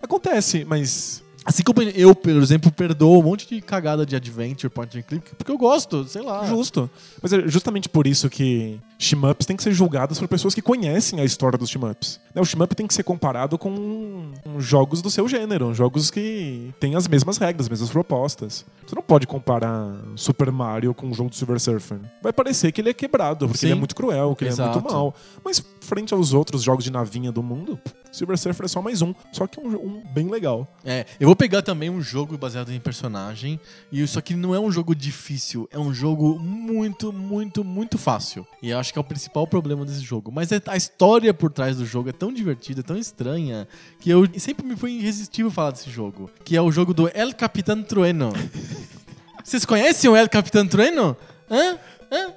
Acontece, 0.00 0.64
mas 0.64 1.24
Assim 1.44 1.62
como 1.62 1.80
eu, 1.82 2.14
por 2.14 2.30
exemplo, 2.30 2.70
perdoo 2.70 3.20
um 3.20 3.22
monte 3.22 3.48
de 3.48 3.60
cagada 3.60 4.04
de 4.04 4.14
adventure, 4.14 4.68
point 4.68 4.98
and 4.98 5.02
click, 5.02 5.34
porque 5.36 5.50
eu 5.50 5.56
gosto, 5.56 6.04
sei 6.04 6.22
lá. 6.22 6.44
Justo. 6.46 6.90
Mas 7.22 7.32
é 7.32 7.48
justamente 7.48 7.88
por 7.88 8.06
isso 8.06 8.28
que 8.28 8.78
shmups 8.98 9.46
têm 9.46 9.56
que 9.56 9.62
ser 9.62 9.72
julgados 9.72 10.18
por 10.18 10.26
pessoas 10.28 10.54
que 10.54 10.60
conhecem 10.60 11.20
a 11.20 11.24
história 11.24 11.56
dos 11.56 11.70
shmups. 11.70 12.20
Né, 12.34 12.42
O 12.42 12.44
shmup 12.44 12.74
tem 12.74 12.86
que 12.86 12.92
ser 12.92 13.02
comparado 13.04 13.56
com 13.56 14.32
jogos 14.58 15.00
do 15.00 15.08
seu 15.10 15.28
gênero, 15.28 15.72
jogos 15.72 16.10
que 16.10 16.74
têm 16.80 16.96
as 16.96 17.06
mesmas 17.08 17.38
regras, 17.38 17.66
as 17.66 17.70
mesmas 17.70 17.90
propostas. 17.90 18.66
Você 18.86 18.94
não 18.94 19.02
pode 19.02 19.26
comparar 19.26 19.94
Super 20.16 20.50
Mario 20.50 20.92
com 20.92 21.08
o 21.08 21.14
jogo 21.14 21.30
do 21.30 21.36
Silver 21.36 21.60
Surfer. 21.60 21.98
Vai 22.22 22.32
parecer 22.32 22.72
que 22.72 22.80
ele 22.80 22.90
é 22.90 22.94
quebrado, 22.94 23.46
porque 23.46 23.58
Sim. 23.60 23.66
ele 23.66 23.72
é 23.74 23.76
muito 23.78 23.94
cruel, 23.94 24.34
que 24.34 24.44
ele 24.44 24.50
é 24.50 24.52
Exato. 24.52 24.80
muito 24.80 24.92
mal. 24.92 25.14
Mas 25.44 25.64
frente 25.88 26.12
aos 26.12 26.34
outros 26.34 26.62
jogos 26.62 26.84
de 26.84 26.92
navinha 26.92 27.32
do 27.32 27.42
mundo, 27.42 27.80
Silver 28.12 28.36
Surfer 28.36 28.66
é 28.66 28.68
só 28.68 28.82
mais 28.82 29.00
um. 29.00 29.14
Só 29.32 29.46
que 29.46 29.58
um, 29.58 29.68
um 29.74 30.02
bem 30.12 30.28
legal. 30.28 30.68
É, 30.84 31.06
eu 31.18 31.26
vou 31.26 31.34
pegar 31.34 31.62
também 31.62 31.88
um 31.88 32.02
jogo 32.02 32.36
baseado 32.36 32.70
em 32.70 32.78
personagem, 32.78 33.58
e 33.90 34.02
isso 34.02 34.18
aqui 34.18 34.34
não 34.34 34.54
é 34.54 34.60
um 34.60 34.70
jogo 34.70 34.94
difícil, 34.94 35.66
é 35.72 35.78
um 35.78 35.92
jogo 35.94 36.38
muito, 36.38 37.10
muito, 37.10 37.64
muito 37.64 37.96
fácil. 37.96 38.46
E 38.62 38.68
eu 38.68 38.78
acho 38.78 38.92
que 38.92 38.98
é 38.98 39.00
o 39.00 39.04
principal 39.04 39.46
problema 39.46 39.84
desse 39.86 40.00
jogo. 40.00 40.30
Mas 40.30 40.52
é- 40.52 40.60
a 40.66 40.76
história 40.76 41.32
por 41.32 41.50
trás 41.50 41.78
do 41.78 41.86
jogo 41.86 42.10
é 42.10 42.12
tão 42.12 42.30
divertida, 42.32 42.82
tão 42.82 42.96
estranha, 42.96 43.66
que 43.98 44.10
eu 44.10 44.28
sempre 44.38 44.66
me 44.66 44.76
foi 44.76 44.92
irresistível 44.92 45.50
falar 45.50 45.70
desse 45.70 45.90
jogo. 45.90 46.30
Que 46.44 46.54
é 46.54 46.60
o 46.60 46.70
jogo 46.70 46.92
do 46.92 47.08
El 47.14 47.32
Capitán 47.34 47.82
Trueno. 47.82 48.30
Vocês 49.42 49.64
conhecem 49.64 50.10
o 50.10 50.14
El 50.16 50.28
Capitán 50.28 50.66
Trueno? 50.66 51.16
Hã? 51.50 51.78
Hã? 52.12 52.32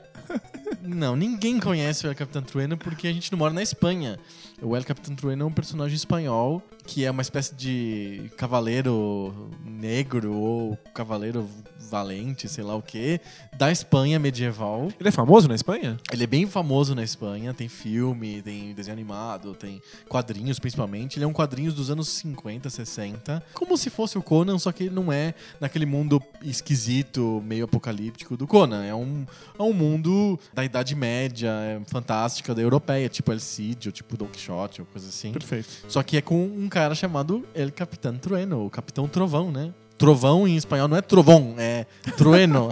Não, 0.82 1.16
ninguém 1.16 1.60
conhece 1.60 2.06
o 2.06 2.10
El 2.10 2.16
Capitán 2.16 2.44
Trueno 2.44 2.78
porque 2.78 3.08
a 3.08 3.14
gente 3.14 3.32
não 3.32 3.40
mora 3.40 3.54
na 3.54 3.62
Espanha. 3.62 4.20
O 4.62 4.76
El 4.76 4.84
Capitán 4.84 5.16
Trueno 5.16 5.44
é 5.44 5.46
um 5.46 5.52
personagem 5.52 5.96
espanhol 5.96 6.62
que 6.86 7.06
é 7.06 7.12
uma 7.12 7.22
espécie 7.22 7.54
de 7.56 8.32
cavaleiro 8.38 9.50
negro 9.64 10.34
ou 10.34 10.78
cavaleiro 10.94 11.48
valente, 11.92 12.48
sei 12.48 12.64
lá 12.64 12.74
o 12.74 12.82
que, 12.82 13.20
da 13.58 13.70
Espanha 13.70 14.18
medieval. 14.18 14.88
Ele 14.98 15.10
é 15.10 15.12
famoso 15.12 15.48
na 15.50 15.56
Espanha? 15.56 15.98
Ele 16.12 16.24
é 16.24 16.28
bem 16.28 16.48
famoso 16.48 16.96
na 16.96 17.04
Espanha, 17.04 17.54
tem 17.54 17.68
filme, 17.68 18.42
tem 18.42 18.74
desenho 18.74 18.94
animado, 18.94 19.54
tem 19.54 19.82
quadrinhos 20.08 20.58
principalmente. 20.58 21.18
Ele 21.18 21.26
é 21.26 21.28
um 21.28 21.34
quadrinhos 21.34 21.74
dos 21.74 21.92
anos 21.92 22.08
50, 22.08 22.70
60. 22.70 23.44
Como 23.54 23.78
se 23.78 23.90
fosse 23.90 24.18
o 24.18 24.24
Conan, 24.24 24.58
só 24.58 24.72
que 24.72 24.84
ele 24.84 24.96
não 24.96 25.12
é 25.12 25.34
naquele 25.60 25.86
mundo 25.86 26.24
esquisito, 26.42 27.44
meio 27.46 27.66
apocalíptico 27.66 28.38
do 28.38 28.48
Conan. 28.48 28.86
É 28.86 28.96
um, 28.96 29.26
é 29.60 29.62
um 29.62 29.74
mundo 29.74 30.40
da 30.54 30.64
Idade 30.64 30.96
Média, 30.96 31.50
é, 31.50 31.82
fantástica, 31.88 32.56
da 32.56 32.62
europeia, 32.62 33.10
tipo 33.10 33.34
El 33.34 33.40
Cid, 33.40 33.90
ou 33.90 33.92
tipo 33.92 34.16
Don 34.16 34.28
Quixote, 34.28 34.82
ou 34.82 34.88
coisa 34.88 35.10
assim. 35.10 35.34
Perfeito. 35.34 35.68
Só 35.90 36.02
que 36.02 36.16
é 36.16 36.22
com 36.22 36.42
um 36.46 36.70
cara 36.70 36.96
chamado 36.96 37.46
El 37.54 37.72
Capitán 37.72 38.16
Trueno, 38.16 38.66
o 38.66 38.70
Capitão 38.70 39.10
Trovão, 39.10 39.52
né? 39.52 39.74
Trovão 40.02 40.48
em 40.48 40.56
espanhol 40.58 40.88
não 40.88 40.98
é 40.98 41.02
trovão, 41.02 41.54
é 41.60 41.86
trueno. 42.18 42.72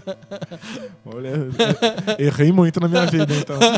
Olha, 1.04 1.32
errei 2.20 2.52
muito 2.52 2.78
na 2.78 2.86
minha 2.86 3.04
vida, 3.06 3.34
então. 3.34 3.58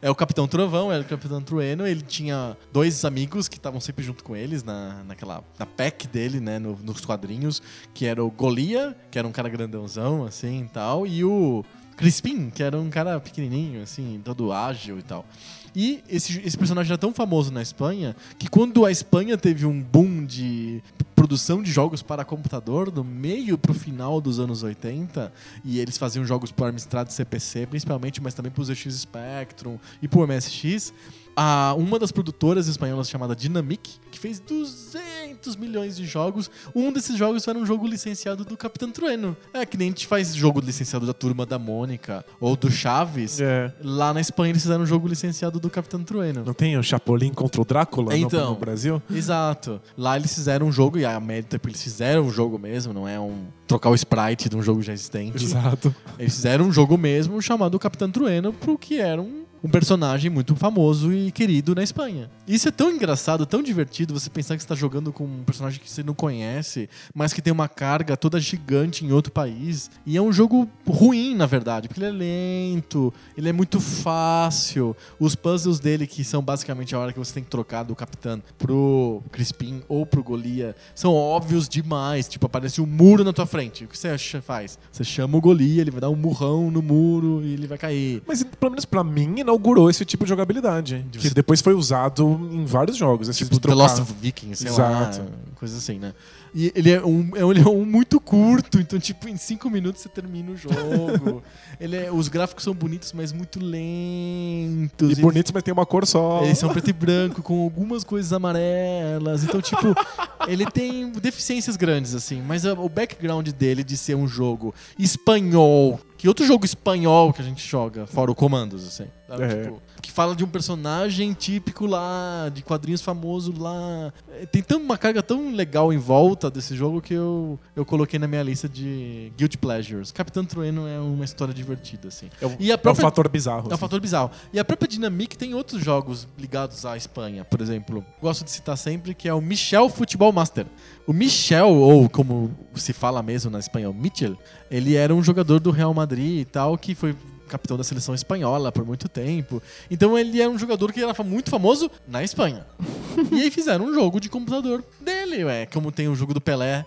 É 0.00 0.08
o 0.08 0.14
Capitão 0.14 0.46
Trovão, 0.46 0.92
é 0.92 1.00
o 1.00 1.04
Capitão 1.04 1.42
Trueno. 1.42 1.84
Ele 1.84 2.02
tinha 2.02 2.56
dois 2.72 3.04
amigos 3.04 3.48
que 3.48 3.56
estavam 3.56 3.80
sempre 3.80 4.04
junto 4.04 4.22
com 4.22 4.36
eles 4.36 4.62
na, 4.62 5.02
naquela 5.02 5.42
na 5.58 5.66
pack 5.66 6.06
dele, 6.06 6.38
né, 6.38 6.56
no- 6.60 6.78
nos 6.84 7.04
quadrinhos, 7.04 7.60
que 7.92 8.06
era 8.06 8.24
o 8.24 8.30
Golia, 8.30 8.96
que 9.10 9.18
era 9.18 9.26
um 9.26 9.32
cara 9.32 9.48
grandãozão 9.48 10.24
assim 10.24 10.62
e 10.62 10.68
tal, 10.68 11.04
e 11.04 11.24
o 11.24 11.64
Crispin, 11.98 12.48
que 12.48 12.62
era 12.62 12.78
um 12.78 12.88
cara 12.88 13.18
pequenininho 13.18 13.82
assim, 13.82 14.20
todo 14.24 14.52
ágil 14.52 15.00
e 15.00 15.02
tal. 15.02 15.26
E 15.74 16.02
esse, 16.08 16.40
esse 16.40 16.56
personagem 16.56 16.92
era 16.92 16.98
tão 16.98 17.12
famoso 17.12 17.52
na 17.52 17.60
Espanha 17.60 18.14
que 18.38 18.48
quando 18.48 18.86
a 18.86 18.90
Espanha 18.90 19.36
teve 19.36 19.66
um 19.66 19.82
boom 19.82 20.24
de 20.24 20.80
produção 21.14 21.60
de 21.60 21.72
jogos 21.72 22.00
para 22.00 22.24
computador 22.24 22.92
no 22.92 23.02
meio 23.02 23.58
pro 23.58 23.74
final 23.74 24.20
dos 24.20 24.38
anos 24.38 24.62
80 24.62 25.32
e 25.64 25.80
eles 25.80 25.98
faziam 25.98 26.24
jogos 26.24 26.52
para 26.52 26.68
Amstrad 26.68 27.10
CPC 27.10 27.66
principalmente, 27.66 28.22
mas 28.22 28.32
também 28.32 28.52
para 28.52 28.62
os 28.62 28.68
ZX 28.68 28.94
Spectrum 28.94 29.76
e 30.00 30.06
para 30.06 30.20
o 30.20 30.26
MSX, 30.26 30.94
a, 31.40 31.72
uma 31.78 32.00
das 32.00 32.10
produtoras 32.10 32.66
espanholas 32.66 33.08
chamada 33.08 33.36
Dynamic, 33.36 33.92
que 34.10 34.18
fez 34.18 34.40
200 34.40 35.54
milhões 35.54 35.96
de 35.96 36.04
jogos, 36.04 36.50
um 36.74 36.90
desses 36.92 37.16
jogos 37.16 37.46
era 37.46 37.56
um 37.56 37.64
jogo 37.64 37.86
licenciado 37.86 38.44
do 38.44 38.56
Capitão 38.56 38.90
Trueno. 38.90 39.36
É 39.54 39.64
que 39.64 39.76
nem 39.76 39.86
a 39.86 39.90
gente 39.90 40.08
faz 40.08 40.34
jogo 40.34 40.60
licenciado 40.60 41.06
da 41.06 41.12
Turma 41.12 41.46
da 41.46 41.56
Mônica 41.56 42.24
ou 42.40 42.56
do 42.56 42.68
Chaves. 42.72 43.40
É. 43.40 43.72
Lá 43.80 44.12
na 44.12 44.20
Espanha 44.20 44.50
eles 44.50 44.62
fizeram 44.62 44.82
um 44.82 44.86
jogo 44.86 45.06
licenciado 45.06 45.60
do 45.60 45.70
Capitão 45.70 46.02
Trueno. 46.02 46.42
Não 46.44 46.54
tem 46.54 46.76
o 46.76 46.82
Chapolin 46.82 47.32
contra 47.32 47.60
o 47.62 47.64
Drácula 47.64 48.10
no- 48.10 48.16
Então. 48.16 48.50
no, 48.50 48.56
Brasil? 48.56 49.00
Exato. 49.08 49.80
Lá 49.96 50.16
eles 50.16 50.34
fizeram 50.34 50.66
um 50.66 50.72
jogo, 50.72 50.98
e 50.98 51.04
a 51.04 51.20
mérito 51.20 51.56
porque 51.60 51.68
eles 51.74 51.82
fizeram 51.84 52.24
um 52.26 52.30
jogo 52.32 52.58
mesmo, 52.58 52.92
não 52.92 53.06
é 53.06 53.20
um 53.20 53.46
trocar 53.68 53.90
o 53.90 53.94
sprite 53.94 54.48
de 54.48 54.56
um 54.56 54.62
jogo 54.62 54.82
já 54.82 54.92
existente. 54.92 55.44
Exato. 55.44 55.94
Eles 56.18 56.34
fizeram 56.34 56.64
um 56.66 56.72
jogo 56.72 56.98
mesmo 56.98 57.40
chamado 57.40 57.78
Capitão 57.78 58.10
Trueno, 58.10 58.52
pro 58.52 58.76
que 58.76 58.98
era 58.98 59.20
um, 59.22 59.44
um 59.62 59.68
personagem 59.68 60.30
muito 60.30 60.54
famoso 60.54 61.12
e 61.12 61.30
querido 61.32 61.74
na 61.74 61.82
Espanha. 61.82 62.30
Isso 62.46 62.68
é 62.68 62.70
tão 62.70 62.90
engraçado, 62.90 63.44
tão 63.46 63.62
divertido 63.62 64.14
você 64.14 64.30
pensar 64.30 64.56
que 64.56 64.62
você 64.62 64.68
tá 64.68 64.74
jogando 64.74 65.12
com 65.12 65.24
um 65.24 65.42
personagem 65.44 65.80
que 65.80 65.90
você 65.90 66.02
não 66.02 66.14
conhece, 66.14 66.88
mas 67.14 67.32
que 67.32 67.42
tem 67.42 67.52
uma 67.52 67.68
carga 67.68 68.16
toda 68.16 68.40
gigante 68.40 69.04
em 69.04 69.12
outro 69.12 69.32
país. 69.32 69.90
E 70.06 70.16
é 70.16 70.22
um 70.22 70.32
jogo 70.32 70.68
ruim, 70.86 71.34
na 71.34 71.46
verdade, 71.46 71.88
porque 71.88 72.00
ele 72.00 72.08
é 72.08 72.10
lento, 72.10 73.12
ele 73.36 73.48
é 73.48 73.52
muito 73.52 73.80
fácil. 73.80 74.96
Os 75.18 75.34
puzzles 75.34 75.80
dele, 75.80 76.06
que 76.06 76.22
são 76.24 76.42
basicamente 76.42 76.94
a 76.94 76.98
hora 76.98 77.12
que 77.12 77.18
você 77.18 77.34
tem 77.34 77.42
que 77.42 77.50
trocar 77.50 77.82
do 77.82 77.94
capitão 77.94 78.42
pro 78.56 79.22
Crispim 79.30 79.82
ou 79.88 80.06
pro 80.06 80.22
Golia, 80.22 80.74
são 80.94 81.14
óbvios 81.14 81.68
demais. 81.68 82.28
Tipo, 82.28 82.46
aparece 82.46 82.80
um 82.80 82.86
muro 82.86 83.24
na 83.24 83.32
tua 83.32 83.46
frente. 83.46 83.84
O 83.84 83.88
que 83.88 83.98
você 83.98 84.16
faz? 84.40 84.78
Você 84.90 85.04
chama 85.04 85.36
o 85.36 85.40
Golia, 85.40 85.80
ele 85.80 85.90
vai 85.90 86.00
dar 86.00 86.10
um 86.10 86.16
murrão 86.16 86.70
no 86.70 86.82
muro 86.82 87.42
e 87.42 87.54
ele 87.54 87.66
vai 87.66 87.78
cair. 87.78 88.22
Mas 88.26 88.42
pelo 88.42 88.70
menos 88.70 88.84
pra 88.84 89.02
mim 89.02 89.40
inaugurou 89.48 89.88
esse 89.90 90.04
tipo 90.04 90.24
de 90.24 90.28
jogabilidade. 90.28 91.04
De 91.10 91.18
Que 91.18 91.28
você- 91.28 91.34
depois 91.34 91.60
foi 91.60 91.74
usado 91.74 92.24
em 92.52 92.64
vários 92.64 92.96
jogos. 92.96 93.28
Esse 93.28 93.38
Tipo, 93.38 93.50
de 93.54 93.60
The 93.60 93.68
trocar- 93.68 93.82
Lost 93.82 93.98
of 94.00 94.12
Vikings, 94.20 94.62
sei 94.62 94.70
Exato. 94.70 95.20
lá, 95.20 95.26
coisa 95.56 95.76
assim, 95.76 95.98
né? 95.98 96.12
E 96.54 96.72
ele 96.74 96.90
é, 96.90 97.04
um, 97.04 97.30
é 97.36 97.44
um- 97.44 97.50
ele 97.52 97.60
é 97.60 97.68
um 97.68 97.84
muito 97.84 98.18
curto, 98.18 98.78
então, 98.80 98.98
tipo, 98.98 99.28
em 99.28 99.36
cinco 99.36 99.68
minutos 99.68 100.00
você 100.02 100.08
termina 100.08 100.50
o 100.50 100.56
jogo. 100.56 101.42
ele 101.78 101.94
é, 101.96 102.10
os 102.10 102.28
gráficos 102.28 102.64
são 102.64 102.72
bonitos, 102.74 103.12
mas 103.12 103.32
muito 103.32 103.58
lentos. 103.60 105.08
E 105.10 105.12
Eles- 105.12 105.18
bonitos, 105.18 105.52
mas 105.52 105.62
tem 105.62 105.72
uma 105.72 105.84
cor 105.86 106.06
só. 106.06 106.42
Eles 106.44 106.58
são 106.58 106.70
preto 106.70 106.88
e 106.88 106.92
branco, 106.92 107.42
com 107.42 107.62
algumas 107.64 108.02
coisas 108.02 108.32
amarelas. 108.32 109.44
Então, 109.44 109.60
tipo, 109.60 109.76
ele 110.48 110.64
tem 110.70 111.10
deficiências 111.12 111.76
grandes, 111.76 112.14
assim. 112.14 112.40
Mas 112.42 112.64
o 112.64 112.88
background 112.88 113.48
dele 113.50 113.84
de 113.84 113.96
ser 113.96 114.14
um 114.14 114.26
jogo 114.26 114.74
espanhol. 114.98 116.00
Que 116.16 116.26
outro 116.28 116.44
jogo 116.46 116.64
espanhol 116.64 117.32
que 117.32 117.40
a 117.42 117.44
gente 117.44 117.64
joga, 117.66 118.06
fora 118.06 118.30
o 118.30 118.34
Comandos, 118.34 118.86
assim? 118.86 119.06
É. 119.30 119.62
Tipo, 119.64 119.82
que 120.00 120.10
fala 120.10 120.34
de 120.34 120.42
um 120.42 120.48
personagem 120.48 121.32
típico 121.34 121.84
lá, 121.86 122.50
de 122.54 122.62
quadrinhos 122.62 123.02
famoso 123.02 123.52
lá. 123.58 124.12
É, 124.30 124.46
Tem 124.46 124.62
tão, 124.62 124.80
uma 124.80 124.96
carga 124.96 125.22
tão 125.22 125.52
legal 125.54 125.92
em 125.92 125.98
volta 125.98 126.50
desse 126.50 126.74
jogo 126.74 127.02
que 127.02 127.12
eu, 127.14 127.58
eu 127.76 127.84
coloquei 127.84 128.18
na 128.18 128.26
minha 128.26 128.42
lista 128.42 128.68
de 128.68 129.32
Guilty 129.36 129.58
Pleasures. 129.58 130.10
Capitão 130.12 130.44
Trueno 130.44 130.86
é 130.86 130.98
uma 130.98 131.24
história 131.24 131.52
divertida, 131.52 132.08
assim. 132.08 132.30
É 132.40 132.46
o, 132.46 132.56
E 132.58 132.70
a 132.70 132.72
é 132.72 132.76
o 132.76 132.78
própria- 132.78 133.02
fator 133.04 133.28
bizarro. 133.28 133.60
é 133.60 133.64
um 133.64 133.66
assim. 133.74 133.76
fator 133.80 134.00
bizarro. 134.00 134.30
E 134.52 134.58
a 134.58 134.64
própria 134.64 134.88
Dynamic 134.88 135.36
tem 135.36 135.52
outros 135.54 135.84
jogos 135.84 136.26
ligados 136.38 136.86
à 136.86 136.96
Espanha, 136.96 137.44
por 137.44 137.60
exemplo. 137.60 138.04
Gosto 138.22 138.44
de 138.44 138.50
citar 138.50 138.78
sempre 138.78 139.14
que 139.14 139.28
é 139.28 139.34
o 139.34 139.40
Michel 139.42 139.88
Futebol 139.90 140.32
Master. 140.32 140.66
O 141.06 141.12
Michel, 141.12 141.68
ou 141.70 142.08
como 142.08 142.50
se 142.74 142.92
fala 142.92 143.22
mesmo 143.22 143.50
na 143.50 143.58
espanhol, 143.58 143.92
Michel, 143.92 144.36
ele 144.70 144.94
era 144.94 145.14
um 145.14 145.22
jogador 145.22 145.58
do 145.60 145.70
Real 145.70 145.92
Madrid 145.92 146.40
e 146.40 146.44
tal, 146.44 146.76
que 146.78 146.94
foi 146.94 147.14
capitão 147.48 147.76
da 147.76 147.82
seleção 147.84 148.14
espanhola 148.14 148.70
por 148.70 148.84
muito 148.84 149.08
tempo. 149.08 149.62
Então 149.90 150.16
ele 150.18 150.40
era 150.40 150.50
um 150.50 150.58
jogador 150.58 150.92
que 150.92 151.02
era 151.02 151.14
muito 151.24 151.50
famoso 151.50 151.90
na 152.06 152.22
Espanha. 152.22 152.66
e 153.32 153.40
aí 153.42 153.50
fizeram 153.50 153.86
um 153.86 153.94
jogo 153.94 154.20
de 154.20 154.28
computador 154.28 154.84
dele, 155.00 155.44
ué. 155.44 155.66
Como 155.66 155.90
tem 155.90 156.08
o 156.08 156.14
jogo 156.14 156.32
do 156.34 156.40
Pelé. 156.40 156.84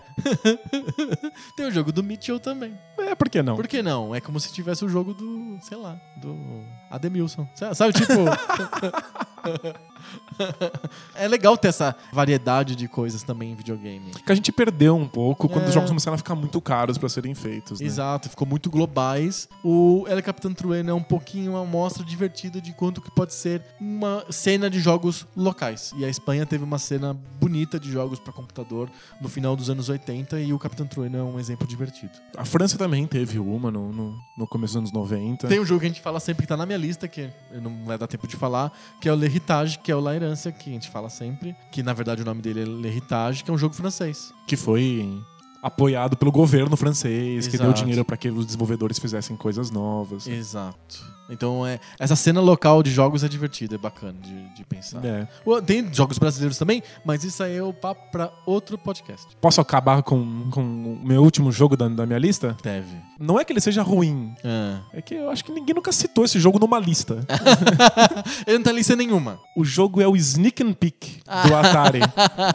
tem 1.56 1.66
o 1.66 1.70
jogo 1.70 1.92
do 1.92 2.02
Mitchell 2.02 2.40
também. 2.40 2.76
É, 2.98 3.14
por 3.14 3.28
que 3.28 3.42
não? 3.42 3.56
Por 3.56 3.66
que 3.68 3.82
não? 3.82 4.14
É 4.14 4.20
como 4.20 4.38
se 4.40 4.52
tivesse 4.52 4.84
o 4.84 4.88
jogo 4.88 5.12
do, 5.12 5.58
sei 5.62 5.76
lá, 5.76 6.00
do 6.20 6.36
Ademilson. 6.90 7.46
Sa- 7.54 7.74
Sabe, 7.74 7.92
tipo. 7.94 8.12
é 11.14 11.28
legal 11.28 11.56
ter 11.56 11.68
essa 11.68 11.94
variedade 12.12 12.74
de 12.76 12.88
coisas 12.88 13.22
também 13.22 13.52
em 13.52 13.54
videogame. 13.54 14.10
Que 14.24 14.32
a 14.32 14.34
gente 14.34 14.50
perdeu 14.52 14.96
um 14.96 15.06
pouco 15.08 15.48
quando 15.48 15.64
É. 15.64 15.68
os 15.68 15.74
jogos 15.74 15.90
começaram 15.90 16.14
a 16.14 16.18
ficar 16.18 16.34
muito 16.34 16.60
caros 16.60 16.98
pra 16.98 17.08
serem 17.08 17.34
feitos. 17.34 17.80
Né? 17.80 17.86
Exato, 17.86 18.28
ficou 18.28 18.46
muito 18.46 18.70
globais. 18.70 19.48
O 19.64 20.04
El 20.08 20.22
Capitão 20.22 20.52
Trueno 20.52 20.90
é 20.90 20.94
um 20.94 21.02
pouquinho 21.02 21.52
uma 21.52 21.62
amostra 21.62 22.04
divertida 22.04 22.60
de 22.60 22.72
quanto 22.72 23.00
que 23.00 23.10
pode 23.10 23.34
ser 23.34 23.62
uma 23.80 24.24
cena 24.30 24.68
de 24.70 24.80
jogos 24.80 25.26
locais. 25.36 25.92
E 25.96 26.04
a 26.04 26.08
Espanha 26.08 26.46
teve 26.46 26.64
uma 26.64 26.78
cena 26.78 27.14
bonita 27.40 27.78
de 27.78 27.90
jogos 27.90 28.18
pra 28.18 28.32
computador 28.32 28.90
no 29.20 29.28
final 29.28 29.54
dos 29.56 29.68
anos 29.70 29.88
80 29.88 30.40
e 30.40 30.52
o 30.52 30.58
Capitão 30.58 30.86
Trueno 30.86 31.18
é 31.18 31.22
um 31.22 31.38
exemplo 31.38 31.66
divertido. 31.66 32.12
A 32.36 32.44
França 32.44 32.76
também 32.78 33.06
teve 33.06 33.38
uma 33.38 33.70
no, 33.70 33.92
no, 33.92 34.18
no 34.36 34.46
começo 34.46 34.72
dos 34.74 34.78
anos 34.78 34.92
90. 34.92 35.48
Tem 35.48 35.60
um 35.60 35.64
jogo 35.66 35.80
que 35.80 35.86
a 35.86 35.88
gente 35.88 36.00
fala 36.00 36.18
sempre 36.20 36.42
que 36.42 36.48
tá 36.48 36.56
na 36.56 36.64
minha 36.66 36.78
lista, 36.78 37.06
que 37.06 37.30
não 37.60 37.84
vai 37.84 37.98
dar 37.98 38.06
tempo 38.06 38.26
de 38.26 38.36
falar, 38.36 38.72
que 39.00 39.08
é 39.08 39.12
o 39.12 39.16
L'Héritage, 39.16 39.78
que 39.78 39.91
é 39.92 39.96
o 39.96 40.00
La 40.00 40.12
que 40.58 40.70
a 40.70 40.72
gente 40.72 40.88
fala 40.88 41.08
sempre. 41.08 41.54
Que 41.70 41.82
na 41.82 41.92
verdade 41.92 42.22
o 42.22 42.24
nome 42.24 42.42
dele 42.42 42.62
é 42.62 42.64
L'Héritage, 42.64 43.44
que 43.44 43.50
é 43.50 43.54
um 43.54 43.58
jogo 43.58 43.74
francês. 43.74 44.32
Que 44.46 44.56
foi 44.56 45.22
apoiado 45.62 46.16
pelo 46.16 46.32
governo 46.32 46.76
francês, 46.76 47.46
que 47.46 47.56
deu 47.56 47.66
Exato. 47.66 47.80
dinheiro 47.80 48.04
pra 48.04 48.16
que 48.16 48.28
os 48.28 48.44
desenvolvedores 48.46 48.98
fizessem 48.98 49.36
coisas 49.36 49.70
novas. 49.70 50.26
Exato. 50.26 51.12
Então 51.30 51.64
é, 51.66 51.78
essa 51.98 52.14
cena 52.16 52.40
local 52.40 52.82
de 52.82 52.90
jogos 52.90 53.22
é 53.24 53.28
divertida, 53.28 53.76
é 53.76 53.78
bacana 53.78 54.14
de, 54.20 54.54
de 54.54 54.64
pensar. 54.64 55.02
É. 55.04 55.26
O- 55.46 55.62
Tem 55.62 55.88
jogos 55.94 56.18
brasileiros 56.18 56.58
também, 56.58 56.82
mas 57.06 57.24
isso 57.24 57.42
aí 57.42 57.56
é 57.56 57.62
o 57.62 57.72
papo 57.72 58.10
pra 58.10 58.30
outro 58.44 58.76
podcast. 58.76 59.28
Posso 59.40 59.60
acabar 59.60 60.02
com, 60.02 60.50
com 60.50 60.60
o 60.60 61.00
meu 61.02 61.22
último 61.22 61.50
jogo 61.50 61.74
da, 61.76 61.88
da 61.88 62.04
minha 62.04 62.18
lista? 62.18 62.54
Deve. 62.62 62.94
Não 63.18 63.38
é 63.38 63.44
que 63.44 63.52
ele 63.52 63.60
seja 63.60 63.82
ruim, 63.82 64.34
É. 64.44 64.98
é 64.98 65.00
que 65.00 65.14
eu 65.14 65.30
acho 65.30 65.44
que 65.44 65.52
ninguém 65.52 65.74
nunca 65.74 65.92
citou 65.92 66.24
esse 66.24 66.38
jogo 66.40 66.58
numa 66.58 66.78
lista. 66.78 67.24
Ele 68.46 68.58
não 68.58 68.64
tá 68.64 68.72
em 68.72 68.74
lista 68.76 68.96
nenhuma. 68.96 69.38
O 69.56 69.64
jogo 69.64 70.00
é 70.02 70.06
o 70.08 70.16
Sneak 70.16 70.62
and 70.62 70.72
Peek 70.72 71.20
do 71.46 71.54
Atari, 71.54 72.00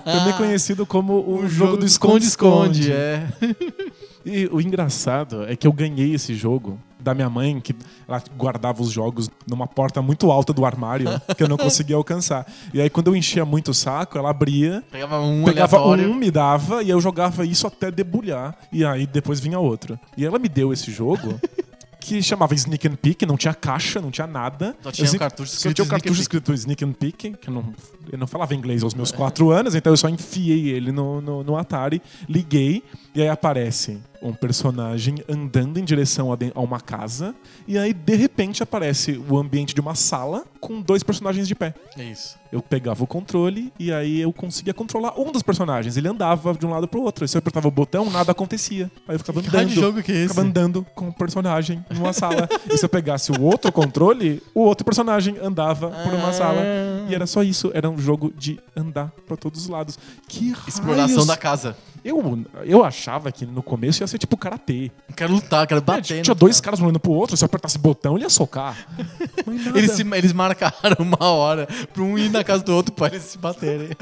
também 0.04 0.34
conhecido 0.34 0.86
como 0.86 1.14
o, 1.14 1.48
jogo, 1.48 1.78
do 1.78 1.86
esconde-esconde. 1.86 2.92
É. 2.98 3.28
E 4.30 4.46
o 4.52 4.60
engraçado 4.60 5.46
é 5.48 5.56
que 5.56 5.66
eu 5.66 5.72
ganhei 5.72 6.14
esse 6.14 6.36
jogo 6.36 6.78
da 7.00 7.14
minha 7.14 7.30
mãe, 7.30 7.62
que 7.62 7.74
ela 8.06 8.22
guardava 8.36 8.82
os 8.82 8.92
jogos 8.92 9.30
numa 9.50 9.66
porta 9.66 10.02
muito 10.02 10.30
alta 10.30 10.52
do 10.52 10.66
armário, 10.66 11.08
que 11.38 11.42
eu 11.44 11.48
não 11.48 11.56
conseguia 11.56 11.96
alcançar. 11.96 12.46
E 12.74 12.82
aí, 12.82 12.90
quando 12.90 13.08
eu 13.08 13.16
enchia 13.16 13.46
muito 13.46 13.72
o 13.72 13.74
saco, 13.74 14.18
ela 14.18 14.30
abria, 14.30 14.84
Pegava 14.92 15.22
um 15.22 15.46
pegava 15.46 15.78
aleatório. 15.78 16.12
um, 16.12 16.16
me 16.16 16.30
dava, 16.30 16.84
e 16.84 16.90
eu 16.90 17.00
jogava 17.00 17.46
isso 17.46 17.66
até 17.68 17.90
debulhar. 17.90 18.54
E 18.70 18.84
aí, 18.84 19.08
depois 19.08 19.40
vinha 19.40 19.60
outro. 19.60 19.98
E 20.18 20.26
ela 20.26 20.38
me 20.38 20.50
deu 20.50 20.74
esse 20.74 20.92
jogo. 20.92 21.40
Que 22.08 22.24
chamava 22.24 22.54
Sneak 22.56 22.88
and 22.88 22.96
Peek, 22.96 23.26
não 23.26 23.36
tinha 23.36 23.54
caixa, 23.54 24.00
não 24.00 24.10
tinha 24.10 24.26
nada. 24.26 24.74
Só 24.82 24.92
tinha 24.94 25.06
Eu 25.08 25.14
um 25.14 25.18
cartucho 25.18 25.52
só 25.52 25.58
escrito 25.58 25.76
tinha 25.76 25.86
um 25.86 25.90
cartucho 25.90 26.22
escrito 26.22 26.54
Sneak 26.54 26.86
and 26.86 26.94
Peek, 26.94 27.34
que 27.34 27.50
eu 27.50 27.54
não, 27.54 27.74
eu 28.10 28.18
não 28.18 28.26
falava 28.26 28.56
inglês 28.56 28.82
aos 28.82 28.94
meus 28.94 29.12
quatro 29.12 29.52
anos, 29.52 29.76
então 29.76 29.92
eu 29.92 29.98
só 29.98 30.08
enfiei 30.08 30.70
ele 30.70 30.94
no, 30.94 31.20
no, 31.20 31.44
no 31.44 31.58
Atari, 31.58 32.02
liguei, 32.30 32.82
e 33.18 33.22
aí 33.24 33.30
aparece 33.30 33.98
um 34.22 34.34
personagem 34.34 35.16
andando 35.30 35.80
em 35.80 35.84
direção 35.84 36.30
a, 36.34 36.60
uma 36.60 36.80
casa, 36.80 37.36
e 37.68 37.78
aí 37.78 37.94
de 37.94 38.16
repente 38.16 38.64
aparece 38.64 39.20
o 39.30 39.38
ambiente 39.38 39.74
de 39.76 39.82
uma 39.82 39.94
sala 39.96 40.44
com 40.60 40.82
dois 40.82 41.04
personagens 41.04 41.48
de 41.48 41.54
pé. 41.56 41.74
É 41.98 42.04
isso. 42.04 42.36
Eu 42.52 42.62
pegava 42.62 43.04
o 43.04 43.08
controle 43.08 43.72
e 43.80 43.92
aí 43.92 44.20
eu 44.22 44.32
conseguia 44.34 44.74
controlar 44.74 45.20
um 45.20 45.32
dos 45.32 45.44
personagens. 45.44 45.98
Ele 45.98 46.08
andava 46.08 46.54
de 46.54 46.66
um 46.66 46.70
lado 46.72 46.88
pro 46.88 47.02
outro. 47.02 47.26
E 47.26 47.28
se 47.28 47.36
eu 47.38 47.40
apertava 47.40 47.68
o 47.68 47.72
botão, 47.72 48.10
nada 48.10 48.32
acontecia. 48.32 48.90
Aí 49.08 49.16
eu 49.16 49.20
ficava 49.20 49.42
Que 49.42 49.50
andando. 49.50 49.68
de 49.68 49.76
jogo 49.76 50.02
que 50.02 50.12
é 50.12 50.16
esse? 50.16 50.30
Ficava 50.30 50.48
andando 50.48 50.86
com 50.96 51.10
o 51.10 51.14
personagem 51.14 51.84
numa 51.90 52.14
sala. 52.14 52.48
e 52.72 52.78
se 52.78 52.86
eu 52.86 52.90
pegasse 52.90 53.32
o 53.32 53.42
outro 53.42 53.72
controle, 53.72 54.42
o 54.56 54.62
outro 54.62 54.86
personagem 54.86 55.38
andava 55.42 55.90
por 55.90 56.14
uma 56.14 56.30
Ah. 56.30 56.34
sala. 56.34 56.62
E 57.10 57.14
era 57.14 57.28
só 57.28 57.44
isso. 57.44 57.70
Era 57.74 57.90
um 57.90 57.98
jogo 58.00 58.34
de 58.36 58.60
andar 58.76 59.12
pra 59.28 59.36
todos 59.38 59.62
os 59.64 59.68
lados. 59.70 60.00
Que 60.28 60.54
Exploração 60.68 61.08
raios- 61.16 61.26
da 61.28 61.38
casa. 61.38 61.76
Eu, 62.10 62.46
eu 62.64 62.84
achava 62.86 63.32
que 63.32 63.46
no 63.46 63.62
começo 63.62 64.02
ia 64.02 64.08
ser 64.08 64.18
tipo 64.18 64.38
karatê. 64.38 64.90
Quero 65.16 65.34
lutar, 65.34 65.68
quero 65.68 65.80
É, 65.80 65.84
bater. 65.84 66.22
tinha 66.24 66.34
no 66.34 66.36
dois 66.36 66.62
cara. 66.62 66.66
caras 66.72 66.80
um 66.80 66.84
olhando 66.86 67.00
pro 67.00 67.12
outro, 67.12 67.36
se 67.36 67.44
eu 67.44 67.48
apertasse 67.48 67.78
botão, 67.78 68.16
ele 68.16 68.24
ia 68.24 68.30
socar. 68.30 68.78
Mas 69.46 69.66
nada. 69.66 69.78
Eles, 69.78 69.92
se- 69.92 70.08
eles 70.14 70.32
marcaram 70.34 70.96
uma 71.00 71.26
hora 71.30 71.68
pra 71.94 72.02
um 72.04 72.18
ir 72.18 72.30
na 72.30 72.44
casa 72.44 72.64
do 72.64 72.74
outro 72.76 72.94
pra 72.94 73.08
eles 73.08 73.24
se 73.24 73.38
baterem. 73.38 73.90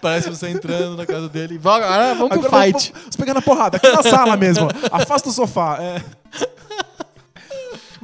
Parece 0.00 0.28
você 0.30 0.48
entrando 0.50 0.96
na 0.96 1.06
casa 1.06 1.28
dele. 1.28 1.58
Vamos, 1.58 1.84
agora 1.86 2.14
vamos 2.14 2.28
pro 2.38 2.46
Agora 2.46 2.62
fight. 2.64 2.90
Vamos, 2.92 3.02
vamos 3.02 3.16
pegar 3.16 3.34
na 3.34 3.42
porrada, 3.42 3.76
aqui 3.76 3.88
na 3.90 4.02
sala 4.02 4.36
mesmo. 4.36 4.68
Afasta 4.90 5.28
o 5.28 5.32
sofá. 5.32 5.78
é. 5.80 6.02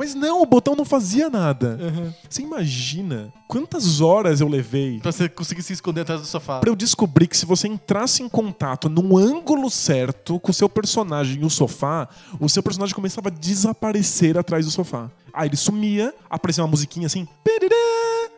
Mas 0.00 0.14
não, 0.14 0.40
o 0.40 0.46
botão 0.46 0.74
não 0.74 0.86
fazia 0.86 1.28
nada. 1.28 1.78
Você 2.26 2.40
imagina 2.40 3.30
quantas 3.46 4.00
horas 4.00 4.40
eu 4.40 4.48
levei 4.48 4.98
Pra 4.98 5.12
você 5.12 5.28
conseguir 5.28 5.62
se 5.62 5.74
esconder 5.74 6.00
atrás 6.00 6.22
do 6.22 6.26
sofá. 6.26 6.58
pra 6.58 6.70
eu 6.70 6.74
descobrir 6.74 7.26
que 7.26 7.36
se 7.36 7.44
você 7.44 7.68
entrasse 7.68 8.22
em 8.22 8.28
contato 8.28 8.88
num 8.88 9.18
ângulo 9.18 9.68
certo 9.68 10.40
com 10.40 10.52
o 10.52 10.54
seu 10.54 10.70
personagem 10.70 11.42
e 11.42 11.44
o 11.44 11.50
sofá, 11.50 12.08
o 12.40 12.48
seu 12.48 12.62
personagem 12.62 12.94
começava 12.94 13.28
a 13.28 13.30
desaparecer 13.30 14.38
atrás 14.38 14.64
do 14.64 14.70
sofá. 14.70 15.10
Aí 15.34 15.50
ele 15.50 15.56
sumia, 15.58 16.14
aparecia 16.30 16.64
uma 16.64 16.70
musiquinha 16.70 17.06
assim, 17.06 17.28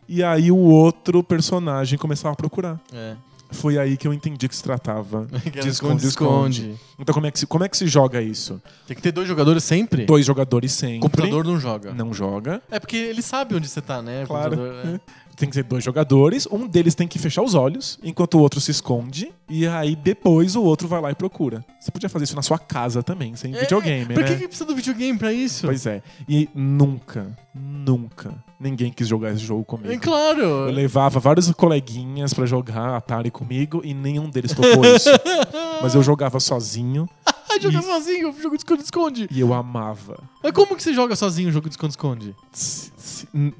e 0.08 0.20
aí 0.24 0.50
o 0.50 0.56
outro 0.58 1.22
personagem 1.22 1.96
começava 1.96 2.32
a 2.32 2.36
procurar. 2.36 2.80
É. 2.92 3.14
Foi 3.52 3.78
aí 3.78 3.96
que 3.96 4.08
eu 4.08 4.12
entendi 4.12 4.48
que 4.48 4.56
se 4.56 4.62
tratava 4.62 5.26
de 5.52 5.68
esconde-esconde. 5.68 6.74
Então 6.98 7.12
como 7.14 7.26
é, 7.26 7.30
que 7.30 7.38
se, 7.38 7.46
como 7.46 7.64
é 7.64 7.68
que 7.68 7.76
se 7.76 7.86
joga 7.86 8.20
isso? 8.20 8.60
Tem 8.86 8.96
que 8.96 9.02
ter 9.02 9.12
dois 9.12 9.28
jogadores 9.28 9.62
sempre? 9.64 10.04
Dois 10.04 10.24
jogadores 10.26 10.72
sempre. 10.72 10.98
O 10.98 11.00
computador 11.02 11.44
não 11.44 11.58
joga. 11.60 11.92
não 11.92 12.12
joga. 12.12 12.62
É 12.70 12.78
porque 12.80 12.96
ele 12.96 13.22
sabe 13.22 13.54
onde 13.54 13.68
você 13.68 13.80
tá, 13.80 14.02
né? 14.02 14.24
O 14.24 14.26
Claro. 14.26 14.56
computador, 14.56 14.94
é. 14.94 15.00
tem 15.42 15.48
que 15.48 15.56
ser 15.56 15.64
dois 15.64 15.82
jogadores, 15.82 16.46
um 16.52 16.68
deles 16.68 16.94
tem 16.94 17.08
que 17.08 17.18
fechar 17.18 17.42
os 17.42 17.54
olhos, 17.54 17.98
enquanto 18.02 18.34
o 18.34 18.40
outro 18.40 18.60
se 18.60 18.70
esconde, 18.70 19.32
e 19.50 19.66
aí 19.66 19.96
depois 19.96 20.54
o 20.54 20.62
outro 20.62 20.86
vai 20.86 21.00
lá 21.00 21.10
e 21.10 21.14
procura. 21.16 21.64
Você 21.80 21.90
podia 21.90 22.08
fazer 22.08 22.24
isso 22.24 22.36
na 22.36 22.42
sua 22.42 22.58
casa 22.60 23.02
também, 23.02 23.34
sem 23.34 23.50
videogame, 23.52 24.12
É, 24.12 24.14
Pra 24.14 24.22
né? 24.22 24.28
que, 24.28 24.36
que 24.36 24.46
precisa 24.46 24.64
do 24.64 24.74
videogame 24.76 25.18
pra 25.18 25.32
isso? 25.32 25.66
Pois 25.66 25.84
é. 25.84 26.00
E 26.28 26.48
nunca, 26.54 27.36
nunca, 27.52 28.32
ninguém 28.60 28.92
quis 28.92 29.08
jogar 29.08 29.32
esse 29.32 29.40
jogo 29.44 29.64
comigo. 29.64 29.92
É 29.92 29.98
claro. 29.98 30.40
Eu 30.40 30.70
levava 30.70 31.18
vários 31.18 31.50
coleguinhas 31.50 32.32
pra 32.32 32.46
jogar 32.46 32.94
Atari 32.96 33.30
comigo 33.32 33.80
e 33.84 33.92
nenhum 33.92 34.30
deles 34.30 34.52
topou 34.52 34.84
isso. 34.84 35.10
Mas 35.82 35.96
eu 35.96 36.02
jogava 36.04 36.38
sozinho 36.38 37.08
Ah, 37.54 37.60
joga 37.60 37.78
E- 37.78 37.82
sozinho, 37.82 38.34
jogo 38.40 38.56
de 38.56 38.62
esconde-esconde. 38.62 39.28
e 39.30 39.40
eu 39.40 39.52
amava. 39.52 40.18
Mas 40.42 40.52
como 40.52 40.74
que 40.76 40.82
você 40.82 40.92
joga 40.94 41.14
sozinho 41.16 41.48
o 41.48 41.52
jogo 41.52 41.68
de 41.68 41.74
esconde-esconde? 41.74 42.34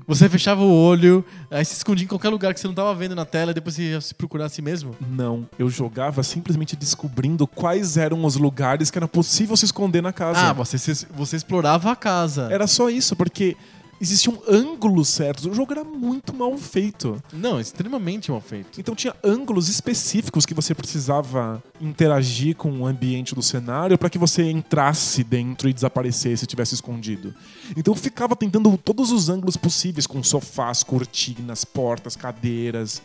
Você 0.07 0.28
fechava 0.28 0.62
o 0.62 0.72
olho, 0.72 1.24
aí 1.51 1.64
se 1.64 1.74
escondia 1.74 2.05
em 2.05 2.09
qualquer 2.09 2.28
lugar 2.28 2.53
que 2.53 2.61
você 2.61 2.66
não 2.66 2.74
tava 2.74 2.95
vendo 2.95 3.14
na 3.14 3.24
tela 3.24 3.51
e 3.53 3.55
depois 3.55 3.74
você 3.76 3.82
ia 3.93 4.01
se 4.01 4.14
procurar 4.14 4.47
a 4.47 4.49
si 4.49 4.61
mesmo? 4.61 4.95
Não, 5.01 5.49
eu 5.59 5.68
jogava 5.70 6.22
simplesmente 6.22 6.74
descobrindo 6.76 7.47
quais 7.47 7.97
eram 7.97 8.24
os 8.24 8.36
lugares 8.36 8.90
que 8.90 8.99
era 8.99 9.07
possível 9.09 9.57
se 9.57 9.64
esconder 9.64 10.03
na 10.03 10.12
casa. 10.12 10.40
Ah, 10.40 10.53
você, 10.53 10.76
você 11.14 11.36
explorava 11.36 11.90
a 11.93 11.97
casa. 11.97 12.49
Era 12.51 12.66
só 12.66 12.90
isso, 12.90 13.14
porque 13.16 13.57
existiam 14.03 14.42
ângulos 14.48 15.09
certos. 15.09 15.46
O 15.46 15.55
jogo 15.55 15.72
era 15.72 15.84
muito 15.84 16.34
mal 16.34 16.59
feito. 16.59 17.22
Não, 17.32 17.61
extremamente 17.61 18.32
mal 18.32 18.40
feito. 18.40 18.80
Então 18.80 18.96
tinha 18.96 19.14
ângulos 19.22 19.68
específicos 19.68 20.44
que 20.44 20.53
você 20.53 20.74
precisava 20.74 21.62
interagir 21.80 22.57
com 22.57 22.80
o 22.80 22.86
ambiente 22.86 23.32
do 23.32 23.42
cenário 23.42 23.96
para 23.96 24.11
que 24.11 24.18
você 24.18 24.50
entrasse 24.50 25.22
dentro 25.22 25.68
e 25.68 25.72
desaparecesse 25.72 26.38
se 26.38 26.46
tivesse 26.46 26.74
escondido. 26.74 27.32
Então 27.76 27.94
eu 27.94 27.98
ficava 27.98 28.34
tentando 28.34 28.76
todos 28.76 29.12
os 29.12 29.28
ângulos 29.28 29.57
possíveis 29.57 30.07
com 30.07 30.20
sofás, 30.22 30.82
cortinas, 30.82 31.64
portas, 31.64 32.16
cadeiras. 32.16 33.00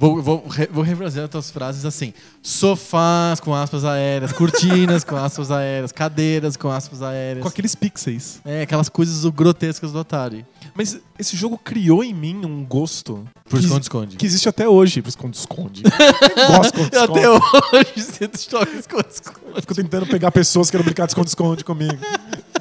Vou, 0.00 0.22
vou, 0.22 0.42
vou 0.70 0.82
refrasear 0.82 1.26
as 1.26 1.30
tuas 1.30 1.50
frases 1.50 1.84
assim: 1.84 2.14
sofás 2.42 3.38
com 3.38 3.54
aspas 3.54 3.84
aéreas, 3.84 4.32
cortinas 4.32 5.04
com 5.04 5.14
aspas 5.14 5.50
aéreas, 5.50 5.92
cadeiras 5.92 6.56
com 6.56 6.70
aspas 6.70 7.02
aéreas. 7.02 7.42
Com 7.42 7.48
aqueles 7.48 7.74
pixels. 7.74 8.40
É, 8.46 8.62
aquelas 8.62 8.88
coisas 8.88 9.22
grotescas 9.30 9.92
do 9.92 9.98
Atari. 9.98 10.46
Mas 10.74 10.98
esse 11.18 11.36
jogo 11.36 11.58
criou 11.58 12.02
em 12.02 12.14
mim 12.14 12.46
um 12.46 12.64
gosto 12.64 13.28
Por 13.46 13.60
esconde-esconde. 13.60 14.16
que 14.16 14.24
existe 14.24 14.48
até 14.48 14.66
hoje. 14.66 15.02
Por 15.02 15.10
esconde-esconde. 15.10 15.82
Gosto 16.48 16.76
de 16.76 16.96
esconde-esconde. 16.96 16.96
Até 16.96 17.28
hoje 17.28 17.92
você 17.96 18.30
joga 18.50 18.70
esconde-esconde. 18.70 19.60
Fico 19.60 19.74
tentando 19.74 20.06
pegar 20.06 20.30
pessoas 20.30 20.68
que 20.68 20.72
querem 20.72 20.84
brincar 20.86 21.04
de 21.04 21.10
esconde-esconde 21.10 21.62
comigo. 21.62 21.98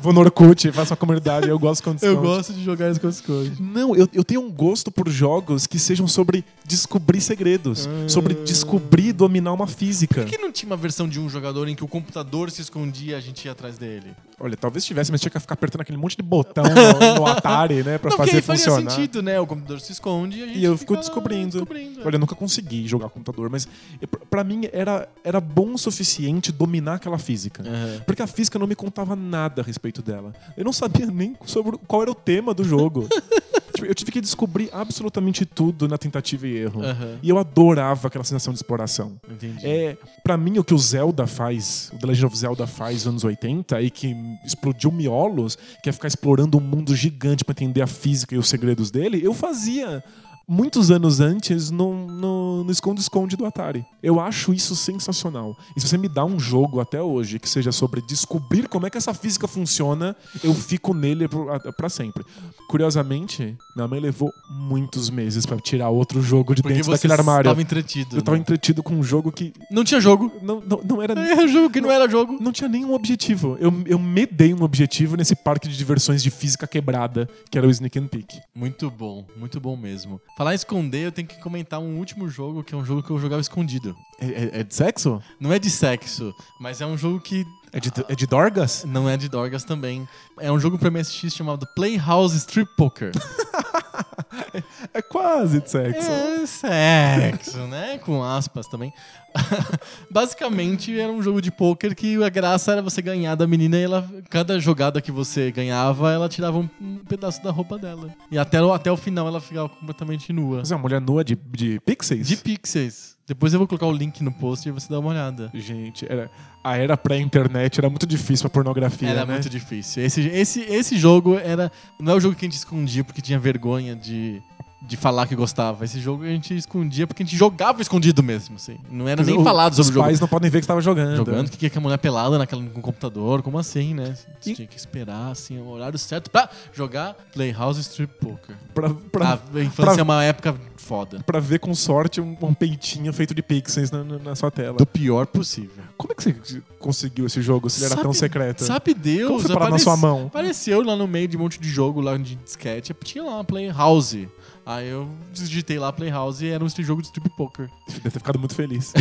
Vou 0.02 0.14
no 0.14 0.22
Orkut, 0.22 0.72
faço 0.72 0.92
uma 0.94 0.98
comunidade, 0.98 1.50
eu 1.50 1.60
gosto 1.60 1.82
de 1.84 1.90
esconde-esconde. 1.98 2.16
Eu 2.20 2.22
gosto 2.36 2.54
de 2.54 2.64
jogar 2.64 2.90
esconde-esconde. 2.92 3.62
Não, 3.62 3.96
eu, 3.96 4.08
eu 4.14 4.24
tenho 4.24 4.42
um 4.42 4.52
gosto 4.52 4.92
por 4.92 5.10
jogos 5.10 5.68
que 5.68 5.78
sejam 5.78 6.08
sobre 6.08 6.44
descobrir 6.66 7.22
segredos, 7.22 7.88
sobre 8.08 8.34
descobrir 8.34 9.08
e 9.10 9.14
dominar 9.14 9.54
uma 9.54 9.68
física. 9.68 10.22
Por 10.22 10.26
que 10.30 10.38
não 10.38 10.52
tinha 10.52 10.70
uma 10.70 10.78
versão 10.78 11.08
de 11.08 11.20
um 11.20 11.28
jogador 11.30 11.68
em 11.68 11.76
que 11.76 11.84
o 11.84 11.88
computador 11.88 12.50
se 12.52 12.62
escondia 12.62 13.14
e 13.14 13.16
a 13.16 13.20
gente 13.20 13.46
ia 13.46 13.52
atrás 13.52 13.78
dele? 13.78 14.12
Olha, 14.40 14.56
talvez 14.56 14.86
tivesse, 14.86 15.12
mas 15.12 15.20
tinha 15.20 15.30
que 15.32 15.40
ficar 15.40 15.56
apertando 15.56 15.82
aquele 15.82 15.98
monte 15.98 16.16
de 16.16 16.24
botão 16.24 16.64
no, 16.64 17.16
no 17.20 17.26
Atari, 17.28 17.84
né, 17.84 17.98
pra 17.98 18.10
não, 18.10 18.18
porque 18.18 18.32
fazer 18.32 18.38
aí 18.38 18.42
faria 18.42 18.64
funcionar. 18.64 18.92
sentido, 18.92 19.22
né? 19.22 19.38
O 19.40 19.46
computador 19.46 19.82
se 19.82 19.92
esconde 19.92 20.38
e 20.40 20.44
a 20.44 20.48
gente 20.48 20.60
E 20.60 20.64
eu 20.64 20.78
fica 20.78 20.94
fico 20.94 20.98
descobrindo. 20.98 21.52
descobrindo. 21.58 22.00
Olha, 22.06 22.16
eu 22.16 22.20
nunca 22.20 22.36
consegui 22.36 22.88
jogar 22.88 23.10
computador, 23.10 23.50
mas 23.50 23.68
pra- 24.10 24.20
pra 24.30 24.44
mim 24.46 24.62
era, 24.72 25.10
era 25.26 25.42
bom 25.42 25.74
o 25.74 25.78
suficiente 25.78 26.52
dominar 26.54 26.96
aquela 26.96 27.18
física. 27.18 27.64
Aham. 27.64 28.02
Porque 28.06 28.22
a 28.22 28.28
física 28.28 28.58
não 28.58 28.68
me 28.68 28.76
contava 28.76 29.14
nada 29.16 29.62
a 29.62 29.66
respeito 29.66 29.89
dela. 29.92 30.34
Eu 30.56 30.64
não 30.64 30.74
sabia 30.74 31.06
nem 31.08 31.36
sobre 31.46 31.78
qual 31.88 32.02
era 32.02 32.12
o 32.12 32.16
tema 32.16 32.54
do 32.54 32.64
jogo. 32.64 33.08
Tipo, 33.80 33.86
eu 33.86 33.96
tive 33.96 34.12
que 34.12 34.20
descobrir 34.20 34.70
absolutamente 34.74 35.46
tudo 35.46 35.88
na 35.88 35.98
tentativa 35.98 36.48
e 36.48 36.58
erro. 36.58 36.84
Aham. 36.84 37.18
E 37.22 37.30
eu 37.30 37.38
adorava 37.38 38.08
aquela 38.08 38.24
sensação 38.24 38.52
de 38.52 38.58
exploração. 38.58 39.20
Entendi. 39.30 39.66
É, 39.66 39.98
para 40.24 40.36
mim, 40.38 40.58
o 40.58 40.64
que 40.64 40.74
o 40.74 40.78
Zelda 40.78 41.26
faz, 41.26 41.92
o 41.94 41.98
The 41.98 42.08
Legend 42.08 42.26
of 42.26 42.38
Zelda 42.38 42.68
faz 42.68 43.06
nos 43.06 43.08
anos 43.08 43.24
80 43.24 43.82
e 43.82 43.90
que 43.90 44.16
explodiu 44.44 44.92
miolos, 44.92 45.58
que 45.82 45.90
é 45.90 45.92
ficar 45.92 46.08
explorando 46.08 46.58
um 46.58 46.62
mundo 46.62 46.96
gigante 46.96 47.46
pra 47.46 47.54
entender 47.54 47.82
a 47.82 47.88
física 47.88 48.36
e 48.36 48.38
os 48.38 48.50
segredos 48.50 48.92
dele, 48.92 49.22
eu 49.24 49.34
fazia 49.34 50.04
muitos 50.50 50.90
anos 50.90 51.20
antes 51.20 51.70
no 51.70 52.66
esconde-esconde 52.70 53.36
do 53.38 53.46
Atari. 53.46 53.86
Eu 54.02 54.20
acho 54.20 54.54
isso 54.54 54.76
sensacional. 54.76 55.56
E 55.76 55.82
se 55.82 55.88
você 55.88 55.98
me 55.98 56.08
dá 56.10 56.26
um 56.26 56.40
jogo 56.40 56.80
até 56.80 57.02
hoje 57.02 57.38
que 57.40 57.48
seja 57.48 57.72
sobre 57.72 58.02
descobrir 58.02 58.68
como 58.68 58.86
é 58.88 58.90
que 58.90 58.98
essa 58.98 59.14
física 59.14 59.48
funciona, 59.48 60.16
eu 60.44 60.54
fico 60.54 60.94
nele 60.94 61.28
pro- 61.28 61.52
a- 61.52 61.60
pra 61.74 61.90
sempre. 61.90 62.24
Curiosamente, 62.70 63.58
minha 63.76 63.88
mãe 63.88 64.00
levou 64.00 64.32
muitos 64.50 65.10
meses 65.10 65.46
pra 65.46 65.58
tirar 65.58 65.90
outro 65.90 66.22
jogo 66.22 66.54
de 66.56 66.62
Porque 66.62 66.76
dentro 66.76 66.92
daquele 66.92 67.14
armário. 67.14 67.42
estava 67.48 67.62
entretido. 67.62 68.16
Eu 68.18 68.22
tava 68.22 68.38
né? 68.38 68.42
entretido 68.42 68.82
com 68.84 68.94
um 68.94 69.04
jogo 69.04 69.32
que 69.32 69.52
Não 69.72 69.84
tinha 69.84 70.00
jogo. 70.00 70.32
não, 70.42 70.62
não, 70.62 70.82
não 70.84 71.02
era 71.02 71.20
Era 71.20 71.42
um 71.44 71.48
jogo 71.48 71.70
que 71.72 71.82
não 71.82 71.92
era 71.92 72.08
jogo. 72.08 72.38
não 72.40 72.52
tinha 72.52 72.70
nenhum 72.70 72.94
objetivo. 72.94 73.58
Eu, 73.60 73.74
eu 73.86 74.00
me 74.00 74.26
dei 74.26 74.54
um 74.54 74.62
objetivo 74.64 75.18
nesse 75.18 75.36
parque 75.36 75.68
de 75.68 75.76
diversões 75.78 76.22
de 76.24 76.30
física 76.30 76.68
quebrada, 76.68 77.28
que 77.50 77.58
era 77.58 77.68
o 77.68 77.70
Sneak 77.72 77.98
and 78.00 78.08
Peek. 78.08 78.40
Muito 78.56 78.90
bom, 78.92 79.26
muito 79.36 79.60
bom 79.60 79.76
mesmo. 79.76 80.22
Falar 80.40 80.54
em 80.54 80.56
esconder, 80.56 81.04
eu 81.08 81.12
tenho 81.12 81.28
que 81.28 81.38
comentar 81.42 81.82
um 81.82 81.98
último 81.98 82.30
jogo, 82.30 82.64
que 82.64 82.74
é 82.74 82.78
um 82.78 82.86
jogo 82.86 83.04
que 83.04 83.10
eu 83.12 83.20
jogava 83.20 83.42
escondido. 83.42 83.94
É, 84.18 84.26
é- 84.26 84.60
é 84.62 84.64
de 84.64 84.74
sexo? 84.74 85.22
Não 85.38 85.52
é 85.52 85.60
de 85.60 85.70
sexo, 85.70 86.34
mas 86.58 86.80
é 86.80 86.86
um 86.86 86.98
jogo 86.98 87.20
que 87.20 87.46
É 87.74 87.80
de, 87.82 87.92
é 88.08 88.16
de 88.16 88.26
Dorgas? 88.26 88.86
não 88.86 89.10
é 89.10 89.18
de 89.18 89.28
Dorgas 89.28 89.66
também. 89.66 90.08
É 90.40 90.50
um 90.50 90.58
jogo 90.58 90.80
pra 90.80 90.90
MSX 90.90 91.34
chamado 91.36 91.68
Playhouse 91.76 92.38
Strip 92.38 92.74
Poker. 92.78 93.12
É 94.94 95.02
quase 95.02 95.60
de 95.62 95.70
sexo. 95.70 96.12
É 96.12 96.46
sexo, 96.46 97.58
né? 97.68 97.98
Com 98.00 98.24
aspas 98.24 98.68
também. 98.68 98.94
Basicamente 100.12 100.98
era 101.00 101.12
um 101.12 101.22
jogo 101.22 101.42
de 101.42 101.52
pôquer 101.52 101.94
que 101.96 102.22
a 102.24 102.30
graça 102.30 102.72
era 102.74 102.82
você 102.82 103.02
ganhar 103.02 103.36
da 103.36 103.46
menina 103.48 103.78
e 103.78 103.84
ela, 103.84 104.08
cada 104.30 104.60
jogada 104.60 105.02
que 105.02 105.12
você 105.12 105.52
ganhava, 105.52 106.12
ela 106.12 106.28
tirava 106.30 106.58
um, 106.58 106.70
um 106.82 106.98
pedaço 107.08 107.42
da 107.44 107.52
roupa 107.52 107.78
dela. 107.78 108.10
E 108.32 108.38
até, 108.38 108.62
o- 108.62 108.74
até 108.74 108.92
o 108.92 108.98
final 108.98 109.28
ela 109.28 109.40
ficava 109.42 109.70
completamente 109.70 110.34
nua. 110.34 110.60
Mas 110.60 110.72
é 110.72 110.76
uma 110.76 110.82
mulher 110.82 111.02
nua 111.02 111.24
de, 111.24 111.36
de 111.36 111.80
pixels? 111.82 112.28
De 112.28 112.38
pixels. 112.38 113.18
Depois 113.30 113.54
eu 113.54 113.60
vou 113.60 113.68
colocar 113.68 113.86
o 113.86 113.92
link 113.92 114.24
no 114.24 114.32
post 114.32 114.68
e 114.68 114.72
você 114.72 114.90
dá 114.90 115.00
uma 115.00 115.10
olhada. 115.12 115.52
Gente, 115.54 116.04
era, 116.12 116.32
a 116.64 116.78
era 116.78 116.98
pré-internet 116.98 117.80
era 117.80 117.88
muito 117.88 118.08
difícil 118.08 118.50
pra 118.50 118.50
pornografia, 118.50 119.08
Era 119.08 119.24
né? 119.24 119.34
muito 119.34 119.48
difícil. 119.48 120.04
Esse, 120.04 120.22
esse, 120.22 120.62
esse 120.62 120.98
jogo 120.98 121.38
era. 121.38 121.72
Não 122.00 122.14
é 122.14 122.16
o 122.16 122.20
jogo 122.20 122.36
que 122.36 122.44
a 122.44 122.48
gente 122.48 122.58
escondia 122.58 123.04
porque 123.04 123.22
tinha 123.22 123.38
vergonha 123.38 123.96
de, 123.96 124.42
de 124.82 124.96
falar 124.98 125.28
que 125.28 125.36
gostava. 125.36 125.84
Esse 125.86 126.00
jogo 126.00 126.24
a 126.24 126.28
gente 126.28 126.56
escondia 126.56 127.06
porque 127.06 127.22
a 127.22 127.26
gente 127.26 127.36
jogava 127.38 127.82
escondido 127.82 128.24
mesmo, 128.24 128.56
assim. 128.56 128.78
Não 128.90 129.08
era 129.08 129.24
nem 129.24 129.38
O- 129.38 129.44
falado 129.44 129.74
sobre 129.74 129.82
Os 129.84 129.90
o 129.90 129.94
jogo. 129.94 130.06
pais 130.06 130.20
não 130.20 130.28
podem 130.28 130.50
ver 130.50 130.60
que 130.60 130.64
você 130.66 130.68
tava 130.70 130.82
jogando. 130.82 131.18
Jogando, 131.18 131.50
que 131.52 131.70
que 131.70 131.78
é 131.78 131.80
a 131.80 131.82
mulher 131.82 131.98
pelada 131.98 132.38
naquela, 132.38 132.62
no 132.62 132.70
computador? 132.82 133.42
Como 133.42 133.58
assim, 133.60 133.94
né? 133.94 134.16
Você 134.40 134.52
E- 134.52 134.56
tinha 134.56 134.68
que 134.68 134.78
esperar, 134.78 135.32
assim, 135.32 135.58
o 135.60 135.68
horário 135.68 136.00
certo 136.00 136.30
pra 136.32 136.50
jogar 136.74 137.14
Playhouse 137.34 137.82
Strip 137.82 138.14
Poker. 138.20 138.56
Pra, 138.74 138.90
pra, 139.12 139.34
a 139.56 139.60
infância 139.62 139.94
pra- 139.94 140.00
é 140.00 140.02
uma 140.04 140.24
época 140.24 140.56
foda. 140.78 141.20
pra 141.26 141.40
ver 141.40 141.60
com 141.60 141.76
sorte 141.76 142.22
um, 142.22 142.36
um 142.42 142.54
peitinho 142.54 143.12
feito 143.12 143.36
de 143.36 143.42
pixels 143.44 143.92
na, 143.92 144.04
na- 144.04 144.18
na 144.20 144.36
sua 144.36 144.50
tela. 144.50 144.78
Do 144.78 144.86
pior 144.86 145.28
possível. 145.28 145.84
Como 145.98 146.14
é 146.14 146.16
que 146.16 146.24
você 146.24 146.62
conseguiu 146.80 147.26
esse 147.26 147.42
jogo 147.42 147.70
se 147.70 147.80
ele 147.80 147.86
era 147.88 147.96
Sabe- 147.96 148.04
tão 148.04 148.14
secreto? 148.14 148.64
Sabe 148.64 148.94
Deus, 148.94 149.28
Como 149.28 149.40
foi 149.42 149.50
parar 149.50 149.60
na 149.60 149.66
aparece- 149.68 149.84
sua 149.84 149.98
mão? 149.98 150.28
Apareceu 150.28 150.82
lá 150.82 150.96
no 150.96 151.06
meio 151.08 151.28
de 151.28 151.36
um 151.36 151.42
monte 151.42 151.60
de 151.60 151.70
jogo 151.70 152.00
lá 152.00 152.18
de 152.18 152.36
disquete, 152.36 152.96
tinha 153.04 153.24
lá 153.24 153.44
Playhouse. 153.44 154.28
Aí 154.70 154.88
eu 154.88 155.10
digitei 155.34 155.80
lá 155.80 155.92
Playhouse 155.92 156.46
e 156.46 156.50
era 156.50 156.64
um 156.64 156.70
jogo 156.70 157.02
de 157.02 157.08
strip 157.08 157.28
poker. 157.30 157.68
Deve 157.88 158.02
ter 158.02 158.10
ficado 158.12 158.38
muito 158.38 158.54
feliz. 158.54 158.94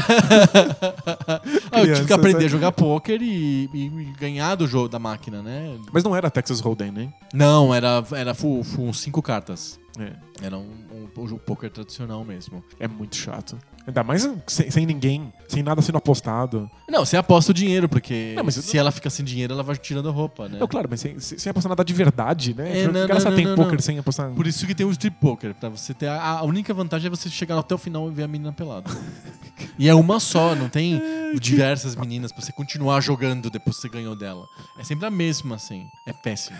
Aí 1.70 1.82
eu 1.90 1.94
tive 1.94 2.06
que 2.06 2.12
aprender 2.14 2.46
a 2.46 2.48
jogar 2.48 2.72
poker 2.72 3.20
e, 3.20 3.68
e- 3.74 3.86
e 3.86 4.12
ganhar 4.18 4.54
do 4.54 4.66
jogo 4.66 4.88
da 4.88 4.98
máquina, 4.98 5.42
né? 5.42 5.76
Mas 5.92 6.02
não 6.02 6.16
era 6.16 6.30
Texas 6.30 6.60
Hold'em, 6.60 6.90
né? 6.90 7.12
Não, 7.34 7.74
era, 7.74 8.02
era 8.12 8.34
full, 8.34 8.64
full 8.64 8.94
cinco 8.94 9.20
cartas. 9.20 9.78
É. 9.98 10.12
Era 10.42 10.56
um, 10.56 10.70
um, 10.92 11.22
um 11.22 11.26
jogo 11.26 11.40
poker 11.44 11.70
tradicional 11.70 12.24
mesmo. 12.24 12.62
É 12.78 12.86
muito 12.86 13.16
chato. 13.16 13.58
Ainda 13.86 14.04
mais 14.04 14.28
sem, 14.46 14.70
sem 14.70 14.84
ninguém, 14.84 15.32
sem 15.48 15.62
nada 15.62 15.80
sendo 15.80 15.96
apostado. 15.96 16.70
Não, 16.88 17.06
você 17.06 17.16
aposta 17.16 17.52
o 17.52 17.54
dinheiro, 17.54 17.88
porque 17.88 18.34
Não, 18.36 18.48
se 18.50 18.76
ela 18.76 18.92
fica 18.92 19.08
sem 19.08 19.24
dinheiro, 19.24 19.54
ela 19.54 19.62
vai 19.62 19.76
tirando 19.76 20.10
a 20.10 20.12
roupa, 20.12 20.46
né? 20.46 20.58
Não, 20.58 20.68
claro, 20.68 20.88
mas 20.90 21.00
sem, 21.00 21.18
sem 21.18 21.50
apostar 21.50 21.70
nada 21.70 21.82
de 21.82 21.94
verdade, 21.94 22.54
né? 22.54 22.82
É, 22.82 22.86
que 22.86 22.92
não, 22.92 23.06
graça 23.06 23.30
não, 23.30 23.36
tem 23.36 23.46
não, 23.46 23.56
poker 23.56 23.72
não. 23.72 23.80
sem 23.80 23.98
apostar. 23.98 24.30
Por 24.30 24.46
isso 24.46 24.66
que 24.66 24.74
tem 24.74 24.84
o 24.84 24.90
strip 24.90 25.16
poker, 25.18 25.54
pra 25.54 25.70
você 25.70 25.94
ter 25.94 26.06
a, 26.06 26.22
a 26.22 26.42
única 26.42 26.74
vantagem 26.74 27.06
é 27.06 27.10
você 27.10 27.30
chegar 27.30 27.58
até 27.58 27.74
o 27.74 27.78
final 27.78 28.08
e 28.10 28.12
ver 28.12 28.24
a 28.24 28.28
menina 28.28 28.52
pelada. 28.52 28.90
e 29.78 29.88
é 29.88 29.94
uma 29.94 30.20
só, 30.20 30.54
não 30.54 30.68
tem 30.68 31.00
diversas 31.40 31.96
meninas 31.96 32.30
pra 32.30 32.42
você 32.42 32.52
continuar 32.52 33.00
jogando 33.00 33.48
depois 33.48 33.76
que 33.76 33.82
você 33.82 33.88
ganhou 33.88 34.14
dela. 34.14 34.46
É 34.78 34.84
sempre 34.84 35.06
a 35.06 35.10
mesma, 35.10 35.56
assim. 35.56 35.86
É 36.06 36.12
péssimo. 36.12 36.58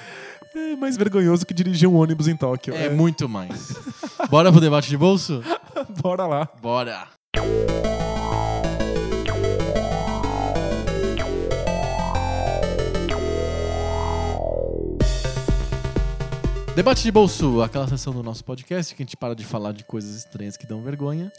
É 0.58 0.76
mais 0.76 0.96
vergonhoso 0.96 1.46
que 1.46 1.54
dirigir 1.54 1.88
um 1.88 1.96
ônibus 1.96 2.26
em 2.26 2.36
Tóquio. 2.36 2.74
É 2.74 2.90
muito 2.90 3.28
mais. 3.28 3.74
Bora 4.28 4.50
pro 4.50 4.60
debate 4.60 4.88
de 4.88 4.96
bolso? 4.96 5.40
Bora 6.02 6.26
lá. 6.26 6.48
Bora. 6.60 7.06
Debate 16.78 17.02
de 17.02 17.10
bolso, 17.10 17.60
aquela 17.60 17.88
sessão 17.88 18.12
do 18.12 18.22
nosso 18.22 18.44
podcast 18.44 18.94
que 18.94 19.02
a 19.02 19.04
gente 19.04 19.16
para 19.16 19.34
de 19.34 19.44
falar 19.44 19.72
de 19.72 19.82
coisas 19.82 20.14
estranhas 20.14 20.56
que 20.56 20.64
dão 20.64 20.80
vergonha 20.80 21.32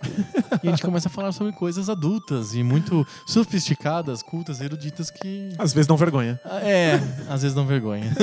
e 0.61 0.67
a 0.67 0.71
gente 0.71 0.83
começa 0.83 1.07
a 1.07 1.09
falar 1.09 1.31
sobre 1.31 1.53
coisas 1.53 1.89
adultas 1.89 2.53
e 2.53 2.61
muito 2.61 3.07
sofisticadas, 3.25 4.21
cultas, 4.21 4.59
eruditas 4.59 5.09
que 5.09 5.53
Às 5.57 5.71
vezes 5.71 5.87
dão 5.87 5.95
vergonha. 5.95 6.37
é, 6.61 6.95
às 7.29 7.41
vezes 7.41 7.55
dão 7.55 7.65
vergonha. 7.65 8.13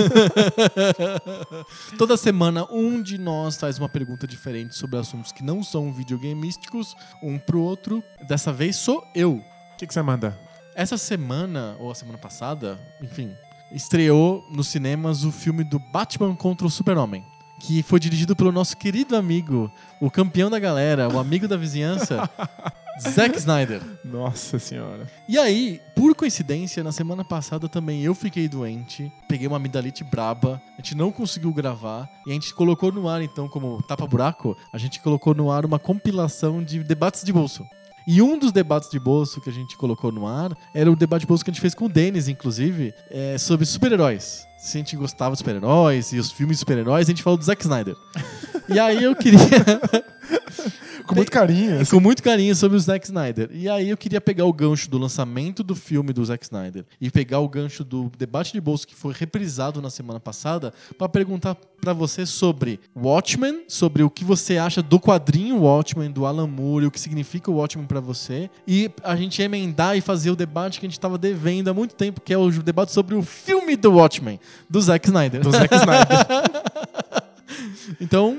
Toda 1.97 2.19
semana, 2.19 2.71
um 2.71 3.01
de 3.01 3.17
nós 3.17 3.57
traz 3.57 3.79
uma 3.79 3.89
pergunta 3.89 4.27
diferente 4.27 4.75
sobre 4.75 4.99
assuntos 4.99 5.33
que 5.33 5.43
não 5.43 5.63
são 5.63 5.91
videogameísticos, 5.95 6.95
um 7.23 7.39
pro 7.39 7.63
outro. 7.63 8.05
Dessa 8.29 8.53
vez 8.53 8.77
sou 8.77 9.03
eu. 9.15 9.37
O 9.37 9.77
que, 9.79 9.87
que 9.87 9.95
você 9.95 10.03
manda? 10.03 10.39
Essa 10.75 10.99
semana, 10.99 11.77
ou 11.81 11.91
a 11.91 11.95
semana 11.95 12.19
passada, 12.19 12.79
enfim, 13.01 13.35
estreou 13.71 14.47
nos 14.51 14.69
cinemas 14.69 15.25
o 15.25 15.33
filme 15.33 15.65
do 15.65 15.79
Batman 15.79 16.35
contra 16.35 16.67
o 16.67 16.71
Super-Homem. 16.71 17.25
Que 17.59 17.83
foi 17.83 17.99
dirigido 17.99 18.37
pelo 18.37 18.53
nosso 18.53 18.77
querido 18.77 19.17
amigo, 19.17 19.71
o 20.01 20.11
campeão 20.11 20.51
da 20.51 20.59
galera, 20.59 21.09
o 21.09 21.19
amigo 21.19 21.49
da 21.49 21.57
vizinhança, 21.57 22.29
Zack 23.01 23.37
Snyder. 23.39 23.81
Nossa 24.05 24.59
senhora. 24.59 25.07
E 25.29 25.39
aí, 25.39 25.81
por 25.95 26.15
coincidência, 26.15 26.83
na 26.83 26.93
semana 26.93 27.25
passada 27.25 27.69
também 27.69 28.03
eu 28.03 28.15
fiquei 28.15 28.49
doente, 28.49 29.13
peguei 29.29 29.47
uma 29.47 29.57
amidalite 29.57 30.03
braba, 30.03 30.61
a 30.79 30.83
gente 30.83 30.95
não 30.95 31.13
conseguiu 31.13 31.53
gravar 31.53 32.09
e 32.27 32.31
a 32.31 32.35
gente 32.35 32.55
colocou 32.55 32.91
no 32.91 33.09
ar, 33.09 33.23
então, 33.23 33.49
como 33.49 33.83
tapa-buraco, 33.83 34.57
a 34.73 34.79
gente 34.79 35.01
colocou 35.01 35.35
no 35.35 35.51
ar 35.51 35.65
uma 35.65 35.79
compilação 35.79 36.63
de 36.63 36.83
debates 36.83 37.23
de 37.23 37.33
bolso. 37.33 37.67
E 38.07 38.23
um 38.23 38.39
dos 38.39 38.53
debates 38.53 38.89
de 38.89 39.01
bolso 39.01 39.41
que 39.41 39.51
a 39.51 39.53
gente 39.53 39.77
colocou 39.77 40.13
no 40.13 40.29
ar 40.29 40.57
era 40.73 40.91
o 40.91 40.95
debate 40.95 41.23
de 41.23 41.27
bolso 41.27 41.45
que 41.45 41.51
a 41.51 41.53
gente 41.53 41.61
fez 41.61 41.75
com 41.75 41.87
o 41.87 41.89
Denis, 41.89 42.29
inclusive, 42.29 42.95
é, 43.11 43.37
sobre 43.37 43.67
super-heróis. 43.67 44.47
Se 44.67 44.79
a 44.79 44.81
gente 44.81 44.97
gostava 44.97 45.31
de 45.31 45.39
super-heróis 45.39 46.13
e 46.13 46.19
os 46.19 46.33
filmes 46.33 46.57
de 46.57 46.59
super-heróis, 46.59 47.07
a 47.07 47.11
gente 47.13 47.23
falou 47.23 47.37
do 47.37 47.45
Zack 47.45 47.63
Snyder. 47.63 47.95
e 48.69 48.81
aí 48.81 49.01
eu 49.01 49.15
queria. 49.15 49.39
Com 51.07 51.15
muito 51.15 51.31
carinho. 51.31 51.81
assim. 51.81 51.91
Com 51.93 52.01
muito 52.01 52.21
carinho 52.21 52.55
sobre 52.55 52.77
o 52.77 52.81
Zack 52.81 53.07
Snyder. 53.07 53.49
E 53.53 53.69
aí 53.69 53.89
eu 53.89 53.97
queria 53.97 54.21
pegar 54.21 54.45
o 54.45 54.53
gancho 54.53 54.91
do 54.91 54.99
lançamento 54.99 55.63
do 55.63 55.77
filme 55.77 56.13
do 56.13 56.25
Zack 56.25 56.45
Snyder 56.45 56.85
e 57.01 57.11
pegar 57.13 57.39
o 57.39 57.49
gancho 57.49 57.85
do 57.85 58.11
debate 58.19 58.53
de 58.53 58.61
bolso 58.61 58.87
que 58.89 58.95
foi 58.95 59.15
reprisado 59.17 59.81
na 59.81 59.89
semana 59.89 60.19
passada 60.19 60.75
para 60.99 61.09
perguntar 61.09 61.57
para 61.81 61.93
você 61.93 62.27
sobre 62.27 62.81
Watchmen, 62.97 63.65
sobre 63.69 64.03
o 64.03 64.11
que 64.11 64.25
você 64.25 64.59
acha 64.59 64.83
do 64.83 64.99
quadrinho 64.99 65.61
Watchmen 65.61 66.11
do 66.11 66.27
Alan 66.27 66.49
Moore, 66.49 66.87
o 66.87 66.91
que 66.91 66.99
significa 66.99 67.51
o 67.51 67.55
Watchmen 67.55 67.87
para 67.87 68.01
você 68.01 68.51
e 68.67 68.91
a 69.05 69.15
gente 69.15 69.41
emendar 69.41 69.97
e 69.97 70.01
fazer 70.01 70.31
o 70.31 70.37
debate 70.37 70.81
que 70.81 70.87
a 70.87 70.89
gente 70.89 70.99
tava 70.99 71.17
devendo 71.17 71.69
há 71.69 71.75
muito 71.75 71.95
tempo, 71.95 72.21
que 72.21 72.33
é 72.33 72.39
o 72.39 72.51
debate 72.51 72.93
sobre 72.93 73.15
o 73.15 73.23
filme 73.23 73.77
do 73.77 73.93
Watchmen 73.93 74.41
do 74.69 74.81
Zack 74.81 75.07
Snyder. 75.07 75.41
Do 75.41 75.51
Zack 75.51 75.75
Snyder. 75.75 76.07
Então, 78.01 78.37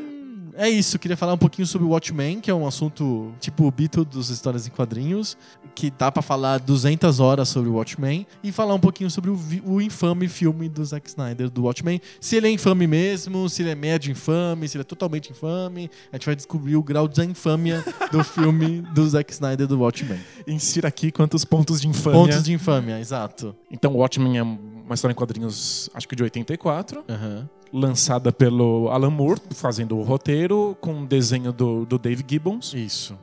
é 0.58 0.68
isso. 0.68 0.98
Queria 0.98 1.16
falar 1.16 1.34
um 1.34 1.38
pouquinho 1.38 1.68
sobre 1.68 1.86
o 1.88 1.92
Watchmen, 1.92 2.42
que 2.42 2.50
é 2.50 2.54
um 2.54 2.68
assunto 2.68 3.32
tipo 3.40 3.66
o 3.66 3.72
Beatle 3.72 4.04
dos 4.04 4.30
histórias 4.32 4.68
em 4.68 4.72
quadrinhos, 4.72 5.38
que 5.76 5.92
dá 5.92 6.12
pra 6.12 6.24
falar 6.24 6.60
200 6.60 7.20
horas 7.20 7.48
sobre 7.48 7.70
o 7.70 7.74
Watchmen, 7.74 8.26
e 8.44 8.52
falar 8.52 8.74
um 8.74 8.80
pouquinho 8.80 9.10
sobre 9.12 9.30
o, 9.30 9.40
o 9.66 9.80
infame 9.80 10.28
filme 10.28 10.68
do 10.68 10.84
Zack 10.84 11.08
Snyder, 11.08 11.50
do 11.50 11.64
Watchmen. 11.64 12.02
Se 12.20 12.36
ele 12.36 12.48
é 12.48 12.52
infame 12.52 12.88
mesmo, 12.88 13.48
se 13.48 13.62
ele 13.62 13.70
é 13.70 13.76
médio 13.76 14.12
infame, 14.12 14.68
se 14.68 14.78
ele 14.78 14.82
é 14.82 14.86
totalmente 14.86 15.30
infame. 15.30 15.92
A 16.12 16.16
gente 16.16 16.26
vai 16.26 16.36
descobrir 16.36 16.76
o 16.76 16.82
grau 16.82 17.08
de 17.08 17.24
infâmia 17.24 17.84
do 18.12 18.24
filme 18.24 18.82
do 18.94 19.08
Zack 19.08 19.32
Snyder 19.32 19.68
do 19.68 19.80
Watchmen. 19.80 20.20
Insira 20.48 20.88
aqui 20.88 21.12
quantos 21.12 21.46
pontos 21.46 21.80
de 21.80 21.88
infâmia. 21.88 22.20
Pontos 22.20 22.44
de 22.44 22.52
infâmia, 22.52 23.00
exato. 23.00 23.56
Então, 23.70 23.94
Watchmen 23.94 24.40
é 24.40 24.44
uma 24.88 24.96
história 24.96 25.12
em 25.12 25.16
quadrinhos, 25.16 25.90
acho 25.94 26.08
que 26.08 26.16
de 26.16 26.24
84, 26.24 27.04
Aham. 27.10 27.48
lançada 27.72 28.32
pelo 28.32 28.90
Alan 28.90 29.10
Moore, 29.12 29.42
fazendo 29.52 29.98
o 29.98 30.02
roteiro, 30.04 30.76
com 30.82 30.94
um 30.94 31.06
desenho 31.06 31.52
do, 31.52 31.86
do 31.86 31.98
Dave 32.00 32.24
Gibbons, 32.28 32.74
Isso. 32.74 33.16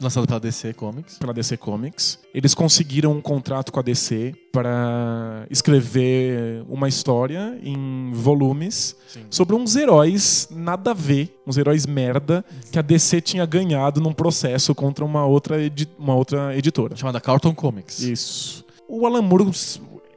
Lançado 0.00 0.26
pela 0.26 0.40
DC 0.40 0.74
Comics. 0.74 1.18
pela 1.18 1.32
DC 1.32 1.56
Comics. 1.56 2.18
Eles 2.34 2.52
conseguiram 2.52 3.12
um 3.12 3.20
contrato 3.20 3.70
com 3.72 3.78
a 3.78 3.82
DC 3.82 4.34
para 4.52 5.46
escrever 5.48 6.64
uma 6.68 6.88
história 6.88 7.56
em 7.62 8.10
volumes 8.12 8.96
Sim. 9.06 9.20
sobre 9.30 9.54
uns 9.54 9.76
heróis 9.76 10.48
nada 10.50 10.90
a 10.90 10.94
ver, 10.94 11.40
uns 11.46 11.56
heróis 11.56 11.86
merda, 11.86 12.44
que 12.72 12.78
a 12.78 12.82
DC 12.82 13.20
tinha 13.20 13.46
ganhado 13.46 14.00
num 14.00 14.12
processo 14.12 14.74
contra 14.74 15.04
uma 15.04 15.24
outra, 15.24 15.56
uma 15.96 16.16
outra 16.16 16.56
editora. 16.56 16.96
Chamada 16.96 17.20
Carlton 17.20 17.54
Comics. 17.54 18.00
Isso. 18.00 18.64
O 18.88 19.06
Alan 19.06 19.22
Moore 19.22 19.44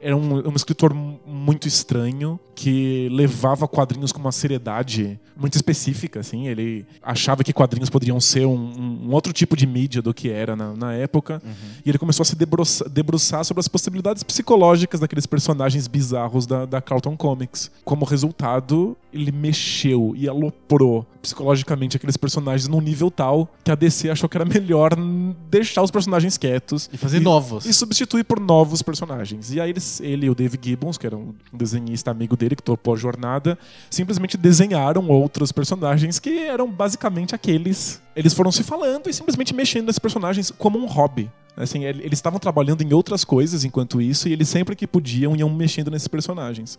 era 0.00 0.16
um, 0.16 0.48
um 0.48 0.54
escritor 0.54 0.94
muito 0.94 1.66
estranho 1.66 2.38
que 2.54 3.08
levava 3.10 3.66
quadrinhos 3.66 4.12
com 4.12 4.20
uma 4.20 4.32
seriedade 4.32 5.18
muito 5.38 5.54
específica, 5.54 6.20
assim. 6.20 6.48
Ele 6.48 6.84
achava 7.02 7.44
que 7.44 7.52
quadrinhos 7.52 7.88
poderiam 7.88 8.20
ser 8.20 8.44
um, 8.46 8.54
um- 9.06 9.10
outro 9.12 9.32
tipo 9.32 9.56
de 9.56 9.66
mídia 9.66 10.02
do 10.02 10.12
que 10.12 10.28
era 10.30 10.56
na, 10.56 10.72
na 10.74 10.92
época. 10.94 11.40
E 11.84 11.88
ele 11.88 11.98
começou 11.98 12.22
a 12.22 12.26
se 12.26 12.34
debruçar, 12.36 12.88
debruçar 12.88 13.44
sobre 13.44 13.60
as 13.60 13.68
possibilidades 13.68 14.22
psicológicas 14.22 15.00
daqueles 15.00 15.26
personagens 15.26 15.86
bizarros 15.86 16.46
da, 16.46 16.64
da 16.66 16.80
Carlton 16.80 17.16
Comics. 17.16 17.70
Como 17.84 18.04
resultado, 18.04 18.96
ele 19.12 19.30
mexeu 19.32 20.12
e 20.16 20.28
aloprou 20.28 21.06
psicologicamente 21.22 21.96
aqueles 21.96 22.16
personagens 22.16 22.68
num 22.68 22.80
nível 22.80 23.10
tal 23.10 23.48
que 23.64 23.70
a 23.70 23.74
DC 23.74 24.08
achou 24.10 24.28
que 24.28 24.36
era 24.36 24.44
melhor 24.44 24.92
deixar 25.50 25.82
os 25.82 25.90
personagens 25.90 26.38
quietos 26.38 26.88
E 26.92 26.96
fazer 26.96 27.20
novos. 27.20 27.64
e 27.66 27.72
substituir 27.72 28.24
por 28.24 28.40
novos 28.40 28.82
personagens. 28.82 29.52
E 29.52 29.60
aí 29.60 29.70
eles, 29.70 30.00
ele 30.00 30.26
e 30.26 30.30
o 30.30 30.34
Dave 30.34 30.58
Gibbons, 30.60 30.96
que 30.96 31.06
era 31.06 31.16
um 31.16 31.34
desenhista 31.52 32.10
amigo 32.10 32.36
dele 32.36 32.54
que 32.56 32.62
topou 32.62 32.94
a 32.94 32.96
jornada, 32.96 33.58
simplesmente 33.90 34.36
desenharam 34.36 35.10
outros 35.28 35.52
personagens 35.52 36.18
que 36.18 36.38
eram 36.38 36.68
basicamente 36.70 37.34
aqueles. 37.34 38.00
Eles 38.16 38.32
foram 38.32 38.50
se 38.50 38.62
falando 38.64 39.08
e 39.08 39.12
simplesmente 39.12 39.54
mexendo 39.54 39.86
nesses 39.86 39.98
personagens 39.98 40.50
como 40.50 40.78
um 40.78 40.86
hobby. 40.86 41.30
Assim, 41.56 41.84
ele- 41.84 42.02
eles 42.02 42.18
estavam 42.18 42.38
trabalhando 42.38 42.82
em 42.82 42.92
outras 42.94 43.24
coisas 43.24 43.62
enquanto 43.64 44.00
isso 44.00 44.28
e 44.28 44.32
eles 44.32 44.48
sempre 44.48 44.74
que 44.74 44.86
podiam 44.86 45.36
iam 45.36 45.50
mexendo 45.50 45.90
nesses 45.90 46.08
personagens. 46.08 46.78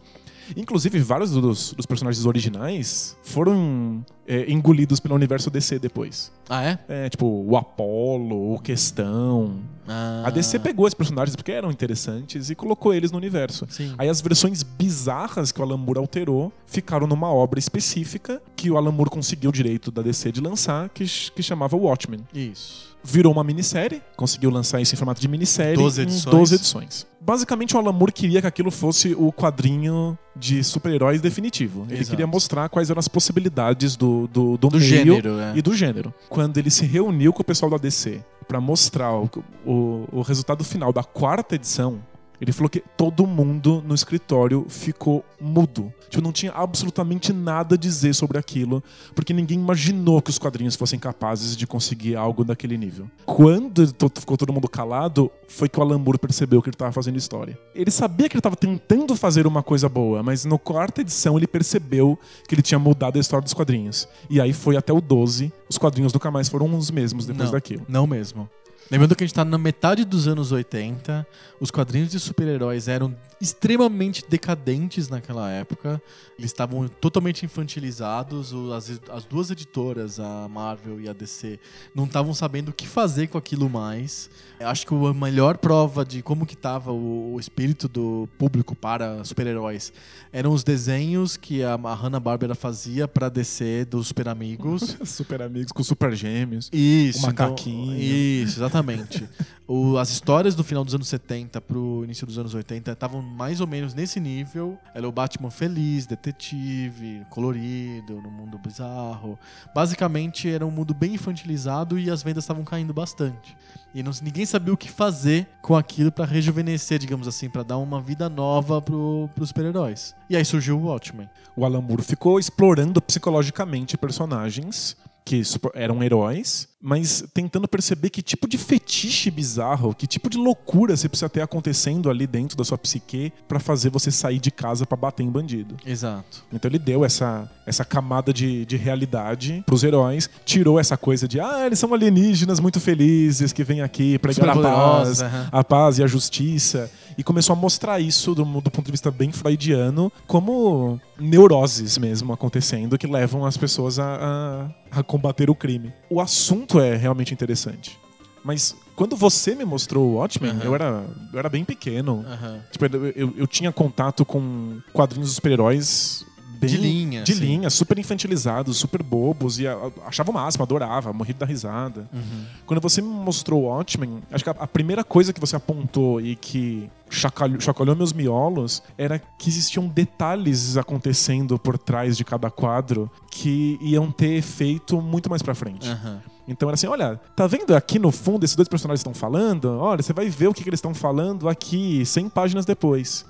Inclusive, 0.55 0.99
vários 0.99 1.31
dos, 1.31 1.73
dos 1.73 1.85
personagens 1.85 2.25
originais 2.25 3.17
foram 3.23 4.03
é, 4.27 4.51
engolidos 4.51 4.99
pelo 4.99 5.15
universo 5.15 5.49
DC 5.49 5.79
depois. 5.79 6.31
Ah, 6.49 6.63
é? 6.63 6.79
É, 6.87 7.09
tipo, 7.09 7.25
o 7.25 7.55
Apollo, 7.57 8.53
o 8.55 8.59
Questão, 8.59 9.59
Ah. 9.87 10.23
a 10.25 10.29
DC 10.29 10.59
pegou 10.59 10.85
esses 10.87 10.93
personagens 10.95 11.35
porque 11.35 11.51
eram 11.51 11.71
interessantes 11.71 12.49
e 12.49 12.55
colocou 12.55 12.93
eles 12.93 13.11
no 13.11 13.17
universo. 13.17 13.65
Sim. 13.69 13.93
Aí 13.97 14.07
as 14.09 14.21
versões 14.21 14.63
bizarras 14.63 15.51
que 15.51 15.59
o 15.59 15.63
Alan 15.63 15.77
Moore 15.77 15.99
alterou 15.99 16.51
ficaram 16.67 17.07
numa 17.07 17.31
obra 17.31 17.59
específica 17.59 18.41
que 18.55 18.69
o 18.69 18.77
Alan 18.77 18.91
Moore 18.91 19.09
conseguiu 19.09 19.49
o 19.49 19.53
direito 19.53 19.89
da 19.91 20.01
DC 20.01 20.31
de 20.31 20.41
lançar, 20.41 20.89
que, 20.89 21.03
que 21.05 21.41
chamava 21.43 21.75
Watchmen. 21.75 22.19
Isso. 22.33 22.88
Virou 23.03 23.31
uma 23.31 23.43
minissérie, 23.43 24.01
conseguiu 24.15 24.49
lançar 24.49 24.81
isso 24.81 24.93
em 24.93 24.97
formato 24.97 25.21
de 25.21 25.27
minissérie 25.27 25.75
12 25.75 26.01
em 26.01 26.03
edições. 26.03 26.35
12 26.35 26.55
edições. 26.55 27.07
Basicamente, 27.21 27.75
o 27.75 27.79
Alan 27.79 27.91
Moore 27.91 28.11
queria 28.11 28.41
que 28.41 28.47
aquilo 28.47 28.71
fosse 28.71 29.13
o 29.17 29.31
quadrinho 29.31 30.17
de 30.35 30.63
super-heróis 30.63 31.21
definitivo. 31.21 31.85
Ele 31.89 31.95
Exato. 31.95 32.09
queria 32.11 32.27
mostrar 32.27 32.69
quais 32.69 32.89
eram 32.89 32.99
as 32.99 33.07
possibilidades 33.07 33.95
do, 33.95 34.27
do, 34.27 34.57
do, 34.57 34.69
Do 34.69 34.79
gênero, 34.79 35.39
é. 35.39 35.53
e 35.55 35.61
do 35.61 35.73
gênero. 35.73 36.13
Quando 36.29 36.57
ele 36.57 36.69
se 36.69 36.85
reuniu 36.85 37.31
com 37.33 37.41
o 37.41 37.45
pessoal 37.45 37.69
da 37.69 37.77
DC 37.77 38.21
pra 38.47 38.59
mostrar 38.59 39.13
o, 39.13 39.29
o, 39.65 40.07
o 40.11 40.21
resultado 40.21 40.63
final 40.63 40.91
da 40.91 41.03
quarta 41.03 41.55
edição, 41.55 41.99
ele 42.39 42.51
falou 42.51 42.69
que 42.69 42.83
todo 42.95 43.27
mundo 43.27 43.83
no 43.85 43.93
escritório 43.93 44.65
ficou 44.69 45.23
mudo. 45.39 45.93
Tipo, 46.09 46.23
não 46.23 46.31
tinha 46.31 46.51
absolutamente 46.51 47.31
nada 47.31 47.75
a 47.75 47.77
dizer 47.77 48.13
sobre 48.13 48.37
aquilo, 48.37 48.83
porque 49.13 49.33
ninguém 49.33 49.59
imaginou 49.59 50.21
que 50.21 50.29
os 50.29 50.39
quadrinhos 50.39 50.75
fossem 50.75 50.97
capazes 50.97 51.55
de 51.55 51.67
conseguir 51.67 52.15
algo 52.15 52.43
daquele 52.43 52.77
nível. 52.77 53.09
Quando 53.25 53.87
ficou 54.17 54.37
todo 54.37 54.53
mundo 54.53 54.67
calado, 54.67 55.29
foi 55.47 55.67
que 55.69 55.79
o 55.79 55.83
Alan 55.83 55.97
Moore 55.97 56.17
percebeu 56.17 56.61
que 56.61 56.69
ele 56.69 56.75
estava 56.75 56.91
fazendo 56.91 57.17
história. 57.17 57.57
Ele 57.75 57.91
sabia 57.91 58.27
que 58.29 58.35
ele 58.35 58.39
estava 58.39 58.55
tentando 58.55 59.15
fazer 59.15 59.45
uma 59.45 59.61
coisa 59.61 59.87
boa, 59.87 60.23
mas 60.23 60.45
na 60.45 60.57
quarta 60.57 61.01
edição 61.01 61.37
ele 61.37 61.47
percebeu 61.47 62.17
que 62.47 62.55
ele 62.55 62.61
tinha 62.61 62.79
mudado 62.79 63.17
a 63.17 63.19
história 63.19 63.43
dos 63.43 63.53
quadrinhos. 63.53 64.07
E 64.29 64.39
aí 64.39 64.53
foi 64.53 64.77
até 64.77 64.93
o 64.93 65.01
12, 65.01 65.51
os 65.69 65.77
quadrinhos 65.77 66.13
nunca 66.13 66.31
mais 66.31 66.49
foram 66.49 66.73
os 66.75 66.89
mesmos 66.89 67.25
depois 67.25 67.45
não, 67.45 67.51
daquilo. 67.51 67.85
Não 67.87 68.07
mesmo. 68.07 68.49
Lembrando 68.91 69.15
que 69.15 69.23
a 69.23 69.27
gente 69.27 69.35
tá 69.35 69.45
na 69.45 69.57
metade 69.57 70.03
dos 70.03 70.27
anos 70.27 70.51
80, 70.51 71.25
os 71.59 71.69
quadrinhos 71.69 72.09
de 72.09 72.19
super-heróis 72.19 72.87
eram 72.87 73.15
extremamente 73.41 74.23
decadentes 74.29 75.07
naquela 75.09 75.49
época. 75.49 76.01
Eles 76.37 76.51
estavam 76.51 76.87
totalmente 76.87 77.45
infantilizados. 77.45 78.53
o- 78.53 78.73
As, 78.73 78.99
as 79.09 79.25
duas 79.25 79.49
editoras, 79.51 80.19
a 80.19 80.47
Marvel 80.47 80.99
e 81.01 81.09
a 81.09 81.13
DC, 81.13 81.59
não 81.93 82.05
estavam 82.05 82.33
sabendo 82.33 82.69
o 82.69 82.73
que 82.73 82.87
fazer 82.87 83.27
com 83.27 83.37
aquilo 83.37 83.69
mais. 83.69 84.29
Eu 84.59 84.67
acho 84.67 84.85
que 84.85 84.93
a 84.93 85.13
melhor 85.13 85.57
prova 85.57 86.03
de 86.05 86.21
como 86.21 86.45
que 86.45 86.55
tava 86.55 86.91
o, 86.91 87.33
o 87.35 87.39
espírito 87.39 87.87
do 87.87 88.27
público 88.37 88.75
para 88.75 89.23
super-heróis 89.23 89.91
eram 90.33 90.51
os 90.51 90.63
desenhos 90.63 91.37
que 91.37 91.63
a, 91.63 91.73
a 91.75 91.93
Hanna-Barbera 91.95 92.55
fazia 92.55 93.07
para 93.07 93.29
DC 93.29 93.85
dos 93.85 94.07
Super 94.07 94.27
Amigos. 94.27 94.97
Super 95.05 95.41
amigos 95.41 95.71
com 95.71 95.83
super 95.83 96.13
gêmeos. 96.15 96.69
Isso, 96.71 97.25
O 97.25 97.29
então- 97.29 97.49
macaquinho. 97.49 97.97
isso, 97.97 98.59
exatamente. 98.59 98.79
Exatamente. 99.17 99.29
O- 99.67 99.97
as 99.97 100.09
histórias 100.09 100.55
do 100.55 100.63
final 100.63 100.83
dos 100.83 100.93
anos 100.95 101.07
70 101.07 101.59
pro 101.61 102.01
início 102.03 102.25
dos 102.25 102.37
anos 102.39 102.53
80 102.53 102.91
estavam 102.91 103.21
mais 103.29 103.61
ou 103.61 103.67
menos 103.67 103.93
nesse 103.93 104.19
nível. 104.19 104.77
Era 104.93 105.07
o 105.07 105.11
Batman 105.11 105.49
feliz, 105.49 106.05
detetive, 106.05 107.25
colorido, 107.29 108.21
no 108.21 108.29
mundo 108.31 108.57
bizarro. 108.57 109.37
Basicamente 109.73 110.49
era 110.49 110.65
um 110.65 110.71
mundo 110.71 110.93
bem 110.93 111.13
infantilizado 111.13 111.97
e 111.99 112.09
as 112.09 112.23
vendas 112.23 112.43
estavam 112.43 112.63
caindo 112.63 112.93
bastante. 112.93 113.55
E 113.93 114.03
não- 114.03 114.11
ninguém 114.21 114.45
sabia 114.45 114.73
o 114.73 114.77
que 114.77 114.89
fazer 114.89 115.47
com 115.61 115.75
aquilo 115.75 116.11
pra 116.11 116.25
rejuvenescer, 116.25 116.99
digamos 116.99 117.27
assim, 117.27 117.49
pra 117.49 117.63
dar 117.63 117.77
uma 117.77 118.01
vida 118.01 118.29
nova 118.29 118.81
pro, 118.81 119.29
pros 119.33 119.49
super-heróis. 119.49 120.15
E 120.29 120.35
aí 120.35 120.45
surgiu 120.45 120.77
o 120.79 120.85
Watchmen. 120.85 121.29
O 121.55 121.65
Alan 121.65 121.81
Moore 121.81 122.03
ficou 122.03 122.39
explorando 122.39 123.01
psicologicamente 123.01 123.97
personagens 123.97 124.95
que 125.25 125.41
eram 125.73 126.01
heróis, 126.01 126.67
mas 126.81 127.23
tentando 127.33 127.67
perceber 127.67 128.09
que 128.09 128.21
tipo 128.21 128.47
de 128.47 128.57
fetiche 128.57 129.29
bizarro, 129.29 129.93
que 129.93 130.07
tipo 130.07 130.29
de 130.29 130.37
loucura 130.37 130.95
você 130.95 131.09
precisa 131.09 131.29
ter 131.29 131.41
acontecendo 131.41 132.09
ali 132.09 132.25
dentro 132.25 132.57
da 132.57 132.63
sua 132.63 132.77
psique 132.77 133.33
pra 133.47 133.59
fazer 133.59 133.89
você 133.89 134.11
sair 134.11 134.39
de 134.39 134.49
casa 134.49 134.85
pra 134.85 134.95
bater 134.95 135.23
em 135.23 135.29
bandido. 135.29 135.75
Exato. 135.85 136.43
Então 136.51 136.69
ele 136.69 136.79
deu 136.79 137.03
essa, 137.03 137.49
essa 137.65 137.83
camada 137.83 138.33
de, 138.33 138.65
de 138.65 138.77
realidade 138.77 139.61
pros 139.65 139.83
heróis, 139.83 140.29
tirou 140.45 140.79
essa 140.79 140.95
coisa 140.95 141.27
de 141.27 141.39
ah, 141.39 141.65
eles 141.65 141.79
são 141.79 141.93
alienígenas 141.93 142.59
muito 142.59 142.79
felizes 142.79 143.51
que 143.51 143.63
vêm 143.63 143.81
aqui 143.81 144.17
pregar 144.17 144.49
a 144.49 144.61
paz, 144.61 145.21
aham. 145.21 145.49
a 145.51 145.63
paz 145.63 145.99
e 145.99 146.03
a 146.03 146.07
justiça, 146.07 146.89
e 147.19 147.23
começou 147.23 147.51
a 147.51 147.55
mostrar 147.57 147.99
isso 147.99 148.33
do, 148.33 148.45
do 148.45 148.71
ponto 148.71 148.85
de 148.85 148.91
vista 148.91 149.11
bem 149.11 149.29
freudiano 149.29 150.09
como 150.25 151.01
neuroses 151.19 151.97
mesmo 151.97 152.31
acontecendo 152.31 152.97
que 152.97 153.05
levam 153.05 153.45
as 153.45 153.57
pessoas 153.57 153.99
a, 153.99 154.71
a, 154.93 154.99
a 154.99 155.03
combater 155.03 155.49
o 155.49 155.55
crime. 155.55 155.91
O 156.09 156.21
assunto 156.21 156.79
é 156.79 156.95
realmente 156.95 157.33
interessante. 157.33 157.99
Mas 158.41 158.73
quando 158.95 159.17
você 159.17 159.53
me 159.53 159.65
mostrou 159.65 160.11
o 160.11 160.13
Watchmen, 160.15 160.51
Aham. 160.51 160.63
eu, 160.63 160.75
era, 160.75 161.05
eu 161.33 161.39
era 161.39 161.49
bem 161.49 161.65
pequeno. 161.65 162.23
Aham. 162.25 162.61
Tipo, 162.71 162.85
eu, 162.85 163.07
eu, 163.07 163.33
eu 163.35 163.47
tinha 163.47 163.69
contato 163.73 164.23
com 164.23 164.79
quadrinhos 164.93 165.27
dos 165.27 165.35
super-heróis 165.35 166.25
bem- 166.59 166.69
De 166.69 166.77
linha, 166.77 167.23
De 167.23 167.31
assim. 167.31 167.41
linha, 167.41 167.69
super 167.69 167.97
infantilizados, 167.97 168.77
super 168.77 169.01
bobos. 169.01 169.59
E 169.59 169.65
achava 170.05 170.31
o 170.31 170.33
máximo, 170.33 170.63
adorava, 170.63 171.11
morria 171.13 171.33
de 171.33 171.39
dar 171.39 171.45
risada. 171.45 172.07
Uhum. 172.13 172.45
Quando 172.65 172.81
você 172.81 173.01
me 173.01 173.07
mostrou 173.07 173.63
o 173.63 173.65
Watchmen, 173.67 174.19
acho 174.31 174.43
que 174.43 174.49
a, 174.49 174.55
a 174.59 174.67
primeira 174.67 175.03
coisa 175.03 175.31
que 175.33 175.39
você 175.39 175.55
apontou 175.55 176.19
e 176.21 176.35
que 176.35 176.89
chacoalhou, 177.09 177.59
chacoalhou 177.59 177.95
meus 177.95 178.13
miolos 178.13 178.83
era 178.97 179.17
que 179.37 179.49
existiam 179.49 179.87
detalhes 179.87 180.77
acontecendo 180.77 181.57
por 181.57 181.77
trás 181.77 182.15
de 182.17 182.23
cada 182.23 182.51
quadro 182.51 183.09
que 183.31 183.77
iam 183.81 184.11
ter 184.11 184.33
efeito 184.37 185.01
muito 185.01 185.29
mais 185.29 185.41
pra 185.41 185.55
frente. 185.55 185.87
Aham. 185.89 186.21
Então 186.47 186.67
era 186.67 186.73
assim, 186.73 186.87
olha, 186.87 187.19
tá 187.35 187.45
vendo 187.45 187.75
aqui 187.75 187.99
no 187.99 188.11
fundo 188.11 188.43
esses 188.43 188.55
dois 188.55 188.67
personagens 188.67 189.01
estão 189.01 189.13
falando? 189.13 189.65
Olha, 189.79 190.01
você 190.01 190.11
vai 190.13 190.29
ver 190.29 190.47
o 190.47 190.53
que, 190.53 190.63
que 190.63 190.69
eles 190.69 190.79
estão 190.79 190.95
falando 190.95 191.47
aqui 191.47 192.03
100 192.03 192.27
páginas 192.29 192.65
depois. 192.65 193.23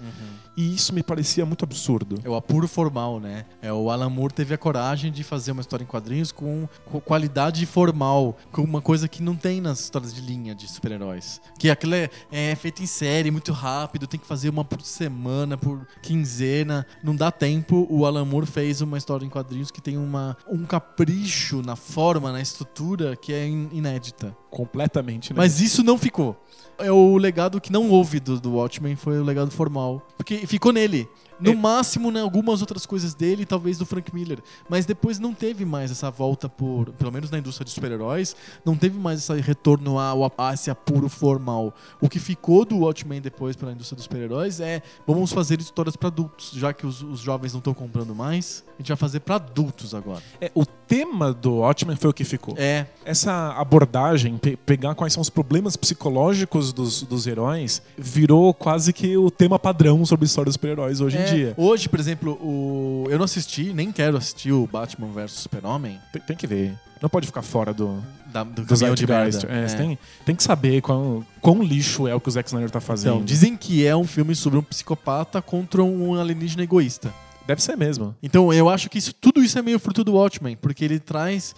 E 0.60 0.76
isso 0.76 0.94
me 0.94 1.02
parecia 1.02 1.46
muito 1.46 1.64
absurdo. 1.64 2.20
É 2.22 2.28
o 2.30 2.36
apuro 2.36 2.68
formal, 2.68 3.18
né? 3.18 3.46
É, 3.62 3.72
o 3.72 3.90
Alan 3.90 4.10
Moore 4.10 4.34
teve 4.34 4.54
a 4.54 4.58
coragem 4.58 5.10
de 5.10 5.24
fazer 5.24 5.54
uma 5.54 5.62
história 5.62 5.86
em 5.86 5.88
quadrinhos 5.88 6.34
com, 6.34 6.68
com 6.84 7.00
qualidade 7.00 7.66
formal, 7.66 8.36
com 8.52 8.62
uma 8.62 8.82
coisa 8.82 9.08
que 9.08 9.24
não 9.24 9.38
tem 9.38 9.62
nas 9.62 9.80
histórias 9.80 10.14
de 10.14 10.20
linha 10.20 10.54
de 10.54 10.68
super-heróis. 10.70 11.40
Que 11.58 11.70
aquilo 11.70 11.96
é, 11.96 12.10
é 12.30 12.54
feito 12.56 12.84
em 12.84 12.86
série, 12.86 13.32
muito 13.32 13.54
rápido, 13.54 14.06
tem 14.06 14.20
que 14.20 14.28
fazer 14.28 14.50
uma 14.50 14.66
por 14.66 14.82
semana, 14.82 15.58
por 15.58 15.88
quinzena. 16.04 16.86
Não 17.02 17.16
dá 17.16 17.32
tempo. 17.32 17.88
O 17.90 18.06
Alan 18.06 18.26
Moore 18.26 18.46
fez 18.46 18.82
uma 18.82 18.98
história 18.98 19.26
em 19.26 19.30
quadrinhos 19.30 19.72
que 19.72 19.80
tem 19.80 19.98
uma, 19.98 20.36
um 20.46 20.66
capricho 20.66 21.62
na 21.62 21.78
forma, 21.78 22.34
na 22.34 22.42
estrutura, 22.42 23.16
que 23.16 23.32
é 23.32 23.48
in- 23.48 23.70
inédita. 23.72 24.36
Completamente, 24.50 25.32
né? 25.32 25.38
Mas 25.38 25.62
isso 25.62 25.84
não 25.84 25.98
ficou. 25.98 26.36
É 26.80 26.92
o 26.92 27.18
legado 27.18 27.60
que 27.60 27.72
não 27.72 27.90
houve 27.90 28.20
do, 28.20 28.40
do 28.40 28.54
Watchmen, 28.56 28.96
foi 28.96 29.20
o 29.20 29.24
legado 29.24 29.52
formal. 29.52 30.02
Porque 30.18 30.46
ficou 30.48 30.72
nele. 30.72 31.08
No 31.40 31.52
É. 31.52 31.56
máximo, 31.56 32.12
né, 32.12 32.20
algumas 32.22 32.60
outras 32.60 32.86
coisas 32.86 33.14
dele, 33.14 33.46
talvez 33.46 33.78
do 33.78 33.86
Frank 33.86 34.14
Miller. 34.14 34.40
Mas 34.70 34.86
depois 34.86 35.20
não 35.20 35.34
teve 35.34 35.64
mais 35.64 35.90
essa 35.90 36.12
volta 36.12 36.50
por, 36.50 36.92
pelo 36.94 37.12
menos 37.14 37.32
na 37.32 37.38
indústria 37.38 37.64
de 37.64 37.72
super-heróis, 37.72 38.36
não 38.66 38.76
teve 38.76 39.00
mais 39.00 39.20
esse 39.20 39.42
retorno 39.42 39.98
ao- 39.98 40.34
a, 40.38 40.54
esse 40.54 40.70
apuro 40.70 41.08
formal. 41.08 41.74
O 42.02 42.10
que 42.10 42.20
ficou 42.20 42.66
do 42.66 42.80
Watchmen 42.80 43.22
depois 43.22 43.56
pela 43.56 43.72
indústria 43.72 43.96
dos 43.96 44.04
super-heróis 44.04 44.60
é 44.60 44.82
vamos 45.08 45.32
fazer 45.32 45.62
histórias 45.62 45.96
para 45.96 46.08
adultos, 46.10 46.52
já 46.54 46.74
que 46.74 46.86
os, 46.86 47.02
os 47.02 47.22
jovens 47.22 47.54
não 47.54 47.60
estão 47.60 47.74
comprando 47.74 48.14
mais, 48.14 48.66
a 48.78 48.82
gente 48.82 48.90
vai 48.90 48.98
fazer 48.98 49.22
para 49.22 49.36
adultos 49.36 49.96
agora. 49.96 50.22
É, 50.42 50.52
o 50.54 50.66
tema 50.90 51.32
do 51.32 51.58
Watchmen 51.58 51.96
foi 51.96 52.10
o 52.10 52.14
que 52.14 52.24
ficou. 52.26 52.56
É, 52.58 52.86
Essa 53.06 53.54
abordagem, 53.56 54.38
pe- 54.38 54.58
pegar 54.58 54.96
quais 54.96 55.14
são 55.14 55.22
os 55.22 55.30
problemas 55.30 55.76
psicológicos 55.78 56.74
dos, 56.74 57.04
dos 57.04 57.28
heróis, 57.28 57.82
virou 57.98 58.54
quase 58.54 58.92
que 58.92 59.16
o 59.16 59.30
tema 59.30 59.60
padrão 59.60 60.04
sobre 60.06 60.26
histórias 60.26 60.48
dos 60.50 60.56
super-heróis 60.56 61.00
hoje 61.00 61.18
é. 61.18 61.22
em 61.22 61.34
dia. 61.36 61.54
Hoje, 61.56 61.88
por 61.88 62.00
exemplo, 62.00 62.32
o 62.42 63.06
eu 63.10 63.18
não 63.18 63.26
assisti, 63.26 63.72
nem 63.72 63.92
quero 63.92 64.18
assistir 64.18 64.52
o 64.52 64.66
Batman 64.68 65.08
vs 65.14 65.32
Super-Homem. 65.32 66.00
Tem, 66.26 66.36
que 66.36 66.48
ver. 66.48 66.74
Não 67.02 67.08
pode 67.08 67.28
ficar 67.28 67.44
fora 67.44 67.74
do, 67.74 68.04
da- 68.26 68.44
do 68.44 68.64
do 68.64 68.66
caminhão 68.66 68.96
de 68.96 69.06
merda. 69.08 69.48
É, 69.48 69.64
É. 69.64 69.66
Tem, 69.68 70.00
tem 70.26 70.36
que 70.36 70.44
saber 70.44 70.82
quão, 70.82 71.26
quão 71.40 71.62
lixo 71.64 72.08
é 72.08 72.16
o 72.16 72.20
que 72.20 72.28
o 72.28 72.32
Zack 72.32 72.50
Snyder 72.50 72.70
tá 72.72 72.82
fazendo. 72.82 73.14
Então, 73.16 73.24
dizem 73.26 73.56
que 73.56 73.86
é 73.86 73.96
um 73.96 74.06
filme 74.06 74.36
sobre 74.36 74.58
um 74.58 74.64
psicopata 74.64 75.42
contra 75.42 75.84
um 75.84 76.20
alienígena 76.20 76.64
egoísta. 76.64 77.14
Deve 77.50 77.64
ser 77.64 77.76
mesmo. 77.76 78.16
Então, 78.22 78.54
eu 78.54 78.70
acho 78.70 78.88
que 78.92 79.00
isso, 79.00 79.12
tudo 79.12 79.44
isso 79.44 79.58
é 79.58 79.62
meio 79.64 79.80
fruto 79.80 80.04
do 80.04 80.14
Watchmen, 80.14 80.56
porque 80.56 80.86
ele 80.86 81.00
traz 81.00 81.56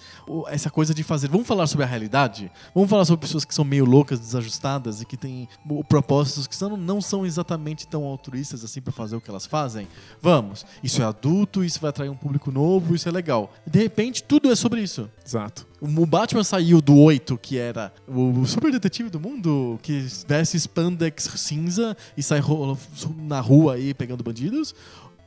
essa 0.47 0.69
coisa 0.69 0.93
de 0.93 1.03
fazer. 1.03 1.27
Vamos 1.27 1.45
falar 1.45 1.67
sobre 1.67 1.83
a 1.83 1.85
realidade? 1.85 2.49
Vamos 2.73 2.89
falar 2.89 3.03
sobre 3.03 3.19
pessoas 3.19 3.43
que 3.43 3.53
são 3.53 3.65
meio 3.65 3.83
loucas, 3.83 4.17
desajustadas 4.17 5.01
e 5.01 5.05
que 5.05 5.17
têm 5.17 5.49
propósitos 5.89 6.47
que 6.47 6.55
são, 6.55 6.77
não 6.77 7.01
são 7.01 7.25
exatamente 7.25 7.85
tão 7.85 8.05
altruístas 8.05 8.63
assim 8.63 8.79
pra 8.79 8.93
fazer 8.93 9.17
o 9.17 9.19
que 9.19 9.29
elas 9.29 9.45
fazem? 9.45 9.85
Vamos. 10.21 10.65
Isso 10.81 11.01
é 11.01 11.05
adulto, 11.05 11.61
isso 11.61 11.81
vai 11.81 11.89
atrair 11.89 12.07
um 12.07 12.15
público 12.15 12.53
novo, 12.53 12.95
isso 12.95 13.09
é 13.09 13.11
legal. 13.11 13.51
De 13.67 13.79
repente, 13.79 14.23
tudo 14.23 14.49
é 14.49 14.55
sobre 14.55 14.81
isso. 14.81 15.09
Exato. 15.25 15.67
O 15.81 16.05
Batman 16.05 16.43
saiu 16.43 16.79
do 16.79 16.95
8, 16.95 17.37
que 17.39 17.57
era 17.57 17.91
o 18.07 18.45
super 18.45 18.71
detetive 18.71 19.09
do 19.09 19.19
mundo, 19.19 19.77
que 19.81 20.07
veste 20.25 20.55
spandex 20.55 21.23
cinza 21.35 21.97
e 22.15 22.23
sai 22.23 22.39
na 23.17 23.41
rua 23.41 23.73
aí 23.73 23.93
pegando 23.93 24.23
bandidos. 24.23 24.73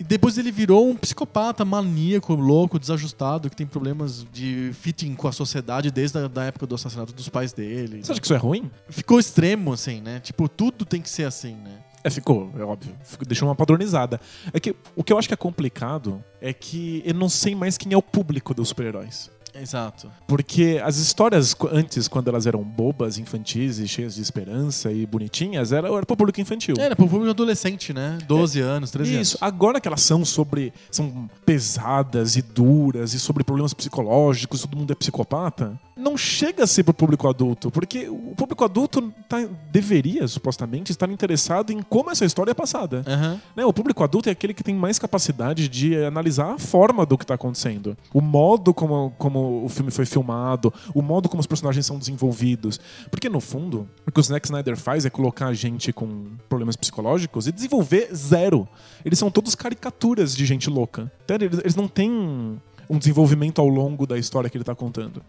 E 0.05 0.07
depois 0.07 0.37
ele 0.37 0.53
virou 0.53 0.87
um 0.87 0.95
psicopata 0.95 1.65
maníaco, 1.65 2.35
louco, 2.35 2.79
desajustado, 2.79 3.49
que 3.49 3.57
tem 3.57 3.67
problemas 3.67 4.27
de 4.31 4.71
fitting 4.75 5.15
com 5.15 5.27
a 5.27 5.33
sociedade 5.33 5.91
desde 5.91 6.19
a 6.19 6.29
da 6.29 6.45
época 6.45 6.67
do 6.67 6.75
assassinato 6.75 7.15
dos 7.15 7.31
pais 7.31 7.55
dele. 7.55 8.05
Você 8.05 8.13
acha 8.13 8.21
que 8.21 8.27
isso 8.27 8.35
é 8.35 8.37
ruim? 8.37 8.71
Ficou 8.91 9.19
extremo, 9.19 9.73
assim, 9.73 10.03
né? 10.03 10.21
Tipo, 10.21 10.47
tudo 10.47 10.85
tem 10.85 11.01
que 11.01 11.09
ser 11.09 11.25
assim, 11.25 11.55
né? 11.55 11.79
É, 12.05 12.11
ficou, 12.11 12.53
é 12.59 12.63
óbvio. 12.63 12.95
Ficou- 13.03 13.27
deixou 13.27 13.49
uma 13.49 13.55
padronizada. 13.55 14.21
É 14.53 14.61
que 14.61 14.77
o 14.95 15.03
que 15.03 15.11
eu 15.11 15.19
acho 15.19 15.27
que 15.27 15.33
é 15.33 15.37
complicado 15.39 16.23
é 16.39 16.53
que 16.53 17.03
eu 17.07 17.15
não 17.15 17.31
sei 17.31 17.55
mais 17.55 17.79
quem 17.79 17.95
é 17.95 17.97
o 17.97 18.03
público 18.03 18.53
dos 18.53 18.69
super-heróis. 18.69 19.31
Exato. 19.55 20.11
Porque 20.27 20.81
as 20.83 20.97
histórias 20.97 21.55
antes, 21.73 22.09
quando 22.09 22.29
elas 22.29 22.47
eram 22.47 22.63
bobas, 22.63 23.19
infantis 23.19 23.79
e 23.79 23.87
cheias 23.87 24.15
de 24.15 24.23
esperança 24.23 24.91
e 24.91 25.07
bonitinhas, 25.07 25.73
era, 25.73 25.89
era 25.89 26.07
pro 26.07 26.17
público 26.17 26.41
infantil. 26.41 26.75
Era 26.79 26.97
pro 26.97 27.07
público 27.09 27.31
adolescente, 27.31 27.93
né? 27.93 28.19
12 28.27 28.61
anos, 28.61 28.91
13 28.91 29.11
Isso, 29.11 29.17
anos. 29.17 29.39
agora 29.41 29.81
que 29.81 29.89
elas 29.89 30.03
são 30.03 30.25
sobre. 30.25 30.73
são 30.91 31.29
pesadas 31.47 32.37
e 32.37 32.43
duras 32.43 33.15
e 33.15 33.21
sobre 33.21 33.45
problemas 33.45 33.73
psicológicos, 33.75 34.63
todo 34.63 34.77
mundo 34.77 34.91
é 34.93 34.95
psicopata, 34.95 35.79
não 35.97 36.17
chega 36.17 36.65
a 36.65 36.67
ser 36.67 36.83
pro 36.85 36.93
público 36.95 37.29
adulto, 37.29 37.71
porque 37.71 38.09
o 38.09 38.35
público 38.37 38.65
adulto 38.65 39.13
tá- 39.29 39.47
deveria, 39.71 40.27
supostamente, 40.27 40.91
estar 40.91 41.09
interessado 41.11 41.73
em 41.73 41.81
como 41.83 42.11
essa 42.11 42.25
história 42.25 42.51
é 42.51 42.55
passada. 42.55 43.05
Aham. 43.07 43.41
Né, 43.55 43.65
O 43.65 43.73
público 43.73 44.03
adulto 44.03 44.29
é 44.29 44.33
aquele 44.33 44.53
que 44.55 44.65
tem 44.65 44.75
mais 44.75 44.99
capacidade 44.99 45.69
de 45.69 45.97
analisar 46.05 46.55
a 46.55 46.59
forma 46.59 47.07
do 47.07 47.17
que 47.17 47.25
está 47.25 47.35
acontecendo. 47.35 47.97
O 48.13 48.21
modo 48.21 48.75
como, 48.75 49.13
como 49.19 49.65
o 49.65 49.69
filme 49.69 49.91
foi 49.91 50.05
filmado, 50.05 50.73
o 50.95 51.01
modo 51.03 51.29
como 51.29 51.41
os 51.41 51.47
personagens 51.47 51.87
são 51.87 51.99
desenvolvidos. 51.99 52.81
Porque, 53.11 53.29
no 53.29 53.41
fundo, 53.41 53.89
o 54.07 54.11
que 54.11 54.21
o 54.21 54.23
Zack 54.23 54.47
Snyder 54.47 54.77
faz 54.77 55.05
é 55.07 55.11
colocar 55.11 55.47
a 55.47 55.55
gente 55.55 55.93
com 55.93 56.27
problemas 56.49 56.77
psicológicos 56.77 57.47
e 57.47 57.53
desenvolver 57.53 58.09
zero. 58.15 58.67
Eles 59.05 59.19
são 59.19 59.31
todos 59.31 59.55
caricaturas 59.55 60.35
de 60.35 60.45
gente 60.45 60.69
louca. 60.69 61.11
Eles, 61.29 61.59
eles 61.61 61.77
não 61.77 61.87
têm 61.89 62.61
um 62.89 62.99
desenvolvimento 62.99 63.61
ao 63.61 63.69
longo 63.69 64.07
da 64.07 64.19
história 64.19 64.49
que 64.51 64.57
ele 64.57 64.63
está 64.63 64.75
contando. 64.75 65.23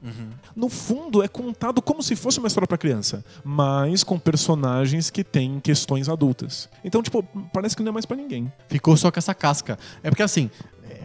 No 0.56 0.70
fundo, 0.70 1.24
é 1.24 1.28
contado 1.28 1.82
como 1.82 2.02
se 2.02 2.16
fosse 2.16 2.40
uma 2.40 2.48
história 2.48 2.68
para 2.68 2.78
criança, 2.78 3.24
mas 3.44 4.04
com 4.04 4.20
personagens 4.20 5.10
que 5.10 5.24
têm 5.24 5.60
questões 5.60 6.10
adultas. 6.10 6.70
Então, 6.84 7.02
tipo, 7.02 7.24
parece 7.54 7.76
que 7.76 7.84
não 7.84 7.90
é 7.90 7.94
mais 7.94 8.06
para 8.06 8.18
ninguém. 8.18 8.52
Ficou 8.68 8.96
só 8.98 9.12
com 9.12 9.20
essa 9.20 9.34
casca. 9.34 9.78
É 10.04 10.10
porque 10.10 10.24
assim, 10.24 10.50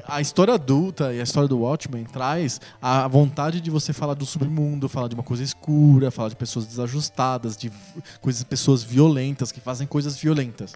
a 0.06 0.20
história 0.20 0.54
adulta 0.54 1.12
e 1.12 1.20
a 1.20 1.22
história 1.22 1.48
do 1.48 1.58
Watchmen 1.58 2.04
traz 2.04 2.60
a 2.80 3.06
vontade 3.08 3.60
de 3.60 3.70
você 3.70 3.92
falar 3.92 4.14
do 4.14 4.26
submundo, 4.26 4.88
falar 4.88 5.08
de 5.08 5.14
uma 5.14 5.22
coisa 5.22 5.42
escura, 5.42 6.10
falar 6.10 6.28
de 6.28 6.36
pessoas 6.36 6.66
desajustadas, 6.66 7.56
de 7.56 7.72
coisas, 8.20 8.42
pessoas 8.44 8.82
violentas 8.82 9.52
que 9.52 9.60
fazem 9.60 9.86
coisas 9.86 10.16
violentas. 10.16 10.74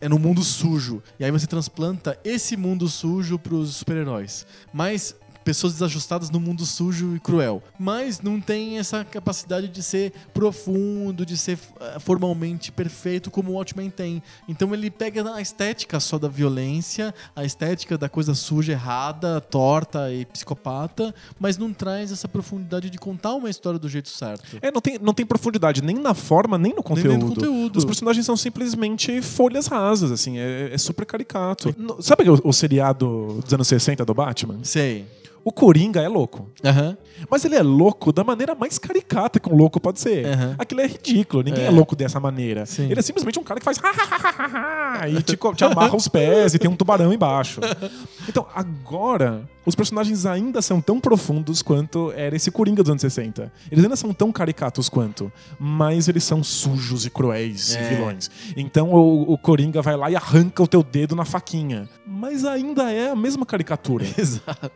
É 0.00 0.08
no 0.08 0.18
mundo 0.18 0.42
sujo. 0.42 1.02
E 1.18 1.24
aí 1.24 1.30
você 1.30 1.46
transplanta 1.46 2.18
esse 2.24 2.56
mundo 2.56 2.88
sujo 2.88 3.38
pros 3.38 3.76
super-heróis. 3.76 4.46
Mas 4.72 5.14
pessoas 5.48 5.72
desajustadas 5.72 6.28
no 6.28 6.38
mundo 6.38 6.66
sujo 6.66 7.16
e 7.16 7.20
cruel. 7.20 7.62
Mas 7.78 8.20
não 8.20 8.38
tem 8.38 8.78
essa 8.78 9.02
capacidade 9.02 9.66
de 9.66 9.82
ser 9.82 10.12
profundo, 10.34 11.24
de 11.24 11.38
ser 11.38 11.58
eh, 11.80 11.98
formalmente 11.98 12.70
perfeito 12.70 13.30
como 13.30 13.52
o 13.52 13.54
Watchmen 13.54 13.88
tem. 13.88 14.22
Então 14.46 14.74
ele 14.74 14.90
pega 14.90 15.34
a 15.34 15.40
estética 15.40 15.98
só 16.00 16.18
da 16.18 16.28
violência, 16.28 17.14
a 17.34 17.46
estética 17.46 17.96
da 17.96 18.10
coisa 18.10 18.34
suja, 18.34 18.72
errada, 18.72 19.40
torta 19.40 20.12
e 20.12 20.26
psicopata, 20.26 21.14
mas 21.40 21.56
não 21.56 21.72
traz 21.72 22.12
essa 22.12 22.28
profundidade 22.28 22.90
de 22.90 22.98
contar 22.98 23.32
uma 23.32 23.48
história 23.48 23.78
do 23.78 23.88
jeito 23.88 24.10
certo. 24.10 24.58
É, 24.60 24.70
não 24.70 24.82
tem, 24.82 24.98
não 25.00 25.14
tem 25.14 25.24
profundidade 25.24 25.82
nem 25.82 25.96
na 25.96 26.12
forma, 26.12 26.58
nem 26.58 26.72
no 26.72 26.76
Nem 26.76 26.82
conteúdo. 26.84 27.18
no 27.18 27.34
conteúdo. 27.34 27.76
Os 27.78 27.86
personagens 27.86 28.26
são 28.26 28.36
simplesmente 28.36 29.22
folhas 29.22 29.66
rasas, 29.66 30.12
assim, 30.12 30.36
é, 30.36 30.74
é 30.74 30.76
super 30.76 31.06
caricato. 31.06 31.74
Sabe 32.00 32.28
o, 32.28 32.38
o 32.44 32.52
seriado 32.52 33.40
dos 33.42 33.54
anos 33.54 33.66
60 33.66 34.04
do 34.04 34.12
Batman? 34.12 34.58
Sei. 34.62 35.06
O 35.48 35.52
Coringa 35.52 36.02
é 36.02 36.08
louco. 36.08 36.50
Aham. 36.62 36.94
Mas 37.30 37.42
ele 37.42 37.56
é 37.56 37.62
louco 37.62 38.12
da 38.12 38.22
maneira 38.22 38.54
mais 38.54 38.78
caricata 38.78 39.40
que 39.40 39.48
um 39.50 39.56
louco 39.56 39.80
pode 39.80 39.98
ser. 39.98 40.26
Aham. 40.26 40.54
Aquilo 40.58 40.82
é 40.82 40.86
ridículo, 40.86 41.42
ninguém 41.42 41.64
é, 41.64 41.68
É. 41.68 41.70
louco 41.70 41.96
dessa 41.96 42.20
maneira. 42.20 42.66
Sim. 42.66 42.90
Ele 42.90 43.00
é 43.00 43.02
simplesmente 43.02 43.38
um 43.38 43.42
cara 43.42 43.58
que 43.58 43.64
faz 43.64 43.78
e 45.08 45.22
te, 45.22 45.38
te 45.56 45.64
amarra 45.64 45.96
os 45.96 46.06
pés 46.06 46.52
e 46.52 46.58
tem 46.58 46.70
um 46.70 46.76
tubarão 46.76 47.10
embaixo. 47.14 47.60
Então, 48.28 48.46
agora, 48.54 49.48
os 49.68 49.74
personagens 49.74 50.24
ainda 50.26 50.62
são 50.62 50.80
tão 50.80 50.98
profundos 50.98 51.60
quanto 51.62 52.10
era 52.16 52.34
esse 52.34 52.50
Coringa 52.50 52.82
dos 52.82 52.90
anos 52.90 53.02
60. 53.02 53.52
Eles 53.70 53.84
ainda 53.84 53.96
são 53.96 54.12
tão 54.12 54.32
caricatos 54.32 54.88
quanto, 54.88 55.30
mas 55.58 56.08
eles 56.08 56.24
são 56.24 56.42
sujos 56.42 57.04
e 57.04 57.10
cruéis 57.10 57.74
É. 57.76 57.84
e 57.92 57.94
vilões. 57.94 58.30
Então 58.56 58.90
o, 58.92 59.32
o 59.32 59.38
Coringa 59.38 59.82
vai 59.82 59.96
lá 59.96 60.10
e 60.10 60.16
arranca 60.16 60.62
o 60.62 60.66
teu 60.66 60.82
dedo 60.82 61.14
na 61.14 61.24
faquinha. 61.24 61.88
Mas 62.06 62.44
ainda 62.44 62.90
é 62.90 63.10
a 63.10 63.16
mesma 63.16 63.44
caricatura. 63.44 64.06
Exato. 64.16 64.70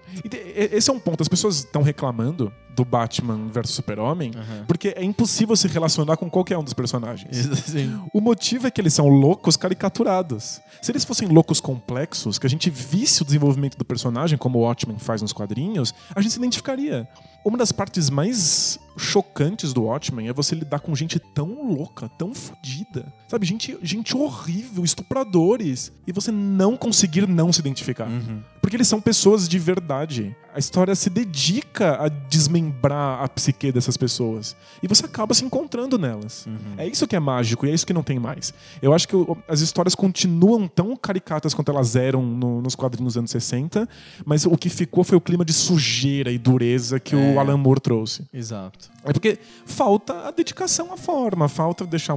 Esse 0.55 0.91
é 0.91 0.93
um 0.93 1.01
ponto. 1.01 1.23
As 1.23 1.29
pessoas 1.29 1.57
estão 1.57 1.83
reclamando 1.83 2.53
do 2.75 2.85
Batman 2.87 3.49
versus 3.53 3.75
Super-Homem 3.77 4.31
Aham. 4.35 4.65
porque 4.67 4.95
é 4.97 5.05
impossível 5.05 5.55
se 5.55 5.69
relacionar 5.69 6.17
com 6.17 6.31
qualquer 6.31 6.57
um 6.57 6.65
dos 6.65 6.73
personagens. 6.73 7.37
Sim. 7.67 8.01
O 8.15 8.21
motivo 8.21 8.67
é 8.67 8.71
que 8.71 8.81
eles 8.81 8.95
são 8.95 9.09
loucos 9.09 9.57
caricaturados. 9.59 10.61
Se 10.81 10.91
eles 10.91 11.05
fossem 11.05 11.29
loucos 11.29 11.61
complexos, 11.61 12.39
que 12.39 12.47
a 12.47 12.51
gente 12.51 12.71
visse 12.71 13.21
o 13.23 13.25
desenvolvimento 13.25 13.77
do 13.77 13.85
personagem, 13.85 14.39
como 14.39 14.59
o 14.59 14.63
Watchmen 14.83 14.99
faz 14.99 15.23
nos 15.23 15.33
quadrinhos, 15.33 15.95
a 16.15 16.21
gente 16.21 16.33
se 16.33 16.39
identificaria. 16.39 17.09
Uma 17.45 17.57
das 17.59 17.73
partes 17.73 18.11
mais 18.11 18.79
chocantes 18.97 19.73
do 19.73 19.85
Watchmen 19.85 20.29
é 20.29 20.33
você 20.33 20.55
lidar 20.55 20.81
com 20.81 20.95
gente 20.95 21.19
tão 21.19 21.73
louca, 21.75 22.09
tão 22.19 22.35
fodida. 22.35 23.13
Sabe, 23.29 23.47
gente, 23.47 23.77
gente 23.83 24.17
horrível, 24.17 24.85
estupradores. 24.85 25.91
E 26.07 26.13
você 26.13 26.31
não 26.31 26.77
conseguir 26.77 27.27
não 27.29 27.53
se 27.53 27.61
identificar. 27.61 28.09
Uhum. 28.09 28.43
Porque 28.61 28.77
eles 28.77 28.87
são 28.89 29.01
pessoas 29.01 29.49
de 29.49 29.59
verdade. 29.59 30.37
A 30.55 30.59
história 30.59 30.95
se 30.95 31.09
dedica 31.09 31.97
a 32.05 32.09
desmembrar 32.09 33.23
a 33.23 33.29
psique 33.29 33.73
dessas 33.73 33.97
pessoas. 33.97 34.55
E 34.83 34.87
você 34.89 35.07
acaba 35.07 35.33
se 35.35 35.45
encontrando 35.45 35.97
nelas. 35.99 36.47
É 36.77 36.87
isso 36.87 37.07
que 37.07 37.17
é 37.17 37.21
mágico 37.21 37.65
e 37.67 37.71
é 37.71 37.75
isso 37.75 37.87
que 37.87 37.93
não 37.93 38.03
tem 38.03 38.19
mais. 38.19 38.53
Eu 38.83 38.93
acho 38.93 39.09
que 39.09 39.15
as 39.49 39.61
histórias 39.61 39.95
continuam 39.95 40.69
tão 40.69 40.95
caricatas 40.97 41.55
quanto 41.55 41.71
elas 41.71 41.97
eram 41.97 42.23
no- 42.23 42.61
nos 42.61 42.75
quadrinhos 42.75 43.15
dos 43.15 43.19
anos 43.19 43.31
60, 43.31 43.89
mas 44.25 44.45
o 44.45 44.57
que 44.57 44.69
ficou 44.69 45.03
foi 45.05 45.17
o 45.17 45.21
clima 45.21 45.45
de 45.45 45.53
sujeira 45.53 46.31
e 46.31 46.39
dureza 46.39 47.01
que 47.01 47.15
É. 47.15 47.19
o 47.35 47.41
Alan 47.41 47.57
Moore 47.57 47.81
trouxe. 47.81 48.25
Exato. 48.33 48.82
É 49.05 49.13
porque 49.13 49.39
falta 49.67 50.29
a 50.29 50.31
dedicação 50.31 50.93
à 50.93 50.97
forma, 50.97 51.49
falta 51.49 51.85
deixar 51.87 52.15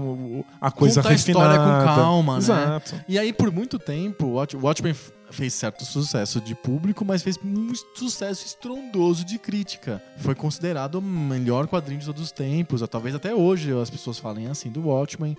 a 0.61 0.71
coisa 0.71 1.01
Contar 1.01 1.09
a 1.09 1.11
refinada. 1.13 1.53
história 1.55 1.57
com 1.79 1.85
calma, 1.95 2.33
né? 2.33 2.37
Exato. 2.39 2.95
E 3.07 3.17
aí, 3.19 3.33
por 3.33 3.51
muito 3.51 3.79
tempo, 3.79 4.25
o 4.27 4.33
Watch- 4.33 4.55
o 4.55 4.61
Watchmen 4.61 4.95
fez 5.31 5.53
certo 5.53 5.84
sucesso 5.85 6.39
de 6.39 6.53
público, 6.56 7.03
mas 7.03 7.22
fez 7.23 7.38
um 7.43 7.72
sucesso 7.95 8.45
estrondoso 8.45 9.26
de 9.26 9.38
crítica. 9.38 10.02
Foi 10.18 10.35
considerado 10.35 10.95
o 10.95 11.02
melhor 11.02 11.68
quadrinho 11.68 11.99
de 11.99 12.06
todos 12.06 12.22
os 12.22 12.31
tempos. 12.31 12.81
ou 12.81 12.88
Talvez 12.88 13.15
até 13.15 13.34
hoje 13.34 13.72
as 13.80 13.89
pessoas 13.89 14.18
falem 14.19 14.47
assim 14.47 14.69
do 14.69 14.88
Watchmen. 14.88 15.35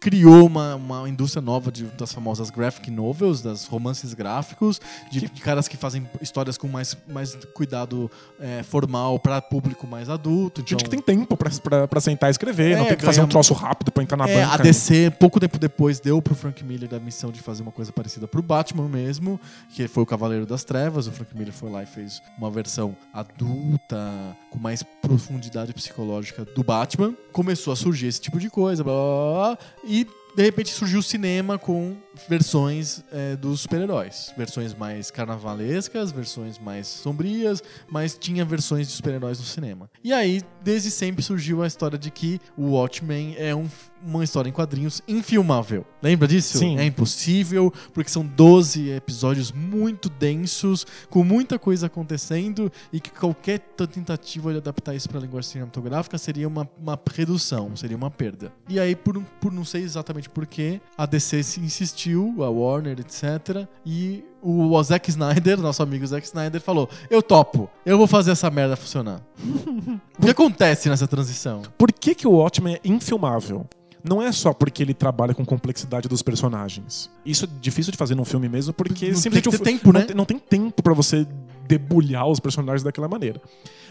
Criou 0.00 0.46
uma, 0.46 0.74
uma 0.76 1.08
indústria 1.08 1.40
nova 1.42 1.70
de- 1.72 1.84
das 1.98 2.12
famosas 2.12 2.50
graphic 2.50 2.90
novels, 2.90 3.42
das 3.42 3.66
romances 3.66 4.14
gráficos, 4.14 4.80
de, 5.10 5.20
de 5.22 5.40
caras 5.40 5.66
que 5.68 5.76
fazem 5.76 6.08
histórias 6.20 6.56
com 6.56 6.68
mais, 6.68 6.96
mais 7.08 7.34
cuidado 7.54 8.10
é, 8.40 8.62
formal 8.62 9.18
para 9.18 9.40
público 9.40 9.86
mais 9.86 10.08
adulto. 10.08 10.60
Gente 10.60 10.74
então- 10.74 10.84
que 10.84 10.90
tem 10.90 11.00
tempo 11.00 11.36
pra 11.36 12.00
sentar 12.00 12.30
e 12.30 12.32
escrever, 12.32 12.72
É, 12.72 12.76
não 12.78 12.86
tem 12.86 12.96
que 12.96 13.04
fazer 13.04 13.20
um 13.22 13.28
troço 13.28 13.54
rápido 13.54 13.90
pra 13.90 14.02
entrar 14.02 14.16
na 14.16 14.28
É, 14.28 14.42
banca. 14.44 14.54
a 14.54 14.56
DC, 14.58 15.10
pouco 15.18 15.40
tempo 15.40 15.58
depois, 15.58 15.98
deu 16.00 16.20
pro 16.22 16.34
Frank 16.34 16.62
Miller 16.64 16.88
a 16.94 16.98
missão 17.00 17.30
de 17.30 17.40
fazer 17.40 17.62
uma 17.62 17.72
coisa 17.72 17.92
parecida 17.92 18.28
pro 18.28 18.42
Batman 18.42 18.88
mesmo, 18.88 19.21
que 19.70 19.86
foi 19.88 20.02
o 20.02 20.06
Cavaleiro 20.06 20.46
das 20.46 20.64
Trevas. 20.64 21.06
O 21.06 21.12
Frank 21.12 21.36
Miller 21.36 21.52
foi 21.52 21.70
lá 21.70 21.82
e 21.82 21.86
fez 21.86 22.20
uma 22.38 22.50
versão 22.50 22.96
adulta, 23.12 24.36
com 24.50 24.58
mais 24.58 24.82
profundidade 24.82 25.72
psicológica 25.72 26.44
do 26.44 26.62
Batman. 26.62 27.14
Começou 27.32 27.72
a 27.72 27.76
surgir 27.76 28.06
esse 28.06 28.20
tipo 28.20 28.38
de 28.38 28.48
coisa, 28.50 28.82
blá 28.82 28.92
blá, 28.92 29.56
blá 29.56 29.58
e 29.84 30.06
de 30.34 30.42
repente 30.42 30.70
surgiu 30.70 31.00
o 31.00 31.02
cinema 31.02 31.58
com 31.58 31.94
versões 32.26 33.04
é, 33.12 33.36
dos 33.36 33.60
super-heróis. 33.60 34.32
Versões 34.34 34.72
mais 34.72 35.10
carnavalescas, 35.10 36.10
versões 36.10 36.58
mais 36.58 36.86
sombrias, 36.86 37.62
mas 37.86 38.16
tinha 38.16 38.42
versões 38.42 38.88
de 38.88 38.94
super-heróis 38.94 39.38
no 39.38 39.44
cinema. 39.44 39.90
E 40.02 40.10
aí, 40.10 40.40
desde 40.62 40.90
sempre 40.90 41.22
surgiu 41.22 41.62
a 41.62 41.66
história 41.66 41.98
de 41.98 42.10
que 42.10 42.40
o 42.56 42.70
Watchmen 42.70 43.34
é 43.36 43.54
um- 43.54 43.68
uma 44.04 44.24
história 44.24 44.48
em 44.48 44.52
quadrinhos 44.52 45.02
infilmável. 45.06 45.84
Lembra 46.02 46.26
disso? 46.26 46.58
Sim. 46.58 46.78
É 46.78 46.84
impossível, 46.84 47.72
porque 47.92 48.10
são 48.10 48.24
12 48.24 48.90
episódios 48.90 49.52
muito 49.52 50.08
densos, 50.08 50.86
com 51.08 51.22
muita 51.22 51.58
coisa 51.58 51.86
acontecendo, 51.86 52.70
e 52.92 53.00
que 53.00 53.10
qualquer 53.10 53.60
tentativa 53.60 54.52
de 54.52 54.58
adaptar 54.58 54.94
isso 54.94 55.08
para 55.08 55.18
a 55.18 55.22
linguagem 55.22 55.50
cinematográfica 55.50 56.18
seria 56.18 56.48
uma, 56.48 56.68
uma 56.80 56.98
redução, 57.14 57.76
seria 57.76 57.96
uma 57.96 58.10
perda. 58.10 58.52
E 58.68 58.78
aí, 58.80 58.94
por, 58.96 59.20
por 59.40 59.52
não 59.52 59.64
sei 59.64 59.82
exatamente 59.82 60.28
porquê, 60.28 60.80
a 60.96 61.06
DC 61.06 61.42
se 61.42 61.60
insistiu, 61.60 62.42
a 62.42 62.50
Warner, 62.50 62.98
etc. 63.00 63.66
E 63.84 64.24
o 64.42 64.82
Zack 64.82 65.08
Snyder, 65.08 65.58
nosso 65.62 65.82
amigo 65.82 66.06
Zack 66.06 66.26
Snyder, 66.26 66.60
falou: 66.60 66.88
Eu 67.08 67.22
topo, 67.22 67.70
eu 67.86 67.96
vou 67.96 68.06
fazer 68.06 68.32
essa 68.32 68.50
merda 68.50 68.76
funcionar. 68.76 69.22
o 70.18 70.22
que 70.22 70.30
acontece 70.30 70.88
nessa 70.88 71.06
transição? 71.06 71.62
Por 71.78 71.92
que, 71.92 72.14
que 72.14 72.26
o 72.26 72.32
Watchmen 72.32 72.74
é 72.74 72.80
infilmável? 72.84 73.66
Não 74.04 74.20
é 74.20 74.32
só 74.32 74.52
porque 74.52 74.82
ele 74.82 74.94
trabalha 74.94 75.32
com 75.34 75.44
complexidade 75.44 76.08
dos 76.08 76.22
personagens. 76.22 77.08
Isso 77.24 77.44
é 77.44 77.48
difícil 77.60 77.92
de 77.92 77.96
fazer 77.98 78.14
num 78.16 78.24
filme 78.24 78.48
mesmo, 78.48 78.72
porque 78.72 79.10
Não 79.10 79.16
simplesmente 79.16 79.50
tem 79.50 79.58
fi- 79.58 79.64
tempo, 79.64 79.92
não 79.92 80.00
né? 80.00 80.06
tem- 80.06 80.16
não 80.16 80.24
tem 80.24 80.38
tempo 80.38 80.82
pra 80.82 80.92
você 80.92 81.26
debulhar 81.68 82.26
os 82.26 82.40
personagens 82.40 82.82
daquela 82.82 83.06
maneira. 83.08 83.40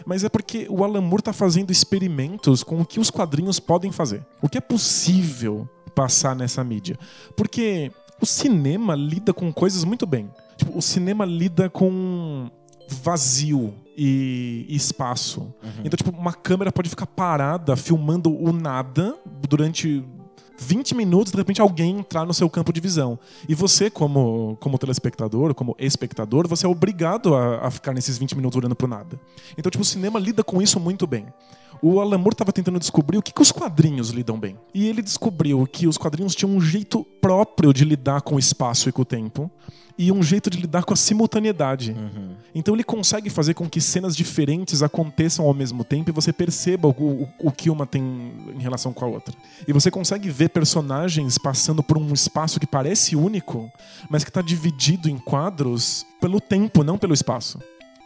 Mas 0.04 0.22
é 0.22 0.28
porque 0.28 0.66
o 0.68 0.84
Alan 0.84 1.00
Moore 1.00 1.22
tá 1.22 1.32
fazendo 1.32 1.70
experimentos 1.70 2.62
com 2.62 2.80
o 2.80 2.84
que 2.84 3.00
os 3.00 3.10
quadrinhos 3.10 3.58
podem 3.58 3.90
fazer. 3.90 4.24
O 4.42 4.48
que 4.48 4.58
é 4.58 4.60
possível 4.60 5.66
passar 5.94 6.36
nessa 6.36 6.62
mídia. 6.62 6.98
Porque 7.36 7.90
o 8.20 8.26
cinema 8.26 8.94
lida 8.94 9.32
com 9.32 9.50
coisas 9.52 9.82
muito 9.84 10.06
bem. 10.06 10.30
Tipo, 10.56 10.76
o 10.76 10.82
cinema 10.82 11.24
lida 11.24 11.70
com 11.70 12.50
vazio 12.92 13.74
e 13.96 14.66
e 14.68 14.76
espaço. 14.76 15.52
Então, 15.84 15.96
tipo, 15.96 16.10
uma 16.10 16.32
câmera 16.32 16.72
pode 16.72 16.88
ficar 16.88 17.06
parada 17.06 17.76
filmando 17.76 18.30
o 18.30 18.52
nada 18.52 19.16
durante 19.48 20.04
20 20.58 20.94
minutos, 20.94 21.32
de 21.32 21.38
repente 21.38 21.60
alguém 21.60 21.98
entrar 21.98 22.24
no 22.24 22.32
seu 22.32 22.48
campo 22.48 22.72
de 22.72 22.80
visão. 22.80 23.18
E 23.48 23.54
você, 23.54 23.90
como, 23.90 24.56
como 24.60 24.78
telespectador, 24.78 25.54
como 25.54 25.74
espectador, 25.78 26.46
você 26.46 26.66
é 26.66 26.68
obrigado 26.68 27.34
a, 27.34 27.66
a 27.66 27.70
ficar 27.70 27.92
nesses 27.92 28.16
20 28.18 28.36
minutos 28.36 28.56
olhando 28.56 28.74
pro 28.74 28.86
nada. 28.86 29.20
Então, 29.58 29.70
tipo, 29.70 29.82
o 29.82 29.86
cinema 29.86 30.18
lida 30.18 30.44
com 30.44 30.62
isso 30.62 30.78
muito 30.78 31.06
bem. 31.06 31.26
O 31.82 32.00
Alan 32.00 32.16
Moore 32.18 32.34
estava 32.34 32.52
tentando 32.52 32.78
descobrir 32.78 33.18
o 33.18 33.22
que, 33.22 33.32
que 33.32 33.42
os 33.42 33.50
quadrinhos 33.50 34.10
lidam 34.10 34.38
bem. 34.38 34.56
E 34.72 34.86
ele 34.86 35.02
descobriu 35.02 35.66
que 35.66 35.88
os 35.88 35.98
quadrinhos 35.98 36.34
tinham 36.34 36.54
um 36.56 36.60
jeito 36.60 37.04
próprio 37.20 37.74
de 37.74 37.84
lidar 37.84 38.20
com 38.22 38.36
o 38.36 38.38
espaço 38.38 38.88
e 38.88 38.92
com 38.92 39.02
o 39.02 39.04
tempo. 39.04 39.50
E 39.98 40.10
um 40.12 40.22
jeito 40.22 40.48
de 40.48 40.58
lidar 40.58 40.84
com 40.84 40.94
a 40.94 40.96
simultaneidade. 40.96 41.94
Então 42.54 42.74
ele 42.74 42.84
consegue 42.84 43.28
fazer 43.28 43.52
com 43.54 43.68
que 43.68 43.80
cenas 43.80 44.16
diferentes 44.16 44.80
aconteçam 44.82 45.44
ao 45.44 45.52
mesmo 45.52 45.84
tempo 45.84 46.08
e 46.08 46.12
você 46.12 46.32
perceba 46.32 46.88
o, 46.88 46.90
o- 46.92 47.28
o 47.40 47.50
que 47.52 47.68
uma 47.68 47.84
tem 47.86 48.32
em 48.56 48.60
relação 48.62 48.92
com 48.92 49.04
a 49.04 49.08
outra. 49.08 49.34
E 49.66 49.72
você 49.72 49.90
consegue 49.90 50.30
ver 50.30 50.50
personagens 50.50 51.36
passando 51.36 51.82
por 51.82 51.98
um 51.98 52.12
espaço 52.12 52.58
que 52.60 52.66
parece 52.66 53.16
único, 53.16 53.70
mas 54.08 54.22
que 54.24 54.30
está 54.30 54.40
dividido 54.40 55.10
em 55.10 55.18
quadros 55.18 56.06
pelo 56.20 56.40
tempo, 56.40 56.82
não 56.84 56.96
pelo 56.96 57.12
espaço. 57.12 57.58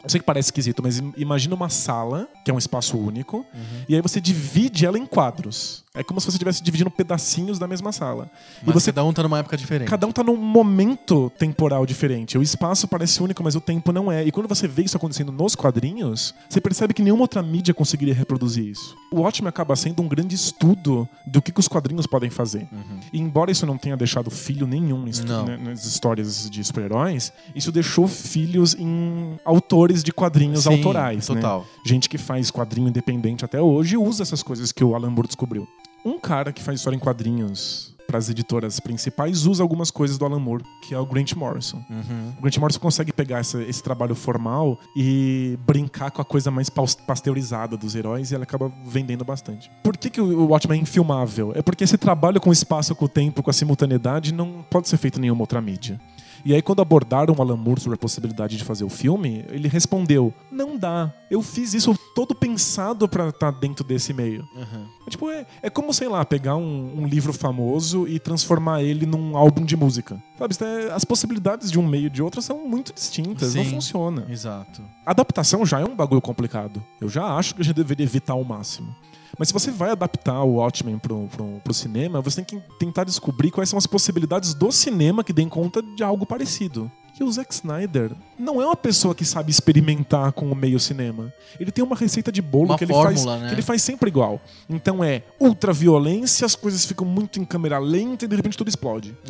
Eu 0.04 0.10
sei 0.10 0.20
que 0.20 0.26
parece 0.26 0.48
esquisito, 0.48 0.82
mas 0.82 0.98
im- 0.98 1.12
imagina 1.16 1.54
uma 1.54 1.68
sala, 1.68 2.28
que 2.44 2.50
é 2.50 2.54
um 2.54 2.58
espaço 2.58 2.96
único, 2.96 3.44
e 3.88 3.94
aí 3.94 4.00
você 4.00 4.20
divide 4.20 4.86
ela 4.86 4.96
em 4.98 5.04
quadros. 5.06 5.84
É 5.94 6.04
como 6.04 6.20
se 6.20 6.26
você 6.26 6.32
estivesse 6.36 6.62
dividindo 6.62 6.90
pedacinhos 6.90 7.58
da 7.58 7.66
mesma 7.66 7.90
sala. 7.90 8.30
Mas 8.62 8.68
e 8.70 8.72
você 8.80 8.92
cada 8.92 9.02
um 9.04 9.12
tá 9.12 9.22
numa 9.22 9.38
época 9.38 9.56
diferente. 9.56 9.88
Cada 9.88 10.06
um 10.06 10.12
tá 10.12 10.22
num 10.22 10.36
momento 10.36 11.30
temporal 11.38 11.86
diferente. 11.86 12.36
O 12.36 12.42
espaço 12.42 12.86
parece 12.86 13.22
único, 13.22 13.42
mas 13.42 13.54
o 13.56 13.60
tempo 13.60 13.90
não 13.92 14.12
é. 14.12 14.22
E 14.24 14.30
quando 14.30 14.46
você 14.46 14.68
vê 14.68 14.82
isso 14.82 14.96
acontecendo 14.96 15.32
nos 15.32 15.54
quadrinhos, 15.54 16.34
você 16.48 16.60
percebe 16.60 16.92
que 16.92 17.02
nenhuma 17.02 17.22
outra 17.22 17.42
mídia 17.42 17.72
conseguiria 17.72 18.14
reproduzir 18.14 18.64
isso. 18.66 18.94
O 19.10 19.20
Watchmen 19.22 19.48
acaba 19.48 19.74
sendo 19.74 20.02
um 20.02 20.08
grande 20.08 20.34
estudo 20.34 21.08
do 21.26 21.40
que, 21.40 21.50
que 21.50 21.60
os 21.60 21.66
quadrinhos 21.68 22.06
podem 22.06 22.28
fazer. 22.30 22.68
E 23.12 23.16
E 23.16 23.20
embora 23.20 23.50
isso 23.50 23.64
não 23.66 23.78
tenha 23.78 23.96
deixado 23.96 24.30
filho 24.30 24.66
nenhum 24.66 25.02
né, 25.46 25.56
nas 25.56 25.84
histórias 25.86 26.48
de 26.50 26.62
super-heróis, 26.62 27.32
isso 27.54 27.72
deixou 27.72 28.06
filhos 28.06 28.74
em 28.78 29.38
autores 29.44 29.85
de 30.02 30.12
quadrinhos 30.12 30.64
Sim, 30.64 30.76
autorais. 30.76 31.28
né? 31.28 31.34
Total. 31.36 31.66
Gente 31.84 32.08
que 32.08 32.18
faz 32.18 32.50
quadrinho 32.50 32.88
independente 32.88 33.44
até 33.44 33.60
hoje 33.60 33.96
usa 33.96 34.22
essas 34.22 34.42
coisas 34.42 34.72
que 34.72 34.82
o 34.84 34.94
Alan 34.94 35.10
Moore 35.10 35.28
descobriu. 35.28 35.66
Um 36.04 36.18
cara 36.20 36.52
que 36.52 36.62
faz 36.62 36.78
história 36.78 36.96
em 36.96 37.00
quadrinhos 37.00 37.94
para 38.06 38.18
as 38.18 38.28
editoras 38.30 38.78
principais 38.78 39.46
usa 39.46 39.64
algumas 39.64 39.90
coisas 39.90 40.16
do 40.16 40.24
Alan 40.24 40.38
Moore, 40.38 40.62
que 40.86 40.94
é 40.94 40.98
o 40.98 41.04
Grant 41.04 41.32
Morrison. 41.34 41.82
Uhum. 41.90 42.32
O 42.38 42.42
Grant 42.42 42.56
Morrison 42.58 42.78
consegue 42.78 43.12
pegar 43.12 43.38
essa- 43.40 43.60
esse 43.64 43.82
trabalho 43.82 44.14
formal 44.14 44.78
e 44.96 45.58
brincar 45.66 46.12
com 46.12 46.22
a 46.22 46.24
coisa 46.24 46.48
mais 46.48 46.70
pasteurizada 46.70 47.76
dos 47.76 47.96
heróis 47.96 48.30
e 48.30 48.34
ela 48.36 48.44
acaba 48.44 48.70
vendendo 48.86 49.24
bastante. 49.24 49.68
Por 49.82 49.96
que, 49.96 50.08
que 50.10 50.20
o 50.20 50.36
o 50.36 50.46
Watchmen 50.50 50.78
é 50.78 50.82
infilmável? 50.82 51.52
É 51.56 51.62
porque 51.62 51.82
esse 51.82 51.96
trabalho 51.98 52.40
com 52.40 52.50
o 52.50 52.52
espaço, 52.52 52.94
com 52.94 53.06
o 53.06 53.08
tempo, 53.08 53.42
com 53.42 53.50
a 53.50 53.52
simultaneidade 53.52 54.32
não 54.32 54.64
pode 54.70 54.88
ser 54.88 54.96
feito 54.98 55.18
em 55.18 55.22
nenhuma 55.22 55.40
outra 55.42 55.60
mídia. 55.60 56.00
E 56.46 56.54
aí, 56.54 56.62
quando 56.62 56.80
abordaram 56.80 57.34
o 57.36 57.42
Alan 57.42 57.56
Moore 57.56 57.80
sobre 57.80 57.96
a 57.96 57.98
possibilidade 57.98 58.56
de 58.56 58.62
fazer 58.62 58.84
o 58.84 58.88
filme, 58.88 59.44
ele 59.50 59.66
respondeu: 59.66 60.32
Não 60.48 60.78
dá. 60.78 61.12
Eu 61.28 61.42
fiz 61.42 61.74
isso 61.74 61.92
todo 62.14 62.36
pensado 62.36 63.08
pra 63.08 63.30
estar 63.30 63.50
dentro 63.50 63.84
desse 63.84 64.12
meio. 64.12 64.46
Uhum. 64.54 64.86
É, 65.04 65.10
tipo, 65.10 65.28
é, 65.28 65.44
é 65.60 65.68
como, 65.68 65.92
sei 65.92 66.06
lá, 66.06 66.24
pegar 66.24 66.54
um, 66.54 67.00
um 67.00 67.04
livro 67.04 67.32
famoso 67.32 68.06
e 68.06 68.20
transformar 68.20 68.80
ele 68.80 69.06
num 69.06 69.36
álbum 69.36 69.64
de 69.64 69.76
música. 69.76 70.22
Sabe? 70.38 70.54
é- 70.62 70.92
as 70.92 71.04
possibilidades 71.04 71.68
de 71.68 71.80
um 71.80 71.82
meio 71.84 72.06
e 72.06 72.10
de 72.10 72.22
outro 72.22 72.40
são 72.40 72.64
muito 72.64 72.94
distintas. 72.94 73.52
Não 73.52 73.64
Sim. 73.64 73.70
funciona. 73.70 74.24
Exato. 74.30 74.82
Adaptação 75.04 75.66
já 75.66 75.80
é 75.80 75.84
um 75.84 75.96
bagulho 75.96 76.22
complicado. 76.22 76.80
Eu 77.00 77.08
já 77.08 77.24
acho 77.36 77.56
que 77.56 77.62
a 77.62 77.64
gente 77.64 77.74
deveria 77.74 78.04
evitar 78.04 78.34
ao 78.34 78.44
máximo. 78.44 78.94
Mas 79.38 79.48
se 79.48 79.54
você 79.54 79.70
vai 79.70 79.90
adaptar 79.90 80.42
o 80.42 80.54
Watchmen 80.54 80.98
pro, 80.98 81.28
pro, 81.28 81.60
pro 81.62 81.74
cinema, 81.74 82.20
você 82.20 82.42
tem 82.42 82.60
que 82.60 82.68
tentar 82.78 83.04
descobrir 83.04 83.50
quais 83.50 83.68
são 83.68 83.78
as 83.78 83.86
possibilidades 83.86 84.54
do 84.54 84.70
cinema 84.72 85.22
que 85.22 85.32
deem 85.32 85.48
conta 85.48 85.82
de 85.82 86.02
algo 86.02 86.24
parecido. 86.26 86.90
E 87.18 87.24
o 87.24 87.32
Zack 87.32 87.52
Snyder 87.54 88.12
não 88.38 88.60
é 88.60 88.66
uma 88.66 88.76
pessoa 88.76 89.14
que 89.14 89.24
sabe 89.24 89.50
experimentar 89.50 90.32
com 90.32 90.50
o 90.50 90.54
meio 90.54 90.78
cinema. 90.78 91.32
Ele 91.58 91.70
tem 91.70 91.82
uma 91.82 91.96
receita 91.96 92.30
de 92.30 92.42
bolo 92.42 92.66
Uma 92.66 92.78
que 92.78 92.84
ele, 92.84 92.92
fórmula, 92.92 93.32
faz, 93.32 93.42
né? 93.42 93.48
que 93.48 93.54
ele 93.54 93.62
faz 93.62 93.80
sempre 93.80 94.10
igual. 94.10 94.38
Então 94.68 95.02
é 95.02 95.22
ultra 95.40 95.72
violência, 95.72 96.44
as 96.44 96.54
coisas 96.54 96.84
ficam 96.84 97.06
muito 97.06 97.40
em 97.40 97.44
câmera 97.44 97.78
lenta 97.78 98.26
e 98.26 98.28
de 98.28 98.36
repente 98.36 98.58
tudo 98.58 98.68
explode. 98.68 99.16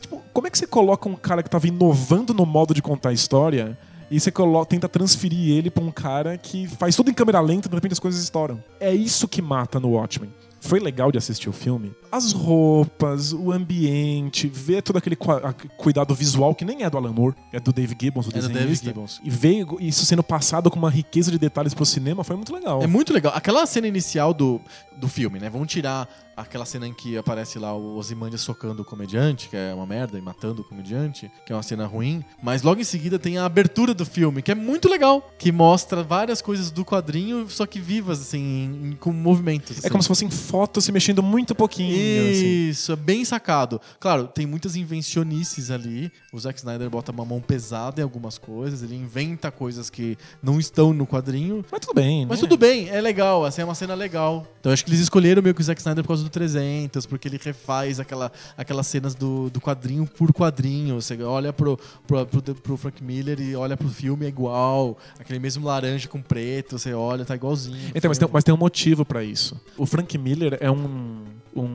Tipo, 0.00 0.22
como 0.32 0.46
é 0.46 0.50
que 0.50 0.58
você 0.58 0.66
coloca 0.66 1.08
um 1.08 1.14
cara 1.14 1.42
que 1.42 1.50
tava 1.50 1.68
inovando 1.68 2.32
no 2.32 2.46
modo 2.46 2.72
de 2.72 2.80
contar 2.80 3.10
a 3.10 3.12
história 3.12 3.78
e 4.10 4.18
você 4.18 4.30
colo- 4.30 4.64
tenta 4.64 4.88
transferir 4.88 5.56
ele 5.56 5.70
pra 5.70 5.82
um 5.84 5.90
cara 5.90 6.36
que 6.38 6.66
faz 6.66 6.94
tudo 6.96 7.10
em 7.10 7.14
câmera 7.14 7.40
lenta 7.40 7.66
e 7.66 7.70
de 7.70 7.74
repente 7.74 7.92
as 7.92 7.98
coisas 7.98 8.22
estouram? 8.22 8.62
É 8.80 8.92
isso 8.94 9.28
que 9.28 9.42
mata 9.42 9.78
no 9.78 9.90
Watchmen. 9.90 10.30
Foi 10.60 10.80
legal 10.80 11.12
de 11.12 11.18
assistir 11.18 11.48
o 11.48 11.52
filme. 11.52 11.92
As 12.10 12.32
roupas, 12.32 13.32
o 13.32 13.52
ambiente, 13.52 14.48
ver 14.48 14.82
todo 14.82 14.96
aquele 14.96 15.16
cuidado 15.76 16.14
visual 16.14 16.54
que 16.54 16.64
nem 16.64 16.82
é 16.82 16.90
do 16.90 16.96
Alan 16.96 17.12
Moore, 17.12 17.34
é 17.52 17.60
do 17.60 17.72
Dave 17.72 17.96
Gibbons, 18.00 18.26
o 18.26 18.30
É 18.30 18.32
do 18.32 18.48
Dave 18.48 18.54
desenhista. 18.54 18.86
Gibbons. 18.86 19.20
E 19.22 19.30
ver 19.30 19.66
isso 19.80 20.04
sendo 20.06 20.22
passado 20.22 20.70
com 20.70 20.78
uma 20.78 20.90
riqueza 20.90 21.30
de 21.30 21.38
detalhes 21.38 21.74
pro 21.74 21.84
cinema 21.84 22.24
foi 22.24 22.36
muito 22.36 22.52
legal. 22.52 22.82
É 22.82 22.86
muito 22.86 23.12
legal. 23.12 23.32
Aquela 23.34 23.64
cena 23.66 23.86
inicial 23.86 24.32
do, 24.32 24.60
do 24.96 25.08
filme, 25.08 25.38
né? 25.38 25.50
Vamos 25.50 25.68
tirar 25.68 26.08
aquela 26.36 26.64
cena 26.64 26.86
em 26.86 26.94
que 26.94 27.18
aparece 27.18 27.58
lá 27.58 27.74
o 27.74 27.96
Ozymandias 27.96 28.40
socando 28.40 28.82
o 28.82 28.84
comediante, 28.84 29.48
que 29.48 29.56
é 29.56 29.74
uma 29.74 29.86
merda, 29.86 30.16
e 30.16 30.20
matando 30.20 30.62
o 30.62 30.64
comediante, 30.64 31.30
que 31.44 31.52
é 31.52 31.56
uma 31.56 31.62
cena 31.62 31.86
ruim. 31.86 32.24
Mas 32.42 32.62
logo 32.62 32.80
em 32.80 32.84
seguida 32.84 33.18
tem 33.18 33.38
a 33.38 33.44
abertura 33.44 33.92
do 33.92 34.06
filme, 34.06 34.40
que 34.40 34.52
é 34.52 34.54
muito 34.54 34.88
legal. 34.88 35.28
Que 35.38 35.50
mostra 35.50 36.02
várias 36.02 36.40
coisas 36.40 36.70
do 36.70 36.84
quadrinho, 36.84 37.48
só 37.48 37.66
que 37.66 37.80
vivas, 37.80 38.20
assim, 38.20 38.96
com 39.00 39.12
movimentos. 39.12 39.76
É 39.76 39.80
assim. 39.80 39.88
como 39.88 40.02
se 40.02 40.08
fossem 40.08 40.30
fotos 40.30 40.84
se 40.84 40.92
mexendo 40.92 41.22
muito 41.22 41.54
pouquinho. 41.54 41.96
Assim. 41.98 42.68
Isso, 42.68 42.92
é 42.92 42.96
bem 42.96 43.24
sacado. 43.24 43.80
Claro, 43.98 44.28
tem 44.28 44.46
muitas 44.46 44.76
invencionices 44.76 45.70
ali. 45.70 46.10
O 46.32 46.38
Zack 46.38 46.58
Snyder 46.58 46.88
bota 46.90 47.12
uma 47.12 47.24
mão 47.24 47.40
pesada 47.40 48.00
em 48.00 48.04
algumas 48.04 48.38
coisas, 48.38 48.82
ele 48.82 48.94
inventa 48.94 49.50
coisas 49.50 49.90
que 49.90 50.16
não 50.42 50.58
estão 50.58 50.92
no 50.92 51.06
quadrinho. 51.06 51.64
Mas 51.70 51.80
tudo 51.80 51.94
bem, 51.94 52.26
Mas 52.26 52.38
né? 52.38 52.48
tudo 52.48 52.56
bem, 52.56 52.88
é 52.88 53.00
legal, 53.00 53.44
assim, 53.44 53.62
é 53.62 53.64
uma 53.64 53.74
cena 53.74 53.94
legal. 53.94 54.46
Então 54.60 54.72
acho 54.72 54.84
que 54.84 54.90
eles 54.90 55.00
escolheram 55.00 55.42
meio 55.42 55.54
que 55.54 55.60
o 55.60 55.64
Zack 55.64 55.80
Snyder 55.80 56.02
por 56.04 56.08
causa 56.08 56.22
do 56.22 56.30
300, 56.30 57.06
porque 57.06 57.28
ele 57.28 57.38
refaz 57.42 58.00
aquela, 58.00 58.30
aquelas 58.56 58.86
cenas 58.86 59.14
do, 59.14 59.50
do 59.50 59.60
quadrinho 59.60 60.06
por 60.06 60.32
quadrinho. 60.32 61.00
Você 61.00 61.20
olha 61.22 61.52
pro, 61.52 61.78
pro, 62.06 62.26
pro, 62.26 62.54
pro 62.54 62.76
Frank 62.76 63.02
Miller 63.02 63.40
e 63.40 63.56
olha 63.56 63.76
pro 63.76 63.88
filme, 63.88 64.26
é 64.26 64.28
igual. 64.28 64.98
Aquele 65.18 65.38
mesmo 65.38 65.66
laranja 65.66 66.08
com 66.08 66.20
preto, 66.20 66.78
você 66.78 66.92
olha, 66.92 67.24
tá 67.24 67.34
igualzinho. 67.34 67.92
Então, 67.94 68.08
mas 68.08 68.18
tem, 68.18 68.28
mas 68.30 68.44
tem 68.44 68.54
um 68.54 68.58
motivo 68.58 69.04
pra 69.04 69.22
isso. 69.22 69.60
O 69.76 69.86
Frank 69.86 70.16
Miller 70.18 70.58
é 70.60 70.70
um, 70.70 71.24
um, 71.54 71.67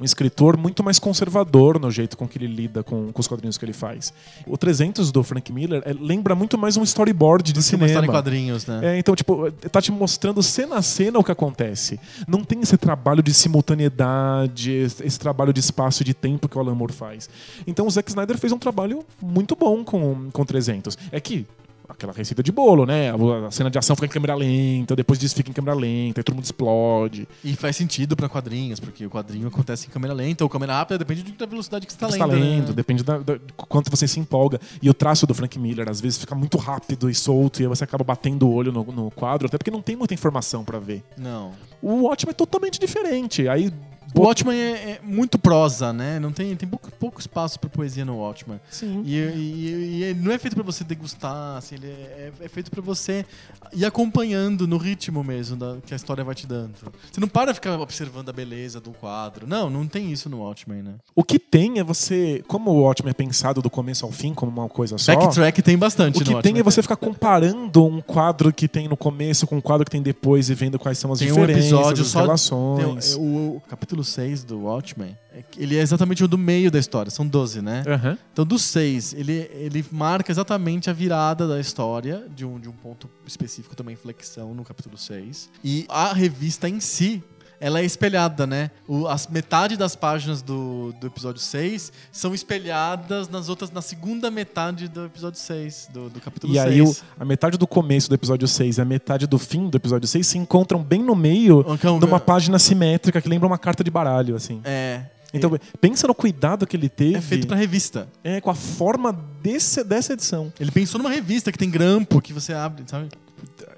um 0.00 0.04
escritor 0.04 0.56
muito 0.56 0.82
mais 0.84 0.98
conservador 0.98 1.78
no 1.80 1.90
jeito 1.90 2.16
com 2.16 2.26
que 2.28 2.38
ele 2.38 2.46
lida 2.46 2.82
com, 2.82 3.12
com 3.12 3.20
os 3.20 3.26
quadrinhos 3.26 3.58
que 3.58 3.64
ele 3.64 3.72
faz. 3.72 4.12
O 4.46 4.56
300 4.56 5.10
do 5.10 5.22
Frank 5.22 5.52
Miller 5.52 5.82
é- 5.84 5.92
lembra 5.92 6.34
muito 6.34 6.56
mais 6.56 6.76
um 6.76 6.82
storyboard 6.82 7.52
de 7.52 7.58
Uma 7.58 7.62
história 7.62 7.84
em 7.86 7.88
cinema. 7.94 8.12
quadrinhos, 8.12 8.66
né? 8.66 8.80
É, 8.94 8.98
então, 8.98 9.14
tipo, 9.16 9.50
tá 9.70 9.80
te 9.82 9.90
mostrando 9.90 10.42
cena 10.42 10.76
a 10.76 10.82
cena 10.82 11.18
o 11.18 11.24
que 11.24 11.32
acontece. 11.32 11.98
Não 12.26 12.44
tem 12.44 12.60
esse 12.60 12.76
trabalho 12.76 13.22
de 13.22 13.32
simultaneidade, 13.34 14.70
esse 14.70 15.04
esse 15.04 15.18
trabalho 15.18 15.52
de 15.52 15.60
espaço 15.60 16.02
e 16.02 16.04
de 16.04 16.14
tempo 16.14 16.48
que 16.48 16.56
o 16.56 16.60
Alan 16.60 16.74
Moore 16.74 16.92
faz. 16.92 17.28
Então 17.66 17.86
o 17.86 17.90
Zack 17.90 18.10
Snyder 18.10 18.36
fez 18.38 18.52
um 18.52 18.58
trabalho 18.58 19.04
muito 19.20 19.56
bom 19.56 19.82
com, 19.84 20.28
com 20.32 20.44
300. 20.44 20.96
É 21.10 21.20
que 21.20 21.46
aquela 21.88 22.12
receita 22.12 22.42
de 22.42 22.52
bolo, 22.52 22.84
né? 22.84 23.10
A 23.46 23.50
cena 23.50 23.70
de 23.70 23.78
ação 23.78 23.96
fica 23.96 24.06
em 24.06 24.10
câmera 24.10 24.34
lenta, 24.34 24.94
depois 24.94 25.18
disso 25.18 25.34
fica 25.34 25.50
em 25.50 25.52
câmera 25.54 25.74
lenta, 25.76 26.20
aí 26.20 26.24
todo 26.24 26.34
mundo 26.34 26.44
explode. 26.44 27.26
E 27.42 27.54
faz 27.56 27.76
sentido 27.76 28.14
pra 28.16 28.28
quadrinhos, 28.28 28.78
porque 28.78 29.06
o 29.06 29.10
quadrinho 29.10 29.48
acontece 29.48 29.86
em 29.86 29.90
câmera 29.90 30.12
lenta 30.12 30.44
ou 30.44 30.50
câmera 30.50 30.74
rápida, 30.74 30.98
depende 30.98 31.22
da 31.32 31.46
velocidade 31.46 31.86
que 31.86 31.92
você 31.92 31.98
tá 31.98 32.08
Você 32.08 32.18
lendo. 32.18 32.28
tá 32.28 32.34
lendo, 32.34 32.68
né? 32.68 32.72
depende 32.74 33.02
da, 33.02 33.18
da- 33.18 33.34
de 33.36 33.52
quanto 33.56 33.90
você 33.90 34.06
se 34.06 34.20
empolga. 34.20 34.60
E 34.82 34.88
o 34.90 34.94
traço 34.94 35.26
do 35.26 35.34
Frank 35.34 35.58
Miller, 35.58 35.88
às 35.88 36.00
vezes, 36.00 36.18
fica 36.18 36.34
muito 36.34 36.58
rápido 36.58 37.08
e 37.10 37.14
solto, 37.14 37.60
e 37.60 37.64
aí 37.64 37.68
você 37.68 37.84
acaba 37.84 38.04
batendo 38.04 38.46
o 38.48 38.52
olho 38.52 38.70
no, 38.70 38.84
no 38.84 39.10
quadro, 39.10 39.46
até 39.46 39.56
porque 39.56 39.70
não 39.70 39.82
tem 39.82 39.96
muita 39.96 40.14
informação 40.14 40.64
pra 40.64 40.78
ver. 40.78 41.02
Não. 41.16 41.52
O 41.80 42.02
Watchmen 42.08 42.32
é 42.32 42.34
totalmente 42.34 42.78
diferente. 42.78 43.48
Aí 43.48 43.72
O 44.14 44.22
Watchmen 44.22 44.56
é, 44.58 44.70
é 44.72 45.00
muito 45.02 45.38
prosa, 45.38 45.92
né? 45.92 46.18
Não 46.18 46.32
tem, 46.32 46.54
tem 46.56 46.68
pouco, 46.68 46.90
pouco 46.92 47.20
espaço 47.20 47.58
pra 47.60 47.68
poesia 47.68 48.04
no 48.04 48.16
Watchmen. 48.18 48.58
Sim. 48.70 49.02
E, 49.04 49.14
e- 49.16 49.96
e 49.98 50.04
ele 50.04 50.20
não 50.20 50.32
é 50.32 50.38
feito 50.38 50.54
pra 50.54 50.62
você 50.64 50.82
degustar, 50.84 51.56
assim, 51.58 51.74
ele 51.76 51.86
é, 51.88 52.32
é 52.40 52.48
feito 52.48 52.70
pra 52.70 52.80
você 52.80 53.24
ir 53.72 53.84
acompanhando 53.84 54.66
no 54.66 54.76
ritmo 54.78 55.22
mesmo 55.22 55.56
da, 55.56 55.76
que 55.84 55.92
a 55.92 55.96
história 55.96 56.24
vai 56.24 56.34
te 56.34 56.46
dando. 56.46 56.72
Você 57.12 57.20
não 57.20 57.28
para 57.28 57.52
ficar 57.54 57.78
observando 57.78 58.28
a 58.28 58.32
beleza 58.32 58.80
do 58.80 58.90
quadro. 58.92 59.46
Não, 59.46 59.68
não 59.68 59.86
tem 59.86 60.10
isso 60.10 60.28
no 60.28 60.38
Watchmen, 60.42 60.82
né? 60.82 60.94
O 61.14 61.22
que 61.22 61.38
tem 61.38 61.78
é 61.78 61.84
você. 61.84 62.42
Como 62.48 62.70
o 62.70 62.80
Watchmen 62.82 63.10
é 63.10 63.14
pensado 63.14 63.60
do 63.62 63.68
começo 63.70 64.04
ao 64.06 64.12
fim 64.12 64.32
como 64.34 64.50
uma 64.50 64.68
coisa 64.68 64.96
só. 64.98 65.14
Backtrack 65.14 65.60
tem 65.62 65.76
bastante 65.76 66.16
O 66.16 66.20
no 66.20 66.24
que 66.24 66.32
Watchmen. 66.34 66.54
tem 66.54 66.60
é 66.60 66.62
você 66.64 66.80
ficar 66.82 66.96
comparando 66.96 67.84
um 67.84 68.00
quadro 68.00 68.52
que 68.52 68.66
tem 68.68 68.88
no 68.88 68.96
começo 68.96 69.46
com 69.46 69.56
um 69.56 69.60
quadro 69.60 69.84
que 69.84 69.90
tem 69.90 70.02
depois 70.02 70.48
e 70.50 70.54
vendo 70.54 70.78
quais 70.78 70.98
são 70.98 71.12
as 71.12 71.18
Tem 71.18 71.30
um 71.30 71.34
diferenças, 71.34 71.64
episódio 71.66 72.02
as 72.02 72.08
só- 72.08 72.20
relações. 72.22 73.14
Tem 73.14 73.20
o, 73.22 73.56
o 73.56 73.62
capítulo 73.68 73.97
6 74.04 74.44
do 74.44 74.60
Watchmen, 74.62 75.16
é 75.32 75.44
ele 75.56 75.76
é 75.76 75.80
exatamente 75.80 76.22
o 76.22 76.28
do 76.28 76.38
meio 76.38 76.70
da 76.70 76.78
história, 76.78 77.10
são 77.10 77.26
12, 77.26 77.62
né? 77.62 77.82
Aham. 77.86 78.18
Então, 78.32 78.44
dos 78.44 78.62
seis, 78.62 79.12
ele, 79.12 79.50
ele 79.52 79.84
marca 79.90 80.30
exatamente 80.30 80.88
a 80.90 80.92
virada 80.92 81.46
da 81.46 81.60
história, 81.60 82.24
de 82.34 82.44
um, 82.44 82.58
de 82.58 82.68
um 82.68 82.72
ponto 82.72 83.08
específico 83.26 83.74
também, 83.74 83.94
inflexão, 83.94 84.54
no 84.54 84.64
capítulo 84.64 84.96
6. 84.96 85.50
E 85.62 85.86
a 85.88 86.12
revista 86.12 86.68
em 86.68 86.80
si, 86.80 87.22
ela 87.60 87.80
é 87.80 87.84
espelhada, 87.84 88.46
né? 88.46 88.70
O, 88.86 89.06
as 89.08 89.26
metade 89.26 89.76
das 89.76 89.96
páginas 89.96 90.42
do, 90.42 90.92
do 91.00 91.06
episódio 91.08 91.40
6 91.40 91.92
são 92.12 92.34
espelhadas 92.34 93.28
nas 93.28 93.48
outras, 93.48 93.70
na 93.70 93.82
segunda 93.82 94.30
metade 94.30 94.88
do 94.88 95.06
episódio 95.06 95.40
6, 95.40 95.90
do, 95.92 96.08
do 96.10 96.20
capítulo 96.20 96.52
E 96.52 96.56
6. 96.56 96.66
aí, 96.66 96.82
o- 96.82 96.96
a 97.18 97.24
metade 97.24 97.56
do 97.58 97.66
começo 97.66 98.08
do 98.08 98.14
episódio 98.14 98.46
6 98.46 98.78
e 98.78 98.80
a 98.80 98.84
metade 98.84 99.26
do 99.26 99.38
fim 99.38 99.68
do 99.68 99.76
episódio 99.76 100.06
6 100.08 100.26
se 100.26 100.38
encontram 100.38 100.82
bem 100.82 101.02
no 101.02 101.14
meio 101.16 101.64
Então, 101.68 101.98
numa 101.98 102.20
página 102.20 102.58
simétrica 102.58 103.20
que 103.20 103.28
lembra 103.28 103.46
uma 103.46 103.58
carta 103.58 103.82
de 103.82 103.90
baralho, 103.90 104.36
assim. 104.36 104.60
É. 104.64 105.02
Então, 105.34 105.50
pensa 105.80 106.06
no 106.06 106.14
cuidado 106.14 106.66
que 106.66 106.74
ele 106.74 106.88
teve 106.88 107.16
é 107.16 107.20
feito 107.20 107.46
pra 107.46 107.54
revista. 107.56 108.08
é, 108.24 108.40
com 108.40 108.50
a 108.50 108.54
forma 108.54 109.12
desse, 109.42 109.84
dessa 109.84 110.14
edição. 110.14 110.50
Ele 110.58 110.70
pensou 110.70 110.98
numa 110.98 111.10
revista 111.10 111.52
que 111.52 111.58
tem 111.58 111.68
grampo, 111.68 112.22
que 112.22 112.32
você 112.32 112.54
abre, 112.54 112.84
sabe? 112.86 113.08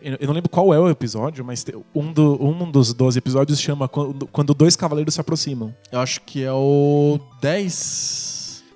Eu 0.03 0.27
não 0.27 0.35
lembro 0.35 0.49
qual 0.51 0.73
é 0.75 0.79
o 0.79 0.89
episódio, 0.89 1.45
mas 1.45 1.65
um, 1.95 2.13
do- 2.13 2.43
um 2.43 2.71
dos 2.71 2.93
12 2.95 3.19
episódios 3.19 3.61
chama 3.61 3.89
Quando, 3.89 4.27
Quando 4.27 4.55
Dois 4.55 4.77
Cavaleiros 4.77 5.15
Se 5.15 5.21
Aproximam. 5.21 5.75
Eu 5.93 6.01
acho 6.01 6.21
que 6.23 6.43
é 6.45 6.53
o 6.53 7.19
10. 7.41 8.30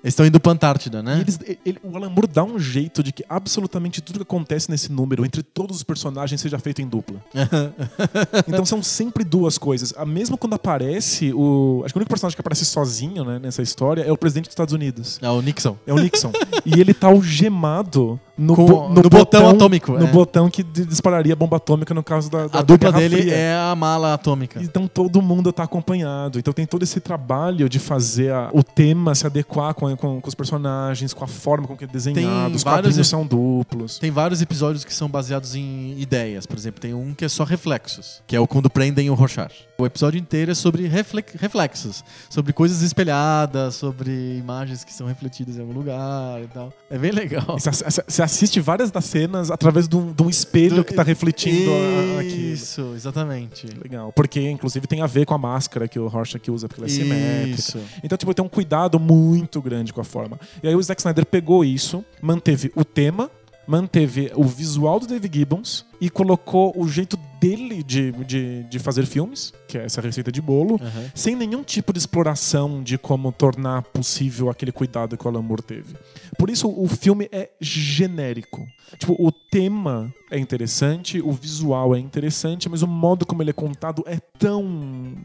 Eles 0.05 0.13
estão 0.13 0.25
indo 0.25 0.39
pra 0.39 0.51
Antártida, 0.51 1.01
né? 1.01 1.19
Eles- 1.21 1.39
ele- 1.65 1.79
o 1.83 1.97
Alan 1.97 2.09
Moore 2.09 2.27
dá 2.27 2.43
um 2.43 2.59
jeito 2.59 3.01
de 3.01 3.11
que 3.11 3.25
absolutamente 3.27 4.01
tudo 4.01 4.17
que 4.19 4.23
acontece 4.23 4.69
nesse 4.69 4.91
número, 4.91 5.25
entre 5.25 5.41
todos 5.41 5.77
os 5.77 5.83
personagens, 5.83 6.39
seja 6.39 6.59
feito 6.59 6.79
em 6.81 6.87
dupla. 6.87 7.15
então 8.47 8.65
são 8.65 8.81
sempre 8.83 9.23
duas 9.23 9.57
coisas. 9.57 9.93
Ah, 9.97 10.05
Mesmo 10.05 10.37
quando 10.37 10.53
aparece 10.53 11.33
o. 11.33 11.81
Acho 11.83 11.93
que 11.93 11.97
o 11.97 11.99
único 12.01 12.09
personagem 12.09 12.35
que 12.35 12.41
aparece 12.41 12.65
sozinho 12.65 13.23
né, 13.25 13.39
nessa 13.39 13.61
história 13.61 14.03
é 14.03 14.11
o 14.11 14.17
presidente 14.17 14.45
dos 14.45 14.51
Estados 14.51 14.73
Unidos. 14.73 15.17
É 15.21 15.29
o 15.29 15.41
Nixon. 15.41 15.75
É 15.87 15.93
o 15.93 15.97
Nixon. 15.97 16.31
e 16.65 16.79
ele 16.79 16.93
tá 16.93 17.07
algemado 17.07 18.19
no, 18.37 18.55
Com- 18.55 18.65
bo- 18.65 18.89
no 18.89 19.01
botão 19.09 19.49
atômico, 19.49 19.93
No 19.93 20.05
é. 20.07 20.11
botão 20.11 20.49
que 20.49 20.61
di- 20.63 20.85
dispararia 20.85 21.33
a 21.33 21.35
bomba 21.35 21.57
atômica 21.57 21.93
no 21.93 22.03
caso 22.03 22.29
da, 22.29 22.47
da 22.47 22.59
A 22.59 22.61
dupla 22.61 22.91
da 22.91 22.99
dele 22.99 23.17
Fria. 23.23 23.33
é 23.35 23.55
a 23.55 23.75
mala 23.75 24.13
atômica. 24.13 24.61
Então 24.61 24.87
todo 24.87 25.21
mundo 25.21 25.51
tá 25.51 25.63
acompanhado. 25.63 26.37
Então 26.39 26.53
tem 26.53 26.65
todo 26.65 26.83
esse 26.83 26.99
trabalho 26.99 27.67
de 27.69 27.79
fazer 27.79 28.31
a- 28.31 28.49
o 28.53 28.61
tema 28.63 29.15
se 29.15 29.25
adequar 29.25 29.73
com, 29.73 29.94
com- 29.97 30.19
com 30.21 30.27
os 30.27 30.35
personagens, 30.35 31.13
com 31.13 31.23
a 31.23 31.27
forma 31.27 31.67
com 31.67 31.75
que 31.75 31.83
é 31.83 31.87
desenhado. 31.87 32.47
Tem 32.47 32.55
os 32.55 32.63
vários 32.63 32.85
quadrinhos 32.87 33.07
são 33.07 33.25
duplos. 33.25 33.97
Tem 33.99 34.11
vários 34.11 34.41
episódios 34.41 34.83
que 34.85 34.93
são 34.93 35.09
baseados 35.09 35.55
em 35.55 35.99
ideias. 35.99 36.45
Por 36.45 36.57
exemplo, 36.57 36.79
tem 36.81 36.93
um 36.93 37.13
que 37.13 37.25
é 37.25 37.29
só 37.29 37.43
reflexos, 37.43 38.21
que 38.27 38.35
é 38.35 38.39
o 38.39 38.47
quando 38.47 38.69
prendem 38.69 39.09
o 39.09 39.13
Rorschach. 39.13 39.53
O 39.77 39.85
episódio 39.85 40.17
inteiro 40.19 40.51
é 40.51 40.55
sobre 40.55 40.87
refle- 40.87 41.23
reflexos, 41.39 42.03
sobre 42.29 42.53
coisas 42.53 42.81
espelhadas, 42.81 43.75
sobre 43.75 44.37
imagens 44.37 44.83
que 44.83 44.93
são 44.93 45.05
refletidas 45.07 45.57
em 45.57 45.61
algum 45.61 45.73
lugar 45.73 46.41
e 46.41 46.47
tal. 46.47 46.71
É 46.89 46.97
bem 46.97 47.11
legal. 47.11 47.59
Você 47.59 47.69
ass- 47.69 47.99
você 48.07 48.21
assiste 48.23 48.59
várias 48.59 48.89
das 48.91 49.05
cenas 49.05 49.51
através 49.51 49.87
de 49.87 49.95
um, 49.95 50.13
de 50.13 50.23
um 50.23 50.29
espelho 50.29 50.83
que 50.83 50.93
tá 50.93 51.03
refletindo 51.03 51.71
a- 51.71 52.17
a- 52.17 52.21
aquilo. 52.21 52.53
Isso, 52.53 52.93
exatamente. 52.95 53.67
Legal. 53.81 54.11
Porque, 54.13 54.39
inclusive, 54.49 54.87
tem 54.87 55.01
a 55.01 55.07
ver 55.07 55.25
com 55.25 55.33
a 55.33 55.37
máscara 55.37 55.87
que 55.87 55.99
o 55.99 56.07
Rorschach 56.07 56.49
usa, 56.49 56.67
porque 56.67 56.79
ela 56.81 56.89
é 56.89 56.93
simétrica. 56.93 57.59
Isso. 57.59 57.79
Então, 58.03 58.17
tipo, 58.17 58.33
tem 58.33 58.43
um 58.45 58.49
cuidado 58.49 58.99
muito 58.99 59.61
grande 59.61 59.84
com 59.93 60.01
a 60.01 60.03
forma. 60.05 60.39
E 60.61 60.67
aí 60.67 60.75
o 60.75 60.81
Zack 60.81 61.01
Snyder 61.01 61.25
pegou 61.25 61.63
isso, 61.63 62.03
manteve 62.21 62.71
o 62.75 62.83
tema, 62.83 63.29
manteve 63.67 64.31
o 64.35 64.43
visual 64.43 64.99
do 64.99 65.07
Dave 65.07 65.29
Gibbons 65.31 65.85
e 65.99 66.09
colocou 66.09 66.73
o 66.75 66.87
jeito 66.87 67.17
dele 67.39 67.83
de, 67.83 68.11
de, 68.11 68.63
de 68.63 68.79
fazer 68.79 69.05
filmes, 69.05 69.53
que 69.67 69.77
é 69.77 69.85
essa 69.85 70.01
receita 70.01 70.31
de 70.31 70.41
bolo, 70.41 70.79
Aham. 70.81 71.11
sem 71.13 71.35
nenhum 71.35 71.63
tipo 71.63 71.91
de 71.93 71.99
exploração 71.99 72.81
de 72.81 72.97
como 72.97 73.31
tornar 73.31 73.83
possível 73.83 74.49
aquele 74.49 74.71
cuidado 74.71 75.17
que 75.17 75.25
o 75.25 75.29
Alan 75.29 75.41
Moore 75.41 75.61
teve. 75.61 75.95
Por 76.37 76.49
isso, 76.49 76.67
o 76.69 76.87
filme 76.87 77.27
é 77.31 77.49
genérico. 77.59 78.65
Tipo, 78.97 79.15
o 79.19 79.31
tema 79.31 80.13
é 80.31 80.37
interessante, 80.37 81.21
o 81.21 81.31
visual 81.31 81.95
é 81.95 81.99
interessante, 81.99 82.69
mas 82.69 82.81
o 82.81 82.87
modo 82.87 83.25
como 83.25 83.41
ele 83.41 83.49
é 83.49 83.53
contado 83.53 84.03
é 84.05 84.19
tão 84.37 84.63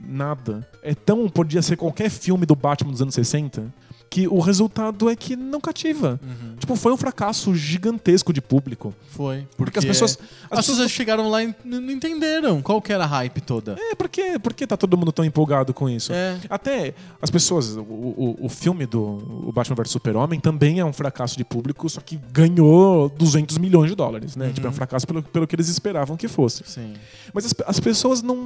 nada. 0.07 0.67
É 0.83 0.95
tão. 0.95 1.29
Podia 1.29 1.63
ser 1.63 1.77
qualquer 1.77 2.11
filme 2.11 2.47
do 2.47 2.55
Batman 2.55 2.91
dos 2.91 3.03
anos 3.03 3.15
60, 3.15 3.73
que 4.11 4.27
o 4.27 4.41
resultado 4.41 5.09
é 5.09 5.15
que 5.15 5.37
não 5.37 5.61
cativa. 5.61 6.19
Uhum. 6.21 6.57
Tipo, 6.59 6.75
foi 6.75 6.93
um 6.93 6.97
fracasso 6.97 7.55
gigantesco 7.55 8.33
de 8.33 8.41
público. 8.41 8.93
Foi. 9.11 9.47
Porque 9.57 9.79
as 9.79 9.85
pessoas. 9.85 10.19
As 10.51 10.67
pessoas 10.67 10.91
chegaram 10.91 11.31
lá 11.31 11.45
e 11.45 11.55
não 11.65 11.91
entenderam 11.93 12.61
qual 12.61 12.83
que 12.83 12.93
era 12.93 13.05
a 13.05 13.07
hype 13.07 13.41
toda. 13.41 13.77
É, 13.79 13.95
por 13.95 14.09
que, 14.09 14.37
por 14.41 14.53
que 14.53 14.67
tá 14.67 14.77
todo 14.77 14.97
mundo 14.99 15.13
tão 15.13 15.25
empolgado 15.25 15.73
com 15.73 15.89
isso? 15.89 16.13
É. 16.13 16.37
Até 16.51 16.93
as 17.23 17.31
pessoas, 17.31 17.77
o, 17.77 17.83
o, 17.83 18.37
o 18.41 18.49
filme 18.49 18.85
do 18.85 19.01
o 19.47 19.53
Batman 19.53 19.77
vs 19.77 19.93
Super-Homem 19.93 20.41
também 20.41 20.81
é 20.81 20.85
um 20.85 20.93
fracasso 20.93 21.37
de 21.37 21.45
público, 21.45 21.89
só 21.89 22.01
que 22.01 22.19
ganhou 22.33 23.09
200 23.11 23.59
milhões 23.59 23.91
de 23.91 23.97
dólares, 23.97 24.35
né? 24.35 24.47
Uhum. 24.47 24.53
Tipo, 24.53 24.67
é 24.67 24.71
um 24.71 24.73
fracasso 24.73 25.07
pelo, 25.07 25.23
pelo 25.23 25.47
que 25.47 25.55
eles 25.55 25.69
esperavam 25.69 26.17
que 26.17 26.27
fosse. 26.27 26.65
Sim. 26.67 26.95
Mas 27.33 27.47
as, 27.47 27.55
as 27.65 27.79
pessoas 27.79 28.23
não, 28.23 28.37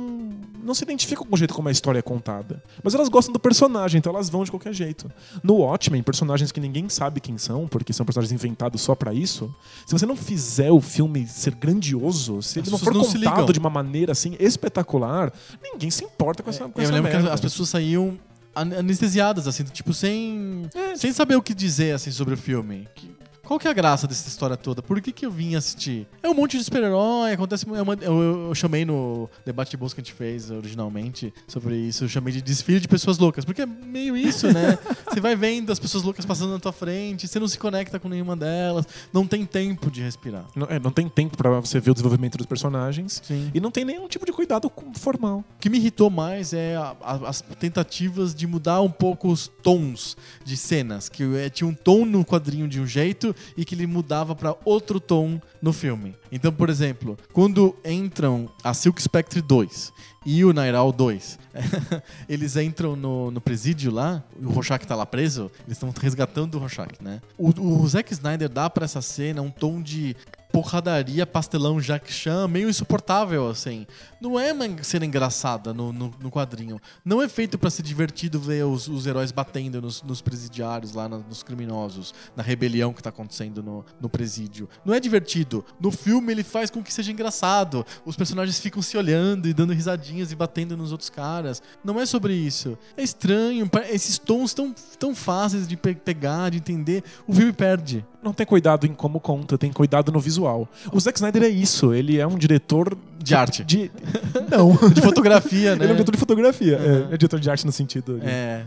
não 0.63 0.75
se 0.75 0.85
identificam 0.85 1.25
com 1.25 1.35
o 1.35 1.39
jeito 1.39 1.55
como 1.55 1.69
a 1.69 1.73
história 1.73 2.01
é 2.01 2.03
contada. 2.03 2.63
Mas 2.83 2.95
elas 2.95 3.09
gostam 3.09 3.33
do 3.33 3.39
personagem, 3.39 3.99
então 3.99 4.13
elas 4.13 4.29
vão 4.29 4.45
de 4.45 4.51
qualquer 4.51 4.75
jeito. 4.75 5.11
No 5.43 5.54
Watchmen, 5.61 6.03
personagens 6.03 6.51
que 6.53 6.61
ninguém 6.61 6.89
sabe 6.89 7.21
quem 7.21 7.37
são, 7.39 7.67
porque 7.69 7.93
são 7.93 8.05
personagens 8.07 8.33
inventados 8.33 8.81
só 8.81 8.95
pra 8.95 9.13
isso, 9.15 9.55
se 9.87 9.93
você 9.93 10.07
não 10.07 10.17
fizer 10.17 10.71
o 10.71 10.81
filme 10.81 11.27
ser 11.27 11.55
grandioso, 11.55 12.41
se 12.43 12.59
As 12.59 12.67
ele 12.67 12.71
não 12.73 12.79
for 12.79 12.95
não 12.95 13.05
contado 13.05 13.53
de 13.53 13.59
uma 13.59 13.71
maneira 13.71 14.13
assim 14.13 14.37
espetacular, 14.39 15.33
ninguém 15.63 15.91
se 15.91 16.05
importa 16.05 16.43
com 16.43 16.51
essa, 16.51 16.69
com 16.69 16.81
Eu 16.81 16.85
essa 16.85 16.93
lembro 16.93 17.11
que 17.11 17.17
merda. 17.17 17.33
as 17.33 17.41
pessoas 17.41 17.69
saíam 17.69 18.19
an- 18.55 18.79
anestesiadas, 18.79 19.47
assim, 19.49 19.65
tipo, 19.65 19.93
sem, 19.93 20.67
É, 20.75 20.97
sem 20.97 21.13
saber 21.13 21.37
o 21.37 21.43
que 21.43 21.53
dizer, 21.55 21.95
assim, 21.95 22.11
sobre 22.11 22.35
o 22.35 22.37
filme. 22.37 22.89
Que- 22.95 23.14
qual 23.45 23.59
que 23.59 23.69
é 23.69 23.71
a 23.71 23.75
graça 23.75 24.07
dessa 24.07 24.29
história 24.29 24.57
toda? 24.57 24.83
Por 24.83 25.01
que, 25.01 25.13
que 25.13 25.25
eu 25.27 25.31
vim 25.31 25.55
assistir? 25.55 26.07
É 26.23 26.29
um 26.29 26.35
monte 26.35 26.57
de 26.59 26.65
super-herói, 26.65 27.33
acontece... 27.33 27.67
é 27.75 27.83
uma- 27.83 27.95
eu, 28.01 28.49
eu- 28.49 28.55
chamei 28.55 28.85
no 28.85 29.29
debate 29.45 29.71
de 29.73 29.77
bolsa 29.77 29.95
que 29.95 30.01
a 30.01 30.05
gente 30.05 30.15
fez 30.15 30.51
originalmente 30.51 31.33
sobre 31.47 31.77
isso, 31.77 32.05
eu 32.05 32.09
chamei 32.09 32.33
de 32.33 32.41
desfile 32.43 32.81
de 32.81 32.89
pessoas 32.89 33.19
loucas, 33.19 33.45
porque 33.45 33.63
é 33.63 33.67
meio 33.67 34.17
isso, 34.17 34.47
né? 34.53 34.79
você 35.11 35.21
vai 35.21 35.37
vendo 35.37 35.71
as 35.71 35.79
pessoas 35.79 36.03
loucas 36.05 36.25
passando 36.25 36.53
na 36.53 36.59
tua 36.59 36.73
frente, 36.73 37.27
você 37.29 37.39
não 37.39 37.49
se 37.49 37.59
conecta 37.59 37.99
com 37.99 38.09
nenhuma 38.09 38.35
delas, 38.37 38.87
não 39.13 39.27
tem 39.27 39.45
tempo 39.45 39.91
de 39.91 40.03
respirar. 40.03 40.47
Não, 40.57 40.67
é, 40.69 40.79
não 40.79 40.91
tem 40.91 41.09
tempo 41.09 41.37
pra 41.37 41.61
você 41.61 41.79
ver 41.81 41.91
o 41.91 41.95
desenvolvimento 41.95 42.37
dos 42.39 42.47
personagens. 42.47 43.21
Sim. 43.25 43.51
E 43.53 43.61
não 43.61 43.71
tem 43.71 43.85
nenhum 43.85 44.09
tipo 44.09 44.25
de 44.25 44.33
cuidado 44.33 44.71
formal. 44.95 45.45
O 45.57 45.59
que 45.61 45.69
me 45.69 45.79
irritou 45.79 46.09
mais 46.11 46.53
é 46.53 46.77
a- 46.77 46.97
a- 47.03 47.29
as 47.29 47.41
tentativas 47.59 48.35
de 48.35 48.47
mudar 48.47 48.81
um 48.81 48.91
pouco 48.91 49.29
os 49.29 49.49
tons 49.63 50.17
de 50.45 50.57
cenas. 50.57 51.09
Que 51.09 51.23
é, 51.37 51.49
tinha 51.51 51.67
um 51.69 51.75
tom 51.75 52.05
no 52.05 52.25
quadrinho 52.25 52.69
de 52.69 52.81
um 52.81 52.87
jeito 52.87 53.34
e 53.57 53.65
que 53.65 53.75
ele 53.75 53.87
mudava 53.87 54.35
pra 54.35 54.57
outro 54.65 54.99
tom 55.01 55.41
no 55.61 55.73
filme. 55.73 56.15
Então, 56.31 56.53
por 56.53 56.69
exemplo, 56.71 57.19
quando 57.33 57.77
entram 57.85 58.49
a 58.63 58.75
Silk 58.75 59.01
Spectre 59.01 59.41
2 59.41 59.93
e 60.27 60.45
o 60.45 60.53
Nairal 60.53 60.91
2, 60.93 61.39
eles 62.29 62.57
entram 62.57 62.97
no, 62.97 63.31
no 63.31 63.41
presídio 63.41 63.93
lá, 63.93 64.23
o 64.41 64.51
Rorschach 64.51 64.87
tá 64.87 64.95
lá 64.95 65.07
preso, 65.07 65.51
eles 65.67 65.77
estão 65.77 65.93
resgatando 66.01 66.55
o 66.55 66.59
Rorschach, 66.59 66.95
né? 67.01 67.21
O, 67.37 67.49
o 67.49 67.87
Zack 67.87 68.13
Snyder 68.13 68.49
dá 68.49 68.69
pra 68.71 68.85
essa 68.85 69.03
cena 69.03 69.43
um 69.43 69.51
tom 69.51 69.83
de 69.83 70.17
porradaria, 70.55 71.27
pastelão, 71.27 71.81
Jacques 71.81 72.15
Chan, 72.15 72.47
meio 72.47 72.69
insuportável, 72.71 73.49
assim. 73.49 73.85
Não 74.21 74.39
é 74.39 74.53
uma 74.53 74.65
cena 74.85 75.05
engraçada 75.05 75.75
no, 75.75 75.93
no, 75.93 76.15
no 76.21 76.31
quadrinho. 76.31 76.81
Não 77.05 77.21
é 77.21 77.29
feito 77.29 77.59
pra 77.59 77.69
ser 77.71 77.83
divertido 77.83 78.39
ver 78.39 78.65
os, 78.65 78.87
os 78.87 79.05
heróis 79.05 79.33
batendo 79.33 79.83
nos, 79.83 80.01
nos 80.05 80.23
presidiários 80.23 80.95
lá, 80.95 81.09
na- 81.09 81.19
nos 81.19 81.43
criminosos, 81.43 82.15
na 82.37 82.43
rebelião 82.45 82.93
que 82.93 83.03
tá 83.03 83.09
acontecendo 83.11 83.65
no, 83.65 83.85
no 84.01 84.09
presídio. 84.09 84.69
Não 84.85 84.95
é 84.95 85.01
divertido. 85.01 85.65
No 85.81 85.91
filme 85.91 86.31
ele 86.33 86.45
faz 86.45 86.71
com 86.71 86.85
que 86.85 86.95
seja 86.95 87.11
engraçado. 87.11 87.85
Os 88.07 88.15
personagens 88.15 88.61
ficam 88.61 88.81
se 88.81 88.97
olhando 88.97 89.49
e 89.49 89.53
dando 89.53 89.73
risadinhas 89.73 90.31
e 90.31 90.37
batendo 90.37 90.77
nos 90.77 90.93
outros 90.93 91.11
caras. 91.11 91.61
Não 91.85 91.99
é 92.01 92.07
sobre 92.07 92.33
isso. 92.33 92.79
É 92.97 93.03
estranho. 93.03 93.69
Esses 93.91 94.19
tons 94.19 94.55
tão, 94.55 94.73
tão 95.01 95.17
fáceis 95.17 95.67
de 95.67 95.77
pe- 95.77 95.97
pegar, 95.97 96.51
de 96.53 96.59
entender, 96.59 97.03
o 97.27 97.33
filme 97.35 97.53
perde. 97.53 98.07
Não 98.25 98.33
tem 98.33 98.47
cuidado 98.47 98.87
em 98.87 98.95
como 98.95 99.21
conta, 99.21 99.59
tem 99.59 99.71
cuidado 99.71 100.11
no 100.11 100.19
visual. 100.19 100.67
O 100.91 100.99
Zack 100.99 101.19
Snyder 101.19 101.43
é 101.43 101.49
isso, 101.49 101.93
ele 101.93 102.19
é 102.19 102.27
um 102.27 102.39
diretor 102.39 102.97
De 103.23 103.35
arte. 103.35 103.63
De... 103.63 103.91
Não. 104.51 104.75
De 104.91 105.03
fotografia, 105.03 105.77
né? 105.77 105.85
Ele 105.85 105.91
é 105.91 105.93
um 105.93 105.97
diretor 105.97 106.13
de 106.13 106.19
fotografia. 106.19 106.79
Uhum. 106.79 107.11
É, 107.11 107.15
é 107.15 107.17
diretor 107.19 107.39
de 107.39 107.51
arte 107.51 107.67
no 107.67 107.73
sentido. 107.73 108.19
de- 108.19 108.27
É, 108.27 108.65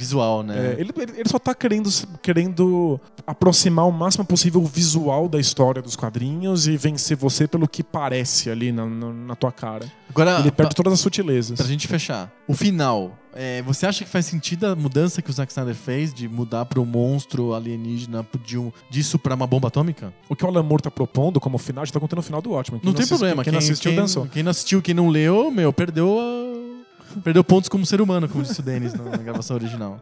visual, 0.00 0.42
né? 0.42 0.56
É, 0.76 0.80
ele, 0.80 0.92
ele- 0.96 1.28
só 1.28 1.38
tá 1.38 1.54
querendo, 1.54 1.88
querendo 2.22 2.98
aproximar 3.26 3.86
o 3.86 3.92
máximo 3.92 4.24
possível 4.24 4.62
o 4.62 4.66
visual 4.66 5.28
da 5.28 5.38
história 5.38 5.82
dos 5.82 5.94
quadrinhos 5.94 6.66
e 6.66 6.76
vencer 6.76 7.16
você 7.16 7.46
pelo 7.46 7.68
que 7.68 7.82
parece 7.82 8.50
ali 8.50 8.72
na, 8.72 8.86
na, 8.86 9.12
na 9.12 9.36
tua 9.36 9.52
cara. 9.52 9.84
Agora, 10.08 10.40
Ele 10.40 10.50
pra, 10.50 10.64
perde 10.64 10.74
todas 10.74 10.92
as 10.94 11.00
sutilezas. 11.00 11.56
pra 11.58 11.66
gente 11.68 11.86
fechar, 11.86 12.32
o 12.48 12.54
final. 12.54 13.16
é, 13.32 13.62
você 13.62 13.86
acha 13.86 14.04
que 14.04 14.10
faz 14.10 14.26
sentido 14.26 14.64
a 14.66 14.74
mudança 14.74 15.22
que 15.22 15.30
o 15.30 15.32
Zack 15.32 15.52
Snyder 15.52 15.74
fez 15.74 16.12
de 16.12 16.26
mudar 16.28 16.64
para 16.64 16.80
um 16.80 16.84
monstro 16.84 17.54
alienígena 17.54 18.26
de 18.44 18.58
um, 18.58 18.72
disso 18.90 19.18
pra 19.20 19.34
uma 19.36 19.46
bomba 19.46 19.68
atômica? 19.68 20.12
O 20.28 20.34
que 20.34 20.44
o 20.44 20.48
Alan 20.48 20.62
Moore 20.64 20.82
tá 20.82 20.90
propondo 20.90 21.38
como 21.38 21.58
final, 21.58 21.82
a 21.82 21.84
gente 21.84 21.92
tá 21.92 22.00
contando 22.00 22.18
o 22.18 22.22
final 22.22 22.42
do 22.42 22.50
ótimo. 22.52 22.80
Não, 22.82 22.92
tem 22.92 23.06
problema. 23.06 23.44
Quem, 23.44 23.52
não 23.52 23.58
assistiu, 23.60 23.90
quem, 23.92 24.00
dançou. 24.00 24.26
quem 24.26 24.42
não 24.42 24.50
assistiu, 24.50 24.82
quem 24.82 24.94
não 24.94 25.08
leu, 25.08 25.50
meu, 25.50 25.72
perdeu 25.72 26.18
a... 26.18 26.49
Perdeu 27.22 27.44
pontos 27.44 27.68
como 27.68 27.84
ser 27.84 28.00
humano, 28.00 28.28
como 28.28 28.42
disse 28.42 28.60
o 28.60 28.62
Denis 28.62 28.92
na, 28.94 29.16
gravação 29.18 29.56
original. 29.56 30.00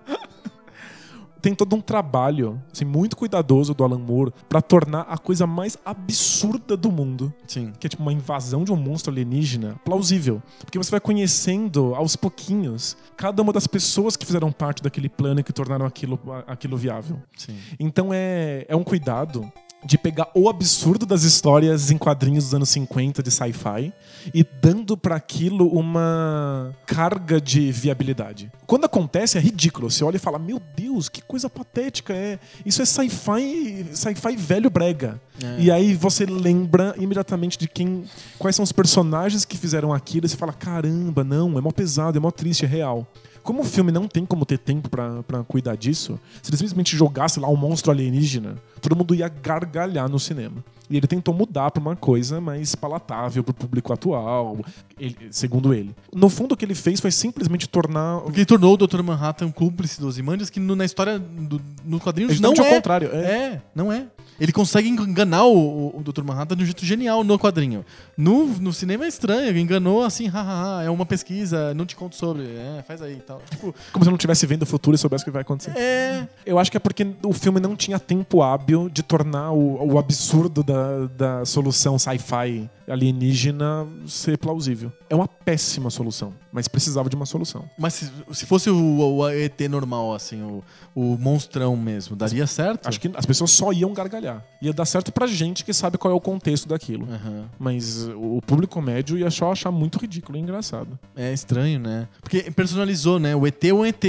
tem 1.40 1.54
todo 1.54 1.74
um 1.76 1.80
trabalho 1.80 2.60
assim, 2.72 2.84
muito 2.84 3.16
cuidadoso 3.16 3.72
do 3.72 3.84
Alan 3.84 3.98
Moore 3.98 4.32
pra 4.48 4.60
tornar 4.60 5.02
a 5.02 5.16
coisa 5.16 5.46
mais 5.46 5.78
absurda 5.84 6.76
do 6.76 6.90
mundo, 6.90 7.32
Sim. 7.46 7.72
que 7.78 7.86
é 7.86 7.90
tipo 7.90 8.02
uma 8.02 8.12
invasão 8.12 8.64
de 8.64 8.72
um 8.72 8.76
monstro 8.76 9.12
alienígena, 9.12 9.76
plausível. 9.84 10.42
Porque 10.60 10.78
você 10.78 10.90
vai 10.90 11.00
conhecendo 11.00 11.94
aos 11.94 12.16
pouquinhos 12.16 12.96
cada 13.16 13.40
uma 13.42 13.52
das 13.52 13.66
pessoas 13.66 14.16
que 14.16 14.26
fizeram 14.26 14.50
parte 14.50 14.82
daquele 14.82 15.08
plano 15.08 15.40
e 15.40 15.42
que 15.44 15.52
tornaram 15.52 15.86
aquilo, 15.86 16.18
aquilo 16.46 16.76
viável. 16.76 17.20
Sim. 17.36 17.56
Então 17.78 18.10
é, 18.12 18.66
é 18.68 18.76
um 18.76 18.84
cuidado 18.84 19.50
de 19.84 19.96
pegar 19.96 20.28
o 20.34 20.48
absurdo 20.48 21.06
das 21.06 21.22
histórias 21.22 21.90
em 21.90 21.98
quadrinhos 21.98 22.44
dos 22.44 22.54
anos 22.54 22.68
50 22.70 23.22
de 23.22 23.30
sci-fi 23.30 23.92
e 24.34 24.44
dando 24.60 24.96
pra 24.96 25.16
aquilo 25.16 25.68
uma 25.68 26.74
carga 26.86 27.40
de 27.40 27.70
viabilidade. 27.70 28.50
Quando 28.66 28.84
acontece 28.84 29.38
é 29.38 29.40
ridículo. 29.40 29.90
Você 29.90 30.02
olha 30.02 30.16
e 30.16 30.20
fala: 30.20 30.38
"Meu 30.38 30.60
Deus, 30.76 31.08
que 31.08 31.22
coisa 31.22 31.48
patética 31.48 32.12
é. 32.12 32.38
Isso 32.66 32.82
é 32.82 32.84
sci-fi, 32.84 33.86
sci-fi 33.92 34.36
velho 34.36 34.68
brega". 34.68 35.20
É. 35.42 35.56
E 35.60 35.70
aí 35.70 35.94
você 35.94 36.26
lembra 36.26 36.94
imediatamente 36.98 37.56
de 37.56 37.68
quem, 37.68 38.04
quais 38.38 38.56
são 38.56 38.64
os 38.64 38.72
personagens 38.72 39.44
que 39.44 39.56
fizeram 39.56 39.92
aquilo 39.92 40.26
e 40.26 40.28
você 40.28 40.36
fala: 40.36 40.52
"Caramba, 40.52 41.22
não, 41.22 41.56
é 41.56 41.60
mó 41.60 41.70
pesado, 41.70 42.18
é 42.18 42.20
mó 42.20 42.30
triste, 42.30 42.64
é 42.64 42.68
real". 42.68 43.06
Como 43.42 43.62
o 43.62 43.64
filme 43.64 43.90
não 43.90 44.06
tem 44.06 44.26
como 44.26 44.44
ter 44.44 44.58
tempo 44.58 44.90
pra 44.90 45.42
cuidar 45.44 45.74
disso, 45.74 46.20
se 46.42 46.50
ele 46.50 46.58
simplesmente 46.58 46.94
jogasse 46.94 47.40
lá 47.40 47.48
um 47.48 47.56
monstro 47.56 47.90
alienígena, 47.90 48.56
todo 48.78 48.96
mundo 48.96 49.14
ia 49.14 49.28
gargalhar 49.28 50.08
no 50.08 50.18
cinema. 50.18 50.64
E 50.90 50.96
ele 50.96 51.06
tentou 51.06 51.34
mudar 51.34 51.70
pra 51.70 51.82
uma 51.82 51.94
coisa 51.94 52.40
mais 52.40 52.74
palatável 52.74 53.44
pro 53.44 53.52
público 53.52 53.92
atual, 53.92 54.56
ele- 54.98 55.16
segundo 55.30 55.74
ele. 55.74 55.94
No 56.14 56.30
fundo, 56.30 56.52
o 56.52 56.56
que 56.56 56.64
ele 56.64 56.74
fez 56.74 56.98
foi 56.98 57.10
simplesmente 57.10 57.68
tornar. 57.68 58.20
Porque 58.22 58.38
ele 58.40 58.46
tornou 58.46 58.72
o 58.72 58.76
Dr. 58.78 59.02
Manhattan 59.02 59.50
cúmplice 59.50 60.00
dos 60.00 60.18
Imandias, 60.18 60.48
que 60.48 60.58
no- 60.58 60.74
na 60.74 60.86
história, 60.86 61.18
do, 61.18 61.60
no 61.84 62.00
quadrinho, 62.00 62.30
não 62.40 62.52
é. 62.52 62.74
contrário. 62.74 63.10
É. 63.12 63.18
É, 63.18 63.62
não 63.74 63.92
é. 63.92 64.06
Ele 64.40 64.52
consegue 64.52 64.88
enganar 64.88 65.44
o, 65.44 65.56
o, 65.96 65.98
o 65.98 66.02
Dr. 66.02 66.22
Manhattan 66.22 66.56
de 66.56 66.62
um 66.62 66.64
jeito 66.64 66.86
genial 66.86 67.24
no 67.24 67.36
quadrinho. 67.38 67.84
No, 68.16 68.46
no 68.46 68.72
cinema 68.72 69.04
é 69.04 69.08
estranho, 69.08 69.58
enganou 69.58 70.04
assim, 70.04 70.26
hahaha, 70.28 70.84
é 70.84 70.88
uma 70.90 71.04
pesquisa, 71.04 71.74
não 71.74 71.84
te 71.84 71.96
conto 71.96 72.14
sobre, 72.14 72.44
é, 72.44 72.82
faz 72.86 73.02
aí 73.02 73.14
e 73.14 73.20
tal. 73.20 73.42
Tipo, 73.50 73.74
Como 73.92 74.04
se 74.04 74.08
eu 74.08 74.12
não 74.12 74.16
estivesse 74.16 74.46
vendo 74.46 74.62
o 74.62 74.66
futuro 74.66 74.94
e 74.94 74.98
soubesse 74.98 75.22
o 75.22 75.26
que 75.26 75.30
vai 75.32 75.42
acontecer. 75.42 75.72
é. 75.76 76.26
Eu 76.46 76.58
acho 76.58 76.70
que 76.70 76.76
é 76.76 76.80
porque 76.80 77.04
o 77.24 77.32
filme 77.32 77.58
não 77.60 77.74
tinha 77.76 77.98
tempo 77.98 78.40
hábil 78.40 78.67
de 78.90 79.02
tornar 79.02 79.52
o, 79.52 79.92
o 79.92 79.98
absurdo 79.98 80.62
da, 80.62 81.06
da 81.06 81.44
solução 81.44 81.98
sci-fi 81.98 82.68
alienígena 82.86 83.86
ser 84.06 84.36
plausível. 84.36 84.92
É 85.08 85.14
uma 85.14 85.26
péssima 85.26 85.88
solução, 85.90 86.34
mas 86.58 86.66
precisava 86.66 87.08
de 87.08 87.14
uma 87.14 87.24
solução. 87.24 87.70
Mas 87.78 87.94
se, 87.94 88.10
se 88.32 88.44
fosse 88.44 88.68
o, 88.68 88.98
o 88.98 89.28
ET 89.28 89.60
normal, 89.70 90.12
assim, 90.12 90.42
o, 90.42 90.64
o 90.92 91.16
monstrão 91.16 91.76
mesmo, 91.76 92.16
daria 92.16 92.48
certo? 92.48 92.88
Acho 92.88 93.00
que 93.00 93.08
as 93.14 93.24
pessoas 93.24 93.52
só 93.52 93.72
iam 93.72 93.94
gargalhar. 93.94 94.44
Ia 94.60 94.72
dar 94.72 94.84
certo 94.84 95.12
pra 95.12 95.28
gente 95.28 95.64
que 95.64 95.72
sabe 95.72 95.96
qual 95.96 96.12
é 96.12 96.16
o 96.16 96.20
contexto 96.20 96.68
daquilo. 96.68 97.06
Aham. 97.08 97.44
Mas 97.60 98.08
o 98.08 98.42
público 98.44 98.82
médio 98.82 99.16
ia 99.16 99.30
só 99.30 99.52
achar 99.52 99.70
muito 99.70 100.00
ridículo 100.00 100.36
e 100.36 100.40
engraçado. 100.40 100.98
É 101.14 101.32
estranho, 101.32 101.78
né? 101.78 102.08
Porque 102.20 102.50
personalizou, 102.50 103.20
né? 103.20 103.36
O 103.36 103.46
ET 103.46 103.64
é 103.64 103.72
um 103.72 103.86
ET. 103.86 104.04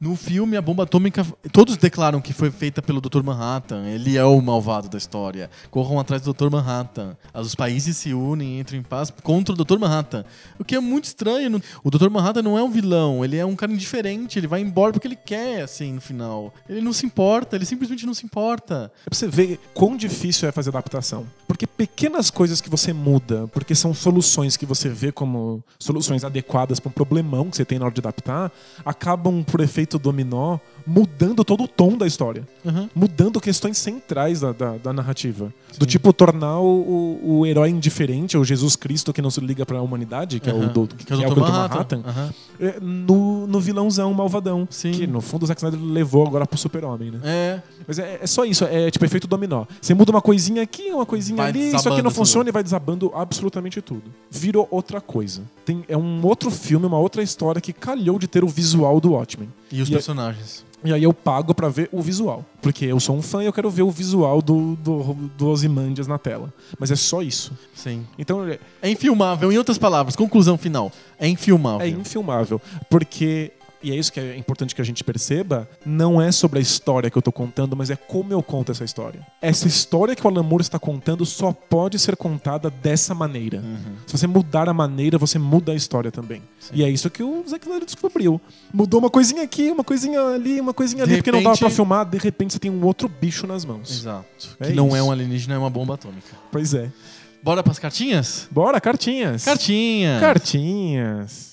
No 0.00 0.14
filme, 0.14 0.56
a 0.56 0.62
bomba 0.62 0.84
atômica. 0.84 1.26
Todos 1.50 1.76
declaram 1.76 2.20
que 2.20 2.32
foi 2.32 2.52
feita 2.52 2.80
pelo 2.80 3.00
Dr. 3.00 3.20
Manhattan. 3.20 3.84
Ele 3.86 4.16
é 4.16 4.24
o 4.24 4.40
malvado 4.40 4.88
da 4.88 4.96
história. 4.96 5.50
Corram 5.72 5.98
atrás 5.98 6.22
do 6.22 6.32
Dr. 6.32 6.50
Manhattan. 6.50 7.16
Os 7.34 7.56
países 7.56 7.96
se 7.96 8.14
unem, 8.14 8.60
entram 8.60 8.78
em 8.78 8.82
paz 8.82 9.12
contra 9.24 9.52
o 9.52 9.56
Dr. 9.56 9.76
Manhattan. 9.76 10.24
O 10.56 10.64
que 10.64 10.76
é 10.76 10.80
muito 10.80 11.06
estranho. 11.06 11.60
O 11.82 11.87
Dr. 11.90 12.10
Manhattan 12.10 12.42
não 12.42 12.58
é 12.58 12.62
um 12.62 12.70
vilão. 12.70 13.24
Ele 13.24 13.36
é 13.36 13.44
um 13.44 13.54
cara 13.54 13.72
indiferente. 13.72 14.38
Ele 14.38 14.46
vai 14.46 14.60
embora 14.60 14.92
porque 14.92 15.06
ele 15.06 15.16
quer, 15.16 15.62
assim, 15.62 15.94
no 15.94 16.00
final. 16.00 16.52
Ele 16.68 16.80
não 16.80 16.92
se 16.92 17.06
importa. 17.06 17.56
Ele 17.56 17.64
simplesmente 17.64 18.04
não 18.04 18.14
se 18.14 18.24
importa. 18.24 18.90
É 19.06 19.10
pra 19.10 19.18
você 19.18 19.26
ver 19.28 19.60
quão 19.74 19.96
difícil 19.96 20.48
é 20.48 20.52
fazer 20.52 20.70
adaptação. 20.70 21.26
Porque 21.46 21.66
pequenas 21.66 22.30
coisas 22.30 22.60
que 22.60 22.68
você 22.68 22.92
muda, 22.92 23.48
porque 23.48 23.74
são 23.74 23.94
soluções 23.94 24.56
que 24.56 24.66
você 24.66 24.88
vê 24.88 25.10
como 25.10 25.62
soluções 25.78 26.24
adequadas 26.24 26.78
para 26.78 26.90
um 26.90 26.92
problemão 26.92 27.50
que 27.50 27.56
você 27.56 27.64
tem 27.64 27.78
na 27.78 27.84
hora 27.84 27.94
de 27.94 28.00
adaptar, 28.00 28.52
acabam, 28.84 29.42
por 29.42 29.60
efeito 29.60 29.98
dominó, 29.98 30.58
mudando 30.86 31.44
todo 31.44 31.64
o 31.64 31.68
tom 31.68 31.96
da 31.96 32.06
história. 32.06 32.46
Uhum. 32.64 32.88
Mudando 32.94 33.40
questões 33.40 33.78
centrais 33.78 34.40
da, 34.40 34.52
da, 34.52 34.76
da 34.76 34.92
narrativa. 34.92 35.52
Do 35.76 35.86
tipo, 35.86 36.12
tornar 36.12 36.58
o, 36.58 37.20
o, 37.22 37.38
o 37.38 37.46
herói 37.46 37.70
indiferente, 37.70 38.36
o 38.36 38.44
Jesus 38.44 38.76
Cristo 38.76 39.12
que 39.12 39.22
não 39.22 39.30
se 39.30 39.40
liga 39.40 39.64
para 39.64 39.78
a 39.78 39.82
humanidade, 39.82 40.40
que 40.40 40.48
é 40.48 40.54
o, 40.54 40.68
do, 40.68 40.86
Que 40.86 41.12
é 41.12 41.16
o 41.16 41.18
que 41.18 41.24
é 41.24 41.28
o 41.28 41.34
Dr. 41.34 41.67
Dr. 41.67 41.67
Manhattan. 41.68 41.96
Manhattan, 41.98 42.20
Aham. 42.22 42.34
é, 42.60 42.80
no, 42.80 43.46
no 43.46 43.60
vilãozão 43.60 44.12
malvadão. 44.14 44.66
Sim. 44.70 44.92
Que 44.92 45.06
no 45.06 45.20
fundo 45.20 45.44
o 45.44 45.46
Zack 45.46 45.60
Snyder 45.60 45.80
levou 45.80 46.26
agora 46.26 46.46
pro 46.46 46.58
super-homem, 46.58 47.10
né? 47.10 47.20
É. 47.24 47.62
Mas 47.86 47.98
é, 47.98 48.18
é 48.22 48.26
só 48.26 48.44
isso, 48.44 48.64
é 48.64 48.90
tipo 48.90 49.04
efeito 49.04 49.26
dominó. 49.26 49.64
Você 49.80 49.94
muda 49.94 50.10
uma 50.10 50.20
coisinha 50.20 50.62
aqui, 50.62 50.90
uma 50.90 51.06
coisinha 51.06 51.36
Vai 51.36 51.48
ali, 51.50 51.68
isso 51.68 51.76
aqui 51.88 52.02
não 52.02 52.10
tudo. 52.10 52.14
funciona 52.14 52.48
e 52.48 52.52
vai 52.52 52.62
desabando 52.62 53.10
absolutamente 53.14 53.80
tudo. 53.80 54.04
Virou 54.30 54.66
outra 54.70 55.00
coisa. 55.00 55.42
Tem, 55.64 55.84
é 55.88 55.96
um 55.96 56.24
outro 56.26 56.50
filme, 56.50 56.86
uma 56.86 56.98
outra 56.98 57.22
história 57.22 57.60
que 57.60 57.72
calhou 57.72 58.18
de 58.18 58.26
ter 58.28 58.42
o 58.44 58.48
visual 58.48 59.00
do 59.00 59.12
Watchmen. 59.12 59.48
E 59.70 59.80
os 59.82 59.88
E- 59.88 59.92
personagens. 59.92 60.64
E 60.84 60.92
aí 60.92 61.02
eu 61.02 61.12
pago 61.12 61.54
pra 61.54 61.68
ver 61.68 61.88
o 61.92 62.00
visual. 62.00 62.44
Porque 62.62 62.84
eu 62.84 63.00
sou 63.00 63.16
um 63.16 63.22
fã 63.22 63.42
e 63.42 63.46
eu 63.46 63.52
quero 63.52 63.68
ver 63.70 63.82
o 63.82 63.90
visual 63.90 64.40
do, 64.40 64.76
do, 64.76 65.14
do 65.36 65.48
Ozymandias 65.48 66.06
na 66.06 66.18
tela. 66.18 66.52
Mas 66.78 66.90
é 66.90 66.96
só 66.96 67.22
isso. 67.22 67.52
Sim. 67.74 68.06
Então 68.18 68.46
É 68.82 68.88
infilmável. 68.90 69.50
Em 69.50 69.58
outras 69.58 69.78
palavras, 69.78 70.14
conclusão 70.14 70.56
final. 70.56 70.92
É 71.18 71.26
infilmável. 71.28 71.86
é 71.86 71.88
infilmável. 71.88 72.60
Porque. 72.88 73.52
E 73.82 73.92
é 73.92 73.94
isso 73.94 74.12
que 74.12 74.18
é 74.18 74.36
importante 74.36 74.74
que 74.74 74.80
a 74.82 74.84
gente 74.84 75.04
perceba, 75.04 75.68
não 75.86 76.20
é 76.20 76.32
sobre 76.32 76.58
a 76.58 76.62
história 76.62 77.08
que 77.10 77.16
eu 77.16 77.22
tô 77.22 77.30
contando, 77.30 77.76
mas 77.76 77.90
é 77.90 77.96
como 77.96 78.32
eu 78.32 78.42
conto 78.42 78.72
essa 78.72 78.84
história. 78.84 79.24
Essa 79.40 79.68
história 79.68 80.16
que 80.16 80.26
o 80.26 80.28
Alan 80.28 80.42
Moore 80.42 80.62
está 80.62 80.78
contando 80.80 81.24
só 81.24 81.52
pode 81.52 81.96
ser 81.98 82.16
contada 82.16 82.70
dessa 82.70 83.14
maneira. 83.14 83.62
Se 84.06 84.16
você 84.18 84.26
mudar 84.26 84.68
a 84.68 84.74
maneira, 84.74 85.16
você 85.16 85.38
muda 85.38 85.70
a 85.72 85.74
história 85.76 86.10
também. 86.10 86.42
E 86.72 86.82
é 86.82 86.90
isso 86.90 87.08
que 87.08 87.22
o 87.22 87.44
Zack 87.48 87.64
Snyder 87.66 87.86
descobriu. 87.86 88.40
Mudou 88.74 88.98
uma 88.98 89.10
coisinha 89.10 89.42
aqui, 89.44 89.70
uma 89.70 89.84
coisinha 89.84 90.20
ali, 90.20 90.60
uma 90.60 90.74
coisinha 90.74 91.04
De 91.06 91.12
ali, 91.12 91.18
porque 91.22 91.30
não 91.30 91.38
dava 91.38 91.50
repente- 91.54 91.60
pra 91.60 91.70
filmar, 91.70 92.04
de 92.04 92.18
repente 92.18 92.52
você 92.54 92.58
tem 92.58 92.70
um 92.70 92.84
outro 92.84 93.08
bicho 93.08 93.46
nas 93.46 93.64
mãos. 93.64 93.90
Exato. 93.90 94.56
É 94.58 94.66
que 94.66 94.72
não 94.72 94.94
é 94.96 95.00
um 95.02 95.10
alienígena, 95.12 95.54
é 95.54 95.58
uma 95.58 95.70
bomba 95.70 95.94
atômica. 95.94 96.36
Pois 96.50 96.74
é. 96.74 96.90
Bora 97.40 97.62
pras 97.62 97.78
cartinhas? 97.78 98.48
Bora, 98.50 98.80
cartinhas. 98.80 99.44
Cartinhas. 99.44 100.20
Cartinhas. 100.20 101.47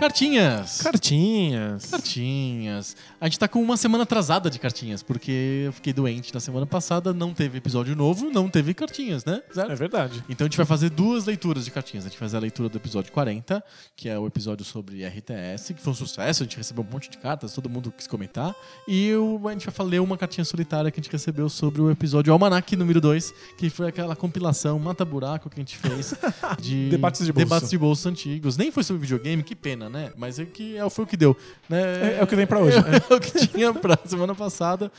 Cartinhas. 0.00 0.80
Cartinhas. 0.80 1.84
Cartinhas. 1.90 2.96
A 3.20 3.26
gente 3.26 3.38
tá 3.38 3.46
com 3.46 3.62
uma 3.62 3.76
semana 3.76 4.04
atrasada 4.04 4.48
de 4.48 4.58
cartinhas, 4.58 5.02
porque 5.02 5.64
eu 5.66 5.74
fiquei 5.74 5.92
doente 5.92 6.32
na 6.32 6.40
semana 6.40 6.64
passada, 6.64 7.12
não 7.12 7.34
teve 7.34 7.58
episódio 7.58 7.94
novo, 7.94 8.30
não 8.30 8.48
teve 8.48 8.72
cartinhas, 8.72 9.26
né? 9.26 9.42
Certo? 9.52 9.70
É 9.70 9.74
verdade. 9.74 10.24
Então 10.26 10.46
a 10.46 10.48
gente 10.48 10.56
vai 10.56 10.64
fazer 10.64 10.88
duas 10.88 11.26
leituras 11.26 11.66
de 11.66 11.70
cartinhas. 11.70 12.06
A 12.06 12.08
gente 12.08 12.18
vai 12.18 12.26
fazer 12.26 12.38
a 12.38 12.40
leitura 12.40 12.70
do 12.70 12.78
episódio 12.78 13.12
40, 13.12 13.62
que 13.94 14.08
é 14.08 14.18
o 14.18 14.26
episódio 14.26 14.64
sobre 14.64 15.04
RTS, 15.06 15.74
que 15.74 15.82
foi 15.82 15.92
um 15.92 15.96
sucesso, 15.96 16.44
a 16.44 16.46
gente 16.46 16.56
recebeu 16.56 16.82
um 16.82 16.90
monte 16.90 17.10
de 17.10 17.18
cartas, 17.18 17.52
todo 17.52 17.68
mundo 17.68 17.92
quis 17.94 18.06
comentar. 18.06 18.54
E 18.88 19.12
a 19.46 19.52
gente 19.52 19.68
vai 19.68 19.86
ler 19.86 20.00
uma 20.00 20.16
cartinha 20.16 20.46
solitária 20.46 20.90
que 20.90 20.98
a 20.98 21.02
gente 21.02 21.12
recebeu 21.12 21.50
sobre 21.50 21.82
o 21.82 21.90
episódio 21.90 22.32
Almanac 22.32 22.74
número 22.74 23.02
2, 23.02 23.34
que 23.58 23.68
foi 23.68 23.88
aquela 23.88 24.16
compilação 24.16 24.78
mata-buraco 24.78 25.50
que 25.50 25.56
a 25.56 25.62
gente 25.62 25.76
fez 25.76 26.14
de 26.58 26.88
Debates 26.88 27.26
de 27.26 27.32
bolso. 27.34 27.44
debates 27.46 27.68
de 27.68 27.76
bolso 27.76 28.08
antigos. 28.08 28.56
Nem 28.56 28.72
foi 28.72 28.82
sobre 28.82 29.02
videogame, 29.02 29.42
que 29.42 29.54
pena, 29.54 29.89
né? 29.90 30.12
Mas 30.16 30.38
é 30.38 30.44
que 30.44 30.76
é, 30.76 30.88
foi 30.88 31.04
o 31.04 31.08
que 31.08 31.16
deu. 31.16 31.36
Né? 31.68 31.80
É- 32.14 32.18
é 32.20 32.22
o 32.22 32.26
que 32.26 32.36
vem 32.36 32.46
pra 32.46 32.58
hoje, 32.60 32.78
né? 32.78 32.90
É 33.10 33.14
o 33.14 33.20
que 33.20 33.46
tinha 33.48 33.74
pra 33.74 33.98
semana 34.06 34.34
passada. 34.34 34.90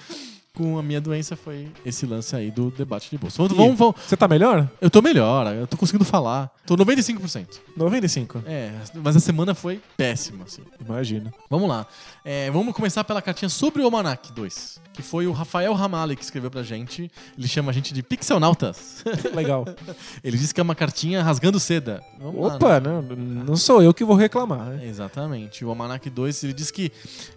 Com 0.53 0.77
a 0.77 0.83
minha 0.83 0.99
doença 0.99 1.37
foi 1.37 1.71
esse 1.85 2.05
lance 2.05 2.35
aí 2.35 2.51
do 2.51 2.69
debate 2.71 3.09
de 3.09 3.17
bolso. 3.17 3.37
Vamos, 3.37 3.55
vamos, 3.55 3.77
vamos, 3.79 3.95
Você 4.05 4.17
tá 4.17 4.27
melhor? 4.27 4.69
eu 4.81 4.89
tô 4.89 5.01
melhor, 5.01 5.47
eu 5.55 5.65
tô 5.65 5.77
conseguindo 5.77 6.03
falar. 6.03 6.53
Tô 6.65 6.75
95%. 6.75 7.47
95. 7.77 8.43
É, 8.45 8.69
mas 9.01 9.15
a 9.15 9.21
semana 9.21 9.55
foi 9.55 9.79
péssima, 9.95 10.43
assim. 10.43 10.61
Imagina. 10.85 11.33
Vamos 11.49 11.69
lá. 11.69 11.87
É, 12.25 12.51
vamos 12.51 12.75
começar 12.75 13.05
pela 13.05 13.21
cartinha 13.21 13.47
sobre 13.47 13.81
o 13.81 13.85
Almanac 13.85 14.33
2, 14.33 14.81
que 14.91 15.01
foi 15.01 15.25
o 15.25 15.31
Rafael 15.31 15.73
Ramalli 15.73 16.17
que 16.17 16.23
escreveu 16.23 16.51
pra 16.51 16.63
gente. 16.63 17.09
Ele 17.37 17.47
chama 17.47 17.71
a 17.71 17.73
gente 17.73 17.93
de 17.93 18.03
Pixelnautas. 18.03 19.05
Legal. 19.33 19.63
Ele 20.21 20.37
disse 20.37 20.53
que 20.53 20.59
é 20.59 20.63
uma 20.63 20.75
cartinha 20.75 21.23
rasgando 21.23 21.61
seda. 21.61 22.03
Vamos 22.19 22.45
lá, 22.45 22.55
Opa, 22.57 22.79
né? 22.81 22.89
não, 22.89 23.01
não 23.01 23.55
sou 23.55 23.81
eu 23.81 23.93
que 23.93 24.03
vou 24.03 24.17
reclamar. 24.17 24.65
né? 24.65 24.85
Exatamente. 24.85 25.63
O 25.63 25.69
Almanac 25.69 26.09
2, 26.09 26.43
ele 26.43 26.53
diz 26.53 26.69
que 26.71 26.91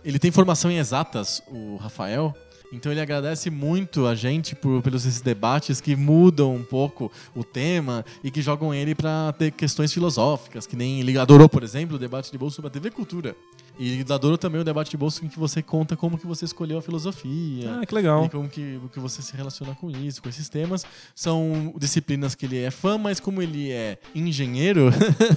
ele 0.05 0.19
tem 0.19 0.33
formação 0.33 0.69
em 0.69 0.79
exatas, 0.79 1.41
o 1.47 1.77
Rafael. 1.77 2.35
Então 2.75 2.91
ele 2.91 3.01
agradece 3.01 3.51
muito 3.51 4.07
a 4.07 4.15
gente 4.15 4.55
por, 4.57 4.83
pelos 4.83 5.07
esses 5.07 5.21
debates 5.21 5.81
que 5.81 5.95
mudam 5.95 6.55
um 6.55 6.65
pouco 6.65 7.11
o 7.35 7.45
tema 7.45 8.05
e 8.23 8.31
que 8.31 8.43
jogam 8.43 8.75
ele 8.75 8.95
para 8.95 9.33
ter 9.33 9.53
questões 9.53 9.93
filosóficas, 9.93 10.67
que 10.67 10.77
nem 10.77 11.01
ele 11.01 11.17
adorou, 11.17 11.49
por 11.49 11.63
exemplo, 11.63 11.97
o 11.97 11.99
debate 11.99 12.33
de 12.33 12.37
bolso 12.37 12.57
sobre 12.57 12.69
a 12.69 12.71
TV 12.73 12.91
Cultura. 12.91 13.37
E 13.79 13.93
ele 13.93 14.13
adorou 14.13 14.39
também 14.39 14.61
o 14.61 14.65
debate 14.65 14.91
de 14.91 14.97
bolso 14.97 15.25
em 15.25 15.29
que 15.29 15.39
você 15.39 15.63
conta 15.63 15.97
como 15.97 16.19
que 16.19 16.27
você 16.27 16.45
escolheu 16.45 16.79
a 16.79 16.83
filosofia. 16.83 17.79
Ah, 17.81 17.87
que 17.87 17.95
legal. 17.95 18.25
E 18.25 18.29
como 18.29 18.49
que, 18.49 18.81
que 18.93 19.01
você 19.01 19.23
se 19.23 19.37
relaciona 19.37 19.75
com 19.75 19.91
isso, 19.91 20.23
com 20.23 20.29
esses 20.29 20.49
temas. 20.49 20.85
São 21.15 21.75
disciplinas 21.77 22.35
que 22.35 22.47
ele 22.47 22.59
é 22.59 22.71
fã, 22.71 22.97
mas 22.97 23.19
como 23.19 23.43
ele 23.43 23.73
é 23.73 23.99
engenheiro, 24.15 24.91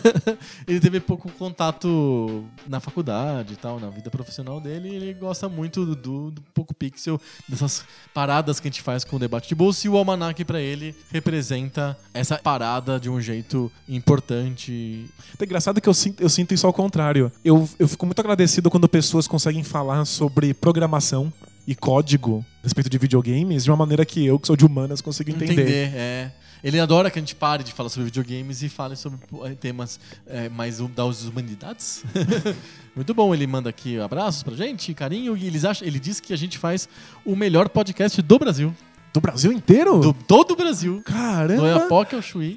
ele 0.68 0.80
teve 0.80 1.00
pouco 1.00 1.32
contato 1.32 2.46
na 2.68 2.80
faculdade 2.80 3.54
e 3.54 3.58
tal, 3.58 3.80
na 3.80 3.90
vida 3.90 4.10
profissional 4.10 4.60
dele. 4.60 4.90
E 4.90 4.96
ele 4.96 5.14
gosta 5.14 5.50
muito 5.50 5.86
do, 5.86 5.96
do, 5.96 6.32
do 6.32 6.42
pouco 6.54 6.74
pixel, 6.74 7.20
dessas 7.48 7.86
paradas 8.14 8.60
que 8.60 8.68
a 8.68 8.72
gente 8.72 8.82
faz 8.82 9.04
com 9.04 9.16
o 9.16 9.20
debate 9.20 9.50
de 9.50 9.56
bolsa. 9.56 9.88
E 9.88 9.90
o 9.90 9.98
almanac, 9.98 10.44
pra 10.46 10.62
ele, 10.62 10.96
representa 11.12 11.98
essa 12.14 12.38
parada 12.38 13.00
de 13.00 13.10
um 13.10 13.20
jeito 13.20 13.72
importante. 13.88 15.06
É 15.40 15.44
engraçado 15.44 15.82
que 15.82 15.90
eu 15.90 15.94
sinto, 15.94 16.22
eu 16.22 16.30
sinto 16.30 16.54
isso 16.54 16.68
ao 16.68 16.74
contrário. 16.74 17.32
Eu, 17.44 17.68
eu 17.80 17.88
fico 17.88 18.06
muito 18.06 18.20
agradecido 18.28 18.70
quando 18.70 18.88
pessoas 18.90 19.28
conseguem 19.28 19.64
falar 19.64 20.04
sobre 20.06 20.54
programação 20.54 21.32
e 21.66 21.74
código 21.74 22.46
a 22.62 22.64
respeito 22.64 22.90
de 22.90 22.98
videogames 22.98 23.64
de 23.64 23.72
uma 23.72 23.78
maneira 23.78 24.06
que 24.06 24.26
eu, 24.26 24.38
que 24.38 24.48
sou 24.48 24.56
de 24.56 24.66
humanas, 24.66 25.02
consigo 25.02 25.30
entender. 25.32 25.92
é. 25.96 26.32
Ele 26.64 26.80
adora 26.80 27.12
que 27.12 27.20
a 27.20 27.22
gente 27.22 27.36
pare 27.36 27.64
de 27.64 27.72
falar 27.72 27.88
sobre 27.88 28.06
videogames 28.06 28.64
e 28.64 28.68
fale 28.68 28.96
sobre 28.96 29.20
temas 29.60 30.00
eh, 30.26 30.50
mais 30.50 30.80
hum- 30.80 30.90
das 30.94 31.24
humanidades. 31.24 32.04
Muito 32.96 33.14
bom, 33.14 33.34
ele 33.34 33.46
manda 33.46 33.70
aqui 33.70 34.00
abraços 34.00 34.42
pra 34.42 34.56
gente, 34.56 34.92
carinho, 34.94 35.38
e 35.38 35.46
eles 35.46 35.64
acham, 35.64 35.88
ele 35.88 36.00
diz 36.00 36.20
que 36.20 36.34
a 36.34 36.36
gente 36.36 36.58
faz 36.58 36.90
o 37.24 37.36
melhor 37.36 37.70
podcast 37.70 38.20
do 38.24 38.40
Brasil. 38.40 38.76
Do 39.14 39.22
Brasil 39.22 39.52
inteiro? 39.52 40.00
Do 40.00 40.14
todo 40.14 40.52
o 40.52 40.56
Brasil. 40.56 41.02
Caramba! 41.06 41.62
Do 41.62 41.68
Iapoque 41.68 42.16
ao 42.16 42.22
Chuí. 42.24 42.56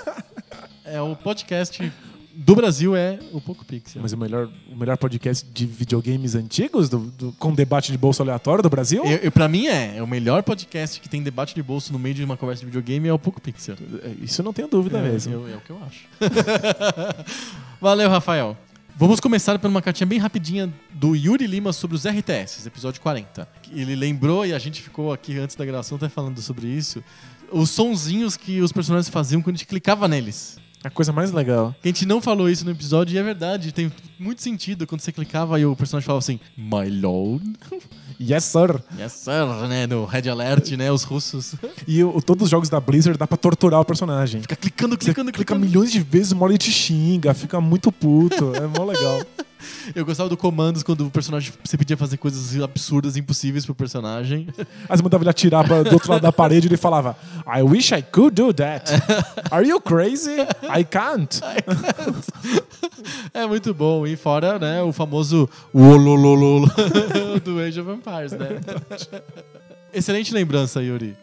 é 0.84 1.00
o 1.02 1.14
podcast 1.14 1.92
do 2.34 2.54
Brasil 2.54 2.96
é 2.96 3.18
o 3.32 3.40
Poco 3.40 3.64
Pixel. 3.64 4.00
Mas 4.02 4.12
o 4.12 4.16
melhor, 4.16 4.48
o 4.70 4.76
melhor 4.76 4.96
podcast 4.96 5.46
de 5.52 5.66
videogames 5.66 6.34
antigos, 6.34 6.88
do, 6.88 6.98
do- 6.98 7.32
com 7.32 7.52
debate 7.54 7.92
de 7.92 7.98
bolso 7.98 8.22
aleatório 8.22 8.62
do 8.62 8.70
Brasil? 8.70 9.04
Eu, 9.04 9.18
eu, 9.18 9.32
pra 9.32 9.48
mim 9.48 9.66
é, 9.66 9.98
é 9.98 10.02
o 10.02 10.06
melhor 10.06 10.42
podcast 10.42 11.00
que 11.00 11.08
tem 11.08 11.22
debate 11.22 11.54
de 11.54 11.62
bolso 11.62 11.92
no 11.92 11.98
meio 11.98 12.14
de 12.14 12.24
uma 12.24 12.36
conversa 12.36 12.60
de 12.60 12.66
videogame 12.66 13.08
é 13.08 13.12
o 13.12 13.18
Poco 13.18 13.40
Pixel. 13.40 13.76
É, 14.02 14.12
Isso 14.24 14.40
eu 14.40 14.44
não 14.44 14.52
tenho 14.52 14.68
dúvida 14.68 14.98
É, 14.98 15.02
mesmo. 15.02 15.32
eu- 15.34 15.48
é 15.48 15.56
o 15.56 15.60
que 15.60 15.70
eu 15.70 15.78
acho. 15.84 16.06
Valeu, 17.80 18.08
Rafael. 18.08 18.56
Vamos 18.94 19.20
começar 19.20 19.58
por 19.58 19.68
uma 19.68 19.80
cartinha 19.82 20.06
bem 20.06 20.18
rapidinha 20.18 20.72
do 20.92 21.16
Yuri 21.16 21.46
Lima 21.46 21.72
sobre 21.72 21.96
os 21.96 22.04
RTS, 22.04 22.66
episódio 22.66 23.00
40. 23.00 23.48
Ele 23.72 23.96
lembrou, 23.96 24.44
e 24.44 24.52
a 24.52 24.58
gente 24.58 24.82
ficou 24.82 25.12
aqui 25.12 25.38
antes 25.38 25.56
da 25.56 25.64
gravação 25.64 25.96
até 25.96 26.08
falando 26.08 26.40
sobre 26.42 26.66
isso, 26.68 27.02
os 27.50 27.70
sonzinhos 27.70 28.36
que 28.36 28.60
os 28.60 28.70
personagens 28.70 29.08
faziam 29.08 29.40
quando 29.40 29.56
a 29.56 29.58
gente 29.58 29.66
clicava 29.66 30.06
neles. 30.06 30.58
A 30.84 30.90
coisa 30.90 31.12
mais 31.12 31.30
legal. 31.32 31.74
A 31.82 31.86
gente 31.86 32.04
não 32.06 32.20
falou 32.20 32.48
isso 32.50 32.64
no 32.64 32.70
episódio 32.72 33.14
e 33.14 33.18
é 33.18 33.22
verdade, 33.22 33.70
tem 33.72 33.90
muito 34.18 34.42
sentido 34.42 34.86
quando 34.86 35.00
você 35.00 35.12
clicava 35.12 35.58
e 35.60 35.64
o 35.64 35.76
personagem 35.76 36.04
falava 36.06 36.18
assim, 36.18 36.38
My 36.56 36.88
Lord. 36.90 37.52
Yes, 38.20 38.44
sir. 38.44 38.80
Yes, 38.96 39.12
sir, 39.14 39.44
né? 39.68 39.84
No 39.88 40.04
Red 40.04 40.28
Alert, 40.28 40.70
né? 40.76 40.92
Os 40.92 41.02
russos. 41.02 41.56
E 41.88 42.04
o- 42.04 42.22
todos 42.22 42.44
os 42.44 42.50
jogos 42.50 42.68
da 42.68 42.78
Blizzard 42.78 43.18
dá 43.18 43.26
pra 43.26 43.36
torturar 43.36 43.80
o 43.80 43.84
personagem. 43.84 44.40
Fica 44.42 44.54
clicando, 44.54 44.94
Você 44.94 45.06
clicando, 45.06 45.32
clica 45.32 45.52
clicando. 45.54 45.66
milhões 45.66 45.90
de 45.90 45.98
vezes, 46.00 46.30
uma 46.30 46.44
hora 46.44 46.52
ele 46.52 46.58
te 46.58 46.70
xinga, 46.70 47.34
fica 47.34 47.60
muito 47.60 47.90
puto. 47.90 48.54
É 48.54 48.60
mó 48.68 48.84
legal. 48.84 49.22
Eu 49.94 50.04
gostava 50.04 50.28
do 50.28 50.36
comandos 50.36 50.82
quando 50.82 51.06
o 51.06 51.10
personagem 51.10 51.52
você 51.62 51.76
podia 51.76 51.96
fazer 51.96 52.16
coisas 52.16 52.60
absurdas, 52.62 53.16
impossíveis 53.16 53.64
pro 53.64 53.74
personagem. 53.74 54.48
Aí 54.88 54.96
você 54.96 55.02
mandava 55.02 55.22
ele 55.24 55.30
atirar 55.30 55.64
pra- 55.66 55.82
do 55.82 55.92
outro 55.92 56.10
lado 56.10 56.22
da 56.22 56.32
parede 56.32 56.66
e 56.66 56.68
ele 56.68 56.76
falava 56.76 57.16
I 57.46 57.62
wish 57.62 57.92
I 57.94 58.02
could 58.02 58.34
do 58.34 58.52
that. 58.54 58.90
Are 59.50 59.66
you 59.66 59.80
crazy? 59.80 60.36
I 60.74 60.84
can't. 60.84 61.40
É 63.34 63.46
muito 63.46 63.72
bom. 63.74 64.06
E 64.06 64.16
fora, 64.16 64.58
né, 64.58 64.82
o 64.82 64.92
famoso 64.92 65.48
Wololololo 65.74 66.70
do 67.44 67.58
Age 67.58 67.80
of 67.80 67.90
Empires, 67.90 68.32
né? 68.32 68.60
Excelente 69.92 70.32
lembrança, 70.32 70.82
Yuri. 70.82 71.16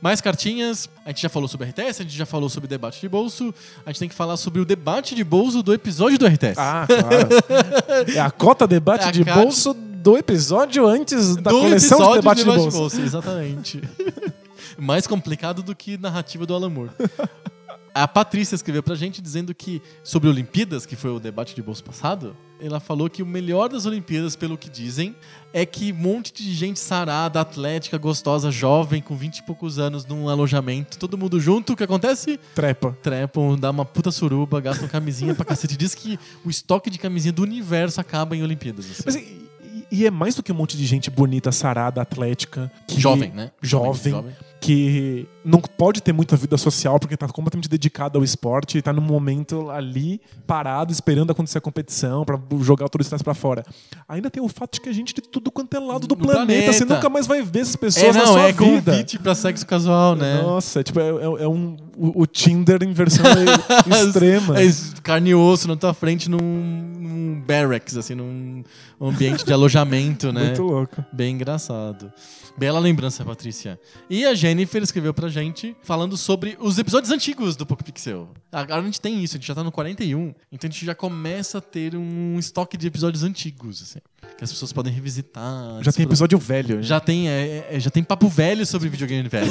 Mais 0.00 0.20
cartinhas. 0.20 0.88
A 1.04 1.08
gente 1.08 1.22
já 1.22 1.28
falou 1.28 1.48
sobre 1.48 1.68
RTS, 1.68 2.00
a 2.00 2.04
gente 2.04 2.16
já 2.16 2.26
falou 2.26 2.48
sobre 2.48 2.68
debate 2.68 3.00
de 3.00 3.08
bolso. 3.08 3.54
A 3.84 3.90
gente 3.90 3.98
tem 3.98 4.08
que 4.08 4.14
falar 4.14 4.36
sobre 4.36 4.60
o 4.60 4.64
debate 4.64 5.14
de 5.14 5.24
bolso 5.24 5.62
do 5.62 5.72
episódio 5.72 6.18
do 6.18 6.26
RTS. 6.26 6.58
Ah, 6.58 6.86
claro. 6.88 8.10
É 8.14 8.20
a 8.20 8.30
cota 8.30 8.66
debate 8.66 9.04
É 9.04 9.08
a 9.08 9.10
de 9.10 9.24
bolso 9.24 9.74
do 9.74 10.16
episódio 10.16 10.86
antes 10.86 11.36
da 11.36 11.50
do 11.50 11.60
coleção 11.60 11.98
de 11.98 12.04
episódio 12.04 12.22
debate 12.22 12.38
de 12.38 12.44
bolso. 12.44 13.00
Exatamente. 13.00 13.82
Mais 14.78 15.06
complicado 15.06 15.62
do 15.62 15.74
que 15.74 15.96
narrativa 15.96 16.44
do 16.44 16.54
Alan 16.54 16.70
Moore. 16.70 16.90
A 17.98 18.06
Patrícia 18.06 18.54
escreveu 18.54 18.82
pra 18.82 18.94
gente 18.94 19.22
dizendo 19.22 19.54
que 19.54 19.80
sobre 20.04 20.28
Olimpíadas, 20.28 20.84
que 20.84 20.94
foi 20.94 21.10
o 21.10 21.18
debate 21.18 21.54
de 21.54 21.62
bolso 21.62 21.82
passado, 21.82 22.36
ela 22.60 22.78
falou 22.78 23.08
que 23.08 23.22
o 23.22 23.26
melhor 23.26 23.70
das 23.70 23.86
Olimpíadas, 23.86 24.36
pelo 24.36 24.58
que 24.58 24.68
dizem, 24.68 25.16
é 25.50 25.64
que 25.64 25.92
um 25.92 25.96
monte 25.96 26.34
de 26.34 26.52
gente 26.54 26.78
sarada, 26.78 27.40
atlética, 27.40 27.96
gostosa, 27.96 28.50
jovem, 28.50 29.00
com 29.00 29.16
20 29.16 29.38
e 29.38 29.42
poucos 29.44 29.78
anos 29.78 30.04
num 30.04 30.28
alojamento, 30.28 30.98
todo 30.98 31.16
mundo 31.16 31.40
junto, 31.40 31.72
o 31.72 31.76
que 31.76 31.84
acontece? 31.84 32.38
Trepa. 32.54 32.94
Trepam, 33.02 33.56
dá 33.58 33.70
uma 33.70 33.86
puta 33.86 34.10
suruba, 34.10 34.60
gastam 34.60 34.88
camisinha 34.88 35.34
pra 35.34 35.46
cacete. 35.46 35.74
Diz 35.74 35.94
que 35.94 36.18
o 36.44 36.50
estoque 36.50 36.90
de 36.90 36.98
camisinha 36.98 37.32
do 37.32 37.42
universo 37.42 37.98
acaba 37.98 38.36
em 38.36 38.42
Olimpíadas. 38.42 38.90
assim. 38.90 39.02
Mas 39.06 39.14
e, 39.16 39.48
e- 39.90 40.06
é 40.06 40.10
mais 40.10 40.34
do 40.34 40.42
que 40.42 40.52
um 40.52 40.54
monte 40.54 40.76
de 40.76 40.84
gente 40.84 41.08
bonita, 41.10 41.50
sarada, 41.50 42.02
atlética. 42.02 42.70
que- 42.86 43.00
Jovem, 43.00 43.30
né? 43.30 43.50
Jovem. 43.62 44.12
Jovem. 44.12 44.32
Que 44.60 45.28
não 45.44 45.60
pode 45.60 46.02
ter 46.02 46.12
muita 46.12 46.34
vida 46.36 46.56
social 46.56 46.98
porque 46.98 47.16
tá 47.16 47.28
completamente 47.28 47.68
dedicado 47.68 48.18
ao 48.18 48.24
esporte 48.24 48.78
e 48.78 48.82
tá 48.82 48.92
num 48.92 49.02
momento 49.02 49.70
ali 49.70 50.20
parado 50.46 50.90
esperando 50.92 51.30
acontecer 51.30 51.58
a 51.58 51.60
competição 51.60 52.24
pra 52.24 52.38
jogar 52.62 52.88
todo 52.88 53.00
o 53.00 53.02
estresse 53.02 53.22
pra 53.22 53.34
fora. 53.34 53.62
Ainda 54.08 54.28
tem 54.30 54.42
o 54.42 54.48
fato 54.48 54.74
de 54.74 54.80
que 54.80 54.88
a 54.88 54.92
gente 54.92 55.14
de 55.14 55.20
tudo 55.20 55.50
quanto 55.50 55.76
é 55.76 55.78
lado 55.80 56.06
do 56.06 56.16
No 56.16 56.22
planeta, 56.26 56.72
você 56.72 56.78
planeta. 56.80 56.94
nunca 56.96 57.08
mais 57.08 57.26
vai 57.26 57.42
ver 57.42 57.60
essas 57.60 57.74
É, 57.74 57.78
pessoas 57.78 58.16
na 58.16 58.22
não, 58.24 58.32
sua 58.32 58.42
é 58.48 58.52
vida. 58.52 58.92
convite 58.92 59.18
pra 59.18 59.34
sexo 59.34 59.66
casual, 59.66 60.16
né? 60.16 60.42
Nossa, 60.42 60.80
é 60.80 60.82
tipo, 60.82 60.98
é, 60.98 61.08
é- 61.10 61.44
é 61.44 61.48
um, 61.48 61.76
o, 61.96 62.22
o 62.22 62.26
Tinder 62.26 62.82
em 62.82 62.92
versão 62.92 63.24
extrema. 63.86 64.60
É 64.60 64.66
carne 65.02 65.30
e 65.30 65.34
osso 65.34 65.68
na 65.68 65.76
tua 65.76 65.94
frente 65.94 66.28
num, 66.28 66.38
num 66.40 67.42
barracks, 67.46 67.96
assim, 67.96 68.14
num 68.14 68.64
ambiente 69.00 69.44
de 69.44 69.52
alojamento, 69.52 70.32
né? 70.32 70.46
Muito 70.46 70.62
louco. 70.62 71.04
Bem 71.12 71.34
engraçado. 71.34 72.12
Bela 72.56 72.80
lembrança, 72.80 73.22
Patrícia. 73.24 73.78
E 74.08 74.24
a 74.24 74.34
Jennifer 74.34 74.82
escreveu 74.82 75.12
pra 75.12 75.28
gente 75.28 75.76
falando 75.82 76.16
sobre 76.16 76.56
os 76.58 76.78
episódios 76.78 77.12
antigos 77.12 77.54
do 77.54 77.66
Poco 77.66 77.84
Pixel. 77.84 78.30
Agora 78.50 78.80
a 78.80 78.84
gente 78.84 79.00
tem 79.00 79.22
isso, 79.22 79.36
a 79.36 79.38
gente 79.38 79.46
já 79.46 79.54
tá 79.54 79.62
no 79.62 79.70
41, 79.70 80.34
então 80.50 80.68
a 80.68 80.72
gente 80.72 80.86
já 80.86 80.94
começa 80.94 81.58
a 81.58 81.60
ter 81.60 81.94
um 81.94 82.38
estoque 82.38 82.78
de 82.78 82.86
episódios 82.86 83.22
antigos, 83.22 83.82
assim, 83.82 83.98
que 84.38 84.42
as 84.42 84.50
pessoas 84.50 84.72
podem 84.72 84.90
revisitar. 84.90 85.82
Já 85.82 85.92
tem 85.92 86.06
episódio 86.06 86.38
velho. 86.38 86.82
Já 86.82 86.98
tem, 86.98 87.28
é, 87.28 87.68
é, 87.70 87.78
já 87.78 87.90
tem 87.90 88.02
papo 88.02 88.28
velho 88.28 88.64
sobre 88.64 88.88
videogame 88.88 89.28
velho. 89.28 89.50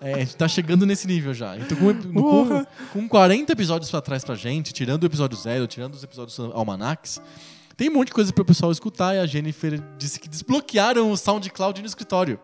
É, 0.00 0.10
é, 0.10 0.14
a 0.14 0.18
gente 0.18 0.36
tá 0.36 0.48
chegando 0.48 0.84
nesse 0.84 1.06
nível 1.06 1.32
já. 1.32 1.56
Então, 1.56 1.78
com, 1.78 2.12
com, 2.12 2.66
com 2.92 3.08
40 3.08 3.52
episódios 3.52 3.90
pra 3.90 4.00
trás 4.00 4.24
pra 4.24 4.34
gente, 4.34 4.72
tirando 4.72 5.04
o 5.04 5.06
episódio 5.06 5.38
zero, 5.38 5.66
tirando 5.66 5.94
os 5.94 6.02
episódios 6.02 6.38
almanacs, 6.38 7.20
tem 7.76 7.90
um 7.90 7.94
monte 7.94 8.08
de 8.08 8.14
coisa 8.14 8.32
pro 8.32 8.44
pessoal 8.44 8.72
escutar. 8.72 9.14
E 9.14 9.18
a 9.18 9.26
Jennifer 9.26 9.82
disse 9.98 10.18
que 10.18 10.28
desbloquearam 10.28 11.10
o 11.10 11.16
SoundCloud 11.16 11.80
no 11.80 11.86
escritório. 11.86 12.38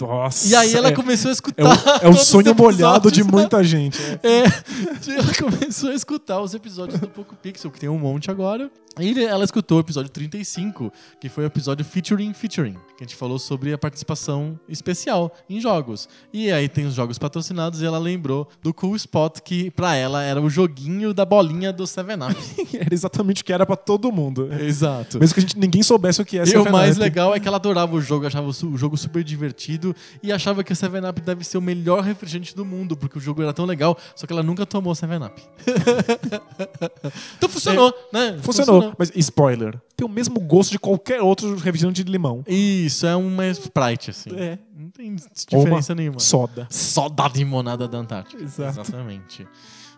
Nossa. 0.00 0.48
E 0.48 0.56
aí 0.56 0.74
ela 0.74 0.88
é, 0.88 0.92
começou 0.92 1.28
a 1.28 1.32
é 1.32 1.34
escutar. 1.34 1.64
o, 2.02 2.06
é 2.06 2.08
o 2.08 2.14
sonho 2.14 2.54
molhado 2.54 3.10
de 3.12 3.22
muita 3.22 3.62
gente. 3.62 4.00
É. 4.22 4.44
É, 4.44 4.44
ela 5.18 5.34
começou 5.34 5.90
a 5.90 5.94
escutar 5.94 6.40
os 6.40 6.54
episódios 6.54 6.98
do 6.98 7.08
Poco 7.08 7.36
Pixel, 7.36 7.70
que 7.70 7.78
tem 7.78 7.88
um 7.88 7.98
monte 7.98 8.30
agora. 8.30 8.70
E 8.98 9.22
ela 9.24 9.44
escutou 9.44 9.76
o 9.76 9.80
episódio 9.80 10.10
35, 10.10 10.90
que 11.20 11.28
foi 11.28 11.44
o 11.44 11.46
episódio 11.46 11.84
featuring 11.84 12.32
featuring, 12.32 12.72
que 12.96 13.02
a 13.02 13.04
gente 13.04 13.14
falou 13.14 13.38
sobre 13.38 13.72
a 13.72 13.78
participação 13.78 14.58
especial 14.68 15.30
em 15.50 15.60
jogos. 15.60 16.08
E 16.32 16.50
aí 16.50 16.66
tem 16.66 16.86
os 16.86 16.94
jogos 16.94 17.18
patrocinados 17.18 17.82
e 17.82 17.84
ela 17.84 17.98
lembrou 17.98 18.48
do 18.62 18.72
Cool 18.72 18.96
Spot, 18.96 19.40
que 19.40 19.70
pra 19.70 19.94
ela 19.94 20.22
era 20.22 20.40
o 20.40 20.48
joguinho 20.48 21.12
da 21.12 21.26
bolinha 21.26 21.72
do 21.74 21.84
7-Up. 21.84 22.36
Era 22.76 22.92
exatamente 22.92 23.42
o 23.42 23.44
que 23.44 23.52
era 23.52 23.64
pra 23.64 23.76
todo 23.76 24.12
mundo. 24.12 24.52
Exato. 24.52 25.18
Mesmo 25.18 25.34
que 25.34 25.40
a 25.40 25.42
gente, 25.42 25.58
ninguém 25.58 25.82
soubesse 25.82 26.20
o 26.20 26.24
que 26.24 26.38
é 26.38 26.42
E 26.42 26.44
o 26.44 26.46
7-Up. 26.46 26.70
mais 26.70 26.96
legal 26.98 27.34
é 27.34 27.40
que 27.40 27.48
ela 27.48 27.56
adorava 27.56 27.94
o 27.94 28.00
jogo, 28.00 28.26
achava 28.26 28.48
o 28.48 28.66
o 28.66 28.76
jogo 28.76 28.96
super 28.96 29.22
divertido 29.22 29.94
e 30.22 30.32
achava 30.32 30.62
que 30.64 30.72
o 30.72 30.76
7-Up 30.76 31.20
deve 31.20 31.44
ser 31.44 31.58
o 31.58 31.62
melhor 31.62 32.02
refrigerante 32.02 32.54
do 32.54 32.64
mundo, 32.64 32.96
porque 32.96 33.18
o 33.18 33.20
jogo 33.20 33.42
era 33.42 33.52
tão 33.52 33.64
legal, 33.64 33.96
só 34.14 34.26
que 34.26 34.32
ela 34.32 34.42
nunca 34.42 34.66
tomou 34.66 34.92
7-Up. 34.92 35.42
então 37.36 37.48
funcionou, 37.48 37.94
né? 38.12 38.38
Funcionou. 38.42 38.85
Mas, 38.98 39.10
spoiler, 39.16 39.80
tem 39.96 40.06
o 40.06 40.10
mesmo 40.10 40.40
gosto 40.40 40.70
de 40.70 40.78
qualquer 40.78 41.20
outro 41.20 41.56
refrigerante 41.56 42.02
de 42.04 42.10
limão. 42.10 42.44
Isso, 42.46 43.06
é 43.06 43.16
uma 43.16 43.46
Sprite, 43.46 44.10
assim. 44.10 44.30
É. 44.36 44.58
Não 44.76 44.90
tem 44.90 45.14
diferença 45.14 45.92
uma 45.92 45.96
nenhuma. 45.96 46.18
Soda. 46.18 46.66
Só 46.70 47.08
da 47.08 47.28
limonada 47.28 47.88
da 47.88 47.98
Antártica. 47.98 48.42
Exato. 48.42 48.80
Exatamente. 48.80 49.46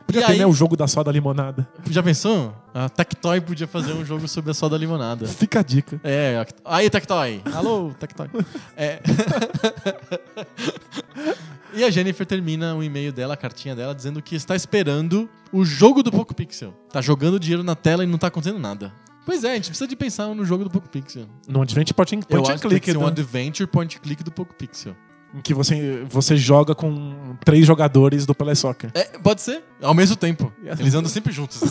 Podia 0.09 0.25
ter, 0.25 0.33
aí- 0.33 0.39
né, 0.39 0.47
o 0.47 0.55
jogo 0.55 0.75
da 0.75 0.87
soda 0.89 1.13
limonada. 1.13 1.69
Já 1.91 2.03
pensou? 2.03 2.55
A 2.73 2.89
Tectoy 2.89 3.43
podia 3.43 3.67
fazer 3.67 3.93
um 3.93 4.03
jogo 4.07 4.27
sobre 4.27 4.51
a 4.51 4.55
soda 4.55 4.75
limonada. 4.79 5.27
Fica 5.29 5.61
a 5.61 5.63
dica. 5.63 6.01
É, 6.03 6.43
a- 6.65 6.77
aí, 6.77 6.89
Tectoy. 6.89 7.43
Alô, 7.55 7.93
Tectoy. 7.99 8.29
É. 8.75 9.01
e 11.75 11.85
a 11.85 11.91
Jennifer 11.91 12.25
termina 12.27 12.75
o 12.75 12.83
e-mail 12.83 13.13
dela, 13.13 13.35
a 13.35 13.37
cartinha 13.37 13.77
dela, 13.77 13.95
dizendo 13.95 14.23
que 14.23 14.35
está 14.35 14.57
esperando 14.57 15.29
o 15.53 15.63
jogo 15.65 16.03
do 16.03 16.11
Poco 16.11 16.35
Pixel. 16.35 16.73
Tá 16.91 17.01
jogando 17.03 17.39
dinheiro 17.39 17.63
na 17.63 17.75
tela 17.75 18.03
e 18.03 18.07
não 18.07 18.17
tá 18.19 18.29
acontecendo 18.29 18.59
nada. 18.59 18.91
Pois 19.27 19.45
é, 19.45 19.53
a 19.53 19.55
gente 19.57 19.69
precisa 19.69 19.87
de 19.87 19.95
pensar 19.95 20.35
no 20.35 20.43
jogo 20.43 20.65
do 20.65 20.71
Poco 20.71 20.89
Pixel. 20.89 21.27
No 21.47 21.61
Advent 21.61 21.93
Point, 21.93 22.17
and- 22.17 22.21
Eu 22.21 22.27
point 22.39 22.51
acho 22.53 22.63
que 22.63 22.63
tem 22.63 22.71
Click, 22.79 22.85
que 22.87 22.93
ser 22.93 22.97
um 22.97 23.03
né? 23.03 23.09
adventure 23.09 23.67
point 23.67 24.01
click 24.01 24.23
do 24.25 24.33
Poco 24.33 24.55
Pixel. 24.55 24.97
Em 25.35 25.41
que 25.41 25.53
você, 25.53 26.05
você 26.09 26.37
joga 26.37 26.75
com 26.75 27.37
três 27.45 27.67
jogadores 27.67 28.25
do 28.25 28.35
Pelé 28.35 28.55
Soccer. 28.55 28.91
É, 28.95 29.05
pode 29.19 29.43
ser, 29.43 29.63
ao 29.83 29.95
mesmo 29.95 30.17
tempo. 30.17 30.53
Eles 30.79 30.95
andam 30.95 31.11
sempre 31.11 31.33
juntos. 31.33 31.61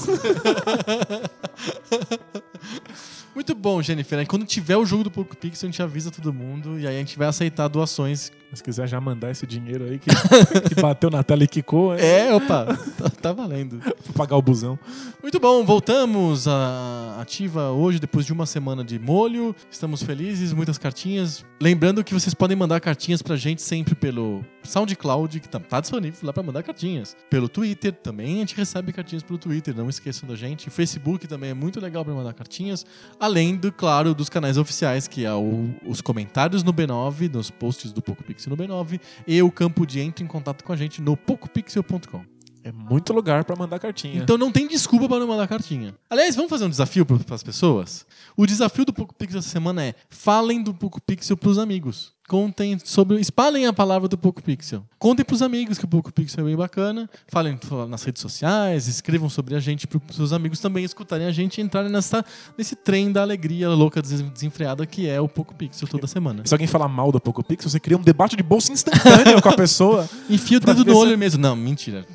Muito 3.38 3.53
bom, 3.53 3.80
Jennifer. 3.84 4.18
Aí 4.18 4.26
Quando 4.26 4.47
tiver 4.47 4.76
o 4.77 4.84
jogo 4.84 5.03
do 5.03 5.11
Poco 5.11 5.38
Pixel, 5.38 5.69
a 5.69 5.72
gente 5.72 5.80
avisa 5.84 6.09
todo 6.09 6.34
mundo 6.34 6.80
e 6.80 6.88
aí 6.88 6.95
a 6.95 6.99
gente 6.99 7.15
vai 7.15 7.27
aceitar 7.27 7.68
doações. 7.68 8.31
Se 8.51 8.64
quiser 8.64 8.88
já 8.88 8.99
mandar 8.99 9.30
esse 9.30 9.45
dinheiro 9.45 9.84
aí 9.84 9.99
que, 9.99 10.09
que 10.73 10.81
bateu 10.81 11.11
na 11.11 11.22
tela 11.22 11.43
e 11.43 11.47
quicou, 11.47 11.93
é, 11.93 12.30
É, 12.30 12.34
opa, 12.34 12.65
tá, 12.97 13.09
tá 13.09 13.34
valendo. 13.34 13.77
pra 13.77 14.14
pagar 14.15 14.38
o 14.38 14.41
busão. 14.41 14.80
Muito 15.22 15.39
bom, 15.39 15.64
voltamos 15.64 16.47
à 16.47 17.19
ativa 17.22 17.69
hoje, 17.69 17.99
depois 17.99 18.26
de 18.26 18.34
uma 18.34 18.47
semana 18.47 18.84
de 18.84 18.97
molho. 18.97 19.55
Estamos 19.69 20.01
felizes, 20.01 20.51
muitas 20.51 20.80
cartinhas. 20.80 21.45
Lembrando 21.61 22.03
que 22.03 22.15
vocês 22.15 22.34
podem 22.34 22.57
mandar 22.57 22.80
cartinhas 22.80 23.22
pra 23.22 23.35
gente 23.35 23.61
sempre 23.61 23.93
pelo 23.93 24.43
SoundCloud, 24.64 25.39
que 25.39 25.49
tá, 25.49 25.59
tá 25.59 25.80
disponível 25.80 26.19
lá 26.23 26.34
pra 26.34 26.41
mandar 26.41 26.64
cartinhas. 26.64 27.15
Pelo 27.30 27.47
Twitter, 27.49 27.93
também 27.93 28.38
a 28.38 28.39
gente 28.39 28.55
recebe 28.55 28.91
cartinhas 28.93 29.23
pelo 29.23 29.38
Twitter, 29.38 29.76
não 29.76 29.89
esqueçam 29.89 30.27
da 30.27 30.35
gente. 30.35 30.69
Facebook 30.69 31.27
também 31.27 31.51
é 31.51 31.53
muito 31.53 31.80
legal 31.80 32.03
pra 32.03 32.14
mandar 32.14 32.34
cartinhas. 32.34 32.85
Além 33.27 33.57
do, 33.57 33.73
claro, 33.73 34.15
dos 34.15 34.29
canais 34.29 34.57
oficiais, 34.57 35.05
que 35.05 35.25
é 35.25 35.33
o- 35.33 35.69
os 35.85 35.99
comentários 35.99 36.63
no 36.63 36.71
B9, 36.71 37.27
nos 37.29 37.51
posts 37.51 37.91
do 37.91 38.01
PocoPixel 38.01 38.49
no 38.49 38.55
B9, 38.55 39.01
e 39.27 39.41
o 39.41 39.51
campo 39.51 39.85
de 39.85 39.99
entre 39.99 40.23
em 40.23 40.27
contato 40.27 40.63
com 40.63 40.71
a 40.71 40.77
gente 40.77 41.01
no 41.01 41.17
pocopixel.com. 41.17 42.21
É 42.63 42.71
muito 42.71 43.11
lugar 43.11 43.43
pra 43.43 43.53
mandar 43.55 43.79
cartinha. 43.79 44.21
Então 44.23 44.37
não 44.37 44.49
tem 44.49 44.65
desculpa 44.65 45.09
para 45.09 45.19
não 45.19 45.27
mandar 45.27 45.45
para 45.47 45.93
Aliás, 46.09 46.35
vamos 46.37 46.49
fazer 46.49 46.65
um 46.65 46.69
desafio 46.69 47.05
para 47.05 47.35
as 47.35 47.43
pessoas? 47.43 48.05
O 48.35 48.45
desafio 48.45 48.85
do 48.85 48.93
PocoPixel 48.93 49.39
essa 49.39 49.49
semana 49.49 49.83
é 49.83 49.93
falem 50.09 50.63
do 50.63 50.73
PocoPixel 50.73 51.35
pros 51.35 51.57
amigos. 51.57 52.13
Contem 52.27 52.77
sobre. 52.83 53.19
Espalhem 53.21 53.65
a 53.67 53.71
palavra 53.73 54.07
do 54.09 54.17
PocoPixel. 54.17 54.83
Contem 54.99 55.23
pros 55.23 55.41
amigos 55.41 55.77
que 55.77 55.85
o 55.85 55.87
PocoPixel 55.87 56.43
é 56.43 56.47
bem 56.47 56.57
bacana. 56.57 57.09
Falem 57.27 57.57
nas 57.87 58.03
redes 58.03 58.21
sociais, 58.21 58.87
escrevam 58.87 59.29
sobre 59.29 59.55
a 59.55 59.59
gente 59.61 59.87
para 59.87 60.01
seus 60.11 60.33
amigos 60.33 60.59
também 60.59 60.83
escutarem 60.83 61.25
a 61.25 61.31
gente 61.31 61.59
e 61.59 61.61
entrarem 61.63 61.89
nessa, 61.89 62.25
nesse 62.57 62.75
trem 62.75 63.13
da 63.13 63.21
alegria 63.21 63.69
louca 63.69 64.01
des- 64.01 64.21
desenfreada 64.21 64.85
que 64.85 65.07
é 65.07 65.21
o 65.21 65.29
PocoPixel 65.29 65.87
toda 65.87 66.05
semana. 66.05 66.43
Se 66.45 66.53
alguém 66.53 66.67
falar 66.67 66.89
mal 66.89 67.13
do 67.13 67.19
PocoPixel, 67.21 67.69
você 67.69 67.79
cria 67.79 67.97
um 67.97 68.01
debate 68.01 68.35
de 68.35 68.43
bolsa 68.43 68.73
instantâneo 68.73 69.41
com 69.41 69.47
a 69.49 69.55
pessoa. 69.55 70.09
Enfia 70.29 70.57
o 70.57 70.59
dedo 70.59 70.83
no 70.83 70.91
se- 70.91 70.97
olho 70.97 71.17
mesmo. 71.17 71.41
Não, 71.41 71.55
mentira. 71.55 72.05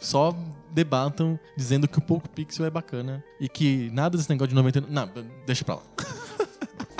Só 0.00 0.34
debatam 0.72 1.38
dizendo 1.56 1.86
que 1.86 1.98
o 1.98 2.00
PocoPixel 2.02 2.64
é 2.64 2.70
bacana 2.70 3.22
e 3.38 3.48
que 3.48 3.90
nada 3.92 4.16
desse 4.16 4.30
negócio 4.30 4.48
de 4.48 4.54
99. 4.54 4.90
Não, 4.94 5.10
deixa 5.46 5.62
pra 5.64 5.74
lá. 5.74 5.82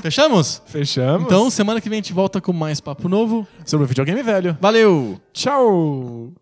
Fechamos? 0.01 0.63
Fechamos. 0.67 1.27
Então, 1.27 1.51
semana 1.51 1.81
que 1.81 1.89
vem 1.89 1.99
a 1.99 2.03
gente 2.03 2.13
volta 2.13 2.41
com 2.41 2.53
mais 2.53 2.81
papo 2.81 3.09
novo. 3.09 3.47
sobre 3.65 3.85
o 3.85 3.89
videogame 3.89 4.23
velho. 4.23 4.57
Valeu! 4.61 5.21
Tchau! 5.33 6.33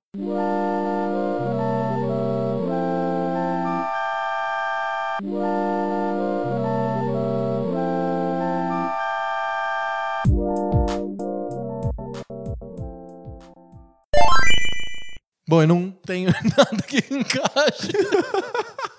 Bom, 15.49 15.63
eu 15.63 15.69
não 15.69 15.91
tenho 16.05 16.31
nada 16.57 16.83
que 16.87 16.99
encaixe. 17.11 17.93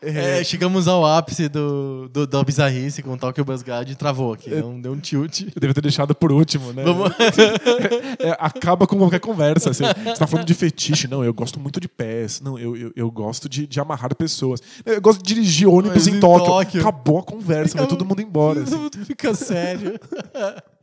É, 0.00 0.44
chegamos 0.44 0.86
ao 0.86 1.04
ápice 1.04 1.48
do, 1.48 2.08
do, 2.08 2.26
da 2.26 2.42
bizarrice 2.44 3.02
com 3.02 3.12
o 3.14 3.16
Tokyo 3.18 3.44
Buzzguard 3.44 3.90
e 3.90 3.94
travou 3.96 4.32
aqui. 4.32 4.50
Deu, 4.50 4.78
deu 4.80 4.92
um 4.92 4.98
tilt. 4.98 5.40
Eu 5.40 5.60
devia 5.60 5.74
ter 5.74 5.80
deixado 5.80 6.14
por 6.14 6.30
último, 6.30 6.72
né? 6.72 6.84
Vamos... 6.84 7.10
É, 8.20 8.36
acaba 8.38 8.86
com 8.86 8.96
qualquer 8.98 9.20
conversa. 9.20 9.70
Assim. 9.70 9.84
Você 9.84 10.14
tá 10.14 10.26
falando 10.26 10.46
de 10.46 10.54
fetiche. 10.54 11.06
Não, 11.06 11.24
eu 11.24 11.32
gosto 11.32 11.60
muito 11.60 11.80
de 11.80 11.88
pés. 11.88 12.40
Não, 12.40 12.58
eu, 12.58 12.76
eu, 12.76 12.92
eu 12.96 13.10
gosto 13.10 13.48
de, 13.48 13.66
de 13.66 13.78
amarrar 13.78 14.14
pessoas. 14.14 14.60
Eu 14.84 15.00
gosto 15.00 15.22
de 15.22 15.34
dirigir 15.34 15.68
ônibus 15.68 16.06
Mas 16.06 16.06
em 16.08 16.16
em 16.16 16.20
Tóquio. 16.20 16.46
Tóquio. 16.46 16.80
Acabou 16.80 17.18
a 17.18 17.22
conversa, 17.22 17.78
vai 17.78 17.86
todo 17.86 18.04
mundo 18.04 18.20
embora. 18.20 18.62
assim. 18.64 18.90
Fica 19.04 19.34
sério. 19.34 19.98